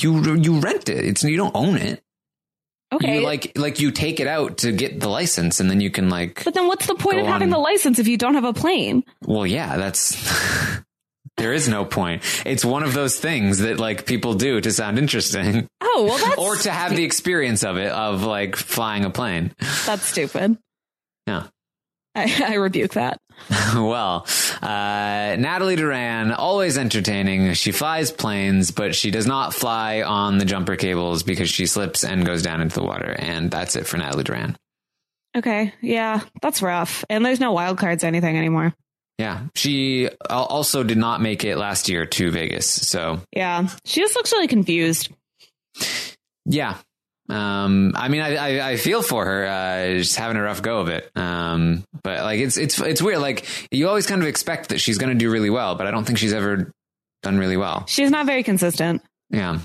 you 0.00 0.34
you 0.34 0.58
rent 0.58 0.88
it. 0.88 1.04
It's 1.04 1.22
you 1.22 1.36
don't 1.36 1.54
own 1.54 1.76
it. 1.76 2.02
Okay. 2.92 3.20
You 3.20 3.22
like 3.22 3.52
like 3.56 3.78
you 3.80 3.90
take 3.92 4.18
it 4.20 4.26
out 4.26 4.58
to 4.58 4.72
get 4.72 4.98
the 4.98 5.08
license, 5.08 5.60
and 5.60 5.70
then 5.70 5.80
you 5.80 5.90
can 5.90 6.08
like. 6.10 6.44
but 6.44 6.54
then 6.54 6.66
what's 6.66 6.86
the 6.86 6.96
point 6.96 7.20
of 7.20 7.26
having 7.26 7.46
on. 7.46 7.50
the 7.50 7.58
license 7.58 7.98
if 7.98 8.08
you 8.08 8.16
don't 8.16 8.34
have 8.34 8.44
a 8.44 8.52
plane? 8.52 9.04
Well, 9.24 9.46
yeah, 9.46 9.76
that's. 9.76 10.16
there 11.36 11.52
is 11.52 11.68
no 11.68 11.84
point. 11.84 12.22
It's 12.44 12.64
one 12.64 12.82
of 12.82 12.92
those 12.92 13.18
things 13.18 13.58
that 13.58 13.78
like 13.78 14.06
people 14.06 14.34
do 14.34 14.60
to 14.60 14.72
sound 14.72 14.98
interesting, 14.98 15.68
Oh, 15.80 16.04
well 16.08 16.18
that's 16.26 16.38
or 16.38 16.56
to 16.56 16.70
have 16.72 16.96
the 16.96 17.04
experience 17.04 17.62
of 17.62 17.76
it 17.76 17.92
of 17.92 18.24
like 18.24 18.56
flying 18.56 19.04
a 19.04 19.10
plane. 19.10 19.52
that's 19.86 20.04
stupid. 20.06 20.58
Yeah. 21.26 21.46
I, 22.16 22.44
I 22.44 22.54
rebuke 22.54 22.94
that. 22.94 23.18
well, 23.74 24.26
uh, 24.62 25.36
Natalie 25.38 25.76
Duran, 25.76 26.32
always 26.32 26.76
entertaining. 26.78 27.54
She 27.54 27.72
flies 27.72 28.10
planes, 28.12 28.70
but 28.70 28.94
she 28.94 29.10
does 29.10 29.26
not 29.26 29.54
fly 29.54 30.02
on 30.02 30.38
the 30.38 30.44
jumper 30.44 30.76
cables 30.76 31.22
because 31.22 31.50
she 31.50 31.66
slips 31.66 32.04
and 32.04 32.24
goes 32.26 32.42
down 32.42 32.60
into 32.60 32.74
the 32.74 32.84
water. 32.84 33.14
And 33.18 33.50
that's 33.50 33.76
it 33.76 33.86
for 33.86 33.96
Natalie 33.96 34.24
Duran. 34.24 34.56
Okay. 35.36 35.72
Yeah, 35.80 36.20
that's 36.42 36.60
rough. 36.62 37.04
And 37.08 37.24
there's 37.24 37.40
no 37.40 37.52
wild 37.52 37.78
cards 37.78 38.04
or 38.04 38.08
anything 38.08 38.36
anymore. 38.36 38.74
Yeah. 39.18 39.42
She 39.54 40.08
also 40.28 40.82
did 40.82 40.98
not 40.98 41.20
make 41.20 41.44
it 41.44 41.56
last 41.56 41.88
year 41.88 42.06
to 42.06 42.30
Vegas. 42.30 42.66
So, 42.68 43.20
Yeah. 43.34 43.68
She 43.84 44.00
just 44.00 44.14
looks 44.16 44.32
really 44.32 44.48
confused. 44.48 45.10
yeah. 46.46 46.76
Um, 47.30 47.92
I 47.94 48.08
mean, 48.08 48.20
I, 48.20 48.34
I, 48.34 48.70
I 48.70 48.76
feel 48.76 49.02
for 49.02 49.24
her, 49.24 49.46
uh, 49.46 49.98
just 49.98 50.16
having 50.16 50.36
a 50.36 50.42
rough 50.42 50.62
go 50.62 50.80
of 50.80 50.88
it. 50.88 51.10
Um, 51.14 51.84
but 52.02 52.20
like, 52.20 52.40
it's, 52.40 52.56
it's, 52.56 52.80
it's 52.80 53.00
weird. 53.00 53.18
Like, 53.18 53.46
you 53.70 53.88
always 53.88 54.06
kind 54.06 54.20
of 54.20 54.28
expect 54.28 54.70
that 54.70 54.80
she's 54.80 54.98
going 54.98 55.16
to 55.16 55.18
do 55.18 55.30
really 55.30 55.50
well, 55.50 55.76
but 55.76 55.86
I 55.86 55.90
don't 55.90 56.04
think 56.04 56.18
she's 56.18 56.32
ever 56.32 56.72
done 57.22 57.38
really 57.38 57.56
well. 57.56 57.84
She's 57.86 58.10
not 58.10 58.26
very 58.26 58.42
consistent. 58.42 59.02
Yeah. 59.30 59.60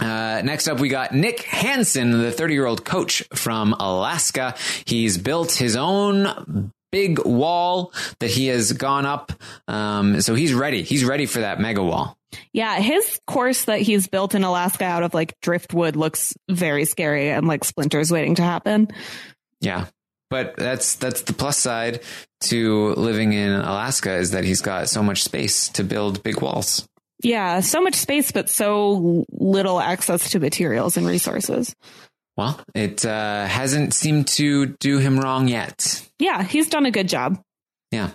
Uh, 0.00 0.42
next 0.44 0.68
up, 0.68 0.78
we 0.78 0.88
got 0.88 1.12
Nick 1.12 1.42
Hansen, 1.42 2.12
the 2.12 2.30
30 2.30 2.54
year 2.54 2.66
old 2.66 2.84
coach 2.84 3.24
from 3.34 3.72
Alaska. 3.74 4.54
He's 4.84 5.18
built 5.18 5.52
his 5.52 5.74
own 5.74 6.72
big 6.90 7.24
wall 7.24 7.92
that 8.18 8.30
he 8.30 8.48
has 8.48 8.72
gone 8.72 9.06
up. 9.06 9.32
Um, 9.68 10.20
so 10.20 10.34
he's 10.34 10.54
ready. 10.54 10.82
He's 10.82 11.04
ready 11.04 11.26
for 11.26 11.40
that 11.40 11.60
mega 11.60 11.82
wall. 11.82 12.16
Yeah, 12.52 12.78
his 12.78 13.20
course 13.26 13.64
that 13.64 13.80
he's 13.80 14.06
built 14.06 14.34
in 14.34 14.44
Alaska 14.44 14.84
out 14.84 15.02
of 15.02 15.14
like 15.14 15.34
driftwood 15.40 15.96
looks 15.96 16.34
very 16.48 16.84
scary 16.84 17.30
and 17.30 17.46
like 17.46 17.64
splinters 17.64 18.10
waiting 18.10 18.36
to 18.36 18.42
happen. 18.42 18.88
Yeah. 19.60 19.86
But 20.30 20.56
that's, 20.56 20.94
that's 20.94 21.22
the 21.22 21.32
plus 21.32 21.56
side 21.56 22.00
to 22.42 22.94
living 22.94 23.32
in 23.32 23.50
Alaska 23.50 24.14
is 24.14 24.30
that 24.30 24.44
he's 24.44 24.60
got 24.60 24.88
so 24.88 25.02
much 25.02 25.24
space 25.24 25.68
to 25.70 25.82
build 25.82 26.22
big 26.22 26.40
walls. 26.40 26.86
Yeah, 27.22 27.60
so 27.60 27.82
much 27.82 27.96
space, 27.96 28.32
but 28.32 28.48
so 28.48 29.26
little 29.30 29.80
access 29.80 30.30
to 30.30 30.40
materials 30.40 30.96
and 30.96 31.06
resources. 31.06 31.74
Well, 32.40 32.58
it, 32.74 33.04
uh, 33.04 33.44
hasn't 33.44 33.92
seemed 33.92 34.26
to 34.28 34.68
do 34.80 34.96
him 34.96 35.20
wrong 35.20 35.46
yet. 35.46 36.08
Yeah, 36.18 36.42
he's 36.42 36.70
done 36.70 36.86
a 36.86 36.90
good 36.90 37.06
job. 37.06 37.38
Yeah. 37.90 38.10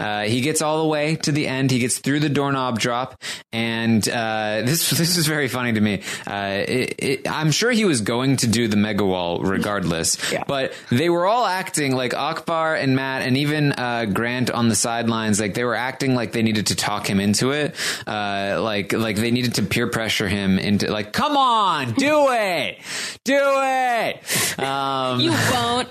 Uh, 0.00 0.22
he 0.22 0.40
gets 0.40 0.60
all 0.60 0.82
the 0.82 0.88
way 0.88 1.14
to 1.14 1.30
the 1.30 1.46
end. 1.46 1.70
He 1.70 1.78
gets 1.78 1.98
through 1.98 2.18
the 2.20 2.28
doorknob 2.28 2.80
drop. 2.80 3.22
And, 3.52 4.06
uh, 4.08 4.62
this, 4.64 4.90
this 4.98 5.16
is 5.16 5.26
very 5.28 5.46
funny 5.46 5.72
to 5.72 5.80
me. 5.80 6.02
Uh, 6.26 6.64
it, 6.66 6.94
it, 6.98 7.30
I'm 7.30 7.52
sure 7.52 7.70
he 7.70 7.84
was 7.84 8.00
going 8.00 8.38
to 8.38 8.48
do 8.48 8.66
the 8.66 8.76
mega 8.76 9.04
wall 9.04 9.40
regardless, 9.40 10.18
Yeah. 10.32 10.42
but 10.48 10.72
they 10.90 11.10
were 11.10 11.26
all 11.26 11.46
acting 11.46 11.94
like 11.94 12.12
Akbar 12.12 12.74
and 12.74 12.96
Matt 12.96 13.22
and 13.22 13.36
even, 13.36 13.72
uh, 13.72 14.06
Grant 14.06 14.50
on 14.50 14.68
the 14.68 14.74
sidelines. 14.74 15.38
Like 15.38 15.54
they 15.54 15.64
were 15.64 15.76
acting 15.76 16.14
like 16.16 16.32
they 16.32 16.42
needed 16.42 16.66
to 16.68 16.74
talk 16.74 17.08
him 17.08 17.20
into 17.20 17.52
it. 17.52 17.76
Uh, 18.08 18.58
like, 18.60 18.92
like 18.92 19.14
they 19.16 19.30
needed 19.30 19.54
to 19.56 19.62
peer 19.62 19.86
pressure 19.86 20.26
him 20.28 20.58
into 20.58 20.90
like, 20.90 21.12
come 21.12 21.36
on, 21.36 21.92
do 21.92 22.26
it, 22.32 22.78
do 23.24 23.38
it. 23.38 24.58
Um, 24.58 25.20
You 25.20 25.30
won't. 25.52 25.88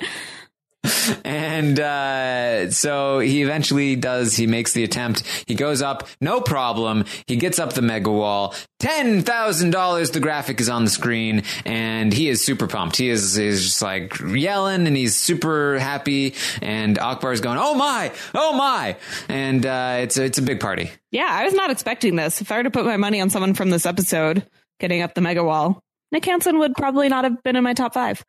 And 1.25 1.79
uh, 1.79 2.71
so 2.71 3.19
he 3.19 3.41
eventually 3.41 3.95
does. 3.95 4.35
He 4.35 4.47
makes 4.47 4.73
the 4.73 4.83
attempt. 4.83 5.23
He 5.47 5.55
goes 5.55 5.81
up, 5.81 6.07
no 6.21 6.41
problem. 6.41 7.05
He 7.27 7.35
gets 7.35 7.59
up 7.59 7.73
the 7.73 7.81
mega 7.81 8.11
wall. 8.11 8.55
Ten 8.79 9.23
thousand 9.23 9.71
dollars. 9.71 10.11
The 10.11 10.19
graphic 10.19 10.61
is 10.61 10.69
on 10.69 10.85
the 10.85 10.89
screen, 10.89 11.43
and 11.65 12.13
he 12.13 12.29
is 12.29 12.43
super 12.43 12.67
pumped. 12.67 12.95
He 12.95 13.09
is 13.09 13.37
is 13.37 13.63
just 13.63 13.81
like 13.81 14.17
yelling, 14.19 14.87
and 14.87 14.95
he's 14.95 15.15
super 15.15 15.77
happy. 15.79 16.35
And 16.61 16.97
Akbar 16.97 17.33
is 17.33 17.41
going, 17.41 17.57
"Oh 17.59 17.73
my, 17.75 18.11
oh 18.33 18.53
my!" 18.53 18.95
And 19.27 19.65
uh, 19.65 19.97
it's 19.99 20.17
a, 20.17 20.23
it's 20.23 20.37
a 20.37 20.41
big 20.41 20.59
party. 20.59 20.91
Yeah, 21.11 21.27
I 21.29 21.43
was 21.43 21.53
not 21.53 21.71
expecting 21.71 22.15
this. 22.15 22.39
If 22.41 22.51
I 22.51 22.57
were 22.57 22.63
to 22.63 22.71
put 22.71 22.85
my 22.85 22.97
money 22.97 23.19
on 23.19 23.29
someone 23.29 23.53
from 23.53 23.69
this 23.69 23.85
episode 23.85 24.45
getting 24.79 25.01
up 25.01 25.13
the 25.13 25.21
mega 25.21 25.43
wall, 25.43 25.81
Nick 26.11 26.23
Hansen 26.25 26.59
would 26.59 26.73
probably 26.75 27.09
not 27.09 27.25
have 27.25 27.43
been 27.43 27.55
in 27.55 27.63
my 27.63 27.73
top 27.73 27.93
five. 27.93 28.23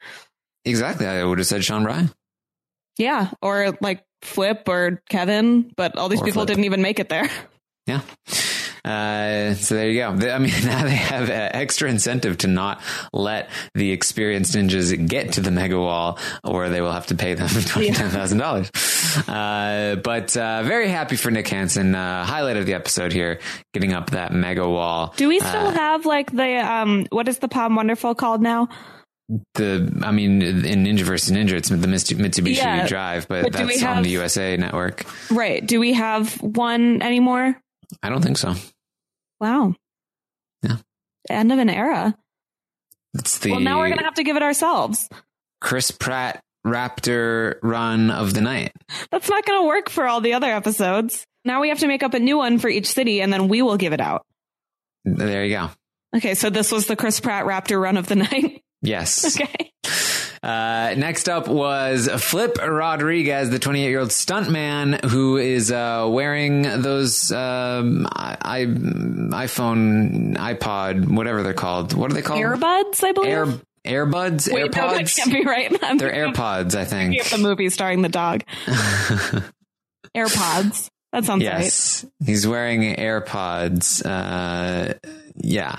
Exactly. 0.65 1.07
I 1.07 1.25
would 1.25 1.39
have 1.39 1.47
said 1.47 1.65
Sean 1.65 1.85
Bryan. 1.85 2.11
Yeah, 2.99 3.31
or 3.43 3.77
like 3.81 4.05
Flip 4.23 4.69
or 4.69 5.03
Kevin, 5.09 5.73
but 5.77 5.97
all 5.97 6.09
these 6.09 6.21
Or 6.21 6.25
people 6.25 6.41
Flip. 6.41 6.49
didn't 6.49 6.65
even 6.65 6.83
make 6.83 6.99
it 7.01 7.09
there. 7.09 7.29
Yeah. 7.87 8.03
Uh, 8.85 9.55
so 9.55 9.75
there 9.75 9.91
you 9.91 9.99
go. 10.01 10.09
I 10.31 10.39
mean, 10.39 10.53
now 10.65 10.85
they 10.85 10.91
have 10.95 11.29
uh, 11.29 11.33
extra 11.33 11.91
incentive 11.91 12.39
to 12.39 12.47
not 12.47 12.81
let 13.13 13.51
the 13.75 13.91
experienced 13.91 14.55
ninjas 14.55 14.95
get 15.09 15.33
to 15.33 15.41
the 15.41 15.51
mega 15.51 15.79
wall, 15.79 16.19
or 16.45 16.69
they 16.69 16.81
will 16.81 16.93
have 16.93 17.07
to 17.07 17.17
pay 17.17 17.35
them 17.35 17.49
twenty 17.67 17.91
ten 17.91 18.11
thousand 18.11 18.39
dollars. 18.39 18.71
Uh, 19.27 19.97
but 20.05 20.37
uh, 20.37 20.63
very 20.63 20.89
happy 20.89 21.17
for 21.17 21.31
Nick 21.33 21.49
Hansen. 21.49 21.95
Uh, 21.97 22.25
highlight 22.25 22.57
of 22.59 22.67
the 22.67 22.75
episode 22.75 23.13
here, 23.13 23.41
getting 23.75 23.93
up 23.93 24.11
that 24.11 24.33
mega 24.33 24.69
wall. 24.69 25.13
Do 25.17 25.29
we 25.29 25.41
still 25.41 25.67
Uh, 25.69 25.73
have 25.73 26.07
like 26.07 26.31
the 26.31 26.57
um 26.59 27.07
what 27.11 27.27
is 27.29 27.39
the 27.39 27.49
POM 27.49 27.75
Wonderful 27.75 28.15
called 28.15 28.41
now? 28.41 28.69
The? 29.55 30.03
I 30.03 30.11
mean, 30.13 30.43
in 30.43 30.85
Ninja 30.85 31.03
versus 31.03 31.31
Ninja, 31.35 31.53
it's 31.53 31.69
the 31.69 31.77
Mitsubishi 31.77 32.57
Yeah, 32.57 32.87
Drive, 32.87 33.29
but, 33.29 33.45
but 33.45 33.53
that's 33.53 33.83
on 33.83 34.03
the 34.03 34.11
USA 34.11 34.57
Network. 34.57 35.05
Right. 35.31 35.65
Do 35.65 35.81
we 35.81 35.95
have 35.95 36.35
one 36.41 37.03
anymore? 37.03 37.57
I 38.03 38.09
don't 38.09 38.23
think 38.23 38.39
so. 38.39 38.55
Wow. 39.41 39.75
Yeah. 40.63 40.77
End 41.29 41.53
of 41.53 41.59
an 41.59 41.71
era. 41.71 42.17
It's 43.15 43.39
the 43.39 43.53
Well, 43.53 43.61
now 43.61 43.79
we're 43.81 43.89
gonna 43.89 44.05
have 44.05 44.15
to 44.15 44.25
give 44.25 44.37
it 44.37 44.43
ourselves. 44.43 45.09
Chris 45.61 45.91
Pratt 45.91 46.43
Raptor 46.67 47.57
run 47.63 48.11
of 48.11 48.35
the 48.35 48.41
night. 48.41 48.73
That's 49.11 49.29
not 49.29 49.45
gonna 49.45 49.67
work 49.67 49.89
for 49.89 50.07
all 50.07 50.21
the 50.21 50.35
other 50.35 50.51
episodes. 50.51 51.25
Now 51.45 51.61
we 51.61 51.71
have 51.71 51.79
to 51.81 51.87
make 51.87 52.03
up 52.03 52.15
a 52.15 52.21
new 52.21 52.37
one 52.37 52.59
for 52.59 52.69
each 52.69 52.87
city, 52.87 53.21
and 53.23 53.33
then 53.33 53.49
we 53.49 53.63
will 53.63 53.77
give 53.79 53.93
it 53.93 54.01
out. 54.01 54.27
There 55.05 55.45
you 55.45 55.57
go. 55.57 55.71
Okay, 56.17 56.35
so 56.35 56.51
this 56.51 56.71
was 56.71 56.87
the 56.87 56.97
Chris 56.97 57.19
Pratt 57.21 57.47
Raptor 57.47 57.81
run 57.81 57.97
of 57.97 58.07
the 58.07 58.17
night. 58.17 58.60
Yes. 58.83 59.41
okay. 59.41 59.73
Uh, 60.43 60.95
next 60.97 61.29
up 61.29 61.49
was 61.49 62.09
Flip 62.09 62.57
Rodriguez, 62.57 63.51
the 63.51 63.59
28 63.59 63.89
year 63.89 64.01
old 64.01 64.09
stuntman 64.09 65.05
who 65.05 65.37
is 65.37 65.71
uh, 65.71 66.09
wearing 66.11 66.63
those 66.63 67.31
um, 67.31 68.07
I, 68.11 68.65
iPhone, 68.65 70.37
iPod, 70.37 71.15
whatever 71.15 71.43
they're 71.43 71.53
called. 71.53 71.93
What 71.93 72.11
are 72.11 72.15
they 72.15 72.23
called? 72.23 72.41
Earbuds, 72.41 73.05
I 73.05 73.13
believe. 73.13 73.31
Air 73.31 73.47
Airbuds, 73.87 74.53
Wait, 74.53 74.61
no, 74.61 74.69
that 74.69 75.01
AirPods. 75.01 75.17
can't 75.17 75.33
be 75.33 75.45
right. 75.45 75.75
I'm 75.83 75.97
They're 75.99 76.13
AirPods, 76.13 76.75
I 76.75 76.85
think. 76.85 77.23
the 77.25 77.39
movie 77.39 77.71
starring 77.71 78.03
the 78.03 78.11
dog. 78.11 78.43
AirPods. 80.15 80.91
That 81.13 81.25
sounds 81.25 81.45
right. 81.45 81.63
yes, 81.65 82.07
he's 82.25 82.47
wearing 82.47 82.95
AirPods. 82.95 84.05
Uh, 84.05 84.95
yeah. 85.43 85.79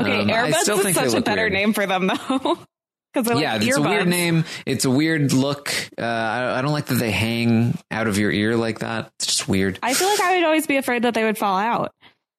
Okay, 0.00 0.20
Um, 0.22 0.30
I 0.30 0.32
Airbuds 0.32 0.54
still 0.60 0.80
is 0.86 0.94
such 0.94 1.14
a 1.14 1.20
better 1.20 1.42
weird. 1.42 1.52
name 1.52 1.72
for 1.72 1.86
them 1.86 2.06
though. 2.08 2.58
Because 3.14 3.38
yeah, 3.38 3.58
it's 3.60 3.76
a 3.76 3.82
weird 3.82 4.08
name. 4.08 4.46
It's 4.64 4.86
a 4.86 4.90
weird 4.90 5.34
look. 5.34 5.70
Uh, 5.98 6.02
I, 6.02 6.58
I 6.58 6.62
don't 6.62 6.72
like 6.72 6.86
that 6.86 6.94
they 6.94 7.10
hang 7.10 7.76
out 7.90 8.06
of 8.06 8.16
your 8.16 8.32
ear 8.32 8.56
like 8.56 8.78
that. 8.78 9.10
It's 9.18 9.26
just 9.26 9.46
weird. 9.46 9.78
I 9.82 9.92
feel 9.92 10.08
like 10.08 10.20
I 10.22 10.36
would 10.36 10.44
always 10.44 10.66
be 10.66 10.78
afraid 10.78 11.02
that 11.02 11.12
they 11.12 11.22
would 11.22 11.36
fall 11.36 11.58
out. 11.58 11.92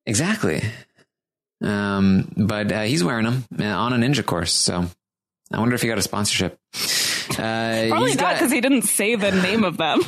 Exactly. 0.08 0.64
Um, 1.64 2.28
but 2.36 2.72
uh, 2.72 2.82
he's 2.82 3.04
wearing 3.04 3.26
them 3.26 3.46
uh, 3.60 3.66
on 3.66 3.94
a 3.94 3.98
ninja 3.98 4.26
course, 4.26 4.52
so 4.52 4.88
I 5.52 5.60
wonder 5.60 5.76
if 5.76 5.84
he 5.84 5.88
got 5.88 6.00
a 6.00 6.02
sponsorship. 6.02 6.58
Uh, 7.30 7.90
Probably 7.90 8.16
not 8.16 8.34
because 8.34 8.52
he 8.52 8.60
didn't 8.60 8.82
say 8.82 9.14
the 9.14 9.32
name 9.32 9.64
of 9.64 9.78
them. 9.78 10.02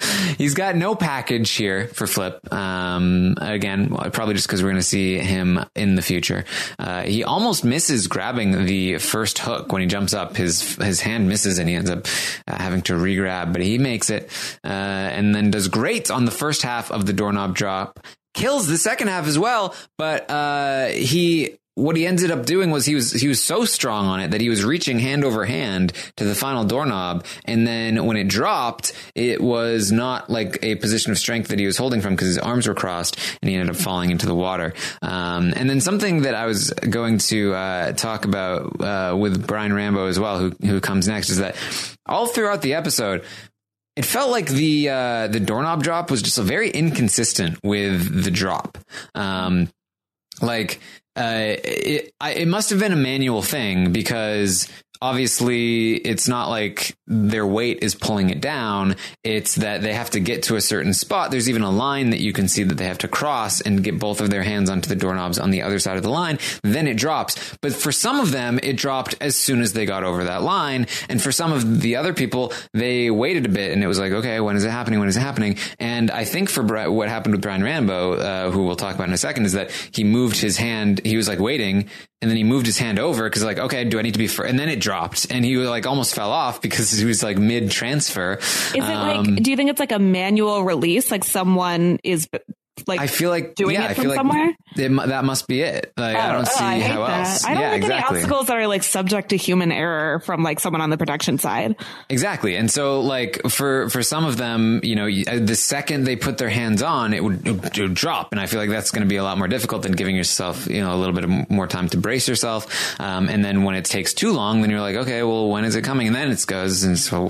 He's 0.38 0.54
got 0.54 0.76
no 0.76 0.94
package 0.94 1.50
here 1.50 1.88
for 1.88 2.06
Flip. 2.06 2.52
Um, 2.52 3.36
again, 3.40 3.88
probably 4.12 4.34
just 4.34 4.46
because 4.46 4.62
we're 4.62 4.70
going 4.70 4.80
to 4.80 4.82
see 4.82 5.18
him 5.18 5.64
in 5.74 5.94
the 5.94 6.02
future. 6.02 6.44
Uh, 6.78 7.02
he 7.02 7.24
almost 7.24 7.64
misses 7.64 8.06
grabbing 8.06 8.66
the 8.66 8.98
first 8.98 9.38
hook 9.38 9.72
when 9.72 9.82
he 9.82 9.88
jumps 9.88 10.14
up. 10.14 10.36
His 10.36 10.76
his 10.76 11.00
hand 11.00 11.28
misses 11.28 11.58
and 11.58 11.68
he 11.68 11.74
ends 11.74 11.90
up 11.90 12.06
uh, 12.48 12.56
having 12.56 12.82
to 12.82 12.96
re-grab, 12.96 13.52
but 13.52 13.62
he 13.62 13.78
makes 13.78 14.10
it 14.10 14.30
uh, 14.64 14.68
and 14.68 15.34
then 15.34 15.50
does 15.50 15.68
great 15.68 16.10
on 16.10 16.24
the 16.24 16.30
first 16.30 16.62
half 16.62 16.90
of 16.90 17.06
the 17.06 17.12
doorknob 17.12 17.54
drop. 17.54 18.00
Kills 18.32 18.68
the 18.68 18.78
second 18.78 19.08
half 19.08 19.26
as 19.26 19.38
well, 19.38 19.74
but 19.98 20.30
uh, 20.30 20.86
he 20.86 21.58
what 21.80 21.96
he 21.96 22.06
ended 22.06 22.30
up 22.30 22.44
doing 22.44 22.70
was 22.70 22.86
he 22.86 22.94
was 22.94 23.12
he 23.12 23.28
was 23.28 23.42
so 23.42 23.64
strong 23.64 24.06
on 24.06 24.20
it 24.20 24.30
that 24.32 24.40
he 24.40 24.48
was 24.48 24.64
reaching 24.64 24.98
hand 24.98 25.24
over 25.24 25.44
hand 25.44 25.92
to 26.16 26.24
the 26.24 26.34
final 26.34 26.64
doorknob 26.64 27.24
and 27.44 27.66
then 27.66 28.04
when 28.04 28.16
it 28.16 28.28
dropped 28.28 28.92
it 29.14 29.40
was 29.40 29.90
not 29.90 30.28
like 30.28 30.58
a 30.62 30.74
position 30.76 31.10
of 31.10 31.18
strength 31.18 31.48
that 31.48 31.58
he 31.58 31.66
was 31.66 31.76
holding 31.76 32.00
from 32.00 32.14
because 32.14 32.28
his 32.28 32.38
arms 32.38 32.68
were 32.68 32.74
crossed 32.74 33.18
and 33.40 33.48
he 33.48 33.56
ended 33.56 33.74
up 33.74 33.80
falling 33.80 34.10
into 34.10 34.26
the 34.26 34.34
water 34.34 34.74
um, 35.02 35.52
and 35.56 35.68
then 35.68 35.80
something 35.80 36.22
that 36.22 36.34
I 36.34 36.46
was 36.46 36.70
going 36.70 37.18
to 37.18 37.54
uh, 37.54 37.92
talk 37.92 38.24
about 38.24 38.80
uh, 38.80 39.16
with 39.16 39.46
Brian 39.46 39.72
Rambo 39.72 40.06
as 40.06 40.18
well 40.18 40.38
who 40.38 40.50
who 40.62 40.80
comes 40.80 41.08
next 41.08 41.30
is 41.30 41.38
that 41.38 41.56
all 42.06 42.26
throughout 42.26 42.62
the 42.62 42.74
episode 42.74 43.24
it 43.96 44.04
felt 44.04 44.30
like 44.30 44.48
the 44.48 44.88
uh, 44.88 45.26
the 45.26 45.40
doorknob 45.40 45.82
drop 45.82 46.10
was 46.10 46.22
just 46.22 46.38
very 46.38 46.70
inconsistent 46.70 47.58
with 47.62 48.24
the 48.24 48.30
drop. 48.30 48.78
Um, 49.14 49.68
like 50.40 50.80
uh, 51.16 51.56
it, 51.64 52.14
I, 52.20 52.32
it 52.32 52.48
must 52.48 52.70
have 52.70 52.78
been 52.78 52.92
a 52.92 52.96
manual 52.96 53.42
thing 53.42 53.92
because 53.92 54.68
obviously 55.02 55.94
it's 55.94 56.28
not 56.28 56.48
like 56.48 56.96
their 57.06 57.46
weight 57.46 57.78
is 57.82 57.94
pulling 57.94 58.30
it 58.30 58.40
down. 58.40 58.96
It's 59.24 59.56
that 59.56 59.82
they 59.82 59.92
have 59.94 60.10
to 60.10 60.20
get 60.20 60.44
to 60.44 60.56
a 60.56 60.60
certain 60.60 60.94
spot. 60.94 61.30
There's 61.30 61.48
even 61.48 61.62
a 61.62 61.70
line 61.70 62.10
that 62.10 62.20
you 62.20 62.32
can 62.32 62.48
see 62.48 62.62
that 62.62 62.74
they 62.74 62.86
have 62.86 62.98
to 62.98 63.08
cross 63.08 63.60
and 63.60 63.82
get 63.82 63.98
both 63.98 64.20
of 64.20 64.30
their 64.30 64.42
hands 64.42 64.70
onto 64.70 64.88
the 64.88 64.96
doorknobs 64.96 65.38
on 65.38 65.50
the 65.50 65.62
other 65.62 65.78
side 65.78 65.96
of 65.96 66.02
the 66.02 66.10
line. 66.10 66.38
Then 66.62 66.86
it 66.86 66.96
drops. 66.96 67.56
But 67.62 67.72
for 67.72 67.92
some 67.92 68.20
of 68.20 68.30
them, 68.30 68.60
it 68.62 68.76
dropped 68.76 69.14
as 69.20 69.36
soon 69.36 69.60
as 69.60 69.72
they 69.72 69.86
got 69.86 70.04
over 70.04 70.24
that 70.24 70.42
line. 70.42 70.86
And 71.08 71.20
for 71.20 71.32
some 71.32 71.52
of 71.52 71.80
the 71.80 71.96
other 71.96 72.12
people, 72.12 72.52
they 72.74 73.10
waited 73.10 73.46
a 73.46 73.50
bit 73.50 73.72
and 73.72 73.82
it 73.82 73.86
was 73.86 73.98
like, 73.98 74.12
okay, 74.12 74.40
when 74.40 74.56
is 74.56 74.64
it 74.64 74.70
happening? 74.70 75.00
When 75.00 75.08
is 75.08 75.16
it 75.16 75.20
happening? 75.20 75.56
And 75.78 76.10
I 76.10 76.24
think 76.24 76.48
for 76.48 76.62
Bri- 76.62 76.88
what 76.88 77.08
happened 77.08 77.34
with 77.34 77.42
Brian 77.42 77.62
Rambo, 77.62 78.14
uh, 78.14 78.50
who 78.50 78.64
we'll 78.64 78.76
talk 78.76 78.94
about 78.94 79.08
in 79.08 79.14
a 79.14 79.18
second, 79.18 79.46
is 79.46 79.52
that 79.52 79.70
he 79.92 80.04
moved 80.04 80.36
his 80.36 80.56
hand. 80.56 81.00
He 81.04 81.16
was 81.16 81.28
like 81.28 81.38
waiting 81.38 81.88
and 82.22 82.30
then 82.30 82.36
he 82.36 82.44
moved 82.44 82.66
his 82.66 82.78
hand 82.78 82.98
over 82.98 83.24
because 83.24 83.42
like, 83.42 83.58
okay, 83.58 83.84
do 83.84 83.98
I 83.98 84.02
need 84.02 84.12
to 84.12 84.18
be? 84.18 84.26
Fir-? 84.26 84.44
And 84.44 84.58
then 84.58 84.68
it 84.68 84.80
dropped 84.80 85.26
and 85.30 85.44
he 85.44 85.56
like 85.56 85.86
almost 85.86 86.14
fell 86.14 86.32
off 86.32 86.60
because 86.60 86.90
he 86.90 87.04
was 87.04 87.22
like 87.22 87.38
mid 87.38 87.70
transfer. 87.70 88.34
Is 88.34 88.74
it 88.74 88.80
like? 88.80 89.16
Um, 89.16 89.36
do 89.36 89.50
you 89.50 89.56
think 89.56 89.70
it's 89.70 89.80
like 89.80 89.92
a 89.92 89.98
manual 89.98 90.62
release? 90.62 91.10
Like 91.10 91.24
someone 91.24 91.98
is 92.04 92.28
like 92.86 93.00
I 93.00 93.06
feel 93.06 93.30
like 93.30 93.54
doing 93.54 93.74
yeah, 93.74 93.84
it 93.84 93.90
I 93.90 93.94
from 93.94 94.02
feel 94.02 94.10
like 94.10 94.18
somewhere? 94.18 94.54
it 94.76 95.08
that 95.08 95.24
must 95.24 95.46
be 95.48 95.60
it. 95.60 95.92
Like 95.96 96.16
I 96.16 96.30
Oh, 96.30 96.32
don't 96.32 96.48
oh, 96.48 96.50
see 96.50 96.64
I 96.64 96.80
how 96.80 97.06
that. 97.06 97.26
else. 97.28 97.44
I 97.44 97.52
don't 97.54 97.60
yeah, 97.62 97.68
like 97.70 97.82
exactly. 97.82 97.94
any 98.16 98.18
obstacles 98.24 98.46
that 98.46 98.56
are 98.56 98.66
like 98.66 98.82
subject 98.82 99.28
to 99.30 99.36
human 99.36 99.70
error 99.72 100.20
from 100.20 100.42
like 100.42 100.60
someone 100.60 100.80
on 100.80 100.90
the 100.90 100.96
production 100.96 101.38
side. 101.38 101.76
Exactly. 102.08 102.56
And 102.56 102.70
so 102.70 103.00
like 103.00 103.40
for 103.50 103.88
for 103.90 104.02
some 104.02 104.24
of 104.24 104.36
them, 104.36 104.80
you 104.82 104.96
know, 104.96 105.10
the 105.38 105.56
second 105.56 106.04
they 106.04 106.16
put 106.16 106.38
their 106.38 106.48
hands 106.48 106.82
on, 106.82 107.12
it 107.12 107.22
would, 107.22 107.46
it 107.46 107.78
would 107.80 107.94
drop 107.94 108.28
and 108.32 108.40
I 108.40 108.46
feel 108.46 108.60
like 108.60 108.70
that's 108.70 108.90
going 108.90 109.02
to 109.02 109.08
be 109.08 109.16
a 109.16 109.24
lot 109.24 109.36
more 109.38 109.48
difficult 109.48 109.82
than 109.82 109.92
giving 109.92 110.16
yourself, 110.16 110.66
you 110.66 110.80
know, 110.80 110.94
a 110.94 110.96
little 110.98 111.14
bit 111.14 111.24
of 111.24 111.50
more 111.50 111.66
time 111.66 111.88
to 111.90 111.98
brace 111.98 112.28
yourself. 112.28 112.98
Um, 113.00 113.28
and 113.28 113.44
then 113.44 113.64
when 113.64 113.74
it 113.74 113.84
takes 113.84 114.14
too 114.14 114.32
long, 114.32 114.62
then 114.62 114.70
you're 114.70 114.80
like, 114.80 114.96
okay, 114.96 115.22
well, 115.22 115.48
when 115.50 115.64
is 115.64 115.76
it 115.76 115.82
coming? 115.82 116.06
And 116.06 116.16
then 116.16 116.30
it 116.30 116.44
goes 116.46 116.82
and 116.84 116.98
so 116.98 117.26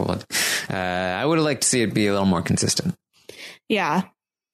uh, 0.71 0.75
I 0.75 1.25
would 1.25 1.39
have 1.39 1.45
liked 1.45 1.63
to 1.63 1.69
see 1.69 1.83
it 1.83 1.93
be 1.93 2.07
a 2.07 2.13
little 2.13 2.27
more 2.27 2.43
consistent. 2.43 2.95
Yeah. 3.69 4.03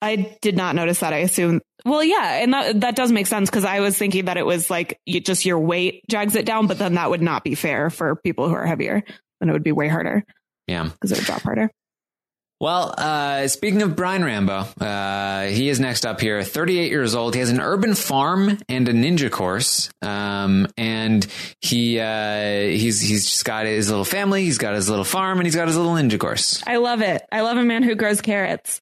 I 0.01 0.37
did 0.41 0.55
not 0.55 0.75
notice 0.75 0.99
that. 0.99 1.13
I 1.13 1.17
assume. 1.19 1.61
Well, 1.85 2.03
yeah, 2.03 2.41
and 2.43 2.53
that 2.53 2.81
that 2.81 2.95
does 2.95 3.11
make 3.11 3.27
sense 3.27 3.49
because 3.49 3.65
I 3.65 3.79
was 3.79 3.97
thinking 3.97 4.25
that 4.25 4.37
it 4.37 4.45
was 4.45 4.69
like 4.69 4.99
you, 5.05 5.19
just 5.19 5.45
your 5.45 5.59
weight 5.59 6.03
drags 6.09 6.35
it 6.35 6.45
down, 6.45 6.67
but 6.67 6.77
then 6.77 6.95
that 6.95 7.09
would 7.09 7.21
not 7.21 7.43
be 7.43 7.55
fair 7.55 7.89
for 7.89 8.15
people 8.15 8.47
who 8.47 8.53
are 8.55 8.65
heavier. 8.67 9.03
Then 9.39 9.49
it 9.49 9.53
would 9.53 9.63
be 9.63 9.71
way 9.71 9.87
harder 9.87 10.23
Yeah. 10.67 10.83
because 10.91 11.11
it 11.11 11.17
would 11.19 11.25
drop 11.25 11.41
harder. 11.41 11.71
Well, 12.59 12.95
uh, 12.97 13.47
speaking 13.49 13.83
of 13.83 13.95
Brian 13.95 14.23
Rambo, 14.23 14.65
uh, 14.81 15.43
he 15.45 15.69
is 15.69 15.79
next 15.79 16.07
up 16.07 16.19
here. 16.19 16.43
38 16.43 16.89
years 16.89 17.13
old. 17.13 17.35
He 17.35 17.39
has 17.39 17.51
an 17.51 17.59
urban 17.61 17.93
farm 17.93 18.57
and 18.67 18.89
a 18.89 18.93
ninja 18.93 19.29
course. 19.29 19.91
Um, 20.01 20.65
and 20.75 21.27
he, 21.61 21.99
uh, 21.99 22.61
he's, 22.61 22.99
he's 22.99 23.25
just 23.25 23.45
got 23.45 23.67
his 23.67 23.89
little 23.91 24.03
family. 24.05 24.43
He's 24.43 24.57
got 24.57 24.73
his 24.73 24.89
little 24.89 25.05
farm 25.05 25.37
and 25.37 25.45
he's 25.45 25.55
got 25.55 25.67
his 25.67 25.77
little 25.77 25.93
ninja 25.93 26.19
course. 26.19 26.63
I 26.65 26.77
love 26.77 27.01
it. 27.01 27.21
I 27.31 27.41
love 27.41 27.57
a 27.57 27.63
man 27.63 27.83
who 27.83 27.93
grows 27.93 28.21
carrots. 28.21 28.81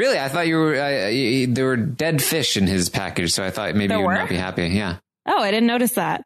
Really? 0.00 0.18
I 0.18 0.28
thought 0.30 0.46
you 0.46 0.56
were, 0.56 0.74
uh, 0.76 1.10
y- 1.12 1.46
there 1.46 1.66
were 1.66 1.76
dead 1.76 2.22
fish 2.22 2.56
in 2.56 2.66
his 2.66 2.88
package. 2.88 3.32
So 3.32 3.44
I 3.44 3.50
thought 3.50 3.74
maybe 3.74 3.92
you 3.92 4.00
would 4.00 4.14
not 4.14 4.30
be 4.30 4.36
happy. 4.36 4.66
Yeah. 4.68 4.96
Oh, 5.26 5.42
I 5.42 5.50
didn't 5.50 5.66
notice 5.66 5.92
that. 5.92 6.22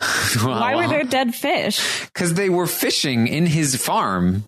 Why 0.42 0.74
were 0.74 0.88
there 0.88 1.04
dead 1.04 1.34
fish? 1.34 2.06
Because 2.06 2.32
they 2.32 2.48
were 2.48 2.66
fishing 2.66 3.28
in 3.28 3.44
his 3.44 3.76
farm. 3.76 4.44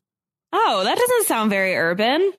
Oh, 0.54 0.84
that 0.84 0.96
doesn't 0.96 1.26
sound 1.26 1.50
very 1.50 1.76
urban. 1.76 2.32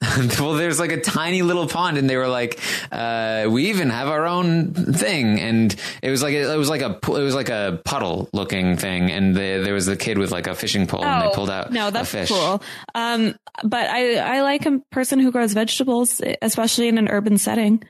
well, 0.38 0.54
there's 0.54 0.78
like 0.78 0.92
a 0.92 1.00
tiny 1.00 1.42
little 1.42 1.66
pond, 1.66 1.96
and 1.96 2.08
they 2.10 2.16
were 2.16 2.28
like, 2.28 2.58
uh, 2.92 3.46
"We 3.48 3.68
even 3.70 3.90
have 3.90 4.08
our 4.08 4.26
own 4.26 4.72
thing." 4.74 5.40
And 5.40 5.74
it 6.02 6.10
was 6.10 6.22
like 6.22 6.34
it 6.34 6.58
was 6.58 6.68
like 6.68 6.82
a 6.82 6.98
it 7.02 7.08
was 7.22 7.34
like 7.34 7.48
a 7.48 7.80
puddle 7.84 8.28
looking 8.32 8.76
thing, 8.76 9.10
and 9.10 9.34
the, 9.34 9.62
there 9.64 9.72
was 9.74 9.86
the 9.86 9.96
kid 9.96 10.18
with 10.18 10.30
like 10.30 10.46
a 10.46 10.54
fishing 10.54 10.86
pole, 10.86 11.04
and 11.04 11.22
they 11.22 11.34
pulled 11.34 11.50
out 11.50 11.68
Oh, 11.68 11.72
no, 11.72 11.90
that's 11.90 12.08
a 12.08 12.12
fish. 12.12 12.28
cool. 12.28 12.62
Um, 12.94 13.34
but 13.62 13.88
I 13.88 14.16
I 14.16 14.42
like 14.42 14.66
a 14.66 14.80
person 14.90 15.20
who 15.20 15.32
grows 15.32 15.52
vegetables, 15.54 16.20
especially 16.42 16.88
in 16.88 16.98
an 16.98 17.08
urban 17.08 17.38
setting. 17.38 17.82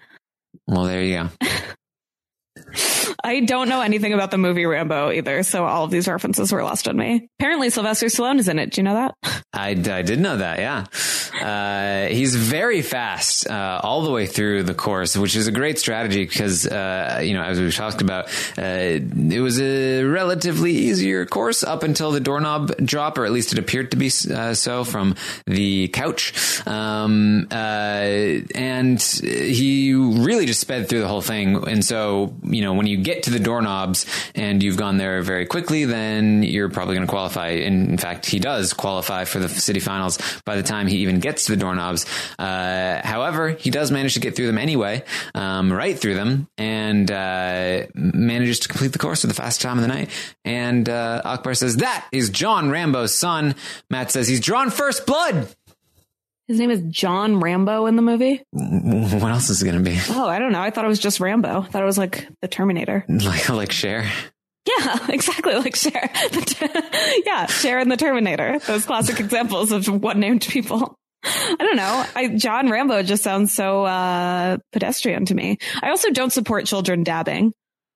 Well, 0.66 0.85
there 0.85 1.02
you 1.02 1.16
go. 1.16 1.28
I 3.24 3.40
don't 3.40 3.68
know 3.68 3.80
anything 3.80 4.12
about 4.12 4.30
the 4.30 4.38
movie 4.38 4.66
Rambo 4.66 5.10
either, 5.10 5.42
so 5.42 5.64
all 5.64 5.84
of 5.84 5.90
these 5.90 6.09
references 6.09 6.52
were 6.52 6.62
lost 6.62 6.88
on 6.88 6.96
me. 6.96 7.28
Apparently, 7.38 7.70
Sylvester 7.70 8.06
Stallone 8.06 8.38
is 8.38 8.48
in 8.48 8.59
it. 8.59 8.70
Do 8.70 8.80
you 8.80 8.84
know 8.84 8.94
that? 8.94 9.42
I, 9.52 9.70
I 9.70 10.02
did 10.02 10.20
know 10.20 10.36
that, 10.38 10.59
yeah. 10.59 10.84
Uh, 11.40 12.09
he's 12.09 12.34
very 12.34 12.82
fast 12.82 13.48
uh, 13.48 13.80
all 13.82 14.02
the 14.02 14.10
way 14.10 14.26
through 14.26 14.62
the 14.62 14.74
course, 14.74 15.16
which 15.16 15.36
is 15.36 15.46
a 15.46 15.52
great 15.52 15.78
strategy 15.78 16.24
because, 16.24 16.66
uh, 16.66 17.20
you 17.22 17.34
know, 17.34 17.42
as 17.42 17.60
we've 17.60 17.74
talked 17.74 18.01
about, 18.01 18.28
uh, 18.59 18.62
it 18.62 19.40
was 19.40 19.60
a 19.60 20.05
relatively 20.05 20.72
easier 20.72 21.26
course 21.26 21.62
up 21.62 21.82
until 21.82 22.12
the 22.12 22.20
doorknob 22.20 22.76
drop, 22.78 23.18
or 23.18 23.24
at 23.24 23.32
least 23.32 23.52
it 23.52 23.59
appeared 23.59 23.90
to 23.90 23.96
be 23.96 24.10
uh, 24.32 24.55
so 24.55 24.84
from 24.84 25.14
the 25.46 25.88
couch. 25.88 26.66
Um, 26.66 27.46
uh, 27.51 27.55
and 28.55 29.01
he 29.02 29.94
really 29.94 30.46
just 30.46 30.60
sped 30.60 30.88
through 30.88 31.01
the 31.01 31.09
whole 31.09 31.22
thing. 31.22 31.68
And 31.68 31.84
so, 31.84 32.34
you 32.42 32.62
know, 32.62 32.64
when 32.73 32.86
you 32.86 32.97
get 32.97 33.24
to 33.24 33.31
the 33.31 33.39
doorknobs 33.39 34.07
and 34.35 34.62
you've 34.62 34.77
gone 34.77 34.97
there 34.97 35.20
very 35.23 35.45
quickly, 35.45 35.85
then 35.85 36.43
you're 36.43 36.70
probably 36.70 36.95
going 36.95 37.07
to 37.07 37.11
qualify. 37.11 37.49
In 37.49 37.99
fact, 37.99 38.27
he 38.27 38.39
does 38.39 38.73
qualify 38.73 39.24
for 39.24 39.39
the 39.39 39.49
city 39.49 39.81
finals 39.81 40.19
by 40.45 40.57
the 40.57 40.62
time 40.62 40.86
he 40.86 40.99
even 40.99 41.20
gets 41.20 41.47
to 41.47 41.53
the 41.53 41.59
doorknobs. 41.59 42.07
Uh, 42.39 43.01
however, 43.05 43.51
he 43.51 43.70
does 43.70 43.91
manage 43.91 44.15
to 44.15 44.20
get 44.20 44.35
through 44.36 44.47
them 44.47 44.59
anyway, 44.59 45.05
um, 45.35 45.73
right 45.73 45.99
through 45.99 46.15
them, 46.15 46.49
and 46.57 47.11
uh, 47.11 47.86
manages 47.95 48.61
to 48.61 48.69
complete 48.69 48.93
the 48.93 48.99
course 48.99 49.23
with 49.23 49.35
the 49.35 49.43
fastest 49.43 49.62
time 49.62 49.78
of 49.78 49.82
the 49.82 49.89
night. 49.89 50.11
And 50.45 50.89
uh, 50.89 51.20
Akbar 51.24 51.55
says, 51.55 51.77
That 51.77 52.07
is 52.12 52.31
John 52.31 52.70
Rambo's 52.70 53.15
son. 53.15 53.55
Matt 53.91 54.11
says, 54.11 54.28
He's 54.28 54.41
drawn 54.41 54.70
first 54.70 55.07
blood. 55.07 55.49
His 56.49 56.59
name 56.59 56.71
is 56.71 56.83
John 56.89 57.41
Rambo 57.41 57.87
in 57.87 57.97
the 57.97 58.03
movie. 58.03 58.43
What 58.53 59.31
else 59.33 59.49
is 59.51 59.62
it 59.62 59.65
going 59.65 59.83
to 59.83 59.91
be? 59.91 59.99
Oh, 60.11 60.27
I 60.29 60.39
don't 60.39 60.53
know. 60.53 60.61
I 60.61 60.71
thought 60.71 60.85
it 60.85 60.89
was 60.89 60.99
just 60.99 61.21
Rambo. 61.21 61.62
I 61.62 61.66
thought 61.66 61.83
it 61.83 61.87
was 61.87 61.99
like 61.99 62.29
the 62.43 62.49
Terminator. 62.49 63.05
Like, 63.09 63.49
like 63.49 63.73
Cher? 63.73 64.11
Yeah, 64.66 64.99
exactly 65.09 65.55
like 65.55 65.77
Cher. 65.77 66.11
yeah, 67.25 67.47
Cher 67.47 67.79
and 67.79 67.91
the 67.91 67.97
Terminator. 67.97 68.59
Those 68.66 68.85
classic 68.85 69.21
examples 69.21 69.73
of 69.73 69.87
one 69.89 70.21
named 70.21 70.43
people. 70.43 70.97
I 71.23 71.57
don't 71.59 71.77
know. 71.77 72.05
I, 72.15 72.29
John 72.37 72.69
Rambo 72.71 73.03
just 73.03 73.23
sounds 73.23 73.55
so 73.55 73.85
uh, 73.85 74.59
pedestrian 74.73 75.25
to 75.27 75.35
me. 75.35 75.59
I 75.83 75.91
also 75.91 76.11
don't 76.11 76.33
support 76.33 76.66
children 76.66 77.03
dabbing. 77.05 77.53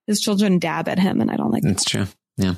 His 0.06 0.20
children 0.20 0.58
dab 0.58 0.88
at 0.88 0.98
him, 0.98 1.20
and 1.20 1.30
I 1.30 1.36
don't 1.36 1.50
like. 1.50 1.62
That's 1.62 1.84
true. 1.84 2.06
Yeah. 2.38 2.54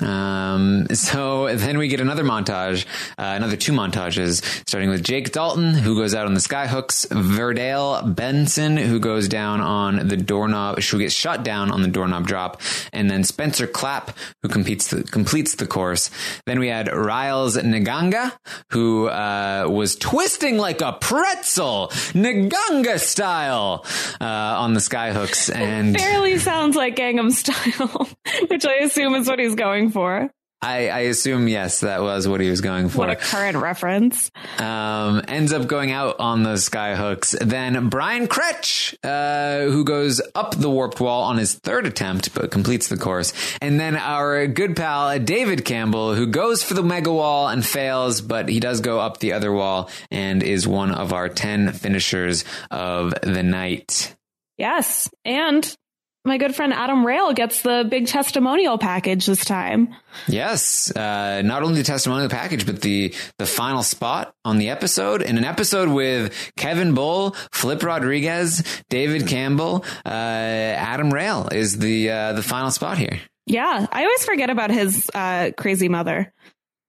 Um, 0.00 0.86
so 0.92 1.54
then 1.54 1.78
we 1.78 1.88
get 1.88 2.00
another 2.00 2.24
montage, 2.24 2.86
uh, 3.18 3.34
another 3.36 3.56
two 3.56 3.72
montages, 3.72 4.42
starting 4.68 4.90
with 4.90 5.04
Jake 5.04 5.32
Dalton, 5.32 5.74
who 5.74 5.96
goes 5.96 6.14
out 6.14 6.26
on 6.26 6.34
the 6.34 6.40
skyhooks, 6.40 7.06
Verdale 7.10 8.02
Benson, 8.02 8.76
who 8.76 8.98
goes 8.98 9.28
down 9.28 9.60
on 9.60 10.08
the 10.08 10.16
doorknob, 10.16 10.80
who 10.80 10.98
gets 10.98 11.14
shot 11.14 11.44
down 11.44 11.70
on 11.70 11.82
the 11.82 11.88
doorknob 11.88 12.26
drop, 12.26 12.60
and 12.92 13.10
then 13.10 13.24
Spencer 13.24 13.66
Clapp, 13.66 14.16
who 14.42 14.48
competes 14.48 14.88
the, 14.88 15.02
completes 15.04 15.54
the 15.56 15.66
course. 15.66 16.10
Then 16.46 16.58
we 16.58 16.68
had 16.68 16.92
Riles 16.92 17.56
Naganga, 17.56 18.32
who, 18.70 19.08
uh, 19.08 19.66
was 19.68 19.96
twisting 19.96 20.58
like 20.58 20.80
a 20.80 20.92
pretzel, 20.92 21.88
Naganga 22.12 22.98
style, 22.98 23.84
uh, 24.20 24.24
on 24.24 24.74
the 24.74 24.80
skyhooks 24.80 25.54
and. 25.54 25.96
it 25.96 25.98
Barely 26.14 26.38
sounds 26.38 26.76
like 26.76 26.96
Gangnam 26.96 27.32
Style, 27.32 28.08
which 28.48 28.64
I 28.64 28.74
assume 28.76 29.14
is 29.14 29.28
what 29.28 29.38
he's 29.38 29.54
going 29.54 29.83
for. 29.90 30.30
I, 30.62 30.88
I 30.88 30.98
assume 31.00 31.46
yes, 31.46 31.80
that 31.80 32.00
was 32.00 32.26
what 32.26 32.40
he 32.40 32.48
was 32.48 32.62
going 32.62 32.88
for. 32.88 33.00
What 33.00 33.10
a 33.10 33.16
current 33.16 33.58
reference. 33.58 34.30
um, 34.58 35.20
ends 35.28 35.52
up 35.52 35.66
going 35.66 35.92
out 35.92 36.20
on 36.20 36.42
those 36.42 36.64
sky 36.64 36.96
hooks. 36.96 37.36
Then 37.38 37.90
Brian 37.90 38.28
Kretsch, 38.28 38.94
uh, 39.04 39.70
who 39.70 39.84
goes 39.84 40.22
up 40.34 40.56
the 40.56 40.70
warped 40.70 41.00
wall 41.00 41.24
on 41.24 41.36
his 41.36 41.52
third 41.54 41.86
attempt, 41.86 42.34
but 42.34 42.50
completes 42.50 42.88
the 42.88 42.96
course. 42.96 43.34
And 43.60 43.78
then 43.78 43.94
our 43.94 44.46
good 44.46 44.74
pal 44.74 45.18
David 45.18 45.66
Campbell, 45.66 46.14
who 46.14 46.28
goes 46.28 46.62
for 46.62 46.72
the 46.72 46.82
mega 46.82 47.12
wall 47.12 47.48
and 47.48 47.62
fails, 47.64 48.22
but 48.22 48.48
he 48.48 48.58
does 48.58 48.80
go 48.80 48.98
up 48.98 49.18
the 49.18 49.34
other 49.34 49.52
wall 49.52 49.90
and 50.10 50.42
is 50.42 50.66
one 50.66 50.92
of 50.92 51.12
our 51.12 51.28
10 51.28 51.72
finishers 51.72 52.46
of 52.70 53.12
the 53.22 53.42
night. 53.42 54.16
Yes, 54.56 55.10
and 55.26 55.76
my 56.24 56.38
good 56.38 56.54
friend 56.54 56.72
Adam 56.72 57.04
Rayl 57.04 57.34
gets 57.34 57.62
the 57.62 57.86
big 57.88 58.06
testimonial 58.06 58.78
package 58.78 59.26
this 59.26 59.44
time. 59.44 59.94
Yes, 60.26 60.90
uh, 60.96 61.42
not 61.42 61.62
only 61.62 61.76
the 61.76 61.84
testimonial 61.84 62.30
package, 62.30 62.64
but 62.64 62.80
the 62.80 63.14
the 63.38 63.46
final 63.46 63.82
spot 63.82 64.34
on 64.44 64.58
the 64.58 64.70
episode, 64.70 65.22
in 65.22 65.36
an 65.36 65.44
episode 65.44 65.88
with 65.88 66.32
Kevin 66.56 66.94
Bull, 66.94 67.36
Flip 67.52 67.82
Rodriguez, 67.82 68.62
David 68.88 69.26
Campbell, 69.26 69.84
uh, 70.06 70.08
Adam 70.08 71.10
Rayl 71.10 71.52
is 71.52 71.78
the 71.78 72.10
uh, 72.10 72.32
the 72.32 72.42
final 72.42 72.70
spot 72.70 72.96
here. 72.98 73.20
Yeah, 73.46 73.86
I 73.92 74.04
always 74.04 74.24
forget 74.24 74.48
about 74.48 74.70
his 74.70 75.10
uh, 75.14 75.50
crazy 75.56 75.88
mother. 75.88 76.32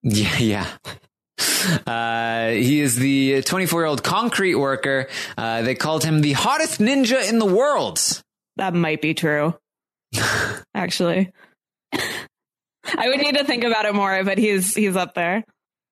Yeah, 0.08 0.38
yeah. 0.38 0.66
Uh, 1.84 2.50
he 2.50 2.80
is 2.80 2.94
the 2.94 3.42
24 3.42 3.80
year 3.80 3.86
old 3.86 4.04
concrete 4.04 4.54
worker. 4.54 5.08
Uh, 5.36 5.62
they 5.62 5.74
called 5.74 6.04
him 6.04 6.20
the 6.20 6.32
hottest 6.32 6.78
ninja 6.78 7.28
in 7.28 7.40
the 7.40 7.46
world. 7.46 8.22
That 8.56 8.74
might 8.74 9.02
be 9.02 9.14
true. 9.14 9.54
Actually, 10.74 11.30
I 11.92 13.08
would 13.08 13.18
need 13.18 13.36
to 13.36 13.44
think 13.44 13.64
about 13.64 13.84
it 13.86 13.94
more, 13.94 14.22
but 14.24 14.38
he's 14.38 14.74
he's 14.74 14.96
up 14.96 15.14
there. 15.14 15.44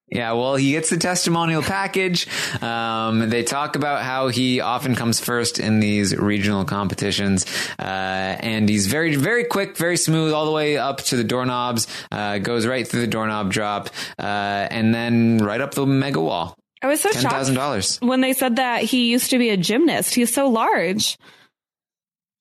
Yeah, 0.08 0.32
well, 0.32 0.54
he 0.56 0.72
gets 0.72 0.90
the 0.90 0.98
testimonial 0.98 1.62
package. 1.62 2.28
Um, 2.62 3.30
they 3.30 3.42
talk 3.42 3.74
about 3.74 4.02
how 4.02 4.28
he 4.28 4.60
often 4.60 4.94
comes 4.94 5.18
first 5.18 5.58
in 5.58 5.80
these 5.80 6.14
regional 6.14 6.66
competitions, 6.66 7.46
uh, 7.78 7.82
and 7.82 8.68
he's 8.68 8.86
very, 8.86 9.16
very 9.16 9.44
quick, 9.44 9.78
very 9.78 9.96
smooth, 9.96 10.32
all 10.34 10.44
the 10.44 10.52
way 10.52 10.76
up 10.76 10.98
to 11.04 11.16
the 11.16 11.24
doorknobs. 11.24 11.86
Uh, 12.12 12.38
goes 12.38 12.66
right 12.66 12.86
through 12.86 13.00
the 13.00 13.06
doorknob 13.06 13.50
drop, 13.50 13.88
uh, 14.18 14.22
and 14.22 14.94
then 14.94 15.38
right 15.38 15.62
up 15.62 15.72
the 15.74 15.86
mega 15.86 16.20
wall. 16.20 16.54
I 16.82 16.86
was 16.86 17.00
so 17.00 17.10
Ten 17.10 17.22
shocked 17.22 17.34
thousand 17.34 17.54
dollars. 17.54 17.98
when 18.02 18.20
they 18.20 18.34
said 18.34 18.56
that 18.56 18.82
he 18.82 19.10
used 19.10 19.30
to 19.30 19.38
be 19.38 19.48
a 19.48 19.56
gymnast. 19.56 20.14
He's 20.14 20.32
so 20.32 20.48
large. 20.48 21.16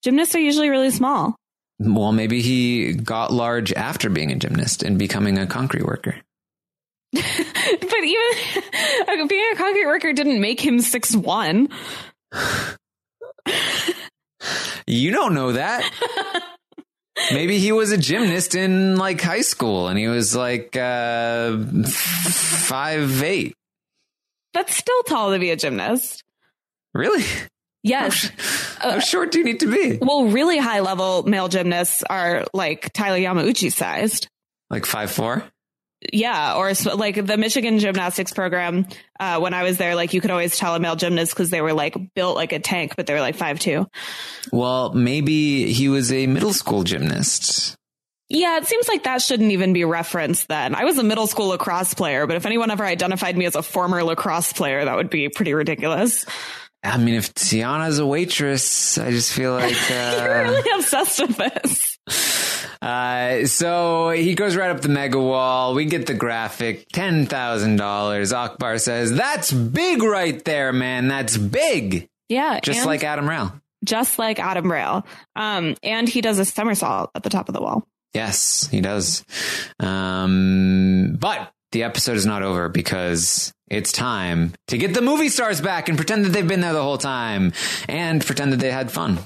Gymnasts 0.03 0.35
are 0.35 0.39
usually 0.39 0.69
really 0.69 0.91
small. 0.91 1.35
Well, 1.79 2.11
maybe 2.11 2.41
he 2.41 2.93
got 2.93 3.33
large 3.33 3.73
after 3.73 4.09
being 4.09 4.31
a 4.31 4.35
gymnast 4.35 4.83
and 4.83 4.99
becoming 4.99 5.37
a 5.37 5.47
concrete 5.47 5.85
worker. 5.85 6.15
but 7.13 7.23
even 7.23 9.27
being 9.27 9.51
a 9.53 9.55
concrete 9.55 9.85
worker 9.85 10.13
didn't 10.13 10.41
make 10.41 10.59
him 10.59 10.79
six 10.79 11.15
one. 11.15 11.69
You 14.85 15.11
don't 15.11 15.33
know 15.33 15.53
that. 15.53 15.89
Maybe 17.31 17.59
he 17.59 17.71
was 17.71 17.91
a 17.91 17.97
gymnast 17.97 18.55
in 18.55 18.97
like 18.97 19.21
high 19.21 19.41
school 19.41 19.87
and 19.87 19.97
he 19.97 20.07
was 20.07 20.35
like 20.35 20.75
uh, 20.75 21.57
five 21.85 23.23
eight. 23.23 23.55
That's 24.53 24.75
still 24.75 25.03
tall 25.03 25.31
to 25.31 25.39
be 25.39 25.51
a 25.51 25.55
gymnast. 25.55 26.23
Really? 26.93 27.23
Yes. 27.83 28.31
How 28.79 28.99
short 28.99 29.31
do 29.31 29.39
you 29.39 29.43
need 29.43 29.59
to 29.59 29.71
be? 29.71 29.99
Well, 30.01 30.25
really 30.25 30.57
high 30.57 30.79
level 30.79 31.23
male 31.23 31.49
gymnasts 31.49 32.01
are 32.09 32.45
like 32.53 32.91
Tyler 32.93 33.17
Yamauchi 33.17 33.71
sized. 33.71 34.29
Like 34.69 34.85
five 34.85 35.11
four? 35.11 35.43
Yeah, 36.11 36.55
or 36.55 36.73
like 36.95 37.25
the 37.25 37.37
Michigan 37.37 37.79
gymnastics 37.79 38.33
program. 38.33 38.87
Uh, 39.19 39.39
when 39.39 39.53
I 39.53 39.63
was 39.63 39.77
there, 39.77 39.95
like 39.95 40.13
you 40.13 40.21
could 40.21 40.31
always 40.31 40.57
tell 40.57 40.75
a 40.75 40.79
male 40.79 40.95
gymnast 40.95 41.33
because 41.33 41.49
they 41.49 41.61
were 41.61 41.73
like 41.73 41.95
built 42.13 42.35
like 42.35 42.51
a 42.51 42.59
tank, 42.59 42.95
but 42.97 43.05
they 43.05 43.13
were 43.13 43.21
like 43.21 43.35
five 43.35 43.59
two. 43.59 43.87
Well, 44.51 44.93
maybe 44.93 45.71
he 45.71 45.87
was 45.89 46.11
a 46.11 46.27
middle 46.27 46.53
school 46.53 46.83
gymnast. 46.83 47.77
Yeah, 48.29 48.57
it 48.57 48.65
seems 48.65 48.87
like 48.87 49.03
that 49.03 49.21
shouldn't 49.21 49.51
even 49.51 49.73
be 49.73 49.85
referenced 49.85 50.47
then. 50.47 50.73
I 50.75 50.85
was 50.85 50.97
a 50.97 51.03
middle 51.03 51.27
school 51.27 51.47
lacrosse 51.47 51.93
player, 51.93 52.25
but 52.25 52.35
if 52.35 52.45
anyone 52.45 52.71
ever 52.71 52.83
identified 52.83 53.37
me 53.37 53.45
as 53.45 53.55
a 53.55 53.61
former 53.61 54.03
lacrosse 54.03 54.53
player, 54.53 54.83
that 54.83 54.95
would 54.95 55.09
be 55.09 55.29
pretty 55.29 55.53
ridiculous. 55.53 56.25
I 56.83 56.97
mean, 56.97 57.15
if 57.15 57.33
Tiana's 57.33 57.99
a 57.99 58.05
waitress, 58.05 58.97
I 58.97 59.11
just 59.11 59.31
feel 59.33 59.53
like. 59.55 59.75
You're 59.89 59.99
Uh, 59.99 60.43
really 60.51 60.69
obsessed 60.75 61.19
with 61.21 61.37
this. 61.37 61.97
uh, 62.81 63.45
so 63.47 64.09
he 64.09 64.35
goes 64.35 64.55
right 64.57 64.69
up 64.69 64.81
the 64.81 64.89
mega 64.89 65.19
wall. 65.19 65.73
We 65.75 65.85
get 65.85 66.07
the 66.07 66.13
graphic 66.13 66.89
$10,000. 66.91 68.33
Akbar 68.35 68.77
says, 68.79 69.13
That's 69.13 69.51
big 69.51 70.03
right 70.03 70.43
there, 70.43 70.73
man. 70.73 71.07
That's 71.07 71.37
big. 71.37 72.09
Yeah. 72.29 72.59
Just 72.61 72.85
like 72.85 73.03
Adam 73.03 73.25
Rayl. 73.25 73.61
just 73.85 74.19
like 74.19 74.39
Adam 74.39 74.65
Rayl. 74.65 75.05
Um, 75.35 75.75
and 75.83 76.07
he 76.09 76.19
does 76.21 76.39
a 76.39 76.45
somersault 76.45 77.11
at 77.15 77.23
the 77.23 77.29
top 77.29 77.47
of 77.49 77.53
the 77.55 77.61
wall. 77.61 77.87
Yes, 78.13 78.67
he 78.69 78.79
does. 78.81 79.23
Um, 79.79 81.15
but 81.19 81.51
the 81.73 81.83
episode 81.83 82.15
is 82.15 82.25
not 82.25 82.41
over 82.43 82.69
because 82.69 83.51
it's 83.69 83.91
time 83.91 84.53
to 84.69 84.77
get 84.77 84.93
the 84.93 85.01
movie 85.01 85.29
stars 85.29 85.59
back 85.61 85.89
and 85.89 85.97
pretend 85.97 86.23
that 86.25 86.29
they've 86.29 86.47
been 86.47 86.61
there 86.61 86.73
the 86.73 86.81
whole 86.83 86.97
time 86.97 87.51
and 87.89 88.25
pretend 88.25 88.53
that 88.53 88.59
they 88.61 88.71
had 88.71 88.91
fun. 88.91 89.19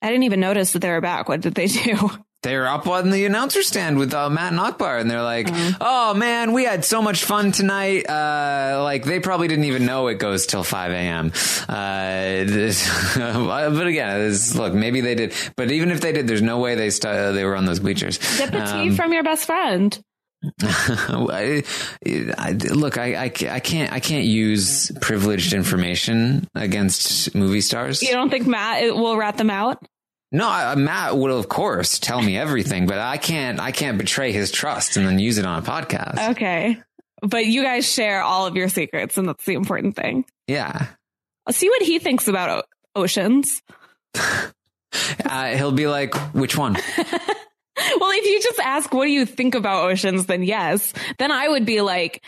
I 0.00 0.08
didn't 0.08 0.24
even 0.24 0.40
notice 0.40 0.72
that 0.72 0.78
they 0.80 0.90
were 0.90 1.00
back. 1.00 1.28
What 1.28 1.40
did 1.42 1.54
they 1.54 1.66
do? 1.66 2.10
They 2.42 2.56
were 2.56 2.66
up 2.66 2.88
on 2.88 3.10
the 3.10 3.24
announcer 3.24 3.62
stand 3.62 3.98
with 3.98 4.12
uh, 4.12 4.28
Matt 4.28 4.50
and 4.50 4.58
Akbar, 4.60 4.98
and 4.98 5.08
they're 5.08 5.22
like, 5.22 5.46
"Oh 5.80 6.12
man, 6.14 6.52
we 6.52 6.64
had 6.64 6.84
so 6.84 7.00
much 7.00 7.22
fun 7.22 7.52
tonight." 7.52 8.08
Uh, 8.10 8.80
like 8.82 9.04
they 9.04 9.20
probably 9.20 9.46
didn't 9.46 9.66
even 9.66 9.86
know 9.86 10.08
it 10.08 10.18
goes 10.18 10.46
till 10.46 10.64
five 10.64 10.90
a.m. 10.90 11.30
Uh, 11.68 12.42
this- 12.44 13.14
but 13.14 13.86
again, 13.86 14.18
this, 14.18 14.56
look, 14.56 14.74
maybe 14.74 15.00
they 15.02 15.14
did. 15.14 15.34
But 15.56 15.70
even 15.70 15.92
if 15.92 16.00
they 16.00 16.10
did, 16.10 16.26
there's 16.26 16.42
no 16.42 16.58
way 16.58 16.74
they 16.74 16.90
st- 16.90 17.32
they 17.34 17.44
were 17.44 17.54
on 17.54 17.64
those 17.64 17.78
bleachers. 17.78 18.18
Get 18.38 18.50
the 18.50 18.58
tea 18.64 18.88
Um, 18.88 18.96
from 18.96 19.12
your 19.12 19.22
best 19.22 19.46
friend. 19.46 19.96
I, 20.60 21.62
I- 22.38 22.52
look, 22.70 22.98
I, 22.98 23.14
I, 23.14 23.24
I 23.24 23.60
can't 23.60 23.92
I 23.92 24.00
can't 24.00 24.24
use 24.24 24.90
privileged 25.00 25.52
information 25.52 26.48
against 26.54 27.34
movie 27.34 27.60
stars. 27.60 28.02
You 28.02 28.12
don't 28.12 28.30
think 28.30 28.46
Matt 28.46 28.94
will 28.94 29.16
rat 29.16 29.36
them 29.38 29.50
out? 29.50 29.84
No, 30.34 30.48
I, 30.48 30.74
Matt 30.74 31.16
will 31.18 31.38
of 31.38 31.48
course 31.48 31.98
tell 31.98 32.22
me 32.22 32.36
everything, 32.38 32.86
but 32.86 32.98
I 32.98 33.16
can't 33.18 33.60
I 33.60 33.70
can't 33.70 33.98
betray 33.98 34.32
his 34.32 34.50
trust 34.50 34.96
and 34.96 35.06
then 35.06 35.18
use 35.18 35.38
it 35.38 35.46
on 35.46 35.58
a 35.58 35.62
podcast. 35.62 36.30
Okay. 36.30 36.78
But 37.22 37.46
you 37.46 37.62
guys 37.62 37.90
share 37.90 38.20
all 38.22 38.46
of 38.46 38.56
your 38.56 38.68
secrets, 38.68 39.16
and 39.16 39.28
that's 39.28 39.44
the 39.44 39.54
important 39.54 39.94
thing. 39.94 40.24
Yeah, 40.48 40.86
I'll 41.46 41.52
see 41.52 41.68
what 41.68 41.82
he 41.82 42.00
thinks 42.00 42.26
about 42.26 42.64
o- 42.96 43.00
oceans. 43.00 43.62
uh, 44.14 45.46
he'll 45.54 45.70
be 45.70 45.86
like, 45.86 46.14
"Which 46.34 46.56
one?" 46.58 46.76
Well, 47.98 48.10
if 48.12 48.26
you 48.26 48.40
just 48.42 48.60
ask, 48.60 48.92
what 48.92 49.06
do 49.06 49.10
you 49.10 49.26
think 49.26 49.54
about 49.54 49.90
oceans? 49.90 50.26
Then 50.26 50.42
yes. 50.42 50.92
Then 51.18 51.30
I 51.32 51.48
would 51.48 51.64
be 51.64 51.80
like, 51.80 52.22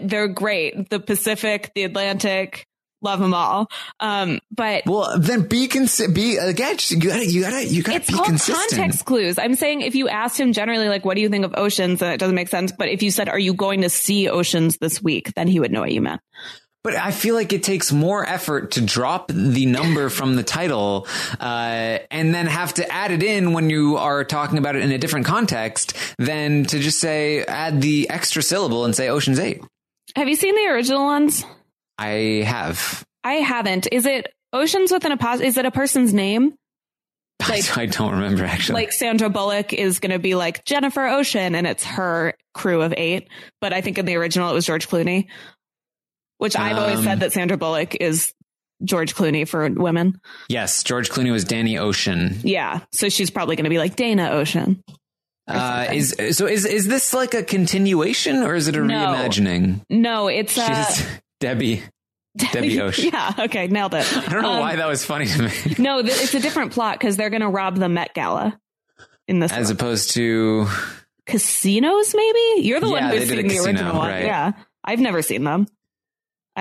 they're 0.00 0.28
great. 0.28 0.90
The 0.90 1.00
Pacific, 1.00 1.70
the 1.74 1.84
Atlantic, 1.84 2.66
love 3.02 3.18
them 3.20 3.32
all. 3.34 3.68
Um, 3.98 4.40
but 4.50 4.82
Well, 4.86 5.18
then 5.18 5.42
be 5.42 5.68
be 5.68 6.36
again. 6.36 6.76
You 6.88 6.98
gotta 7.00 7.26
you 7.26 7.40
gotta 7.42 7.66
you 7.66 7.82
gotta 7.82 7.96
it's 7.98 8.06
be 8.08 8.12
called 8.14 8.26
consistent. 8.26 8.70
context 8.80 9.04
clues. 9.04 9.38
I'm 9.38 9.54
saying 9.54 9.80
if 9.82 9.94
you 9.94 10.08
asked 10.08 10.38
him 10.38 10.52
generally, 10.52 10.88
like, 10.88 11.04
what 11.04 11.14
do 11.14 11.20
you 11.22 11.28
think 11.28 11.44
of 11.44 11.54
oceans? 11.56 12.02
And 12.02 12.12
it 12.12 12.18
doesn't 12.18 12.34
make 12.34 12.48
sense. 12.48 12.72
But 12.76 12.88
if 12.88 13.02
you 13.02 13.10
said, 13.10 13.28
are 13.28 13.38
you 13.38 13.54
going 13.54 13.82
to 13.82 13.88
see 13.90 14.28
oceans 14.28 14.76
this 14.78 15.02
week? 15.02 15.32
Then 15.34 15.48
he 15.48 15.60
would 15.60 15.72
know 15.72 15.80
what 15.80 15.92
you 15.92 16.00
meant. 16.02 16.20
But 16.82 16.96
I 16.96 17.10
feel 17.10 17.34
like 17.34 17.52
it 17.52 17.62
takes 17.62 17.92
more 17.92 18.26
effort 18.26 18.70
to 18.72 18.80
drop 18.80 19.28
the 19.28 19.66
number 19.66 20.08
from 20.10 20.36
the 20.36 20.42
title 20.42 21.06
uh, 21.38 21.98
and 22.10 22.34
then 22.34 22.46
have 22.46 22.72
to 22.74 22.90
add 22.90 23.10
it 23.10 23.22
in 23.22 23.52
when 23.52 23.68
you 23.68 23.98
are 23.98 24.24
talking 24.24 24.56
about 24.56 24.76
it 24.76 24.82
in 24.82 24.90
a 24.90 24.96
different 24.98 25.26
context 25.26 25.94
than 26.18 26.64
to 26.64 26.78
just 26.78 26.98
say 26.98 27.44
add 27.44 27.82
the 27.82 28.08
extra 28.08 28.42
syllable 28.42 28.86
and 28.86 28.96
say 28.96 29.08
Ocean's 29.10 29.38
Eight. 29.38 29.62
Have 30.16 30.28
you 30.28 30.36
seen 30.36 30.54
the 30.54 30.72
original 30.72 31.04
ones? 31.04 31.44
I 31.98 32.44
have. 32.46 33.04
I 33.22 33.34
haven't. 33.34 33.86
Is 33.92 34.06
it 34.06 34.32
oceans 34.54 34.90
with 34.90 35.04
an 35.04 35.12
apostrophe? 35.12 35.46
Is 35.48 35.58
it 35.58 35.66
a 35.66 35.70
person's 35.70 36.14
name? 36.14 36.54
Like- 37.48 37.76
I 37.78 37.86
don't 37.86 38.12
remember 38.12 38.44
actually. 38.44 38.74
like 38.82 38.92
Sandra 38.92 39.30
Bullock 39.30 39.72
is 39.72 39.98
going 39.98 40.12
to 40.12 40.18
be 40.18 40.34
like 40.34 40.62
Jennifer 40.66 41.06
Ocean 41.06 41.54
and 41.54 41.66
it's 41.66 41.84
her 41.84 42.34
crew 42.52 42.82
of 42.82 42.92
eight. 42.96 43.28
But 43.62 43.72
I 43.72 43.80
think 43.80 43.96
in 43.98 44.04
the 44.06 44.16
original 44.16 44.50
it 44.50 44.54
was 44.54 44.66
George 44.66 44.88
Clooney, 44.88 45.26
which 46.40 46.56
I've 46.56 46.76
always 46.78 46.98
Um, 46.98 47.04
said 47.04 47.20
that 47.20 47.32
Sandra 47.32 47.56
Bullock 47.56 47.94
is 48.00 48.32
George 48.82 49.14
Clooney 49.14 49.46
for 49.46 49.68
women. 49.70 50.20
yes, 50.48 50.82
George 50.82 51.10
Clooney 51.10 51.30
was 51.30 51.44
Danny 51.44 51.76
Ocean. 51.78 52.38
Yeah. 52.42 52.80
So 52.92 53.08
she's 53.08 53.30
probably 53.30 53.54
going 53.56 53.64
to 53.64 53.70
be 53.70 53.78
like 53.78 53.94
Dana 53.96 54.30
Ocean. 54.30 54.82
Uh, 55.46 55.86
is 55.92 56.14
so 56.36 56.46
is 56.46 56.64
is 56.64 56.86
this 56.86 57.12
like 57.12 57.34
a 57.34 57.42
continuation 57.42 58.42
or 58.44 58.54
is 58.54 58.68
it 58.68 58.76
a 58.76 58.80
No. 58.80 58.94
reimagining? 58.94 59.82
no, 59.90 60.28
it's 60.28 60.56
uh, 60.56 60.84
She's 60.92 61.06
Debbie. 61.40 61.82
Debbie 62.52 62.80
Ocean. 62.86 63.10
yeah. 63.12 63.34
Okay. 63.36 63.66
Nailed 63.66 63.94
it. 63.94 64.06
I 64.16 64.28
don't 64.28 64.42
know 64.42 64.52
Um, 64.52 64.60
why 64.60 64.76
that 64.76 64.86
was 64.86 65.04
funny 65.04 65.26
to 65.26 65.42
me. 65.42 65.50
No, 65.78 66.00
th- 66.02 66.14
it's 66.22 66.34
a 66.34 66.40
different 66.40 66.70
plot 66.72 66.98
because 67.00 67.16
they're 67.16 67.30
going 67.30 67.42
to 67.42 67.48
rob 67.48 67.76
the 67.76 67.88
Met 67.88 68.14
Gala 68.14 68.56
in 69.26 69.40
this 69.40 69.50
As 69.52 69.66
one. 69.66 69.72
opposed 69.72 70.12
to 70.12 70.68
casinos. 71.26 72.14
Maybe 72.14 72.66
you're 72.66 72.80
the 72.80 72.86
Yeah, 72.86 72.92
one 72.92 73.02
who's 73.18 73.28
seen 73.28 73.36
the 73.36 73.42
casino, 73.42 73.64
original 73.64 73.96
one. 73.96 74.08
right. 74.08 74.24
Yeah, 74.24 74.52
I've 74.84 75.00
never 75.00 75.22
seen 75.22 75.44
them. 75.44 75.66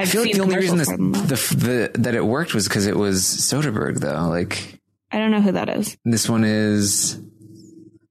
I 0.01 0.05
feel 0.05 0.21
like 0.21 0.33
the 0.33 0.41
only 0.41 0.57
reason 0.57 0.77
this, 0.77 0.89
for 0.89 0.97
them, 0.97 1.11
though. 1.11 1.19
the, 1.21 1.91
the 1.93 1.99
that 1.99 2.15
it 2.15 2.25
worked 2.25 2.53
was 2.53 2.67
because 2.67 2.87
it 2.87 2.95
was 2.95 3.23
Soderbergh 3.23 3.99
though. 3.99 4.27
Like 4.29 4.79
I 5.11 5.17
don't 5.17 5.31
know 5.31 5.41
who 5.41 5.53
that 5.53 5.69
is. 5.69 5.97
this 6.05 6.29
one 6.29 6.43
is 6.43 7.19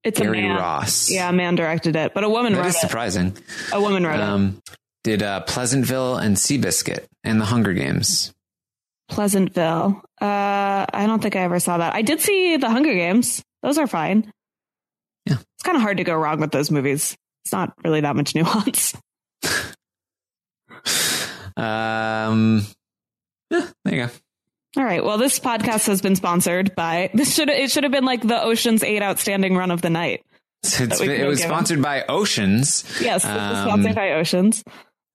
It's 0.04 0.18
a 0.20 0.22
Gary 0.24 0.42
man. 0.42 0.56
Ross. 0.56 1.10
Yeah, 1.10 1.28
a 1.28 1.32
man 1.32 1.54
directed 1.54 1.96
it, 1.96 2.14
but 2.14 2.24
a 2.24 2.28
woman 2.28 2.52
that 2.54 2.60
wrote 2.60 2.68
is 2.68 2.76
it. 2.76 2.80
surprising. 2.80 3.36
A 3.72 3.80
woman 3.80 4.04
wrote 4.04 4.16
it. 4.16 4.22
Um, 4.22 4.60
did 5.04 5.22
uh, 5.22 5.40
Pleasantville 5.42 6.16
and 6.16 6.36
Seabiscuit 6.36 7.06
and 7.24 7.40
The 7.40 7.44
Hunger 7.46 7.72
Games. 7.72 8.34
Pleasantville. 9.08 10.02
Uh, 10.20 10.84
I 10.92 11.04
don't 11.06 11.22
think 11.22 11.34
I 11.36 11.40
ever 11.40 11.60
saw 11.60 11.78
that. 11.78 11.94
I 11.94 12.02
did 12.02 12.20
see 12.20 12.56
The 12.56 12.68
Hunger 12.68 12.92
Games. 12.94 13.42
Those 13.62 13.78
are 13.78 13.86
fine. 13.86 14.30
Yeah. 15.24 15.36
It's 15.40 15.62
kind 15.62 15.76
of 15.76 15.82
hard 15.82 15.96
to 15.98 16.04
go 16.04 16.14
wrong 16.14 16.40
with 16.40 16.50
those 16.50 16.70
movies. 16.70 17.16
It's 17.44 17.52
not 17.52 17.72
really 17.84 18.00
that 18.02 18.16
much 18.16 18.34
nuance. 18.34 18.94
Um, 21.58 22.66
yeah, 23.50 23.66
there 23.84 23.94
you 23.94 24.06
go. 24.06 24.10
All 24.76 24.84
right. 24.84 25.04
Well, 25.04 25.18
this 25.18 25.40
podcast 25.40 25.86
has 25.86 26.00
been 26.02 26.14
sponsored 26.16 26.74
by 26.74 27.10
this 27.14 27.34
should 27.34 27.48
it 27.48 27.70
should 27.70 27.82
have 27.84 27.92
been 27.92 28.04
like 28.04 28.22
the 28.26 28.40
Ocean's 28.42 28.82
Eight 28.82 29.02
Outstanding 29.02 29.56
Run 29.56 29.70
of 29.70 29.82
the 29.82 29.90
Night. 29.90 30.24
Been- 30.78 30.90
it 31.10 31.26
was 31.26 31.40
sponsored 31.42 31.80
by 31.80 32.04
Oceans, 32.08 32.84
Yes, 33.00 33.24
Um, 33.24 33.30
sponsored 33.64 33.94
by 33.94 34.12
Oceans. 34.14 34.64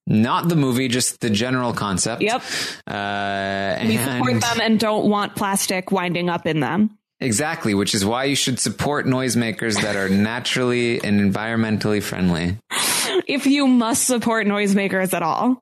not 0.07 0.48
the 0.49 0.56
movie, 0.56 0.88
just 0.88 1.20
the 1.20 1.30
general 1.30 1.74
concept. 1.74 2.22
Yep. 2.22 2.41
Uh, 2.88 3.78
We 3.86 3.98
support 3.98 4.41
them 4.41 4.61
and 4.61 4.80
don't 4.80 5.10
want 5.10 5.36
plastic 5.36 5.91
winding 5.91 6.30
up 6.30 6.45
in 6.48 6.60
them. 6.61 6.98
exactly, 7.20 7.74
which 7.74 7.94
is 7.94 8.06
why 8.06 8.24
you 8.26 8.36
should 8.36 8.57
support 8.60 9.06
noisemakers 9.06 9.82
that 9.82 9.95
are 9.98 10.07
naturally 10.10 11.03
and 11.03 11.20
environmentally 11.34 12.02
friendly. 12.02 12.57
If 13.28 13.45
you 13.45 13.68
must 13.68 14.06
support 14.06 14.48
noisemakers 14.48 15.14
at 15.14 15.22
all, 15.24 15.61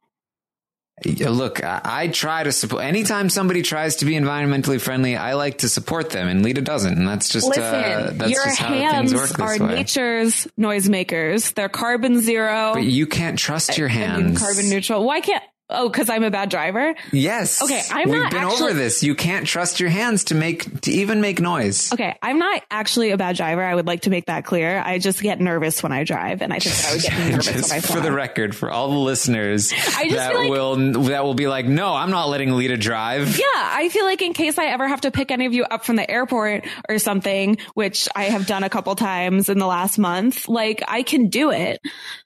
Look, 1.06 1.64
I, 1.64 2.08
try 2.08 2.44
to 2.44 2.52
support. 2.52 2.84
Anytime 2.84 3.30
somebody 3.30 3.62
tries 3.62 3.98
to 3.98 4.06
be 4.06 4.14
environmentally 4.14 4.80
friendly, 4.80 5.16
I 5.16 5.34
like 5.34 5.60
to 5.60 5.70
support 5.70 6.10
them, 6.12 6.28
and 6.28 6.44
Lita 6.44 6.62
doesn't, 6.62 6.98
and 6.98 7.08
that's 7.08 7.30
just 7.30 7.48
listen. 7.48 7.64
uh, 7.64 8.12
that's 8.14 8.32
your 8.32 8.44
just 8.46 8.60
how 8.60 8.68
hands 8.68 9.12
things 9.12 9.32
work 9.32 9.40
are 9.40 9.58
way. 9.60 9.76
nature's 9.76 10.48
noisemakers. 10.60 11.54
They're 11.54 11.70
carbon 11.70 12.22
zero. 12.22 12.74
But 12.74 12.84
you 12.84 13.08
can't 13.08 13.38
trust 13.40 13.78
your 13.78 13.90
I 13.90 13.94
mean, 13.94 14.00
hands. 14.00 14.40
carbon 14.40 14.70
neutral. 14.70 15.04
Why 15.06 15.22
can't? 15.22 15.44
Oh, 15.72 15.90
because 15.90 16.10
I'm 16.10 16.24
a 16.24 16.32
bad 16.32 16.50
driver. 16.50 16.94
Yes. 17.12 17.62
Okay, 17.64 17.82
I'm 17.92 18.10
We've 18.10 18.22
not 18.22 18.32
been 18.32 18.44
actually- 18.44 18.72
over 18.72 18.74
this. 18.74 19.04
You 19.04 19.16
can't 19.16 19.48
trust 19.48 19.80
your 19.80 19.90
hands 19.90 20.26
to 20.26 20.36
make 20.36 20.82
to 20.82 20.92
even 20.92 21.22
make 21.22 21.40
noise. 21.40 21.92
Okay, 21.94 22.16
I'm 22.22 22.40
not 22.40 22.62
actually 22.70 23.12
a 23.12 23.18
bad 23.18 23.36
driver. 23.38 23.64
I 23.64 23.74
would 23.74 23.88
like 23.88 24.02
to 24.02 24.10
make 24.10 24.26
that 24.26 24.46
clear. 24.46 24.82
I 24.86 24.98
just 24.98 25.22
get 25.22 25.40
nervous 25.40 25.82
when 25.82 25.92
I 25.92 26.04
drive, 26.04 26.42
and 26.42 26.52
I 26.54 26.60
think 26.60 26.76
I 26.86 26.94
would 26.94 27.02
get 27.02 27.20
nervous 27.32 27.46
Just 27.46 27.70
when 27.70 27.78
I 27.78 27.82
fly. 27.82 27.96
for 27.96 28.02
the 28.02 28.12
record, 28.12 28.56
for 28.56 28.70
all 28.70 28.90
the 28.92 28.98
listeners 28.98 29.72
I 29.98 30.04
just 30.06 30.16
that 30.16 30.36
like- 30.36 30.50
will 30.50 30.76
that 31.04 31.24
will 31.24 31.34
be 31.36 31.48
like, 31.48 31.66
no, 31.66 31.94
I'm 31.94 32.12
not 32.12 32.30
letting 32.30 32.52
Lita 32.56 32.78
drive. 32.78 33.38
Yeah, 33.38 33.46
I 33.56 33.90
feel 33.90 34.06
like 34.06 34.22
in 34.22 34.34
case 34.34 34.58
I 34.58 34.66
ever 34.66 34.88
have 34.88 35.02
to 35.02 35.12
pick 35.12 35.32
any 35.32 35.46
of 35.46 35.54
you 35.54 35.64
up 35.64 35.86
from 35.86 35.96
the 35.96 36.10
airport 36.10 36.66
or 36.90 37.00
something, 37.00 37.58
which 37.74 38.08
I 38.16 38.26
have 38.26 38.46
done 38.48 38.64
a 38.64 38.70
couple 38.70 38.94
times 38.96 39.50
in 39.50 39.58
the 39.58 39.68
last 39.68 39.98
month, 39.98 40.48
like 40.50 40.84
I 40.88 41.04
can 41.04 41.30
do 41.30 41.52
it. 41.52 41.80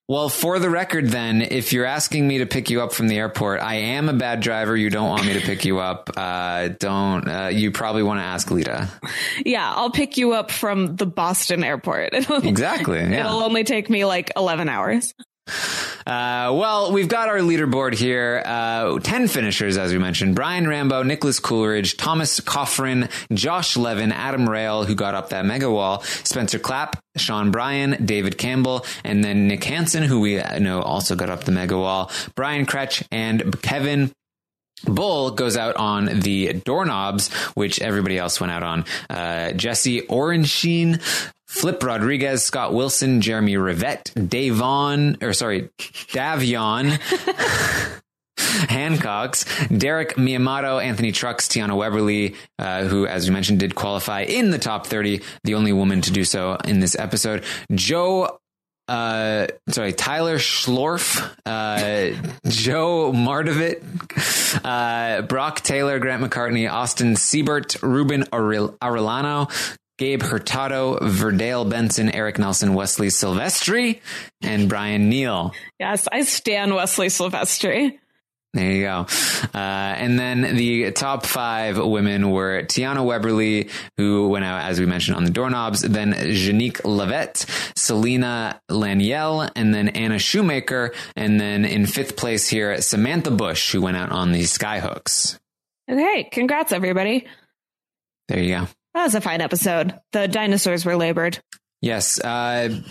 Well, 0.08 0.30
for 0.30 0.60
the 0.60 0.70
record, 0.70 1.08
then, 1.08 1.42
if 1.42 1.74
you're 1.74 1.84
asking 1.86 2.28
me 2.28 2.38
to 2.38 2.46
pick 2.46 2.70
you 2.70 2.80
up 2.84 2.94
from 2.94 3.08
the 3.08 3.18
airport, 3.18 3.35
I 3.42 3.76
am 3.76 4.10
a 4.10 4.14
bad 4.14 4.40
driver. 4.40 4.76
You 4.76 4.90
don't 4.90 5.10
want 5.10 5.26
me 5.26 5.34
to 5.34 5.42
pick 5.42 5.66
you 5.66 5.80
up. 5.80 6.10
Uh, 6.16 6.70
don't. 6.80 7.28
Uh, 7.28 7.48
you 7.52 7.72
probably 7.72 8.04
want 8.04 8.20
to 8.20 8.24
ask 8.24 8.50
Lita. 8.50 8.90
Yeah, 9.46 9.72
I'll 9.76 9.92
pick 9.92 10.18
you 10.18 10.34
up 10.34 10.52
from 10.52 10.96
the 10.96 11.06
Boston 11.06 11.64
airport. 11.64 12.14
Exactly. 12.46 13.00
Yeah. 13.00 13.26
it'll 13.26 13.44
only 13.44 13.64
take 13.64 13.90
me 13.90 14.06
like 14.06 14.32
11 14.36 14.70
hours. 14.70 15.14
Uh, 16.06 16.54
well, 16.54 16.92
we've 16.92 17.08
got 17.08 17.30
our 17.30 17.40
leaderboard 17.40 17.96
here. 17.96 18.44
Uh, 18.46 19.00
10 19.00 19.28
finishers, 19.28 19.76
as 19.76 19.92
we 19.92 19.98
mentioned. 19.98 20.36
Brian 20.36 20.68
Rambo, 20.68 21.02
Nicholas 21.02 21.40
Coolidge, 21.40 21.98
Thomas 21.98 22.40
Coffrin, 22.40 23.10
Josh 23.34 23.76
Levin, 23.76 24.12
Adam 24.12 24.48
Rayl, 24.48 24.86
who 24.86 24.94
got 24.94 25.16
up 25.16 25.30
that 25.30 25.46
mega 25.46 25.70
wall, 25.70 26.02
Spencer 26.04 26.60
Clapp, 26.60 27.04
Sean 27.18 27.50
Bryan, 27.50 28.06
David 28.06 28.38
Campbell, 28.38 28.86
and 29.04 29.24
then 29.24 29.48
Nick 29.48 29.64
Hansen, 29.64 30.04
who 30.04 30.20
we 30.20 30.36
know 30.60 30.82
also 30.84 31.16
got 31.16 31.32
up 31.32 31.46
the 31.46 31.52
mega 31.52 31.78
wall, 31.78 32.12
Brian 32.36 32.68
Kretsch, 32.68 33.02
and 33.12 33.60
Kevin 33.64 34.12
Bull 34.84 35.32
goes 35.32 35.58
out 35.58 35.76
on 35.78 36.06
the 36.20 36.54
doorknobs, 36.54 37.32
which 37.54 37.82
everybody 37.82 38.18
else 38.18 38.40
went 38.40 38.52
out 38.52 38.64
on. 38.64 38.86
Uh, 39.10 39.52
Jesse 39.54 40.02
Orensheen, 40.02 41.02
Flip 41.46 41.82
Rodriguez, 41.82 42.44
Scott 42.44 42.74
Wilson, 42.74 43.22
Jeremy 43.22 43.56
Rivette, 43.56 44.12
Davon, 44.30 45.18
or 45.22 45.34
sorry, 45.34 45.70
Davion, 45.78 46.92
Hancocks, 48.38 49.78
Derek 49.78 50.16
Miyamoto, 50.16 50.84
Anthony 50.84 51.12
Trucks, 51.12 51.48
Tiana 51.48 51.76
Webberley, 51.76 52.36
uh, 52.60 52.84
who, 52.86 53.08
as 53.08 53.28
we 53.28 53.34
mentioned, 53.34 53.60
did 53.60 53.76
qualify 53.76 54.22
in 54.22 54.52
the 54.52 54.60
top 54.60 54.88
30, 54.88 55.22
the 55.44 55.56
only 55.56 55.72
woman 55.72 56.02
to 56.02 56.12
do 56.12 56.24
so 56.26 56.56
in 56.66 56.80
this 56.80 56.98
episode. 56.98 57.44
Joe 57.74 58.40
uh, 58.88 59.48
sorry, 59.70 59.94
Tyler 59.94 60.38
Schlorf, 60.38 61.32
uh, 61.46 62.16
Joe 62.48 63.12
Mardovit, 63.12 63.82
uh, 64.64 65.24
Brock 65.24 65.62
Taylor, 65.62 66.00
Grant 66.00 66.24
McCartney, 66.24 66.72
Austin 66.72 67.16
Siebert, 67.16 67.82
Ruben 67.82 68.24
Arellano, 68.24 69.52
Gabe 69.98 70.22
Hurtado, 70.22 71.00
Verdale 71.02 71.66
Benson, 71.66 72.10
Eric 72.14 72.38
Nelson, 72.38 72.74
Wesley 72.74 73.08
Silvestri, 73.08 74.02
and 74.42 74.68
Brian 74.68 75.10
Neal. 75.10 75.54
Yes, 75.80 76.08
I 76.12 76.24
stand 76.24 76.76
Wesley 76.76 77.08
Silvestri. 77.08 77.98
There 78.56 78.72
you 78.72 78.84
go. 78.84 79.06
Uh, 79.54 79.58
and 79.58 80.18
then 80.18 80.56
the 80.56 80.94
top 80.94 81.26
five 81.26 81.78
women 81.78 82.32
were 82.32 82.64
Tiana 82.64 83.06
Webberley, 83.06 83.70
who 83.98 84.30
went 84.30 84.46
out, 84.46 84.62
as 84.62 84.80
we 84.80 84.86
mentioned, 84.86 85.18
on 85.18 85.26
the 85.26 85.30
doorknobs, 85.30 85.82
then 85.82 86.14
Janique 86.14 86.82
Lavette, 86.84 87.46
Selena 87.78 88.62
Laniel, 88.70 89.42
and 89.58 89.74
then 89.74 89.90
Anna 89.90 90.18
Shoemaker. 90.18 90.94
And 91.18 91.38
then 91.38 91.66
in 91.66 91.86
fifth 91.86 92.16
place 92.16 92.48
here, 92.48 92.80
Samantha 92.82 93.32
Bush, 93.32 93.74
who 93.74 93.82
went 93.82 93.98
out 93.98 94.14
on 94.14 94.32
the 94.32 94.44
skyhooks. 94.44 95.38
Okay. 95.92 96.30
Congrats, 96.32 96.72
everybody. 96.72 97.28
There 98.30 98.40
you 98.40 98.56
go. 98.56 98.68
That 98.94 99.04
was 99.04 99.16
a 99.16 99.22
fine 99.22 99.42
episode. 99.42 100.00
The 100.14 100.30
dinosaurs 100.30 100.86
were 100.86 100.96
labored. 100.96 101.40
Yes. 101.82 102.20
Uh, 102.20 102.82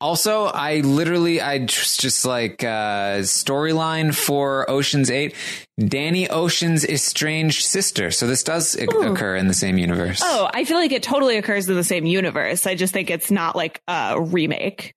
also, 0.00 0.44
I 0.44 0.80
literally, 0.80 1.40
I 1.40 1.58
just, 1.58 2.00
just 2.00 2.24
like 2.24 2.62
uh, 2.62 3.22
storyline 3.22 4.14
for 4.14 4.70
Ocean's 4.70 5.10
Eight. 5.10 5.34
Danny 5.78 6.28
Ocean's 6.28 6.84
estranged 6.84 7.64
sister. 7.64 8.12
So 8.12 8.26
this 8.28 8.44
does 8.44 8.76
Ooh. 8.80 9.12
occur 9.12 9.34
in 9.34 9.48
the 9.48 9.54
same 9.54 9.76
universe. 9.76 10.20
Oh, 10.22 10.48
I 10.54 10.64
feel 10.64 10.76
like 10.76 10.92
it 10.92 11.02
totally 11.02 11.36
occurs 11.36 11.68
in 11.68 11.74
the 11.74 11.82
same 11.82 12.06
universe. 12.06 12.66
I 12.66 12.76
just 12.76 12.92
think 12.92 13.10
it's 13.10 13.30
not 13.30 13.56
like 13.56 13.82
a 13.88 14.20
remake. 14.20 14.94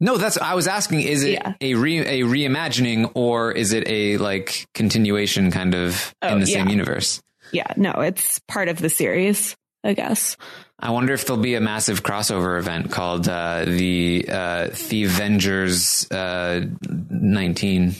No, 0.00 0.16
that's 0.16 0.38
I 0.38 0.54
was 0.54 0.68
asking. 0.68 1.00
Is 1.02 1.24
it 1.24 1.32
yeah. 1.32 1.54
a 1.60 1.74
re 1.74 1.98
a 1.98 2.22
reimagining 2.22 3.10
or 3.14 3.50
is 3.50 3.72
it 3.72 3.88
a 3.88 4.16
like 4.18 4.66
continuation 4.72 5.50
kind 5.50 5.74
of 5.74 6.14
oh, 6.22 6.28
in 6.28 6.40
the 6.40 6.46
yeah. 6.46 6.58
same 6.58 6.68
universe? 6.68 7.20
Yeah, 7.52 7.72
no, 7.76 7.92
it's 8.00 8.38
part 8.46 8.68
of 8.68 8.78
the 8.78 8.90
series. 8.90 9.56
I 9.84 9.94
guess. 9.94 10.36
I 10.80 10.90
wonder 10.90 11.12
if 11.12 11.26
there'll 11.26 11.42
be 11.42 11.56
a 11.56 11.60
massive 11.60 12.02
crossover 12.02 12.58
event 12.58 12.92
called 12.92 13.28
uh, 13.28 13.64
the 13.64 14.26
uh, 14.28 14.68
The 14.88 15.04
Avengers 15.04 16.10
uh, 16.10 16.66
19. 17.10 17.94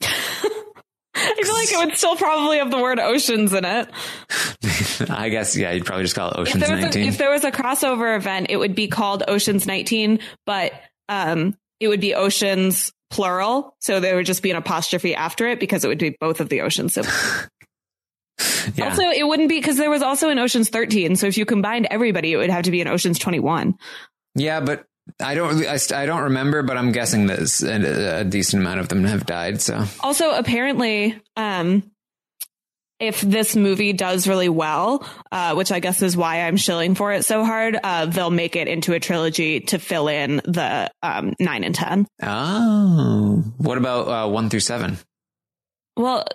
I 0.02 1.42
feel 1.42 1.54
like 1.54 1.72
it 1.72 1.86
would 1.86 1.96
still 1.96 2.16
probably 2.16 2.58
have 2.58 2.70
the 2.70 2.78
word 2.78 3.00
oceans 3.00 3.52
in 3.52 3.64
it. 3.64 3.88
I 5.10 5.30
guess, 5.30 5.56
yeah, 5.56 5.72
you'd 5.72 5.84
probably 5.84 6.04
just 6.04 6.14
call 6.14 6.30
it 6.30 6.38
Oceans 6.38 6.62
if 6.62 6.68
19. 6.68 7.02
A, 7.02 7.06
if 7.06 7.18
there 7.18 7.30
was 7.30 7.44
a 7.44 7.50
crossover 7.50 8.16
event, 8.16 8.48
it 8.50 8.56
would 8.56 8.74
be 8.74 8.86
called 8.86 9.24
Oceans 9.26 9.66
19, 9.66 10.20
but 10.44 10.72
um, 11.08 11.56
it 11.80 11.88
would 11.88 12.00
be 12.00 12.14
oceans 12.14 12.92
plural. 13.10 13.74
So 13.80 14.00
there 14.00 14.16
would 14.16 14.26
just 14.26 14.42
be 14.42 14.50
an 14.50 14.56
apostrophe 14.56 15.14
after 15.14 15.46
it 15.48 15.58
because 15.60 15.84
it 15.84 15.88
would 15.88 15.98
be 15.98 16.16
both 16.20 16.40
of 16.40 16.48
the 16.48 16.60
oceans. 16.62 16.96
Yeah. 18.74 18.90
Also, 18.90 19.02
it 19.02 19.26
wouldn't 19.26 19.48
be 19.48 19.58
because 19.58 19.76
there 19.76 19.90
was 19.90 20.02
also 20.02 20.28
an 20.28 20.38
Ocean's 20.38 20.68
13. 20.68 21.16
So 21.16 21.26
if 21.26 21.38
you 21.38 21.44
combined 21.44 21.86
everybody, 21.90 22.32
it 22.32 22.36
would 22.36 22.50
have 22.50 22.64
to 22.64 22.70
be 22.70 22.80
an 22.80 22.88
Ocean's 22.88 23.18
21. 23.18 23.74
Yeah, 24.34 24.60
but 24.60 24.84
I 25.20 25.34
don't, 25.34 25.64
I, 25.66 25.78
I 25.94 26.06
don't 26.06 26.24
remember, 26.24 26.62
but 26.62 26.76
I'm 26.76 26.92
guessing 26.92 27.28
that 27.28 27.38
a, 27.62 28.20
a, 28.20 28.24
decent 28.24 28.62
amount 28.62 28.80
of 28.80 28.88
them 28.88 29.04
have 29.04 29.24
died. 29.24 29.60
So 29.62 29.84
also 30.00 30.32
apparently, 30.32 31.20
um, 31.36 31.90
if 32.98 33.20
this 33.20 33.54
movie 33.54 33.92
does 33.92 34.26
really 34.26 34.48
well, 34.48 35.06
uh, 35.30 35.54
which 35.54 35.70
I 35.70 35.80
guess 35.80 36.02
is 36.02 36.16
why 36.16 36.42
I'm 36.42 36.56
shilling 36.56 36.94
for 36.94 37.12
it 37.12 37.24
so 37.24 37.44
hard, 37.44 37.78
uh, 37.82 38.06
they'll 38.06 38.30
make 38.30 38.56
it 38.56 38.68
into 38.68 38.94
a 38.94 39.00
trilogy 39.00 39.60
to 39.60 39.78
fill 39.78 40.08
in 40.08 40.36
the 40.44 40.90
um, 41.02 41.34
nine 41.38 41.62
and 41.62 41.74
ten. 41.74 42.06
Oh, 42.22 43.44
what 43.58 43.78
about 43.78 44.08
uh, 44.08 44.30
one 44.30 44.48
through 44.48 44.60
seven? 44.60 44.98
Well, 45.96 46.26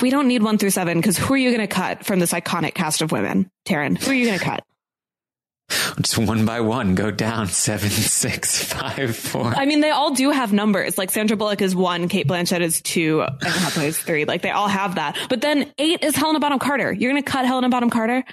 we 0.00 0.10
don't 0.10 0.28
need 0.28 0.42
one 0.42 0.58
through 0.58 0.70
seven 0.70 0.98
because 0.98 1.18
who 1.18 1.34
are 1.34 1.36
you 1.36 1.50
going 1.50 1.66
to 1.66 1.72
cut 1.72 2.04
from 2.04 2.18
this 2.18 2.32
iconic 2.32 2.74
cast 2.74 3.02
of 3.02 3.12
women, 3.12 3.50
Taryn? 3.66 4.02
Who 4.02 4.10
are 4.10 4.14
you 4.14 4.26
going 4.26 4.38
to 4.38 4.44
cut? 4.44 4.64
Just 6.00 6.16
one 6.16 6.46
by 6.46 6.60
one, 6.60 6.94
go 6.94 7.10
down 7.10 7.48
seven, 7.48 7.90
six, 7.90 8.62
five, 8.62 9.16
four. 9.16 9.54
I 9.54 9.66
mean, 9.66 9.80
they 9.80 9.90
all 9.90 10.14
do 10.14 10.30
have 10.30 10.52
numbers. 10.52 10.96
Like 10.96 11.10
Sandra 11.10 11.36
Bullock 11.36 11.60
is 11.60 11.74
one, 11.74 12.08
Cate 12.08 12.28
Blanchett 12.28 12.60
is 12.60 12.80
two, 12.80 13.22
and 13.22 13.42
Hathaway 13.42 13.88
is 13.88 13.98
three. 13.98 14.24
Like 14.24 14.42
they 14.42 14.50
all 14.50 14.68
have 14.68 14.94
that. 14.94 15.18
But 15.28 15.40
then 15.40 15.72
eight 15.78 16.04
is 16.04 16.14
Helena 16.14 16.38
Bonham 16.38 16.60
Carter. 16.60 16.92
You're 16.92 17.10
going 17.10 17.22
to 17.22 17.28
cut 17.28 17.46
Helena 17.46 17.68
Bonham 17.68 17.90
Carter? 17.90 18.24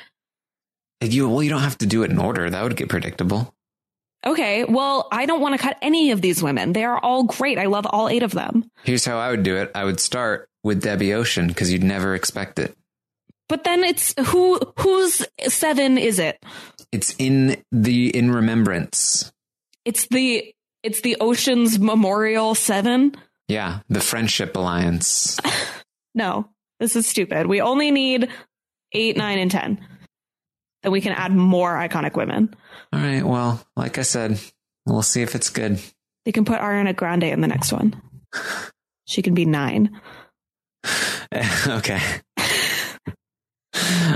You 1.02 1.28
well, 1.28 1.44
you 1.44 1.50
don't 1.50 1.62
have 1.62 1.78
to 1.80 1.86
do 1.86 2.04
it 2.04 2.12
in 2.12 2.20
order. 2.20 2.50
That 2.50 2.64
would 2.64 2.78
get 2.78 2.88
predictable. 2.88 3.54
Okay, 4.26 4.64
well, 4.64 5.08
I 5.12 5.26
don't 5.26 5.42
want 5.42 5.54
to 5.54 5.62
cut 5.62 5.78
any 5.82 6.12
of 6.12 6.22
these 6.22 6.42
women. 6.42 6.72
They 6.72 6.86
are 6.86 6.98
all 6.98 7.24
great. 7.24 7.58
I 7.58 7.66
love 7.66 7.86
all 7.90 8.08
eight 8.08 8.24
of 8.24 8.32
them. 8.32 8.70
Here's 8.84 9.04
how 9.04 9.18
I 9.18 9.32
would 9.32 9.44
do 9.44 9.58
it. 9.58 9.72
I 9.76 9.84
would 9.84 10.00
start 10.00 10.48
with 10.64 10.82
Debbie 10.82 11.14
Ocean 11.14 11.48
because 11.48 11.72
you'd 11.72 11.84
never 11.84 12.16
expect 12.16 12.60
it. 12.60 12.76
But 13.50 13.64
then 13.64 13.84
it's 13.84 14.14
who 14.28 14.60
whose 14.80 15.26
seven 15.48 15.98
is 15.98 16.18
it? 16.20 16.44
It's 16.92 17.16
in 17.20 17.62
the 17.72 18.16
in 18.16 18.32
remembrance. 18.32 19.32
It's 19.86 20.08
the 20.08 20.54
it's 20.82 21.02
the 21.02 21.18
Ocean's 21.20 21.80
Memorial 21.80 22.56
Seven. 22.56 23.16
Yeah, 23.48 23.80
the 23.90 24.00
Friendship 24.00 24.56
Alliance. 24.56 25.40
no, 26.16 26.50
this 26.80 26.96
is 26.96 27.06
stupid. 27.08 27.48
We 27.48 27.62
only 27.62 27.92
need 27.92 28.30
eight, 28.94 29.18
nine, 29.18 29.40
and 29.40 29.52
ten. 29.52 29.86
Then 30.82 30.92
we 30.92 31.02
can 31.02 31.14
add 31.14 31.34
more 31.34 31.74
iconic 31.74 32.16
women. 32.16 32.56
All 32.92 33.00
right. 33.00 33.24
Well, 33.24 33.66
like 33.76 33.98
I 33.98 34.02
said, 34.04 34.40
we'll 34.86 35.02
see 35.02 35.22
if 35.22 35.36
it's 35.36 35.50
good. 35.50 35.80
They 36.26 36.32
can 36.32 36.46
put 36.46 36.60
Ariana 36.60 36.96
Grande 36.96 37.26
in 37.26 37.42
the 37.42 37.48
next 37.48 37.72
one. 37.72 38.02
She 39.06 39.22
can 39.22 39.34
be 39.34 39.46
nine. 39.46 40.00
okay. 41.68 42.02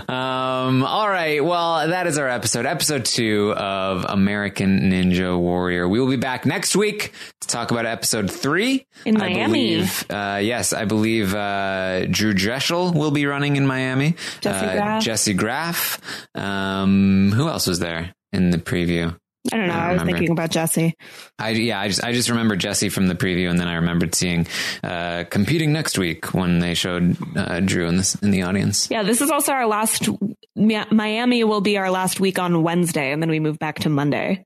Um, 0.08 0.84
all 0.84 1.10
right. 1.10 1.44
Well, 1.44 1.88
that 1.88 2.08
is 2.08 2.18
our 2.18 2.30
episode, 2.30 2.66
episode 2.66 3.06
two 3.06 3.54
of 3.58 4.06
American 4.08 4.92
Ninja 4.92 5.38
Warrior. 5.38 5.88
We 5.90 6.00
will 6.00 6.10
be 6.10 6.16
back 6.16 6.46
next 6.46 6.76
week 6.76 7.12
to 7.42 7.48
talk 7.48 7.72
about 7.72 7.86
episode 7.86 8.32
three 8.32 8.86
in 9.06 9.16
Miami. 9.18 9.76
Believe, 9.76 10.06
uh, 10.10 10.40
yes, 10.42 10.74
I 10.74 10.86
believe 10.86 11.34
uh, 11.34 12.06
Drew 12.06 12.34
Drechsel 12.34 12.94
will 12.94 13.12
be 13.12 13.26
running 13.26 13.56
in 13.56 13.66
Miami. 13.66 14.16
Jessie 14.42 14.80
uh, 14.80 15.00
Jessie 15.02 15.34
Graff. 15.34 16.00
Um, 16.36 17.32
who 17.34 17.50
else 17.50 17.68
was 17.68 17.80
there 17.80 18.14
in 18.32 18.52
the 18.52 18.58
preview? 18.60 19.18
I 19.52 19.58
don't 19.58 19.68
know. 19.68 19.74
I, 19.74 19.90
I 19.90 19.94
was 19.94 20.04
thinking 20.04 20.32
about 20.32 20.52
Jessie. 20.52 20.96
I 21.40 21.50
yeah, 21.50 21.80
I 21.80 21.88
just 21.88 22.04
I 22.04 22.12
just 22.12 22.30
remember 22.30 22.56
Jessie 22.56 22.90
from 22.90 23.08
the 23.08 23.16
preview, 23.16 23.50
and 23.50 23.60
then 23.60 23.68
I 23.68 23.76
remembered 23.76 24.14
seeing 24.16 24.48
uh, 24.84 25.24
competing 25.30 25.72
next 25.72 25.98
week 25.98 26.34
when 26.34 26.60
they 26.60 26.74
showed 26.74 27.18
uh, 27.38 27.60
Drew 27.62 27.88
in 27.88 27.98
this 27.98 28.16
in 28.16 28.32
the 28.32 28.44
audience. 28.44 28.90
Yeah, 28.90 29.04
this 29.04 29.22
is 29.22 29.32
also 29.32 29.54
our 29.54 29.68
last. 29.68 30.10
Miami 30.56 31.44
will 31.44 31.62
be 31.62 31.78
our 31.78 31.92
last 31.92 32.20
week 32.20 32.40
on 32.40 32.64
Wednesday, 32.64 33.12
and 33.12 33.22
then 33.22 33.30
we 33.30 33.40
move 33.40 33.60
back 33.60 33.80
to 33.80 33.90
Monday. 33.90 34.44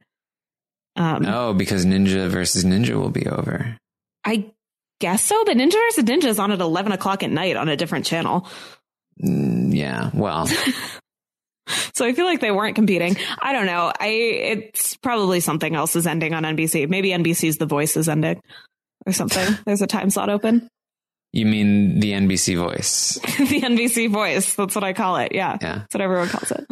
Um, 0.96 1.26
oh, 1.26 1.54
because 1.54 1.86
Ninja 1.86 2.28
versus 2.28 2.66
Ninja 2.66 2.96
will 2.96 3.10
be 3.10 3.28
over. 3.28 3.78
I 4.26 4.52
guess 5.00 5.24
so, 5.24 5.44
but 5.46 5.58
Ninja 5.58 5.74
versus 5.74 6.04
Ninja 6.04 6.26
is 6.26 6.40
on 6.40 6.52
at 6.52 6.60
eleven 6.60 6.92
o'clock 6.92 7.24
at 7.24 7.32
night 7.32 7.56
on 7.56 7.70
a 7.70 7.78
different 7.78 8.06
channel. 8.06 8.48
Mm, 9.24 9.74
yeah, 9.74 10.12
well. 10.14 10.50
So 11.94 12.06
I 12.06 12.14
feel 12.14 12.26
like 12.26 12.40
they 12.40 12.52
weren't 12.52 12.76
competing. 12.76 13.16
I 13.40 13.54
don't 13.54 13.66
know. 13.66 13.92
I 14.00 14.08
it's 14.08 14.96
probably 14.98 15.40
something 15.40 15.76
else 15.76 15.96
is 15.96 16.08
ending 16.08 16.34
on 16.34 16.44
NBC. 16.44 16.90
Maybe 16.90 17.10
NBC's 17.10 17.58
The 17.58 17.66
Voice 17.66 17.96
is 17.98 18.10
ending 18.10 18.42
or 19.06 19.14
something. 19.14 19.58
There's 19.66 19.82
a 19.82 19.88
time 19.88 20.10
slot 20.10 20.30
open. 20.30 20.68
You 21.34 21.46
mean 21.46 22.00
the 22.00 22.14
NBC 22.14 22.58
Voice? 22.58 23.16
the 23.22 23.62
NBC 23.62 24.10
Voice. 24.10 24.56
That's 24.56 24.74
what 24.74 24.84
I 24.84 24.94
call 24.94 25.18
it. 25.18 25.34
Yeah. 25.34 25.58
Yeah. 25.62 25.76
That's 25.80 25.94
what 25.94 26.02
everyone 26.02 26.30
calls 26.30 26.52
it. 26.52 26.66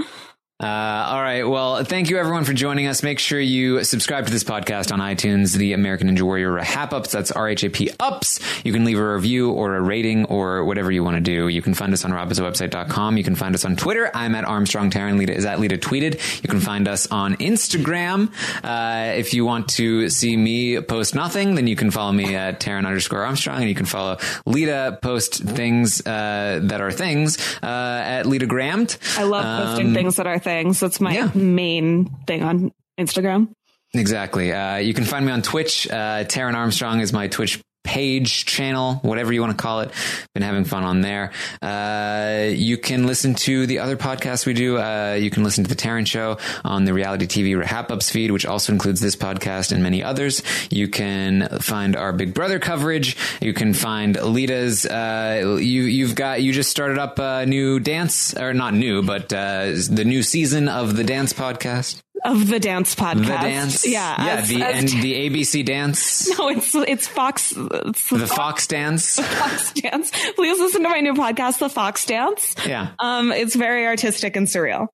Uh, 0.61 0.65
all 0.65 1.21
right. 1.21 1.43
Well, 1.43 1.85
thank 1.85 2.09
you 2.09 2.17
everyone 2.17 2.43
for 2.43 2.51
joining 2.51 2.87
us. 2.87 3.01
Make 3.01 3.19
sure 3.19 3.39
you 3.39 3.81
subscribe 3.85 4.25
to 4.25 4.31
this 4.31 4.43
podcast 4.43 4.91
on 4.91 4.99
iTunes, 4.99 5.55
the 5.55 5.71
American 5.71 6.09
Ninja 6.09 6.23
Warrior 6.23 6.51
RHAP 6.51 6.91
Ups. 6.91 7.13
That's 7.13 7.31
RHAP 7.31 7.95
Ups. 7.97 8.41
You 8.65 8.73
can 8.73 8.83
leave 8.83 8.99
a 8.99 9.13
review 9.13 9.51
or 9.51 9.77
a 9.77 9.81
rating 9.81 10.25
or 10.25 10.65
whatever 10.65 10.91
you 10.91 11.01
want 11.01 11.15
to 11.15 11.21
do. 11.21 11.47
You 11.47 11.61
can 11.61 11.73
find 11.73 11.93
us 11.93 12.03
on 12.03 12.11
robhasawebsite.com. 12.11 13.15
You 13.15 13.23
can 13.23 13.35
find 13.35 13.55
us 13.55 13.63
on 13.63 13.77
Twitter. 13.77 14.11
I'm 14.13 14.35
at 14.35 14.43
Armstrong 14.43 14.91
Taryn. 14.91 15.17
Lita 15.17 15.33
is 15.33 15.45
at 15.45 15.61
Lita 15.61 15.77
tweeted. 15.77 16.43
You 16.43 16.49
can 16.49 16.59
find 16.59 16.89
us 16.89 17.07
on 17.07 17.35
Instagram. 17.35 18.29
Uh, 18.61 19.13
if 19.13 19.33
you 19.33 19.45
want 19.45 19.69
to 19.69 20.09
see 20.09 20.35
me 20.35 20.81
post 20.81 21.15
nothing, 21.15 21.55
then 21.55 21.67
you 21.67 21.77
can 21.77 21.89
follow 21.89 22.11
me 22.11 22.35
at 22.35 22.59
Taryn 22.59 22.85
underscore 22.85 23.23
Armstrong 23.23 23.61
and 23.61 23.69
you 23.69 23.75
can 23.75 23.85
follow 23.85 24.17
Lita 24.45 24.99
post 25.01 25.41
things, 25.41 26.05
uh, 26.05 26.59
that 26.63 26.81
are 26.81 26.91
things, 26.91 27.37
uh, 27.63 27.65
at 27.65 28.25
Lita 28.25 28.45
Grammed. 28.45 28.97
I 29.15 29.23
love 29.23 29.67
posting 29.67 29.87
um, 29.87 29.93
things 29.93 30.17
that 30.17 30.27
are 30.27 30.37
things 30.37 30.48
things. 30.49 30.79
That's 30.79 30.99
my 30.99 31.13
yeah. 31.13 31.31
main 31.35 32.05
thing 32.25 32.43
on 32.43 32.71
Instagram. 32.99 33.53
Exactly. 33.93 34.51
Uh, 34.51 34.77
you 34.77 34.93
can 34.93 35.03
find 35.03 35.25
me 35.25 35.31
on 35.31 35.41
Twitch. 35.41 35.89
Uh, 35.89 36.23
Taryn 36.23 36.53
Armstrong 36.53 37.01
is 37.01 37.13
my 37.13 37.27
Twitch 37.27 37.59
page, 37.83 38.45
channel, 38.45 38.95
whatever 39.01 39.33
you 39.33 39.41
want 39.41 39.57
to 39.57 39.61
call 39.61 39.81
it. 39.81 39.91
Been 40.33 40.43
having 40.43 40.65
fun 40.65 40.83
on 40.83 41.01
there. 41.01 41.31
Uh, 41.61 42.49
you 42.51 42.77
can 42.77 43.07
listen 43.07 43.35
to 43.35 43.65
the 43.65 43.79
other 43.79 43.97
podcasts 43.97 44.45
we 44.45 44.53
do. 44.53 44.77
Uh, 44.77 45.17
you 45.19 45.29
can 45.29 45.43
listen 45.43 45.63
to 45.63 45.69
the 45.69 45.75
Taryn 45.75 46.05
Show 46.05 46.37
on 46.63 46.85
the 46.85 46.93
Reality 46.93 47.25
TV 47.25 47.61
RHAP 47.61 47.91
Ups 47.91 48.09
feed, 48.09 48.31
which 48.31 48.45
also 48.45 48.73
includes 48.73 49.01
this 49.01 49.15
podcast 49.15 49.71
and 49.71 49.81
many 49.81 50.03
others. 50.03 50.43
You 50.69 50.87
can 50.87 51.47
find 51.59 51.95
our 51.95 52.13
Big 52.13 52.33
Brother 52.33 52.59
coverage. 52.59 53.17
You 53.41 53.53
can 53.53 53.73
find 53.73 54.15
Lita's. 54.21 54.85
Uh, 54.85 55.57
you 55.59 55.83
you've 55.83 56.15
got 56.15 56.41
you 56.41 56.53
just 56.53 56.69
started 56.69 56.97
up 56.97 57.19
a 57.19 57.45
new 57.45 57.79
dance 57.79 58.35
or 58.35 58.53
not 58.53 58.73
new, 58.73 59.01
but 59.01 59.31
uh, 59.33 59.71
the 59.89 60.03
new 60.05 60.23
season 60.23 60.67
of 60.67 60.95
the 60.95 61.03
dance 61.03 61.33
podcast 61.33 62.01
of 62.25 62.47
the 62.47 62.59
dance 62.59 62.95
podcast. 62.95 63.19
the 63.21 63.25
dance. 63.27 63.87
Yeah. 63.87 64.25
yeah. 64.25 64.33
as- 64.35 64.49
the 64.49 64.61
as- 64.63 64.93
and 64.93 65.03
the 65.03 65.29
ABC 65.29 65.65
dance, 65.65 66.29
no, 66.37 66.49
it's 66.49 66.73
it's 66.75 67.07
Fox. 67.07 67.53
It's 67.55 68.09
the 68.09 68.27
Fox 68.27 68.67
dance. 68.67 69.15
Fox 69.19 69.73
Dance. 69.73 70.11
Please 70.35 70.59
listen 70.59 70.83
to 70.83 70.89
my 70.89 70.99
new 71.01 71.13
podcast, 71.13 71.59
The 71.59 71.69
Fox 71.69 72.05
Dance. 72.05 72.55
Yeah, 72.65 72.91
Um, 72.99 73.31
it's 73.31 73.55
very 73.55 73.85
artistic 73.85 74.35
and 74.35 74.47
surreal. 74.47 74.87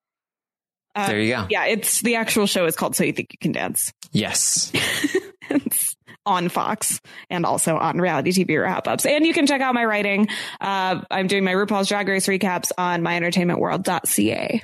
Uh, 0.95 1.07
there 1.07 1.19
you 1.19 1.33
go. 1.35 1.45
Yeah, 1.49 1.65
it's 1.65 2.01
the 2.01 2.15
actual 2.15 2.45
show 2.47 2.65
is 2.65 2.75
called 2.75 2.95
So 2.95 3.03
You 3.03 3.11
Think 3.13 3.33
You 3.33 3.37
Can 3.39 3.51
Dance. 3.51 3.91
Yes. 4.13 4.71
it's 5.49 5.95
on 6.25 6.47
Fox 6.49 6.99
and 7.29 7.45
also 7.45 7.77
on 7.77 7.99
reality 7.99 8.31
TV 8.31 8.51
RHAP 8.51 8.87
Ups. 8.87 9.05
And 9.05 9.25
you 9.25 9.33
can 9.33 9.45
check 9.45 9.61
out 9.61 9.73
my 9.75 9.83
writing. 9.85 10.27
Uh, 10.61 11.01
I'm 11.11 11.27
doing 11.27 11.43
my 11.43 11.51
RuPaul's 11.53 11.87
Drag 11.89 12.07
Race 12.07 12.27
recaps 12.27 12.71
on 12.77 13.01
myentertainmentworld.ca. 13.03 14.63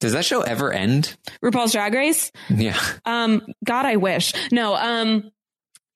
Does 0.00 0.12
that 0.12 0.24
show 0.24 0.42
ever 0.42 0.72
end? 0.72 1.16
RuPaul's 1.42 1.72
Drag 1.72 1.94
Race. 1.94 2.30
Yeah. 2.50 2.78
Um, 3.04 3.42
God, 3.64 3.86
I 3.86 3.96
wish. 3.96 4.32
No, 4.52 4.74
um, 4.74 5.30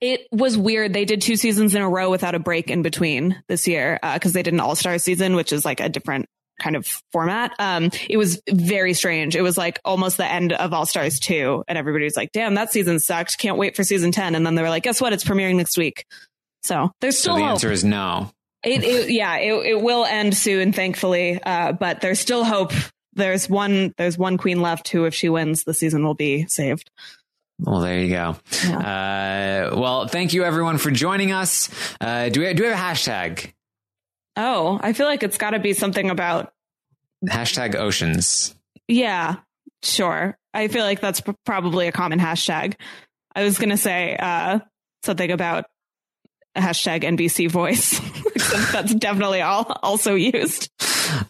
it 0.01 0.27
was 0.33 0.57
weird. 0.57 0.93
They 0.93 1.05
did 1.05 1.21
two 1.21 1.37
seasons 1.37 1.75
in 1.75 1.83
a 1.83 1.89
row 1.89 2.11
without 2.11 2.35
a 2.35 2.39
break 2.39 2.71
in 2.71 2.83
between 2.83 3.43
this 3.49 3.67
year 3.67 3.99
because 4.15 4.33
they 4.33 4.43
did 4.43 4.55
an 4.55 4.61
All 4.61 4.77
Star 4.77 4.99
season, 4.99 5.35
which 5.35 5.53
is 5.53 5.65
like 5.65 5.81
a 5.81 5.89
different 5.89 6.27
kind 6.61 6.75
of 6.77 6.87
format. 7.13 7.53
Um, 7.59 7.91
it 8.09 8.17
was 8.17 8.41
very 8.51 8.93
strange. 8.95 9.37
It 9.37 9.43
was 9.43 9.59
like 9.59 9.81
almost 9.85 10.17
the 10.17 10.27
end 10.27 10.53
of 10.53 10.73
All 10.73 10.87
Stars 10.87 11.19
2, 11.21 11.65
and 11.69 11.77
everybody 11.79 12.05
was 12.05 12.17
like, 12.17 12.33
damn, 12.33 12.55
that 12.55 12.73
season 12.73 12.99
sucked. 13.01 13.39
Can't 13.39 13.59
wait 13.59 13.77
for 13.77 13.85
season 13.85 14.11
10. 14.13 14.35
And 14.35 14.47
then 14.47 14.55
they 14.55 14.63
were 14.63 14.71
like, 14.71 14.83
guess 14.85 15.01
what? 15.01 15.13
It's 15.13 15.25
premiering 15.25 15.57
next 15.57 15.77
week. 15.77 16.05
So 16.63 16.91
there's 17.01 17.17
So 17.17 17.23
still 17.23 17.35
the 17.37 17.43
hope. 17.43 17.51
answer 17.51 17.71
is 17.73 17.85
no. 17.85 18.31
It, 18.65 18.83
it 18.83 19.11
yeah, 19.11 19.37
it, 19.37 19.53
it 19.67 19.81
will 19.81 20.05
end 20.05 20.37
soon, 20.37 20.73
thankfully. 20.73 21.41
Uh, 21.43 21.73
but 21.73 22.01
there's 22.01 22.19
still 22.19 22.45
hope. 22.45 22.73
There's 23.19 23.51
one, 23.51 23.93
there's 23.99 24.17
one 24.17 24.39
queen 24.39 24.63
left 24.63 24.89
who, 24.89 25.05
if 25.05 25.15
she 25.15 25.29
wins, 25.29 25.65
the 25.65 25.75
season 25.75 26.05
will 26.05 26.15
be 26.15 26.47
saved. 26.47 26.91
Well, 27.61 27.81
there 27.81 27.99
you 27.99 28.11
go. 28.11 28.37
Uh, 28.73 29.75
well, 29.77 30.07
thank 30.07 30.33
you 30.33 30.45
everyone 30.45 30.79
for 30.79 30.91
joining 30.91 31.33
us. 31.33 31.69
Uh, 32.01 32.29
do 32.29 32.41
we 32.41 32.55
do 32.55 32.63
we 32.63 32.69
have 32.69 32.79
a 32.79 32.81
hashtag? 32.81 33.53
Oh, 34.37 34.79
I 34.81 34.93
feel 34.93 35.07
like 35.07 35.25
it's 35.25 35.39
got 35.39 35.51
to 35.51 35.59
be 35.59 35.73
something 35.73 36.11
about, 36.11 36.53
Hashtag 37.29 37.75
oceans. 37.75 38.55
yeah, 38.87 39.37
sure. 39.83 40.39
I 40.55 40.69
feel 40.69 40.85
like 40.85 41.01
that's 41.01 41.21
probably 41.45 41.89
a 41.89 41.93
common 41.93 42.21
hashtag. 42.21 42.75
I 43.35 43.43
was 43.43 43.59
going 43.59 43.71
to 43.71 43.77
say 43.77 44.17
uh, 44.17 44.61
something 45.05 45.31
about 45.33 45.65
hashtag 46.57 47.03
NBC 47.03 47.51
voice. 47.51 48.01
That's 48.73 48.95
definitely 48.95 49.43
all 49.43 49.79
also 49.83 50.15
used. 50.15 50.71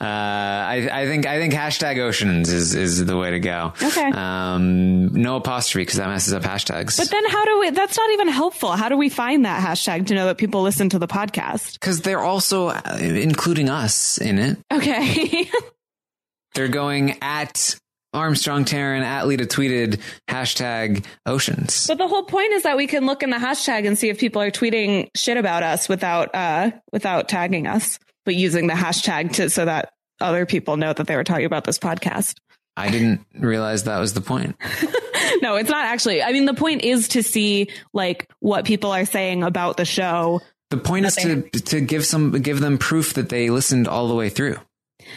Uh, 0.00 0.04
I, 0.04 0.88
I 0.92 1.06
think 1.06 1.26
I 1.26 1.38
think 1.38 1.54
hashtag 1.54 1.98
oceans 1.98 2.52
is 2.52 2.74
is 2.74 3.04
the 3.04 3.16
way 3.16 3.30
to 3.32 3.40
go. 3.40 3.72
Okay. 3.82 4.10
Um, 4.10 5.12
no 5.12 5.36
apostrophe 5.36 5.82
because 5.82 5.96
that 5.96 6.08
messes 6.08 6.32
up 6.32 6.42
hashtags. 6.42 6.96
But 6.96 7.10
then 7.10 7.28
how 7.28 7.44
do 7.44 7.60
we, 7.60 7.70
that's 7.70 7.96
not 7.96 8.10
even 8.10 8.28
helpful. 8.28 8.72
How 8.72 8.88
do 8.88 8.96
we 8.96 9.08
find 9.08 9.44
that 9.44 9.66
hashtag 9.66 10.06
to 10.08 10.14
know 10.14 10.26
that 10.26 10.38
people 10.38 10.62
listen 10.62 10.88
to 10.90 10.98
the 10.98 11.08
podcast? 11.08 11.74
because 11.74 12.00
they're 12.00 12.22
also 12.22 12.68
uh, 12.68 12.98
including 13.00 13.68
us 13.68 14.18
in 14.18 14.38
it. 14.38 14.58
Okay. 14.72 15.48
They're 16.54 16.68
going 16.68 17.18
at 17.22 17.76
Armstrong 18.14 18.64
Taryn 18.64 19.02
at 19.02 19.26
Lita 19.26 19.44
tweeted 19.44 20.00
hashtag 20.28 21.04
oceans. 21.26 21.86
But 21.86 21.98
the 21.98 22.08
whole 22.08 22.24
point 22.24 22.52
is 22.52 22.62
that 22.62 22.76
we 22.76 22.86
can 22.86 23.06
look 23.06 23.22
in 23.22 23.30
the 23.30 23.36
hashtag 23.36 23.86
and 23.86 23.98
see 23.98 24.08
if 24.08 24.18
people 24.18 24.40
are 24.42 24.50
tweeting 24.50 25.08
shit 25.14 25.36
about 25.36 25.62
us 25.62 25.88
without 25.88 26.34
uh 26.34 26.70
without 26.90 27.28
tagging 27.28 27.66
us, 27.66 27.98
but 28.24 28.34
using 28.34 28.66
the 28.66 28.74
hashtag 28.74 29.32
to 29.34 29.50
so 29.50 29.64
that 29.64 29.92
other 30.20 30.46
people 30.46 30.76
know 30.76 30.92
that 30.92 31.06
they 31.06 31.16
were 31.16 31.24
talking 31.24 31.46
about 31.46 31.64
this 31.64 31.78
podcast. 31.78 32.36
I 32.76 32.90
didn't 32.90 33.24
realize 33.34 33.84
that 33.84 33.98
was 33.98 34.14
the 34.14 34.20
point. 34.20 34.56
no, 35.42 35.56
it's 35.56 35.70
not 35.70 35.84
actually. 35.84 36.22
I 36.22 36.32
mean, 36.32 36.44
the 36.44 36.54
point 36.54 36.82
is 36.82 37.08
to 37.08 37.22
see 37.22 37.70
like 37.92 38.30
what 38.40 38.64
people 38.64 38.92
are 38.92 39.04
saying 39.04 39.42
about 39.42 39.76
the 39.76 39.84
show. 39.84 40.40
The 40.70 40.76
point 40.76 41.06
is 41.06 41.16
to 41.16 41.42
to 41.50 41.80
give 41.80 42.06
some 42.06 42.30
give 42.32 42.60
them 42.60 42.78
proof 42.78 43.14
that 43.14 43.30
they 43.30 43.50
listened 43.50 43.88
all 43.88 44.06
the 44.06 44.14
way 44.14 44.28
through. 44.28 44.58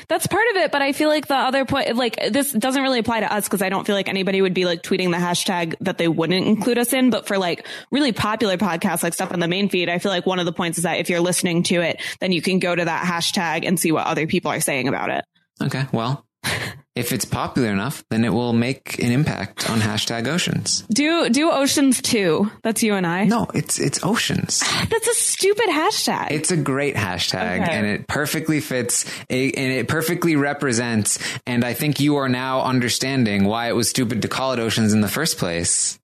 That's 0.08 0.28
part 0.28 0.48
of 0.52 0.58
it, 0.58 0.72
but 0.72 0.82
I 0.82 0.92
feel 0.94 1.10
like 1.10 1.28
the 1.28 1.36
other 1.36 1.66
point, 1.66 1.96
like 1.96 2.18
this 2.32 2.52
doesn't 2.52 2.82
really 2.82 3.00
apply 3.00 3.22
to 3.22 3.32
us 3.32 3.46
because 3.46 3.62
I 3.62 3.70
don't 3.70 3.86
feel 3.86 3.96
like 3.96 4.10
anybody 4.10 4.42
would 4.42 4.54
be 4.54 4.66
like 4.66 4.84
tweeting 4.84 5.12
the 5.12 5.18
hashtag 5.18 5.76
that 5.82 5.98
they 5.98 6.08
wouldn't 6.08 6.46
include 6.46 6.78
us 6.78 6.94
in. 6.94 7.10
But 7.10 7.28
for 7.28 7.38
like 7.38 7.68
really 7.92 8.12
popular 8.12 8.58
podcasts, 8.58 9.04
like 9.04 9.14
stuff 9.14 9.32
on 9.32 9.40
the 9.40 9.48
main 9.48 9.70
feed, 9.70 9.90
I 9.90 10.00
feel 10.00 10.12
like 10.12 10.26
one 10.26 10.40
of 10.40 10.46
the 10.46 10.54
points 10.54 10.78
is 10.78 10.84
that 10.84 11.00
if 11.00 11.10
you're 11.10 11.22
listening 11.22 11.64
to 11.64 11.82
it, 11.82 12.02
then 12.20 12.32
you 12.32 12.42
can 12.42 12.60
go 12.60 12.76
to 12.76 12.86
that 12.86 13.06
hashtag 13.06 13.66
and 13.68 13.80
see 13.80 13.92
what 13.92 14.08
other 14.08 14.28
people 14.28 14.52
are 14.52 14.62
saying 14.62 14.88
about 14.88 15.10
it. 15.10 15.26
Okay, 15.62 15.86
well, 15.92 16.26
if 16.96 17.12
it's 17.14 17.26
popular 17.26 17.70
enough, 17.70 18.04
then 18.10 18.26
it 18.26 18.34
will 18.34 18.54
make 18.54 19.00
an 19.00 19.12
impact 19.12 19.70
on 19.70 19.80
hashtag 19.80 20.28
oceans. 20.28 20.82
Do 20.92 21.30
do 21.30 21.50
oceans 21.52 22.02
too. 22.02 22.52
That's 22.64 22.84
you 22.84 22.96
and 22.96 23.08
I. 23.08 23.26
No, 23.26 23.48
it's 23.54 23.80
it's 23.80 24.04
oceans. 24.04 24.60
That's 24.90 25.08
a 25.08 25.14
stupid 25.14 25.68
hashtag. 25.70 26.32
It's 26.32 26.52
a 26.52 26.58
great 26.58 26.96
hashtag 26.96 27.62
Okay. 27.64 27.72
and 27.72 27.86
it 27.88 28.08
perfectly 28.08 28.60
fits 28.60 29.06
and 29.30 29.56
it 29.56 29.88
perfectly 29.88 30.36
represents. 30.36 31.18
And 31.48 31.64
I 31.64 31.74
think 31.74 32.00
you 32.00 32.18
are 32.18 32.30
now 32.30 32.62
understanding 32.64 33.46
why 33.46 33.70
it 33.70 33.76
was 33.76 33.90
stupid 33.90 34.22
to 34.24 34.28
call 34.28 34.52
it 34.54 34.60
oceans 34.60 34.94
in 34.94 35.02
the 35.02 35.08
first 35.10 35.38
place. 35.38 35.98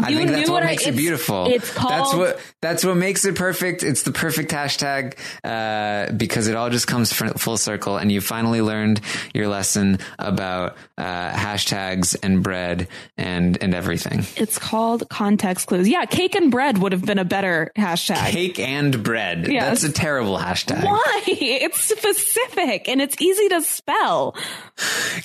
I 0.00 0.08
You 0.10 0.16
think 0.16 0.30
that's 0.30 0.48
what 0.48 0.54
what 0.54 0.62
I- 0.62 0.66
makes 0.66 0.86
it 0.86 0.96
beautiful. 0.96 1.46
it's 1.48 1.66
that's 1.74 1.76
called- 1.76 2.18
what 2.18 2.40
that's 2.62 2.84
what 2.84 2.96
makes 2.96 3.24
it 3.24 3.34
perfect. 3.34 3.82
It's 3.82 4.02
the 4.02 4.12
perfect 4.12 4.50
hashtag 4.52 5.14
uh, 5.44 6.12
because 6.12 6.48
it 6.48 6.56
all 6.56 6.70
just 6.70 6.86
comes 6.86 7.12
full 7.12 7.56
circle, 7.58 7.96
and 7.98 8.10
you 8.10 8.20
finally 8.20 8.62
learned 8.62 9.00
your 9.34 9.48
lesson 9.48 9.98
about 10.18 10.76
uh, 10.96 11.30
hashtags 11.32 12.16
and 12.22 12.42
bread 12.42 12.88
and 13.18 13.58
and 13.62 13.74
everything. 13.74 14.24
It's 14.36 14.58
called 14.58 15.08
context 15.10 15.66
clues. 15.66 15.88
Yeah, 15.88 16.04
cake 16.06 16.34
and 16.34 16.50
bread 16.50 16.78
would 16.78 16.92
have 16.92 17.04
been 17.04 17.18
a 17.18 17.24
better 17.24 17.70
hashtag. 17.76 18.30
Cake 18.30 18.58
and 18.58 19.02
bread. 19.02 19.46
Yes. 19.48 19.82
That's 19.82 19.84
a 19.84 19.92
terrible 19.92 20.38
hashtag. 20.38 20.84
Why? 20.84 21.22
It's 21.58 21.80
specific 21.82 22.88
and 22.88 23.00
it's 23.02 23.20
easy 23.20 23.48
to 23.50 23.62
spell. 23.62 24.34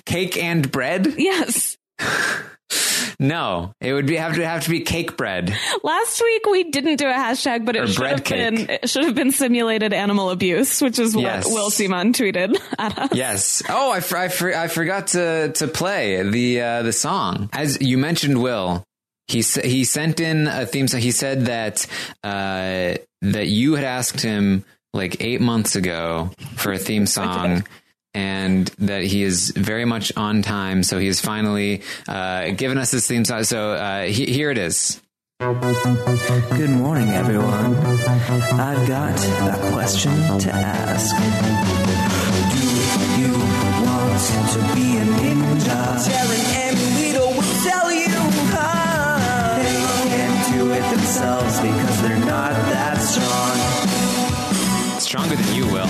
Cake 0.05 0.37
and 0.37 0.69
bread. 0.71 1.13
Yes. 1.17 1.77
No, 3.23 3.73
it 3.79 3.93
would 3.93 4.05
be 4.05 4.17
have 4.17 4.35
to 4.35 4.45
have 4.45 4.65
to 4.65 4.69
be 4.69 4.81
cake 4.81 5.15
bread. 5.15 5.55
Last 5.81 6.21
week 6.21 6.45
we 6.45 6.65
didn't 6.65 6.97
do 6.97 7.07
a 7.07 7.13
hashtag, 7.13 7.65
but 7.65 7.77
Or 7.77 7.83
it 7.83 7.87
should 7.87 8.05
have 8.05 8.23
cake. 8.23 8.55
been 8.55 8.69
it 8.69 8.89
should 8.89 9.05
have 9.05 9.15
been 9.15 9.31
simulated 9.31 9.93
animal 9.93 10.29
abuse, 10.29 10.81
which 10.81 10.99
is 10.99 11.15
what 11.15 11.21
Yes. 11.23 11.45
Will 11.51 11.69
Simon 11.71 12.11
tweeted 12.11 12.59
at 12.77 12.97
us. 12.99 13.09
Yes. 13.15 13.63
Oh, 13.69 13.91
I, 13.91 14.01
I, 14.17 14.63
I 14.63 14.67
forgot 14.67 15.07
to 15.07 15.51
to 15.55 15.67
play 15.69 16.21
the 16.21 16.61
uh, 16.61 16.81
the 16.83 16.91
song. 16.91 17.49
As 17.53 17.81
you 17.81 17.97
mentioned, 17.97 18.41
Will 18.43 18.83
he 19.29 19.41
he 19.41 19.85
sent 19.85 20.19
in 20.19 20.47
a 20.47 20.65
theme 20.65 20.89
song. 20.89 20.99
He 20.99 21.11
said 21.11 21.45
that 21.45 21.87
uh, 22.25 22.95
that 23.21 23.47
you 23.47 23.75
had 23.75 23.85
asked 23.85 24.19
him 24.19 24.65
like 24.93 25.23
eight 25.23 25.39
months 25.39 25.77
ago 25.77 26.29
for 26.57 26.73
a 26.73 26.77
theme 26.77 27.05
song. 27.05 27.63
And 28.15 28.67
that 28.77 29.03
he 29.03 29.23
is 29.23 29.51
very 29.55 29.85
much 29.85 30.11
on 30.15 30.43
time, 30.43 30.83
so 30.83 30.99
he 30.99 31.07
has 31.07 31.19
finally 31.19 31.81
uh, 32.07 32.51
given 32.51 32.77
us 32.77 32.91
this 32.91 33.07
theme 33.07 33.25
song. 33.25 33.43
So 33.43 33.71
uh, 33.71 34.03
he, 34.03 34.27
here 34.27 34.51
it 34.51 34.59
is. 34.59 35.01
Good 35.39 36.69
morning, 36.69 37.09
everyone. 37.09 37.75
I've 37.75 38.87
got 38.87 39.19
a 39.19 39.71
question 39.73 40.13
to 40.39 40.51
ask. 40.53 41.15
Do 42.53 42.59
you 43.19 43.33
want 43.83 44.13
to 44.53 44.59
be 44.75 44.97
a 44.97 45.03
ninja? 45.03 45.81
Darren 46.05 46.43
and 46.55 46.77
Lito 46.95 47.25
will 47.35 47.55
tell 47.63 47.91
you 47.91 48.13
how. 48.53 49.57
They 49.57 49.75
can't 50.15 50.53
do 50.53 50.71
it 50.71 50.85
themselves 50.91 51.59
because 51.59 52.01
they're 52.03 52.19
not 52.19 52.53
that 52.71 52.97
strong. 53.01 53.57
Stronger 54.99 55.35
than 55.35 55.55
you, 55.55 55.65
Will. 55.67 55.89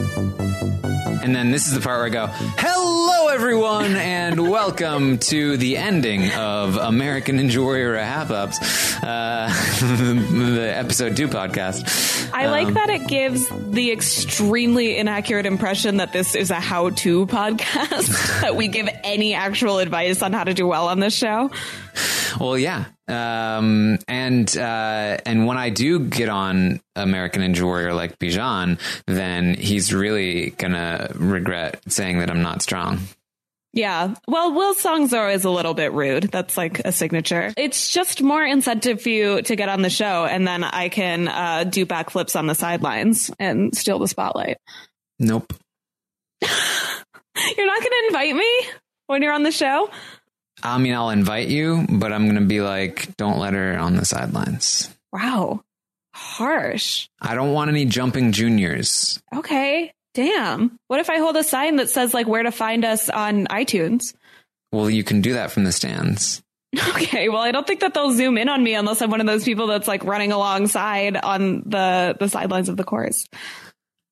And 1.21 1.35
then 1.35 1.51
this 1.51 1.67
is 1.67 1.73
the 1.73 1.81
part 1.81 1.99
where 1.99 2.07
I 2.07 2.09
go, 2.09 2.27
"Hello, 2.57 3.27
everyone, 3.27 3.95
and 3.95 4.49
welcome 4.49 5.19
to 5.19 5.55
the 5.55 5.77
ending 5.77 6.31
of 6.31 6.77
American 6.77 7.37
Ninja 7.37 7.61
Warrior 7.61 7.95
RHAP 7.95 8.31
Ups, 8.31 9.03
uh, 9.03 9.47
the 9.81 10.73
episode 10.75 11.15
two 11.15 11.27
podcast." 11.27 12.31
I 12.33 12.47
like 12.47 12.73
that 12.73 12.89
it 12.89 13.07
gives 13.07 13.47
the 13.49 13.91
extremely 13.91 14.97
inaccurate 14.97 15.45
impression 15.45 15.97
that 15.97 16.11
this 16.11 16.33
is 16.33 16.49
a 16.49 16.59
how-to 16.59 17.27
podcast. 17.27 18.41
that 18.41 18.55
we 18.55 18.67
give 18.67 18.89
any 19.03 19.35
actual 19.35 19.77
advice 19.79 20.23
on 20.23 20.33
how 20.33 20.43
to 20.43 20.53
do 20.55 20.65
well 20.65 20.87
on 20.87 20.99
this 20.99 21.13
show. 21.13 21.51
Well, 22.39 22.57
yeah, 22.57 22.85
um, 23.11 23.99
and 24.07 24.57
uh, 24.57 25.17
and 25.25 25.45
when 25.45 25.57
I 25.57 25.69
do 25.69 25.99
get 25.99 26.29
on 26.29 26.81
American 26.95 27.41
Ninja 27.41 27.63
Warrior 27.63 27.93
like 27.93 28.17
Bijan, 28.19 28.79
then 29.07 29.53
he's 29.53 29.93
really 29.93 30.51
gonna 30.51 31.11
regret 31.15 31.81
saying 31.87 32.19
that 32.19 32.29
I'm 32.29 32.41
not 32.41 32.61
strong. 32.61 32.99
Yeah. 33.73 34.15
Well, 34.27 34.53
Will's 34.53 34.79
songs 34.79 35.13
are 35.13 35.23
always 35.23 35.45
a 35.45 35.49
little 35.49 35.73
bit 35.73 35.93
rude. 35.93 36.23
That's 36.23 36.57
like 36.57 36.79
a 36.79 36.91
signature. 36.91 37.53
It's 37.55 37.93
just 37.93 38.21
more 38.21 38.43
incentive 38.43 39.01
for 39.01 39.09
you 39.09 39.41
to 39.43 39.55
get 39.55 39.69
on 39.69 39.81
the 39.81 39.89
show, 39.89 40.25
and 40.25 40.45
then 40.45 40.63
I 40.63 40.89
can 40.89 41.27
uh, 41.27 41.63
do 41.63 41.85
backflips 41.85 42.37
on 42.37 42.47
the 42.47 42.55
sidelines 42.55 43.31
and 43.39 43.75
steal 43.75 43.99
the 43.99 44.09
spotlight. 44.09 44.57
Nope. 45.19 45.53
You're 46.41 47.67
not 47.67 47.79
going 47.79 47.91
to 47.91 48.03
invite 48.07 48.35
me 48.35 48.61
when 49.07 49.21
you're 49.21 49.33
on 49.33 49.43
the 49.43 49.51
show? 49.51 49.89
I 50.63 50.77
mean, 50.77 50.93
I'll 50.93 51.09
invite 51.09 51.47
you, 51.47 51.85
but 51.89 52.11
I'm 52.13 52.27
gonna 52.27 52.41
be 52.41 52.61
like, 52.61 53.15
don't 53.17 53.39
let 53.39 53.53
her 53.53 53.77
on 53.77 53.95
the 53.95 54.05
sidelines. 54.05 54.89
Wow. 55.11 55.61
Harsh. 56.13 57.07
I 57.21 57.35
don't 57.35 57.53
want 57.53 57.69
any 57.69 57.85
jumping 57.85 58.31
juniors. 58.31 59.21
Okay. 59.35 59.93
Damn. 60.13 60.77
What 60.87 60.99
if 60.99 61.09
I 61.09 61.17
hold 61.17 61.37
a 61.37 61.43
sign 61.43 61.77
that 61.77 61.89
says 61.89 62.13
like 62.13 62.27
where 62.27 62.43
to 62.43 62.51
find 62.51 62.83
us 62.83 63.09
on 63.09 63.47
iTunes? 63.47 64.13
Well, 64.71 64.89
you 64.89 65.03
can 65.03 65.21
do 65.21 65.33
that 65.33 65.51
from 65.51 65.63
the 65.63 65.71
stands. 65.71 66.41
Okay, 66.89 67.27
well, 67.27 67.41
I 67.41 67.51
don't 67.51 67.67
think 67.67 67.81
that 67.81 67.93
they'll 67.93 68.13
zoom 68.13 68.37
in 68.37 68.47
on 68.47 68.63
me 68.63 68.75
unless 68.75 69.01
I'm 69.01 69.11
one 69.11 69.19
of 69.19 69.27
those 69.27 69.43
people 69.43 69.67
that's 69.67 69.89
like 69.89 70.05
running 70.05 70.31
alongside 70.31 71.17
on 71.17 71.63
the 71.65 72.15
the 72.17 72.29
sidelines 72.29 72.69
of 72.69 72.77
the 72.77 72.85
course. 72.85 73.27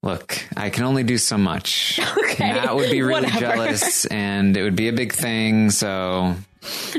Look, 0.02 0.42
I 0.56 0.70
can 0.70 0.84
only 0.86 1.04
do 1.04 1.18
so 1.18 1.38
much. 1.38 2.00
Okay, 2.30 2.54
Matt 2.54 2.74
would 2.76 2.90
be 2.92 3.02
really 3.02 3.24
whatever. 3.24 3.40
jealous 3.40 4.06
and 4.06 4.56
it 4.56 4.64
would 4.64 4.76
be 4.76 4.88
a 4.88 4.94
big 4.94 5.12
thing. 5.12 5.72
So, 5.72 6.36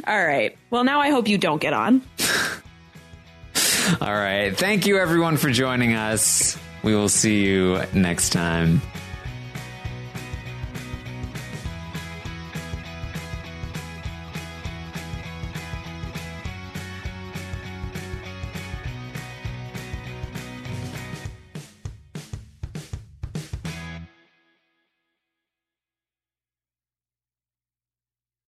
All 0.06 0.24
right. 0.26 0.54
Well, 0.70 0.84
now 0.84 1.00
I 1.00 1.08
hope 1.10 1.28
you 1.28 1.38
don't 1.38 1.60
get 1.62 1.72
on. 1.72 2.02
all 4.02 4.12
right. 4.12 4.54
Thank 4.54 4.86
you 4.86 4.98
everyone 4.98 5.36
for 5.38 5.50
joining 5.50 5.94
us. 5.94 6.58
We 6.82 6.94
will 6.94 7.08
see 7.08 7.44
you 7.46 7.80
next 7.94 8.30
time. 8.30 8.82